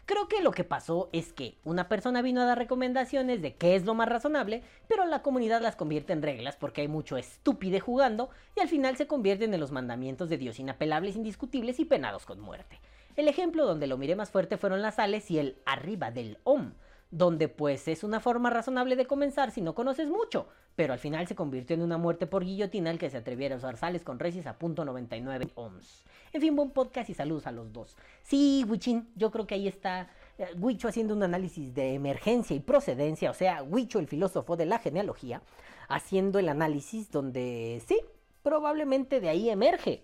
Creo 0.06 0.28
que 0.28 0.42
lo 0.42 0.50
que 0.50 0.64
pasó 0.64 1.08
es 1.12 1.32
que 1.32 1.56
una 1.64 1.88
persona 1.88 2.20
vino 2.20 2.42
a 2.42 2.44
dar 2.44 2.58
recomendaciones 2.58 3.40
de 3.40 3.54
qué 3.54 3.74
es 3.74 3.86
lo 3.86 3.94
más 3.94 4.06
razonable, 4.06 4.62
pero 4.86 5.06
la 5.06 5.22
comunidad 5.22 5.62
las 5.62 5.76
convierte 5.76 6.12
en 6.12 6.20
reglas 6.20 6.56
porque 6.56 6.82
hay 6.82 6.88
mucho 6.88 7.16
estúpide 7.16 7.80
jugando 7.80 8.28
y 8.54 8.60
al 8.60 8.68
final 8.68 8.98
se 8.98 9.06
convierten 9.06 9.54
en 9.54 9.60
los 9.60 9.72
mandamientos 9.72 10.28
de 10.28 10.36
Dios 10.36 10.58
inapelables, 10.58 11.16
indiscutibles 11.16 11.80
y 11.80 11.86
penados 11.86 12.26
con 12.26 12.38
muerte. 12.38 12.80
El 13.16 13.28
ejemplo 13.28 13.64
donde 13.64 13.86
lo 13.86 13.96
miré 13.96 14.14
más 14.14 14.30
fuerte 14.30 14.58
fueron 14.58 14.82
las 14.82 14.96
sales 14.96 15.30
y 15.30 15.38
el 15.38 15.56
arriba 15.64 16.10
del 16.10 16.36
OM, 16.44 16.72
donde 17.10 17.48
pues 17.48 17.88
es 17.88 18.04
una 18.04 18.20
forma 18.20 18.50
razonable 18.50 18.96
de 18.96 19.06
comenzar 19.06 19.52
si 19.52 19.62
no 19.62 19.74
conoces 19.74 20.10
mucho, 20.10 20.48
pero 20.76 20.92
al 20.92 20.98
final 20.98 21.26
se 21.28 21.36
convirtió 21.36 21.76
en 21.76 21.82
una 21.82 21.96
muerte 21.96 22.26
por 22.26 22.44
guillotina 22.44 22.90
el 22.90 22.98
que 22.98 23.08
se 23.08 23.16
atreviera 23.16 23.54
a 23.54 23.58
usar 23.58 23.78
sales 23.78 24.02
con 24.02 24.18
resis 24.18 24.46
a 24.46 24.58
punto 24.58 24.84
.99 24.84 25.52
ohms. 25.54 26.04
En 26.34 26.40
fin, 26.40 26.56
buen 26.56 26.70
podcast 26.70 27.08
y 27.08 27.14
saludos 27.14 27.46
a 27.46 27.52
los 27.52 27.72
dos. 27.72 27.96
Sí, 28.24 28.66
Wichin, 28.68 29.08
yo 29.14 29.30
creo 29.30 29.46
que 29.46 29.54
ahí 29.54 29.68
está 29.68 30.10
eh, 30.36 30.48
Huicho 30.58 30.88
haciendo 30.88 31.14
un 31.14 31.22
análisis 31.22 31.72
de 31.72 31.94
emergencia 31.94 32.56
y 32.56 32.58
procedencia, 32.58 33.30
o 33.30 33.34
sea, 33.34 33.62
Huicho 33.62 34.00
el 34.00 34.08
filósofo 34.08 34.56
de 34.56 34.66
la 34.66 34.80
genealogía, 34.80 35.42
haciendo 35.88 36.40
el 36.40 36.48
análisis 36.48 37.12
donde 37.12 37.80
sí, 37.86 38.00
probablemente 38.42 39.20
de 39.20 39.28
ahí 39.28 39.48
emerge 39.48 40.02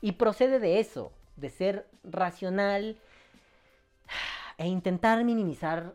y 0.00 0.12
procede 0.12 0.58
de 0.58 0.80
eso, 0.80 1.12
de 1.36 1.50
ser 1.50 1.86
racional 2.02 2.96
e 4.56 4.66
intentar 4.68 5.22
minimizar 5.22 5.92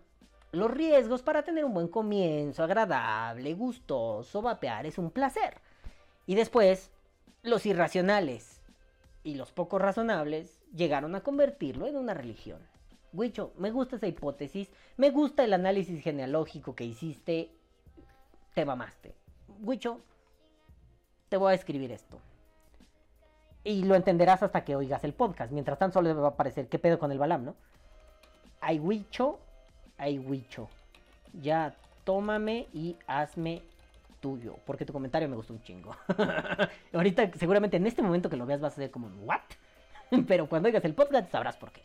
los 0.52 0.70
riesgos 0.70 1.24
para 1.24 1.42
tener 1.42 1.66
un 1.66 1.74
buen 1.74 1.88
comienzo, 1.88 2.64
agradable, 2.64 3.56
gustoso, 3.56 4.40
vapear 4.44 4.86
es 4.86 5.00
un 5.00 5.10
placer. 5.10 5.58
Y 6.28 6.36
después, 6.36 6.92
los 7.42 7.66
irracionales 7.66 8.57
y 9.28 9.36
los 9.36 9.52
poco 9.52 9.78
razonables 9.78 10.58
llegaron 10.74 11.14
a 11.14 11.20
convertirlo 11.20 11.86
en 11.86 11.98
una 11.98 12.14
religión. 12.14 12.62
Huicho, 13.12 13.52
me 13.58 13.72
gusta 13.72 13.98
esa 13.98 14.08
hipótesis, 14.08 14.70
me 14.96 15.10
gusta 15.10 15.44
el 15.44 15.52
análisis 15.52 16.02
genealógico 16.02 16.76
que 16.76 16.86
hiciste, 16.86 17.52
te 18.54 18.64
mamaste. 18.64 19.16
Huicho, 19.62 20.00
te 21.28 21.36
voy 21.36 21.52
a 21.52 21.56
escribir 21.56 21.92
esto. 21.92 22.22
Y 23.66 23.84
lo 23.84 23.96
entenderás 23.96 24.44
hasta 24.44 24.64
que 24.64 24.78
oigas 24.78 25.04
el 25.04 25.12
podcast. 25.12 25.52
Mientras 25.52 25.78
tanto 25.78 25.96
solo 25.96 26.16
va 26.22 26.30
a 26.30 26.32
aparecer 26.32 26.70
qué 26.70 26.80
pedo 26.80 26.98
con 26.98 27.12
el 27.12 27.20
Balam, 27.20 27.44
¿no? 27.44 27.56
Ay, 28.62 28.80
Huicho, 28.80 29.40
ay, 29.98 30.20
Huicho. 30.20 30.70
Ya, 31.34 31.76
tómame 32.06 32.68
y 32.72 32.96
hazme 33.08 33.62
tuyo. 34.20 34.58
Porque 34.66 34.86
tu 34.86 34.94
comentario 34.94 35.28
me 35.30 35.36
gustó 35.36 35.54
un 35.54 35.62
chingo. 35.62 35.96
Ahorita, 36.94 37.32
seguramente 37.38 37.78
en 37.78 37.88
este 37.88 38.02
momento 38.02 38.30
que 38.30 38.38
lo 38.38 38.46
veas 38.46 38.62
vas 38.62 38.74
a 38.74 38.78
ser 38.78 38.92
como, 38.92 39.08
¿what? 39.26 39.42
Pero 40.28 40.48
cuando 40.48 40.68
oigas 40.68 40.86
el 40.86 40.94
podcast 40.94 41.32
sabrás 41.32 41.58
por 41.58 41.72
qué. 41.72 41.82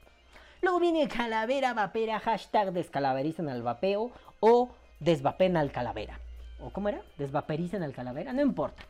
Luego 0.60 0.78
viene 0.78 1.08
calavera 1.08 1.74
vapera, 1.74 2.20
hashtag 2.20 2.72
descalaverizan 2.72 3.48
al 3.48 3.62
vapeo 3.62 4.12
o 4.40 4.70
desvapen 5.00 5.56
al 5.56 5.72
calavera. 5.72 6.20
¿O 6.60 6.70
cómo 6.70 6.88
era? 6.88 7.02
¿Desvapericen 7.18 7.82
al 7.82 7.92
calavera? 7.92 8.32
No 8.32 8.42
importa. 8.42 8.84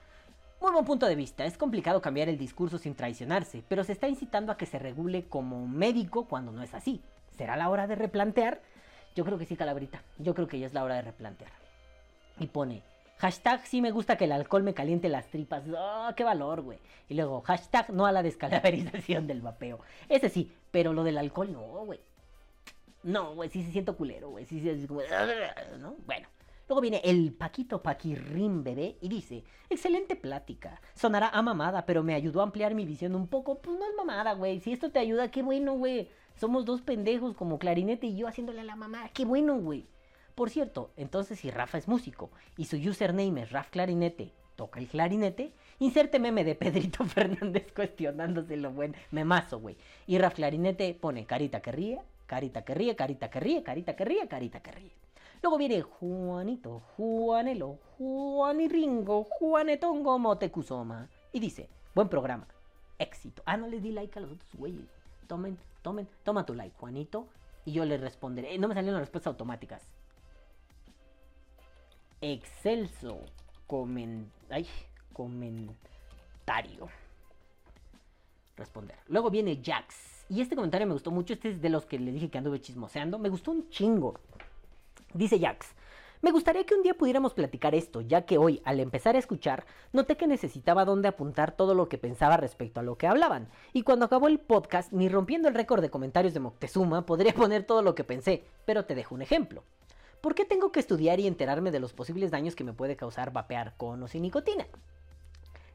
Muy 0.60 0.70
buen 0.70 0.84
punto 0.84 1.06
de 1.06 1.16
vista, 1.16 1.44
es 1.44 1.58
complicado 1.58 2.00
cambiar 2.00 2.28
el 2.28 2.38
discurso 2.38 2.78
sin 2.78 2.94
traicionarse, 2.94 3.64
pero 3.68 3.82
se 3.82 3.92
está 3.92 4.06
incitando 4.06 4.52
a 4.52 4.56
que 4.56 4.66
se 4.66 4.78
regule 4.78 5.24
como 5.24 5.66
médico 5.66 6.28
cuando 6.28 6.52
no 6.52 6.62
es 6.62 6.72
así. 6.74 7.02
¿Será 7.36 7.56
la 7.56 7.68
hora 7.68 7.86
de 7.86 7.96
replantear? 7.96 8.60
Yo 9.16 9.24
creo 9.24 9.38
que 9.38 9.46
sí, 9.46 9.56
Calabrita, 9.56 10.02
yo 10.18 10.34
creo 10.34 10.46
que 10.46 10.60
ya 10.60 10.66
es 10.66 10.74
la 10.74 10.84
hora 10.84 10.96
de 10.96 11.02
replantear. 11.02 11.50
Y 12.38 12.46
pone, 12.46 12.82
hashtag 13.22 13.64
sí 13.68 13.80
me 13.80 13.92
gusta 13.92 14.16
que 14.16 14.24
el 14.24 14.32
alcohol 14.32 14.64
me 14.64 14.74
caliente 14.74 15.08
las 15.08 15.28
tripas. 15.28 15.62
¡Oh, 15.68 16.10
qué 16.16 16.24
valor, 16.24 16.62
güey! 16.62 16.80
Y 17.08 17.14
luego, 17.14 17.40
hashtag 17.42 17.90
no 17.90 18.04
a 18.04 18.10
la 18.10 18.20
descalaverización 18.20 19.28
del 19.28 19.40
vapeo. 19.40 19.78
Ese 20.08 20.28
sí, 20.28 20.50
pero 20.72 20.92
lo 20.92 21.04
del 21.04 21.18
alcohol 21.18 21.52
no, 21.52 21.60
güey. 21.84 22.00
No, 23.04 23.36
güey, 23.36 23.48
sí 23.48 23.62
se 23.62 23.70
siento 23.70 23.96
culero, 23.96 24.30
güey. 24.30 24.44
Sí, 24.46 24.60
sí, 24.60 24.86
como... 24.88 25.02
¿no? 25.78 25.94
Bueno. 26.04 26.26
Luego 26.68 26.80
viene 26.80 27.00
el 27.04 27.32
Paquito 27.32 27.80
Paquirrín 27.82 28.64
bebé 28.64 28.96
y 29.00 29.08
dice, 29.08 29.44
excelente 29.70 30.16
plática. 30.16 30.80
Sonará 30.94 31.28
a 31.28 31.42
mamada, 31.42 31.86
pero 31.86 32.02
me 32.02 32.14
ayudó 32.14 32.40
a 32.40 32.44
ampliar 32.44 32.74
mi 32.74 32.86
visión 32.86 33.14
un 33.14 33.28
poco. 33.28 33.58
Pues 33.60 33.78
no 33.78 33.84
es 33.84 33.94
mamada, 33.96 34.32
güey. 34.32 34.58
Si 34.58 34.72
esto 34.72 34.90
te 34.90 34.98
ayuda, 34.98 35.30
qué 35.30 35.42
bueno, 35.42 35.74
güey. 35.74 36.08
Somos 36.34 36.64
dos 36.64 36.80
pendejos 36.82 37.36
como 37.36 37.58
Clarinete 37.58 38.06
y 38.06 38.16
yo 38.16 38.26
haciéndole 38.26 38.62
a 38.62 38.64
la 38.64 38.74
mamada. 38.74 39.10
Qué 39.10 39.24
bueno, 39.24 39.58
güey. 39.60 39.86
Por 40.34 40.50
cierto, 40.50 40.90
entonces 40.96 41.38
si 41.38 41.50
Rafa 41.50 41.78
es 41.78 41.88
músico 41.88 42.30
y 42.56 42.64
su 42.64 42.76
username 42.76 43.42
es 43.42 43.52
Raf 43.52 43.70
Clarinete, 43.70 44.32
toca 44.56 44.80
el 44.80 44.88
clarinete, 44.88 45.52
inserte 45.78 46.18
meme 46.18 46.44
de 46.44 46.54
Pedrito 46.54 47.04
Fernández 47.06 47.72
cuestionándose 47.74 48.56
lo 48.56 48.70
buen 48.70 48.94
memazo, 49.10 49.60
güey. 49.60 49.76
Y 50.06 50.18
Raf 50.18 50.34
Clarinete 50.34 50.94
pone 50.94 51.26
carita 51.26 51.60
que 51.60 51.72
ríe, 51.72 52.00
carita 52.26 52.64
que 52.64 52.74
ríe, 52.74 52.96
carita 52.96 53.30
que 53.30 53.40
ríe, 53.40 53.62
carita 53.62 53.94
que 53.94 54.04
ríe, 54.04 54.26
carita 54.26 54.60
que 54.60 54.72
ríe. 54.72 54.92
Luego 55.42 55.58
viene 55.58 55.82
Juanito, 55.82 56.82
Juanelo, 56.96 57.78
Juaniringo, 57.98 59.24
Juanetongo 59.24 60.18
Motecuzoma. 60.18 61.08
Y 61.32 61.40
dice, 61.40 61.68
buen 61.94 62.08
programa, 62.08 62.46
éxito. 62.98 63.42
Ah, 63.44 63.56
no 63.56 63.66
le 63.66 63.80
di 63.80 63.90
like 63.90 64.18
a 64.18 64.22
los 64.22 64.30
otros 64.30 64.54
güeyes. 64.54 64.88
Tomen, 65.26 65.58
tomen, 65.82 66.08
toma 66.22 66.46
tu 66.46 66.54
like, 66.54 66.76
Juanito. 66.78 67.26
Y 67.64 67.72
yo 67.72 67.84
le 67.84 67.96
responderé. 67.98 68.56
No 68.58 68.68
me 68.68 68.74
salieron 68.74 68.94
las 68.94 69.02
respuestas 69.02 69.32
automáticas. 69.32 69.82
Excelso. 72.22 73.20
Comen... 73.66 74.30
Ay, 74.48 74.66
comentario. 75.12 76.88
Responder. 78.56 78.96
Luego 79.08 79.28
viene 79.28 79.60
Jax. 79.62 80.24
Y 80.28 80.40
este 80.40 80.54
comentario 80.54 80.86
me 80.86 80.92
gustó 80.92 81.10
mucho. 81.10 81.34
Este 81.34 81.50
es 81.50 81.60
de 81.60 81.68
los 81.68 81.84
que 81.84 81.98
le 81.98 82.12
dije 82.12 82.30
que 82.30 82.38
anduve 82.38 82.60
chismoseando. 82.60 83.18
Me 83.18 83.28
gustó 83.28 83.50
un 83.50 83.68
chingo. 83.70 84.14
Dice 85.12 85.38
Jax. 85.38 85.74
Me 86.22 86.30
gustaría 86.30 86.64
que 86.64 86.76
un 86.76 86.84
día 86.84 86.94
pudiéramos 86.94 87.34
platicar 87.34 87.74
esto, 87.74 88.00
ya 88.00 88.22
que 88.22 88.38
hoy, 88.38 88.62
al 88.64 88.78
empezar 88.78 89.16
a 89.16 89.18
escuchar, 89.18 89.66
noté 89.92 90.16
que 90.16 90.28
necesitaba 90.28 90.84
dónde 90.84 91.08
apuntar 91.08 91.56
todo 91.56 91.74
lo 91.74 91.88
que 91.88 91.98
pensaba 91.98 92.36
respecto 92.36 92.78
a 92.78 92.84
lo 92.84 92.96
que 92.96 93.08
hablaban. 93.08 93.48
Y 93.72 93.82
cuando 93.82 94.04
acabó 94.04 94.28
el 94.28 94.38
podcast, 94.38 94.92
ni 94.92 95.08
rompiendo 95.08 95.48
el 95.48 95.56
récord 95.56 95.82
de 95.82 95.90
comentarios 95.90 96.32
de 96.32 96.38
Moctezuma, 96.38 97.04
podría 97.06 97.34
poner 97.34 97.64
todo 97.64 97.82
lo 97.82 97.96
que 97.96 98.04
pensé, 98.04 98.44
pero 98.64 98.84
te 98.84 98.94
dejo 98.94 99.16
un 99.16 99.22
ejemplo. 99.22 99.64
¿Por 100.22 100.36
qué 100.36 100.44
tengo 100.44 100.70
que 100.70 100.78
estudiar 100.78 101.18
y 101.18 101.26
enterarme 101.26 101.72
de 101.72 101.80
los 101.80 101.94
posibles 101.94 102.30
daños 102.30 102.54
que 102.54 102.62
me 102.62 102.72
puede 102.72 102.94
causar 102.94 103.32
vapear 103.32 103.74
con 103.76 104.00
o 104.04 104.06
sin 104.06 104.22
nicotina? 104.22 104.68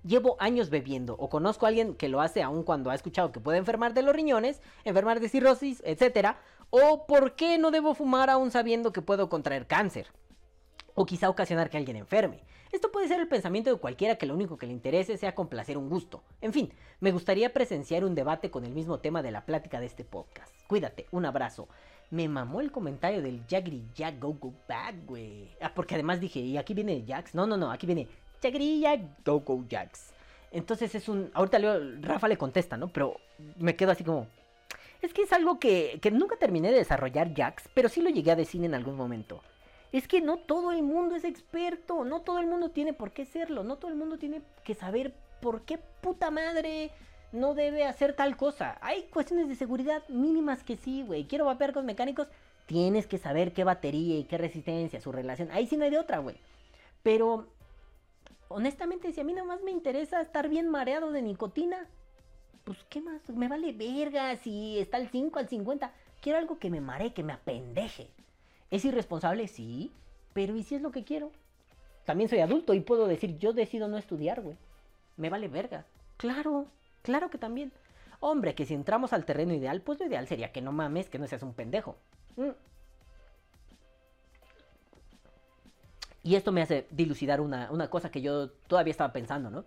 Llevo 0.06 0.38
años 0.40 0.70
bebiendo 0.70 1.18
o 1.20 1.28
conozco 1.28 1.66
a 1.66 1.70
alguien 1.70 1.96
que 1.96 2.08
lo 2.08 2.22
hace 2.22 2.42
aun 2.42 2.64
cuando 2.64 2.90
ha 2.90 2.96
escuchado 2.96 3.34
que 3.34 3.42
puede 3.42 3.58
enfermar 3.58 3.94
de 3.94 4.04
los 4.04 4.16
riñones, 4.16 4.62
enfermar 4.86 5.20
de 5.20 5.28
cirrosis, 5.28 5.84
etc. 5.84 6.38
O 6.70 7.06
por 7.08 7.36
qué 7.36 7.58
no 7.58 7.72
debo 7.72 7.94
fumar 7.94 8.30
aún 8.30 8.50
sabiendo 8.50 8.94
que 8.94 9.02
puedo 9.02 9.28
contraer 9.28 9.68
cáncer. 9.68 10.08
O 10.96 11.06
quizá 11.06 11.30
ocasionar 11.30 11.70
que 11.70 11.76
alguien 11.76 11.98
enferme. 11.98 12.46
Esto 12.72 12.90
puede 12.90 13.10
ser 13.10 13.20
el 13.20 13.28
pensamiento 13.28 13.70
de 13.70 13.82
cualquiera 13.82 14.18
que 14.18 14.26
lo 14.26 14.34
único 14.34 14.58
que 14.58 14.68
le 14.68 14.72
interese 14.72 15.18
sea 15.18 15.36
complacer 15.36 15.78
un 15.78 15.90
gusto. 15.90 16.24
En 16.40 16.54
fin, 16.54 16.74
me 17.02 17.12
gustaría 17.12 17.52
presenciar 17.52 18.06
un 18.06 18.16
debate 18.16 18.50
con 18.50 18.64
el 18.64 18.72
mismo 18.72 19.00
tema 19.00 19.22
de 19.22 19.32
la 19.32 19.46
plática 19.46 19.82
de 19.82 19.88
este 19.88 20.06
podcast. 20.06 20.54
Cuídate, 20.68 21.06
un 21.12 21.26
abrazo. 21.26 21.68
Me 22.10 22.30
mamó 22.30 22.62
el 22.62 22.72
comentario 22.72 23.22
del 23.22 23.42
Jagri 23.50 23.84
Jack 23.94 24.20
Go 24.20 24.34
Go 24.40 24.54
Back, 24.68 24.96
güey. 25.06 25.50
Ah, 25.62 25.72
porque 25.76 25.96
además 25.96 26.22
dije, 26.22 26.40
¿y 26.40 26.58
aquí 26.58 26.74
viene 26.74 27.04
Jax? 27.06 27.36
No, 27.36 27.46
no, 27.46 27.58
no, 27.58 27.70
aquí 27.70 27.86
viene 27.86 28.08
Jagri 28.42 28.84
Go 29.26 29.42
Go 29.42 29.66
Jax. 29.70 30.14
Entonces 30.52 30.96
es 30.96 31.10
un. 31.10 31.30
Ahorita 31.34 31.60
leo, 31.60 31.80
Rafa 32.02 32.28
le 32.28 32.38
contesta, 32.38 32.78
¿no? 32.78 32.88
Pero 32.88 33.18
me 33.58 33.76
quedo 33.76 33.92
así 33.92 34.04
como. 34.04 34.28
Es 35.02 35.14
que 35.14 35.24
es 35.24 35.34
algo 35.34 35.60
que, 35.60 36.00
que 36.02 36.10
nunca 36.10 36.38
terminé 36.38 36.72
de 36.72 36.78
desarrollar 36.78 37.36
Jax, 37.36 37.70
pero 37.74 37.90
sí 37.90 38.02
lo 38.02 38.10
llegué 38.10 38.32
a 38.32 38.36
decir 38.36 38.64
en 38.64 38.74
algún 38.74 38.96
momento. 38.96 39.42
Es 39.92 40.08
que 40.08 40.22
no 40.22 40.38
todo 40.38 40.72
el 40.72 40.84
mundo 40.84 41.16
es 41.16 41.24
experto, 41.24 42.04
no 42.04 42.22
todo 42.22 42.40
el 42.40 42.48
mundo 42.48 42.72
tiene 42.72 42.94
por 42.94 43.12
qué 43.12 43.26
serlo, 43.26 43.64
no 43.64 43.78
todo 43.78 43.92
el 43.92 43.98
mundo 43.98 44.18
tiene 44.18 44.42
que 44.64 44.76
saber 44.76 45.14
por 45.42 45.62
qué 45.62 45.78
puta 46.02 46.32
madre 46.32 46.92
no 47.32 47.54
debe 47.54 47.86
hacer 47.86 48.14
tal 48.14 48.38
cosa. 48.38 48.78
Hay 48.82 49.04
cuestiones 49.04 49.48
de 49.48 49.56
seguridad 49.56 50.08
mínimas 50.10 50.64
que 50.64 50.78
sí, 50.78 51.04
güey. 51.04 51.26
Quiero 51.26 51.46
vapear 51.46 51.74
con 51.74 51.86
mecánicos, 51.86 52.28
tienes 52.66 53.08
que 53.08 53.18
saber 53.18 53.54
qué 53.54 53.64
batería 53.64 54.18
y 54.18 54.24
qué 54.24 54.38
resistencia, 54.38 55.02
su 55.02 55.12
relación. 55.12 55.50
Ahí 55.52 55.68
sí 55.68 55.78
no 55.78 55.86
hay 55.86 55.92
de 55.92 56.00
otra, 56.00 56.20
güey. 56.20 56.36
Pero, 57.04 57.48
honestamente, 58.48 59.12
si 59.12 59.22
a 59.22 59.24
mí 59.24 59.34
nada 59.34 59.48
más 59.48 59.62
me 59.64 59.72
interesa 59.72 60.22
estar 60.22 60.50
bien 60.50 60.70
mareado 60.70 61.12
de 61.12 61.22
nicotina, 61.22 61.88
pues 62.64 62.78
qué 62.90 63.02
más, 63.02 63.22
me 63.30 63.48
vale 63.48 63.72
verga 63.72 64.36
si 64.36 64.78
está 64.80 64.98
al 64.98 65.10
5, 65.10 65.40
al 65.40 65.48
50. 65.48 65.92
Quiero 66.22 66.40
algo 66.40 66.60
que 66.60 66.70
me 66.70 66.82
maree, 66.82 67.14
que 67.14 67.24
me 67.24 67.34
apendeje. 67.34 68.10
¿Es 68.70 68.84
irresponsable? 68.84 69.48
Sí. 69.48 69.92
Pero 70.34 70.56
¿y 70.56 70.64
si 70.64 70.76
es 70.76 70.82
lo 70.82 70.92
que 70.92 71.04
quiero? 71.04 71.32
También 72.06 72.30
soy 72.30 72.40
adulto 72.40 72.74
y 72.74 72.82
puedo 72.82 73.08
decir, 73.08 73.38
yo 73.38 73.54
decido 73.54 73.88
no 73.88 73.98
estudiar, 73.98 74.42
güey. 74.42 74.56
Me 75.16 75.30
vale 75.30 75.48
verga. 75.48 75.86
Claro, 76.18 76.68
claro 77.08 77.30
que 77.30 77.38
también. 77.38 77.72
Hombre, 78.20 78.54
que 78.54 78.66
si 78.66 78.74
entramos 78.74 79.14
al 79.14 79.24
terreno 79.24 79.54
ideal, 79.54 79.80
pues 79.80 79.98
lo 79.98 80.08
ideal 80.08 80.28
sería 80.28 80.52
que 80.52 80.62
no 80.62 80.74
mames, 80.74 81.08
que 81.08 81.18
no 81.20 81.26
seas 81.26 81.42
un 81.42 81.54
pendejo. 81.54 81.96
Mm. 82.36 82.50
Y 86.24 86.36
esto 86.36 86.52
me 86.52 86.62
hace 86.62 86.86
dilucidar 86.92 87.40
una, 87.40 87.72
una 87.72 87.90
cosa 87.90 88.12
que 88.12 88.22
yo 88.22 88.50
todavía 88.50 88.92
estaba 88.92 89.14
pensando, 89.14 89.50
¿no? 89.50 89.64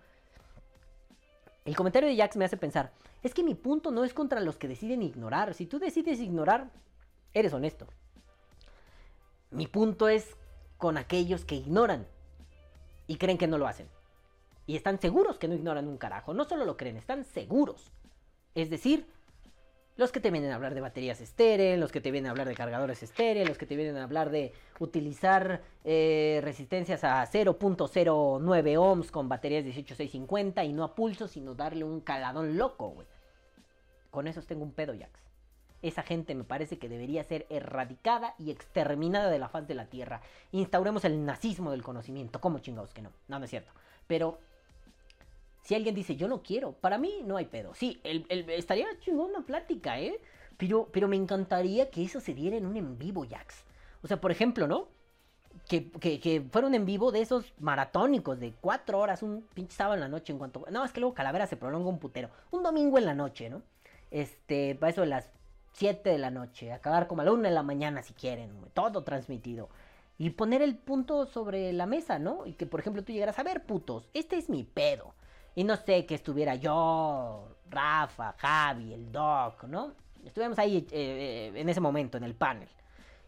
El 1.64 1.74
comentario 1.74 2.10
de 2.10 2.16
Jax 2.16 2.36
me 2.36 2.44
hace 2.44 2.58
pensar, 2.58 2.92
es 3.22 3.32
que 3.32 3.42
mi 3.42 3.54
punto 3.54 3.90
no 3.90 4.04
es 4.04 4.12
contra 4.12 4.40
los 4.40 4.58
que 4.58 4.68
deciden 4.68 5.02
ignorar. 5.02 5.54
Si 5.54 5.64
tú 5.64 5.78
decides 5.78 6.20
ignorar, 6.20 6.70
eres 7.32 7.54
honesto. 7.54 7.86
Mi 9.50 9.66
punto 9.66 10.08
es 10.08 10.36
con 10.76 10.98
aquellos 10.98 11.46
que 11.46 11.54
ignoran 11.54 12.06
y 13.06 13.16
creen 13.16 13.38
que 13.38 13.46
no 13.46 13.56
lo 13.56 13.66
hacen. 13.66 13.88
Y 14.70 14.76
están 14.76 15.00
seguros 15.00 15.36
que 15.36 15.48
no 15.48 15.54
ignoran 15.56 15.88
un 15.88 15.98
carajo. 15.98 16.32
No 16.32 16.44
solo 16.44 16.64
lo 16.64 16.76
creen, 16.76 16.96
están 16.96 17.24
seguros. 17.24 17.90
Es 18.54 18.70
decir, 18.70 19.04
Los 19.96 20.12
que 20.12 20.20
te 20.20 20.30
vienen 20.30 20.52
a 20.52 20.54
hablar 20.54 20.74
de 20.74 20.80
baterías 20.80 21.20
estéreo, 21.20 21.76
los 21.76 21.90
que 21.90 22.00
te 22.00 22.12
vienen 22.12 22.28
a 22.28 22.30
hablar 22.30 22.46
de 22.46 22.54
cargadores 22.54 23.02
estéreo, 23.02 23.44
los 23.44 23.58
que 23.58 23.66
te 23.66 23.74
vienen 23.74 23.96
a 23.96 24.04
hablar 24.04 24.30
de 24.30 24.52
utilizar 24.78 25.60
eh, 25.82 26.40
resistencias 26.44 27.02
a 27.02 27.26
0.09 27.26 28.78
ohms 28.78 29.10
con 29.10 29.28
baterías 29.28 29.64
18650 29.64 30.62
y 30.62 30.72
no 30.72 30.84
a 30.84 30.94
pulso, 30.94 31.26
sino 31.26 31.56
darle 31.56 31.82
un 31.82 32.00
caladón 32.00 32.56
loco, 32.56 32.90
güey. 32.90 33.08
Con 34.12 34.28
esos 34.28 34.46
tengo 34.46 34.62
un 34.62 34.72
pedo, 34.72 34.94
Jax. 34.96 35.20
Esa 35.82 36.04
gente 36.04 36.36
me 36.36 36.44
parece 36.44 36.78
que 36.78 36.88
debería 36.88 37.24
ser 37.24 37.46
erradicada 37.50 38.36
y 38.38 38.52
exterminada 38.52 39.30
de 39.30 39.38
la 39.40 39.48
faz 39.48 39.66
de 39.66 39.74
la 39.74 39.86
tierra. 39.86 40.22
Instauremos 40.52 41.04
el 41.04 41.26
nazismo 41.26 41.72
del 41.72 41.82
conocimiento. 41.82 42.40
¿Cómo 42.40 42.60
chingados 42.60 42.94
que 42.94 43.02
no? 43.02 43.10
No, 43.26 43.40
no 43.40 43.44
es 43.46 43.50
cierto. 43.50 43.72
Pero 44.06 44.38
si 45.62 45.74
alguien 45.74 45.94
dice, 45.94 46.16
yo 46.16 46.28
no 46.28 46.42
quiero, 46.42 46.72
para 46.72 46.98
mí 46.98 47.22
no 47.24 47.36
hay 47.36 47.46
pedo. 47.46 47.74
Sí, 47.74 48.00
el, 48.04 48.26
el- 48.28 48.48
estaría 48.50 48.86
chingón 49.00 49.30
una 49.30 49.44
plática, 49.46 50.00
¿eh? 50.00 50.20
Pero, 50.56 50.88
pero 50.92 51.08
me 51.08 51.16
encantaría 51.16 51.90
que 51.90 52.04
eso 52.04 52.20
se 52.20 52.34
diera 52.34 52.56
en 52.56 52.66
un 52.66 52.76
en 52.76 52.98
vivo, 52.98 53.24
Jax. 53.28 53.64
O 54.02 54.08
sea, 54.08 54.20
por 54.20 54.30
ejemplo, 54.30 54.66
¿no? 54.66 54.88
Que, 55.68 55.90
que, 55.90 56.20
que 56.20 56.40
fuera 56.42 56.66
un 56.68 56.74
en 56.74 56.84
vivo 56.86 57.12
de 57.12 57.20
esos 57.22 57.52
maratónicos 57.58 58.38
de 58.40 58.52
cuatro 58.60 58.98
horas, 58.98 59.22
un 59.22 59.42
pinche 59.54 59.74
sábado 59.76 59.94
en 59.94 60.00
la 60.00 60.08
noche 60.08 60.32
en 60.32 60.38
cuanto... 60.38 60.64
No, 60.70 60.84
es 60.84 60.92
que 60.92 61.00
luego 61.00 61.14
Calavera 61.14 61.46
se 61.46 61.56
prolonga 61.56 61.88
un 61.88 61.98
putero. 61.98 62.30
Un 62.50 62.62
domingo 62.62 62.98
en 62.98 63.06
la 63.06 63.14
noche, 63.14 63.50
¿no? 63.50 63.62
Este, 64.10 64.74
para 64.74 64.90
eso 64.90 65.00
de 65.02 65.06
las 65.08 65.30
7 65.72 66.10
de 66.10 66.18
la 66.18 66.30
noche, 66.30 66.72
acabar 66.72 67.06
como 67.06 67.22
a 67.22 67.24
la 67.24 67.32
1 67.32 67.42
de 67.44 67.50
la 67.54 67.62
mañana 67.62 68.02
si 68.02 68.12
quieren, 68.14 68.50
todo 68.74 69.02
transmitido. 69.04 69.68
Y 70.18 70.30
poner 70.30 70.60
el 70.62 70.76
punto 70.76 71.26
sobre 71.26 71.72
la 71.72 71.86
mesa, 71.86 72.18
¿no? 72.18 72.46
Y 72.46 72.52
que, 72.54 72.66
por 72.66 72.80
ejemplo, 72.80 73.02
tú 73.04 73.12
llegaras 73.12 73.38
a 73.38 73.42
ver, 73.44 73.64
putos, 73.64 74.08
este 74.12 74.36
es 74.36 74.48
mi 74.50 74.64
pedo. 74.64 75.14
Y 75.54 75.64
no 75.64 75.76
sé, 75.76 76.06
que 76.06 76.14
estuviera 76.14 76.54
yo, 76.54 77.48
Rafa, 77.68 78.34
Javi, 78.38 78.92
el 78.92 79.10
Doc, 79.10 79.64
¿no? 79.64 79.94
Estuviéramos 80.24 80.58
ahí 80.58 80.86
eh, 80.90 81.52
eh, 81.54 81.60
en 81.60 81.68
ese 81.68 81.80
momento, 81.80 82.18
en 82.18 82.24
el 82.24 82.34
panel. 82.34 82.68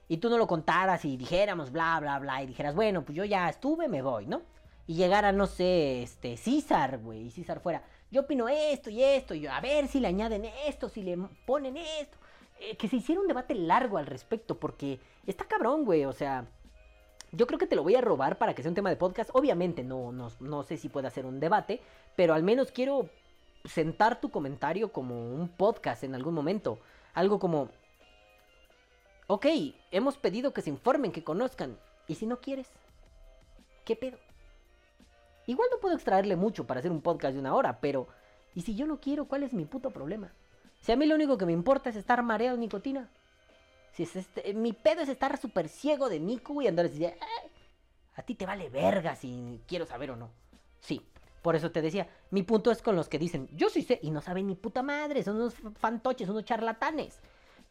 Y 0.08 0.18
tú 0.18 0.28
no 0.28 0.36
lo 0.36 0.46
contaras 0.46 1.04
y 1.04 1.16
dijéramos 1.16 1.72
bla, 1.72 1.98
bla, 2.00 2.18
bla. 2.18 2.42
Y 2.42 2.46
dijeras, 2.46 2.74
bueno, 2.74 3.02
pues 3.02 3.16
yo 3.16 3.24
ya 3.24 3.48
estuve, 3.48 3.88
me 3.88 4.02
voy, 4.02 4.26
¿no? 4.26 4.42
Y 4.86 4.94
llegara, 4.94 5.32
no 5.32 5.46
sé, 5.46 6.02
este, 6.02 6.36
César, 6.36 6.98
güey. 6.98 7.26
Y 7.26 7.30
César 7.30 7.60
fuera, 7.60 7.82
yo 8.10 8.22
opino 8.22 8.48
esto 8.48 8.90
y 8.90 9.02
esto. 9.02 9.34
Y 9.34 9.46
a 9.46 9.60
ver 9.60 9.88
si 9.88 10.00
le 10.00 10.08
añaden 10.08 10.44
esto, 10.66 10.88
si 10.88 11.02
le 11.02 11.16
ponen 11.46 11.76
esto. 11.76 12.18
Eh, 12.60 12.76
que 12.76 12.88
se 12.88 12.96
hiciera 12.96 13.20
un 13.20 13.26
debate 13.26 13.54
largo 13.54 13.96
al 13.96 14.06
respecto, 14.06 14.58
porque 14.58 15.00
está 15.26 15.44
cabrón, 15.46 15.84
güey. 15.84 16.04
O 16.04 16.12
sea, 16.12 16.46
yo 17.32 17.46
creo 17.46 17.58
que 17.58 17.66
te 17.66 17.76
lo 17.76 17.82
voy 17.82 17.94
a 17.96 18.00
robar 18.00 18.38
para 18.38 18.54
que 18.54 18.62
sea 18.62 18.70
un 18.70 18.74
tema 18.74 18.90
de 18.90 18.96
podcast. 18.96 19.30
Obviamente 19.32 19.82
no, 19.82 20.12
no, 20.12 20.30
no 20.40 20.62
sé 20.62 20.76
si 20.76 20.88
puede 20.88 21.08
hacer 21.08 21.26
un 21.26 21.40
debate, 21.40 21.80
pero 22.14 22.34
al 22.34 22.42
menos 22.42 22.70
quiero 22.70 23.08
sentar 23.64 24.20
tu 24.20 24.30
comentario 24.30 24.92
como 24.92 25.32
un 25.34 25.48
podcast 25.48 26.04
en 26.04 26.14
algún 26.14 26.34
momento. 26.34 26.78
Algo 27.14 27.38
como, 27.38 27.68
ok, 29.26 29.46
hemos 29.90 30.18
pedido 30.18 30.52
que 30.52 30.62
se 30.62 30.70
informen, 30.70 31.12
que 31.12 31.24
conozcan. 31.24 31.78
¿Y 32.06 32.16
si 32.16 32.26
no 32.26 32.40
quieres? 32.40 32.70
¿Qué 33.84 33.96
pedo? 33.96 34.18
Igual 35.46 35.68
no 35.72 35.80
puedo 35.80 35.94
extraerle 35.94 36.36
mucho 36.36 36.66
para 36.66 36.80
hacer 36.80 36.92
un 36.92 37.00
podcast 37.00 37.34
de 37.34 37.40
una 37.40 37.54
hora, 37.54 37.80
pero 37.80 38.08
¿y 38.54 38.62
si 38.62 38.74
yo 38.74 38.86
no 38.86 39.00
quiero? 39.00 39.24
¿Cuál 39.24 39.42
es 39.42 39.52
mi 39.52 39.64
puto 39.64 39.90
problema? 39.90 40.32
Si 40.80 40.92
a 40.92 40.96
mí 40.96 41.06
lo 41.06 41.14
único 41.14 41.38
que 41.38 41.46
me 41.46 41.52
importa 41.52 41.90
es 41.90 41.96
estar 41.96 42.22
mareado 42.22 42.56
de 42.56 42.60
nicotina. 42.60 43.08
Si 43.92 44.04
es 44.04 44.16
este, 44.16 44.54
mi 44.54 44.72
pedo 44.72 45.02
es 45.02 45.08
estar 45.08 45.36
súper 45.38 45.68
ciego 45.68 46.08
de 46.08 46.18
Nico 46.18 46.60
y 46.62 46.66
andar 46.66 46.86
así 46.86 47.04
"Ay, 47.04 47.12
a 48.14 48.22
ti 48.22 48.34
te 48.34 48.46
vale 48.46 48.68
verga 48.70 49.16
si 49.16 49.60
quiero 49.66 49.86
saber 49.86 50.10
o 50.12 50.16
no. 50.16 50.30
Sí, 50.80 51.06
por 51.42 51.56
eso 51.56 51.70
te 51.70 51.82
decía, 51.82 52.08
mi 52.30 52.42
punto 52.42 52.70
es 52.70 52.82
con 52.82 52.96
los 52.96 53.08
que 53.08 53.18
dicen, 53.18 53.48
yo 53.52 53.68
sí 53.68 53.82
sé, 53.82 53.98
y 54.02 54.10
no 54.10 54.20
saben 54.20 54.46
ni 54.46 54.54
puta 54.54 54.82
madre, 54.82 55.22
son 55.22 55.36
unos 55.36 55.54
fantoches, 55.78 56.28
unos 56.28 56.44
charlatanes. 56.44 57.20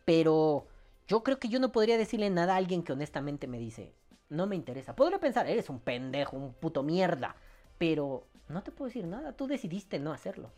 Pero 0.05 0.67
yo 1.07 1.23
creo 1.23 1.39
que 1.39 1.47
yo 1.49 1.59
no 1.59 1.71
podría 1.71 1.97
decirle 1.97 2.29
nada 2.29 2.53
a 2.53 2.57
alguien 2.57 2.83
que 2.83 2.93
honestamente 2.93 3.47
me 3.47 3.59
dice, 3.59 3.93
no 4.29 4.47
me 4.47 4.55
interesa. 4.55 4.95
Podría 4.95 5.19
pensar, 5.19 5.47
eres 5.47 5.69
un 5.69 5.79
pendejo, 5.79 6.37
un 6.37 6.53
puto 6.53 6.83
mierda. 6.83 7.35
Pero 7.77 8.25
no 8.47 8.61
te 8.63 8.71
puedo 8.71 8.87
decir 8.87 9.05
nada, 9.05 9.33
tú 9.33 9.47
decidiste 9.47 9.99
no 9.99 10.13
hacerlo. 10.13 10.51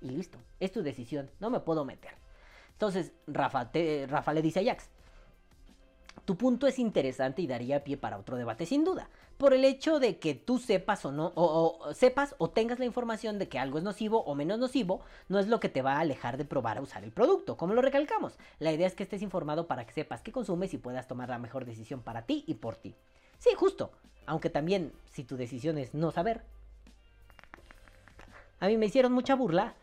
Y 0.00 0.10
listo, 0.10 0.38
es 0.60 0.70
tu 0.72 0.82
decisión, 0.82 1.30
no 1.40 1.50
me 1.50 1.60
puedo 1.60 1.84
meter. 1.84 2.12
Entonces, 2.72 3.12
Rafa, 3.26 3.70
te- 3.72 4.06
Rafa 4.08 4.32
le 4.32 4.42
dice 4.42 4.60
a 4.60 4.64
Jax, 4.64 4.88
tu 6.28 6.36
punto 6.36 6.66
es 6.66 6.78
interesante 6.78 7.40
y 7.40 7.46
daría 7.46 7.84
pie 7.84 7.96
para 7.96 8.18
otro 8.18 8.36
debate 8.36 8.66
sin 8.66 8.84
duda. 8.84 9.08
Por 9.38 9.54
el 9.54 9.64
hecho 9.64 9.98
de 9.98 10.18
que 10.18 10.34
tú 10.34 10.58
sepas 10.58 11.06
o 11.06 11.10
no, 11.10 11.32
o, 11.34 11.94
sepas 11.94 12.34
o 12.36 12.50
tengas 12.50 12.78
la 12.78 12.84
información 12.84 13.38
de 13.38 13.48
que 13.48 13.58
algo 13.58 13.78
es 13.78 13.84
nocivo 13.84 14.22
o 14.24 14.34
menos 14.34 14.58
nocivo, 14.58 15.00
no 15.30 15.38
es 15.38 15.48
lo 15.48 15.58
que 15.58 15.70
te 15.70 15.80
va 15.80 15.94
a 15.94 16.00
alejar 16.00 16.36
de 16.36 16.44
probar 16.44 16.76
a 16.76 16.82
usar 16.82 17.02
el 17.02 17.12
producto. 17.12 17.56
Como 17.56 17.72
lo 17.72 17.80
recalcamos, 17.80 18.34
la 18.58 18.70
idea 18.70 18.86
es 18.86 18.94
que 18.94 19.04
estés 19.04 19.22
informado 19.22 19.66
para 19.66 19.86
que 19.86 19.94
sepas 19.94 20.20
qué 20.20 20.30
consumes 20.30 20.74
y 20.74 20.76
puedas 20.76 21.08
tomar 21.08 21.30
la 21.30 21.38
mejor 21.38 21.64
decisión 21.64 22.02
para 22.02 22.26
ti 22.26 22.44
y 22.46 22.56
por 22.56 22.76
ti. 22.76 22.94
Sí, 23.38 23.48
justo. 23.56 23.90
Aunque 24.26 24.50
también, 24.50 24.92
si 25.06 25.24
tu 25.24 25.38
decisión 25.38 25.78
es 25.78 25.94
no 25.94 26.10
saber. 26.10 26.42
A 28.60 28.66
mí 28.66 28.76
me 28.76 28.84
hicieron 28.84 29.12
mucha 29.12 29.34
burla 29.34 29.76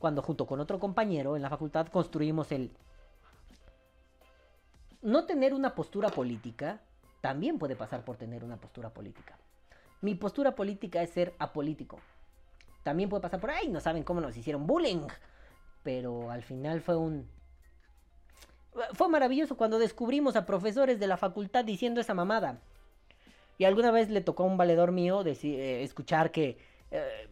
cuando 0.00 0.20
junto 0.20 0.46
con 0.46 0.58
otro 0.58 0.80
compañero 0.80 1.36
en 1.36 1.42
la 1.42 1.50
facultad 1.50 1.86
construimos 1.86 2.50
el 2.50 2.72
no 5.06 5.24
tener 5.24 5.54
una 5.54 5.74
postura 5.74 6.08
política 6.08 6.80
también 7.20 7.58
puede 7.58 7.76
pasar 7.76 8.04
por 8.04 8.16
tener 8.16 8.42
una 8.42 8.56
postura 8.56 8.90
política. 8.90 9.38
Mi 10.00 10.14
postura 10.14 10.54
política 10.54 11.00
es 11.02 11.10
ser 11.10 11.32
apolítico. 11.38 12.00
También 12.82 13.08
puede 13.08 13.22
pasar 13.22 13.40
por 13.40 13.50
ahí, 13.50 13.68
no 13.68 13.80
saben 13.80 14.02
cómo 14.02 14.20
nos 14.20 14.36
hicieron 14.36 14.66
bullying. 14.66 15.06
Pero 15.82 16.30
al 16.30 16.42
final 16.42 16.80
fue 16.80 16.96
un... 16.96 17.28
Fue 18.92 19.08
maravilloso 19.08 19.56
cuando 19.56 19.78
descubrimos 19.78 20.34
a 20.36 20.44
profesores 20.44 20.98
de 20.98 21.06
la 21.06 21.16
facultad 21.16 21.64
diciendo 21.64 22.00
esa 22.00 22.12
mamada. 22.12 22.60
Y 23.58 23.64
alguna 23.64 23.92
vez 23.92 24.10
le 24.10 24.20
tocó 24.20 24.42
a 24.42 24.46
un 24.46 24.56
valedor 24.56 24.90
mío 24.90 25.24
deci- 25.24 25.56
eh, 25.56 25.82
escuchar 25.84 26.32
que... 26.32 26.58
eh, 26.90 27.28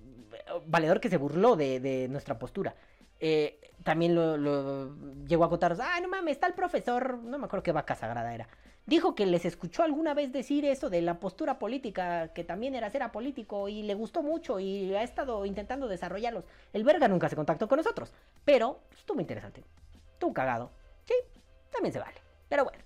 valedor 0.66 1.00
que 1.00 1.10
se 1.10 1.16
burló 1.16 1.56
de, 1.56 1.80
de 1.80 2.08
nuestra 2.08 2.38
postura. 2.38 2.76
Eh, 3.18 3.72
también 3.84 4.14
lo, 4.14 4.96
llegó 5.26 5.44
a 5.44 5.50
contar, 5.50 5.76
ah, 5.80 6.00
no 6.00 6.08
mames, 6.08 6.32
está 6.32 6.46
el 6.46 6.54
profesor, 6.54 7.18
no 7.18 7.38
me 7.38 7.44
acuerdo 7.44 7.62
qué 7.62 7.72
vaca 7.72 7.94
sagrada 7.94 8.34
era. 8.34 8.48
Dijo 8.86 9.14
que 9.14 9.24
les 9.24 9.44
escuchó 9.44 9.82
alguna 9.82 10.12
vez 10.12 10.32
decir 10.32 10.64
eso 10.64 10.90
de 10.90 11.00
la 11.00 11.20
postura 11.20 11.58
política, 11.58 12.28
que 12.34 12.44
también 12.44 12.74
era 12.74 12.90
ser 12.90 13.02
apolítico 13.02 13.68
y 13.68 13.82
le 13.82 13.94
gustó 13.94 14.22
mucho 14.22 14.58
y 14.58 14.94
ha 14.94 15.02
estado 15.02 15.46
intentando 15.46 15.86
desarrollarlos. 15.86 16.44
El 16.72 16.84
verga 16.84 17.08
nunca 17.08 17.28
se 17.28 17.36
contactó 17.36 17.68
con 17.68 17.76
nosotros, 17.78 18.12
pero 18.44 18.80
estuvo 18.96 19.20
interesante. 19.20 19.62
Estuvo 20.12 20.34
cagado. 20.34 20.70
Sí, 21.04 21.14
también 21.70 21.92
se 21.92 22.00
vale. 22.00 22.20
Pero 22.48 22.64
bueno. 22.64 22.78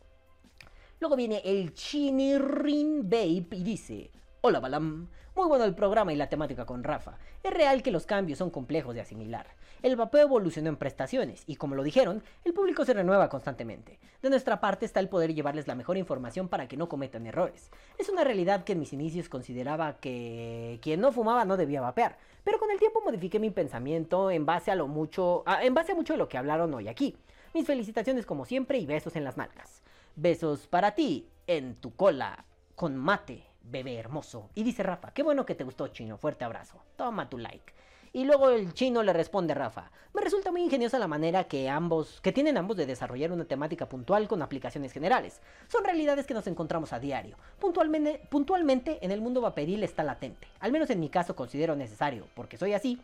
Luego 1.00 1.14
viene 1.14 1.40
el 1.44 1.74
Chinirrin 1.74 3.08
Babe 3.08 3.46
y 3.52 3.62
dice: 3.62 4.10
Hola 4.40 4.60
Balam, 4.60 5.08
muy 5.34 5.48
bueno 5.48 5.64
el 5.64 5.74
programa 5.74 6.12
y 6.12 6.16
la 6.16 6.28
temática 6.28 6.64
con 6.64 6.84
Rafa. 6.84 7.18
Es 7.42 7.52
real 7.52 7.82
que 7.82 7.90
los 7.90 8.06
cambios 8.06 8.38
son 8.38 8.50
complejos 8.50 8.94
de 8.94 9.00
asimilar. 9.00 9.48
El 9.82 9.96
vapeo 9.96 10.22
evolucionó 10.22 10.68
en 10.68 10.76
prestaciones 10.76 11.42
y 11.48 11.56
como 11.56 11.74
lo 11.74 11.82
dijeron, 11.82 12.22
el 12.44 12.54
público 12.54 12.84
se 12.84 12.94
renueva 12.94 13.28
constantemente. 13.30 13.98
De 14.22 14.30
nuestra 14.30 14.60
parte 14.60 14.86
está 14.86 15.00
el 15.00 15.08
poder 15.08 15.34
llevarles 15.34 15.66
la 15.66 15.74
mejor 15.74 15.96
información 15.96 16.46
para 16.46 16.68
que 16.68 16.76
no 16.76 16.88
cometan 16.88 17.26
errores. 17.26 17.72
Es 17.98 18.08
una 18.10 18.22
realidad 18.22 18.62
que 18.62 18.74
en 18.74 18.78
mis 18.78 18.92
inicios 18.92 19.28
consideraba 19.28 19.94
que 19.94 20.78
quien 20.82 21.00
no 21.00 21.10
fumaba 21.10 21.44
no 21.44 21.56
debía 21.56 21.80
vapear, 21.80 22.16
pero 22.44 22.60
con 22.60 22.70
el 22.70 22.78
tiempo 22.78 23.02
modifiqué 23.04 23.40
mi 23.40 23.50
pensamiento 23.50 24.30
en 24.30 24.46
base 24.46 24.70
a 24.70 24.76
lo 24.76 24.86
mucho, 24.86 25.42
en 25.60 25.74
base 25.74 25.92
a 25.92 25.96
mucho 25.96 26.12
de 26.12 26.18
lo 26.18 26.28
que 26.28 26.38
hablaron 26.38 26.72
hoy 26.74 26.86
aquí. 26.86 27.16
Mis 27.54 27.66
felicitaciones 27.66 28.24
como 28.24 28.44
siempre 28.44 28.78
y 28.78 28.86
besos 28.86 29.16
en 29.16 29.24
las 29.24 29.36
nalgas. 29.36 29.82
Besos 30.14 30.68
para 30.68 30.94
ti, 30.94 31.28
en 31.48 31.74
tu 31.74 31.96
cola, 31.96 32.44
con 32.76 32.96
mate, 32.96 33.47
bebé 33.70 33.96
hermoso. 33.96 34.50
Y 34.54 34.62
dice 34.62 34.82
Rafa, 34.82 35.12
qué 35.12 35.22
bueno 35.22 35.46
que 35.46 35.54
te 35.54 35.64
gustó, 35.64 35.88
chino, 35.88 36.16
fuerte 36.18 36.44
abrazo. 36.44 36.82
Toma 36.96 37.28
tu 37.28 37.38
like. 37.38 37.72
Y 38.12 38.24
luego 38.24 38.50
el 38.50 38.72
chino 38.72 39.02
le 39.02 39.12
responde 39.12 39.52
a 39.52 39.56
Rafa, 39.56 39.90
me 40.14 40.22
resulta 40.22 40.50
muy 40.50 40.62
ingeniosa 40.62 40.98
la 40.98 41.06
manera 41.06 41.44
que 41.44 41.68
ambos, 41.68 42.20
que 42.22 42.32
tienen 42.32 42.56
ambos 42.56 42.76
de 42.76 42.86
desarrollar 42.86 43.32
una 43.32 43.44
temática 43.44 43.86
puntual 43.88 44.26
con 44.28 44.40
aplicaciones 44.40 44.92
generales. 44.92 45.40
Son 45.68 45.84
realidades 45.84 46.26
que 46.26 46.34
nos 46.34 46.46
encontramos 46.46 46.92
a 46.92 47.00
diario. 47.00 47.36
Puntualmente, 47.60 48.20
puntualmente 48.30 48.98
en 49.02 49.10
el 49.10 49.20
mundo 49.20 49.42
vaporil 49.42 49.84
está 49.84 50.04
latente. 50.04 50.48
Al 50.60 50.72
menos 50.72 50.88
en 50.90 51.00
mi 51.00 51.10
caso 51.10 51.36
considero 51.36 51.76
necesario, 51.76 52.26
porque 52.34 52.56
soy 52.56 52.72
así, 52.72 52.98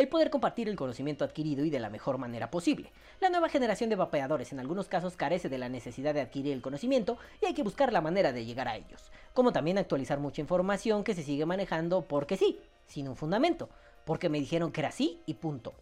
el 0.00 0.08
poder 0.08 0.30
compartir 0.30 0.66
el 0.66 0.76
conocimiento 0.76 1.26
adquirido 1.26 1.62
y 1.62 1.68
de 1.68 1.78
la 1.78 1.90
mejor 1.90 2.16
manera 2.16 2.50
posible. 2.50 2.90
La 3.20 3.28
nueva 3.28 3.50
generación 3.50 3.90
de 3.90 3.96
vapeadores 3.96 4.50
en 4.50 4.58
algunos 4.58 4.88
casos 4.88 5.14
carece 5.14 5.50
de 5.50 5.58
la 5.58 5.68
necesidad 5.68 6.14
de 6.14 6.22
adquirir 6.22 6.54
el 6.54 6.62
conocimiento 6.62 7.18
y 7.42 7.44
hay 7.44 7.52
que 7.52 7.62
buscar 7.62 7.92
la 7.92 8.00
manera 8.00 8.32
de 8.32 8.46
llegar 8.46 8.66
a 8.66 8.76
ellos, 8.76 9.12
como 9.34 9.52
también 9.52 9.76
actualizar 9.76 10.18
mucha 10.18 10.40
información 10.40 11.04
que 11.04 11.14
se 11.14 11.22
sigue 11.22 11.44
manejando 11.44 12.08
porque 12.08 12.38
sí, 12.38 12.58
sin 12.86 13.08
un 13.08 13.16
fundamento, 13.16 13.68
porque 14.06 14.30
me 14.30 14.40
dijeron 14.40 14.72
que 14.72 14.80
era 14.80 14.88
así 14.88 15.20
y 15.26 15.34
punto. 15.34 15.74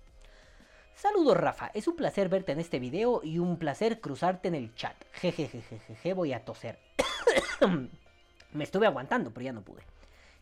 Saludos 0.96 1.36
Rafa, 1.36 1.70
es 1.72 1.86
un 1.86 1.94
placer 1.94 2.28
verte 2.28 2.50
en 2.50 2.58
este 2.58 2.80
video 2.80 3.20
y 3.22 3.38
un 3.38 3.56
placer 3.56 4.00
cruzarte 4.00 4.48
en 4.48 4.56
el 4.56 4.74
chat. 4.74 4.96
Jejejejeje, 5.12 6.12
voy 6.12 6.32
a 6.32 6.44
toser. 6.44 6.80
me 8.52 8.64
estuve 8.64 8.88
aguantando, 8.88 9.30
pero 9.30 9.44
ya 9.44 9.52
no 9.52 9.62
pude. 9.62 9.84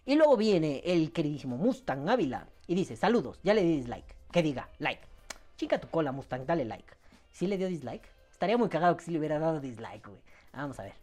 Y 0.07 0.15
luego 0.15 0.37
viene 0.37 0.83
el 0.85 1.13
queridísimo 1.13 1.57
Mustang 1.57 2.09
Ávila 2.09 2.47
y 2.69 2.77
dice, 2.77 2.95
saludos, 2.95 3.41
ya 3.43 3.55
le 3.55 3.63
di 3.63 3.77
dislike. 3.77 4.15
Que 4.31 4.41
diga, 4.43 4.69
like. 4.79 5.03
Chica 5.57 5.81
tu 5.81 5.89
cola, 5.89 6.13
Mustang, 6.13 6.47
dale 6.47 6.65
like. 6.65 6.95
¿Sí 7.33 7.49
le 7.49 7.59
dio 7.59 7.67
dislike? 7.67 8.09
Estaría 8.31 8.57
muy 8.57 8.69
cagado 8.69 8.97
que 8.97 9.05
si 9.05 9.11
le 9.11 9.19
hubiera 9.19 9.41
dado 9.41 9.61
dislike, 9.61 10.07
güey. 10.07 10.21
Vamos 10.53 10.79
a 10.79 10.85
ver. 10.85 10.95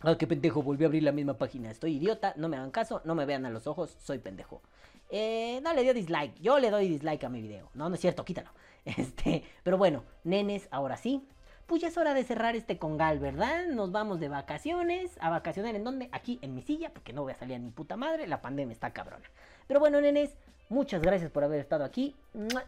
Ah, 0.00 0.16
qué 0.16 0.26
pendejo, 0.26 0.62
volví 0.62 0.84
a 0.84 0.86
abrir 0.86 1.02
la 1.02 1.12
misma 1.12 1.34
página. 1.36 1.70
Estoy 1.70 1.96
idiota, 1.96 2.32
no 2.36 2.48
me 2.48 2.56
hagan 2.56 2.70
caso, 2.70 3.02
no 3.04 3.14
me 3.14 3.26
vean 3.26 3.44
a 3.44 3.50
los 3.50 3.66
ojos, 3.66 3.96
soy 4.00 4.18
pendejo. 4.18 4.62
Eh, 5.10 5.60
no 5.62 5.74
le 5.74 5.82
dio 5.82 5.92
dislike, 5.92 6.40
yo 6.40 6.58
le 6.58 6.70
doy 6.70 6.88
dislike 6.88 7.24
a 7.24 7.28
mi 7.28 7.42
video. 7.42 7.68
No, 7.74 7.90
no 7.90 7.96
es 7.96 8.00
cierto, 8.00 8.24
quítalo. 8.24 8.50
Este, 8.86 9.44
pero 9.62 9.76
bueno, 9.76 10.04
nenes, 10.24 10.68
ahora 10.70 10.96
sí. 10.96 11.22
Pues 11.70 11.82
ya 11.82 11.86
es 11.86 11.96
hora 11.96 12.14
de 12.14 12.24
cerrar 12.24 12.56
este 12.56 12.78
congal, 12.78 13.20
¿verdad? 13.20 13.66
Nos 13.68 13.92
vamos 13.92 14.18
de 14.18 14.28
vacaciones. 14.28 15.16
¿A 15.20 15.30
vacacionar 15.30 15.76
en 15.76 15.84
dónde? 15.84 16.08
Aquí 16.10 16.40
en 16.42 16.52
mi 16.52 16.62
silla, 16.62 16.92
porque 16.92 17.12
no 17.12 17.22
voy 17.22 17.30
a 17.30 17.36
salir 17.36 17.54
a 17.54 17.58
ni 17.60 17.70
puta 17.70 17.96
madre. 17.96 18.26
La 18.26 18.42
pandemia 18.42 18.72
está 18.72 18.90
cabrona. 18.90 19.22
Pero 19.68 19.78
bueno, 19.78 20.00
nenes, 20.00 20.36
muchas 20.68 21.00
gracias 21.00 21.30
por 21.30 21.44
haber 21.44 21.60
estado 21.60 21.84
aquí. 21.84 22.16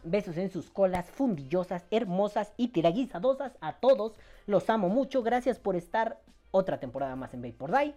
Besos 0.05 0.37
en 0.37 0.49
sus 0.49 0.69
colas, 0.69 1.09
fundillosas, 1.09 1.83
hermosas 1.91 2.53
y 2.55 2.69
tiraguizadosas. 2.69 3.57
A 3.59 3.73
todos, 3.73 4.13
los 4.45 4.69
amo 4.69 4.87
mucho. 4.87 5.21
Gracias 5.21 5.59
por 5.59 5.75
estar 5.75 6.21
otra 6.51 6.79
temporada 6.79 7.17
más 7.17 7.33
en 7.33 7.41
Vapor 7.41 7.77
Die. 7.77 7.95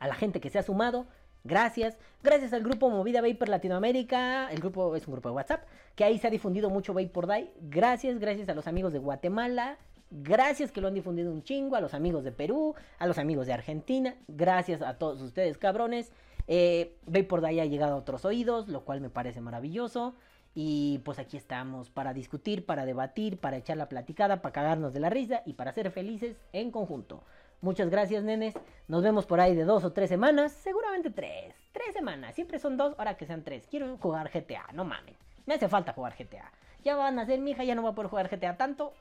A 0.00 0.08
la 0.08 0.14
gente 0.16 0.40
que 0.40 0.50
se 0.50 0.58
ha 0.58 0.64
sumado, 0.64 1.06
gracias. 1.44 1.96
Gracias 2.24 2.52
al 2.52 2.64
grupo 2.64 2.90
Movida 2.90 3.20
Vapor 3.20 3.48
Latinoamérica. 3.48 4.50
El 4.50 4.58
grupo 4.58 4.96
es 4.96 5.06
un 5.06 5.12
grupo 5.12 5.28
de 5.28 5.36
WhatsApp. 5.36 5.62
Que 5.94 6.02
ahí 6.02 6.18
se 6.18 6.26
ha 6.26 6.30
difundido 6.30 6.70
mucho 6.70 6.92
Vapor 6.92 7.28
Die. 7.28 7.52
Gracias, 7.60 8.18
gracias 8.18 8.48
a 8.48 8.54
los 8.54 8.66
amigos 8.66 8.92
de 8.92 8.98
Guatemala. 8.98 9.78
Gracias 10.14 10.70
que 10.72 10.82
lo 10.82 10.88
han 10.88 10.94
difundido 10.94 11.32
un 11.32 11.42
chingo. 11.42 11.74
A 11.74 11.80
los 11.80 11.94
amigos 11.94 12.22
de 12.22 12.32
Perú. 12.32 12.74
A 12.98 13.06
los 13.06 13.16
amigos 13.16 13.46
de 13.46 13.54
Argentina. 13.54 14.14
Gracias 14.28 14.82
a 14.82 14.98
todos 14.98 15.22
ustedes, 15.22 15.56
cabrones. 15.56 16.12
Eh, 16.48 16.98
Vapor 17.06 17.40
Die 17.40 17.60
ha 17.62 17.64
llegado 17.64 17.94
a 17.94 17.96
otros 17.96 18.26
oídos, 18.26 18.68
lo 18.68 18.84
cual 18.84 19.00
me 19.00 19.08
parece 19.08 19.40
maravilloso. 19.40 20.14
Y 20.54 21.00
pues 21.06 21.18
aquí 21.18 21.38
estamos 21.38 21.88
para 21.88 22.12
discutir, 22.12 22.66
para 22.66 22.84
debatir, 22.84 23.38
para 23.38 23.56
echar 23.56 23.78
la 23.78 23.88
platicada, 23.88 24.42
para 24.42 24.52
cagarnos 24.52 24.92
de 24.92 25.00
la 25.00 25.08
risa 25.08 25.42
y 25.46 25.54
para 25.54 25.72
ser 25.72 25.90
felices 25.90 26.36
en 26.52 26.70
conjunto. 26.70 27.22
Muchas 27.62 27.88
gracias, 27.88 28.22
nenes. 28.22 28.54
Nos 28.88 29.02
vemos 29.02 29.24
por 29.24 29.40
ahí 29.40 29.54
de 29.54 29.64
dos 29.64 29.82
o 29.84 29.92
tres 29.92 30.10
semanas. 30.10 30.52
Seguramente 30.52 31.08
tres. 31.08 31.54
Tres 31.72 31.94
semanas. 31.94 32.34
Siempre 32.34 32.58
son 32.58 32.76
dos, 32.76 32.94
ahora 32.98 33.16
que 33.16 33.24
sean 33.24 33.44
tres. 33.44 33.66
Quiero 33.66 33.96
jugar 33.96 34.30
GTA, 34.30 34.66
no 34.74 34.84
mamen. 34.84 35.16
Me 35.46 35.54
hace 35.54 35.68
falta 35.68 35.94
jugar 35.94 36.14
GTA. 36.18 36.52
Ya 36.84 36.96
van 36.96 37.18
a 37.18 37.24
ser 37.24 37.40
mi 37.40 37.52
hija, 37.52 37.64
ya 37.64 37.74
no 37.74 37.82
va 37.82 37.90
a 37.90 37.94
poder 37.94 38.10
jugar 38.10 38.28
GTA 38.28 38.56
tanto. 38.56 38.92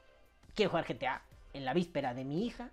Quiero 0.56 0.72
jugar 0.72 0.86
GTA 0.88 1.22
en 1.54 1.66
la 1.66 1.74
víspera 1.74 2.14
de 2.14 2.26
mi 2.26 2.46
hija. 2.46 2.70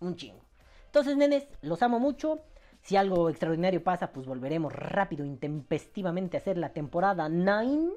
Un 0.00 0.16
chingo. 0.16 0.40
Entonces, 0.86 1.16
nenes, 1.16 1.46
los 1.62 1.82
amo 1.82 1.98
mucho. 1.98 2.40
Si 2.82 2.96
algo 2.96 3.28
extraordinario 3.28 3.82
pasa, 3.82 4.12
pues 4.12 4.26
volveremos 4.26 4.72
rápido, 4.72 5.24
intempestivamente 5.24 6.36
a 6.36 6.40
hacer 6.40 6.56
la 6.56 6.70
temporada 6.70 7.28
9. 7.28 7.92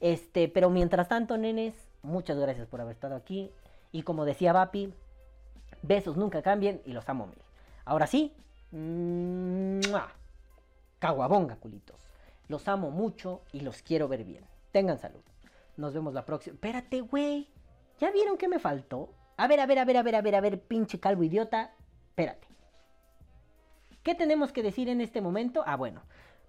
Este, 0.00 0.48
pero 0.48 0.70
mientras 0.70 1.08
tanto, 1.08 1.36
nenes, 1.38 1.74
muchas 2.02 2.38
gracias 2.38 2.66
por 2.66 2.80
haber 2.80 2.94
estado 2.94 3.14
aquí. 3.14 3.50
Y 3.92 4.02
como 4.02 4.24
decía 4.24 4.52
Vapi, 4.52 4.92
besos 5.82 6.16
nunca 6.16 6.42
cambien 6.42 6.80
y 6.84 6.92
los 6.92 7.08
amo 7.08 7.26
mil. 7.26 7.38
Ahora 7.84 8.06
sí, 8.06 8.34
¡mua! 8.72 10.12
caguabonga, 10.98 11.56
culitos. 11.56 12.00
Los 12.48 12.68
amo 12.68 12.90
mucho 12.90 13.42
y 13.52 13.60
los 13.60 13.82
quiero 13.82 14.08
ver 14.08 14.24
bien. 14.24 14.44
Tengan 14.72 14.98
salud. 14.98 15.20
Nos 15.76 15.92
vemos 15.94 16.14
la 16.14 16.24
próxima. 16.24 16.54
Espérate, 16.54 17.00
güey. 17.00 17.48
¿Ya 18.02 18.10
vieron 18.10 18.36
qué 18.36 18.48
me 18.48 18.58
faltó? 18.58 19.14
A 19.36 19.46
ver, 19.46 19.60
a 19.60 19.66
ver, 19.66 19.78
a 19.78 19.84
ver, 19.84 19.96
a 19.96 20.02
ver, 20.02 20.16
a 20.16 20.22
ver, 20.22 20.34
a 20.34 20.40
ver, 20.40 20.60
pinche 20.60 20.98
calvo 20.98 21.22
idiota. 21.22 21.70
Espérate. 22.08 22.48
¿Qué 24.02 24.16
tenemos 24.16 24.50
que 24.50 24.64
decir 24.64 24.88
en 24.88 25.00
este 25.00 25.20
momento? 25.20 25.62
Ah, 25.64 25.76
bueno. 25.76 26.02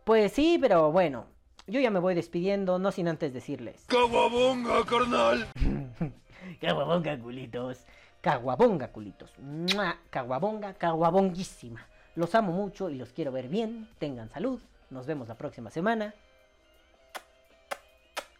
Pues 0.03 0.31
sí, 0.31 0.57
pero 0.59 0.91
bueno. 0.91 1.27
Yo 1.67 1.79
ya 1.79 1.91
me 1.91 1.99
voy 1.99 2.15
despidiendo, 2.15 2.79
no 2.79 2.91
sin 2.91 3.07
antes 3.07 3.35
decirles. 3.35 3.85
¡Caguabonga, 3.85 4.83
carnal! 4.83 5.47
Caguabonga, 6.59 7.19
culitos. 7.19 7.85
Caguabonga, 8.21 8.87
culitos. 8.87 9.37
¡Mua! 9.37 9.97
Caguabonga, 10.09 10.73
caguabonguísima. 10.73 11.85
Los 12.15 12.33
amo 12.33 12.51
mucho 12.51 12.89
y 12.89 12.95
los 12.95 13.13
quiero 13.13 13.31
ver 13.31 13.47
bien. 13.47 13.87
Tengan 13.99 14.31
salud. 14.31 14.59
Nos 14.89 15.05
vemos 15.05 15.27
la 15.27 15.35
próxima 15.35 15.69
semana. 15.69 16.15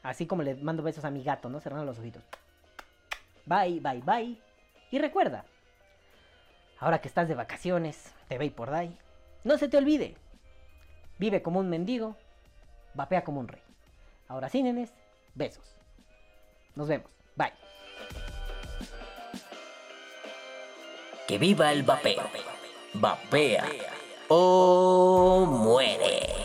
Así 0.02 0.26
como 0.26 0.42
le 0.42 0.56
mando 0.56 0.82
besos 0.82 1.06
a 1.06 1.12
mi 1.12 1.22
gato, 1.22 1.48
¿no? 1.48 1.60
Cerrando 1.60 1.86
los 1.86 2.00
ojitos. 2.00 2.24
Bye, 3.46 3.80
bye, 3.80 4.02
bye. 4.02 4.38
Y 4.92 5.00
recuerda, 5.00 5.46
ahora 6.80 7.02
que 7.02 7.08
estás 7.08 7.28
de 7.28 7.36
vacaciones, 7.36 8.14
te 8.28 8.38
ve 8.38 8.52
por 8.52 8.72
die, 8.78 8.98
no 9.44 9.58
se 9.58 9.68
te 9.68 9.78
olvide. 9.78 10.16
Vive 11.20 11.42
como 11.42 11.60
un 11.60 11.70
mendigo, 11.70 12.16
vapea 12.94 13.24
como 13.24 13.40
un 13.40 13.48
rey. 13.48 13.62
Ahora 14.28 14.50
sí, 14.50 14.64
nenes, 14.64 14.94
besos. 15.36 15.76
Nos 16.76 16.88
vemos. 16.88 17.12
Bye. 17.36 17.54
Que 21.28 21.38
viva 21.38 21.72
el 21.72 21.84
vapeo. 21.84 22.24
Vapea 22.94 23.66
o 24.28 25.46
muere. 25.46 26.43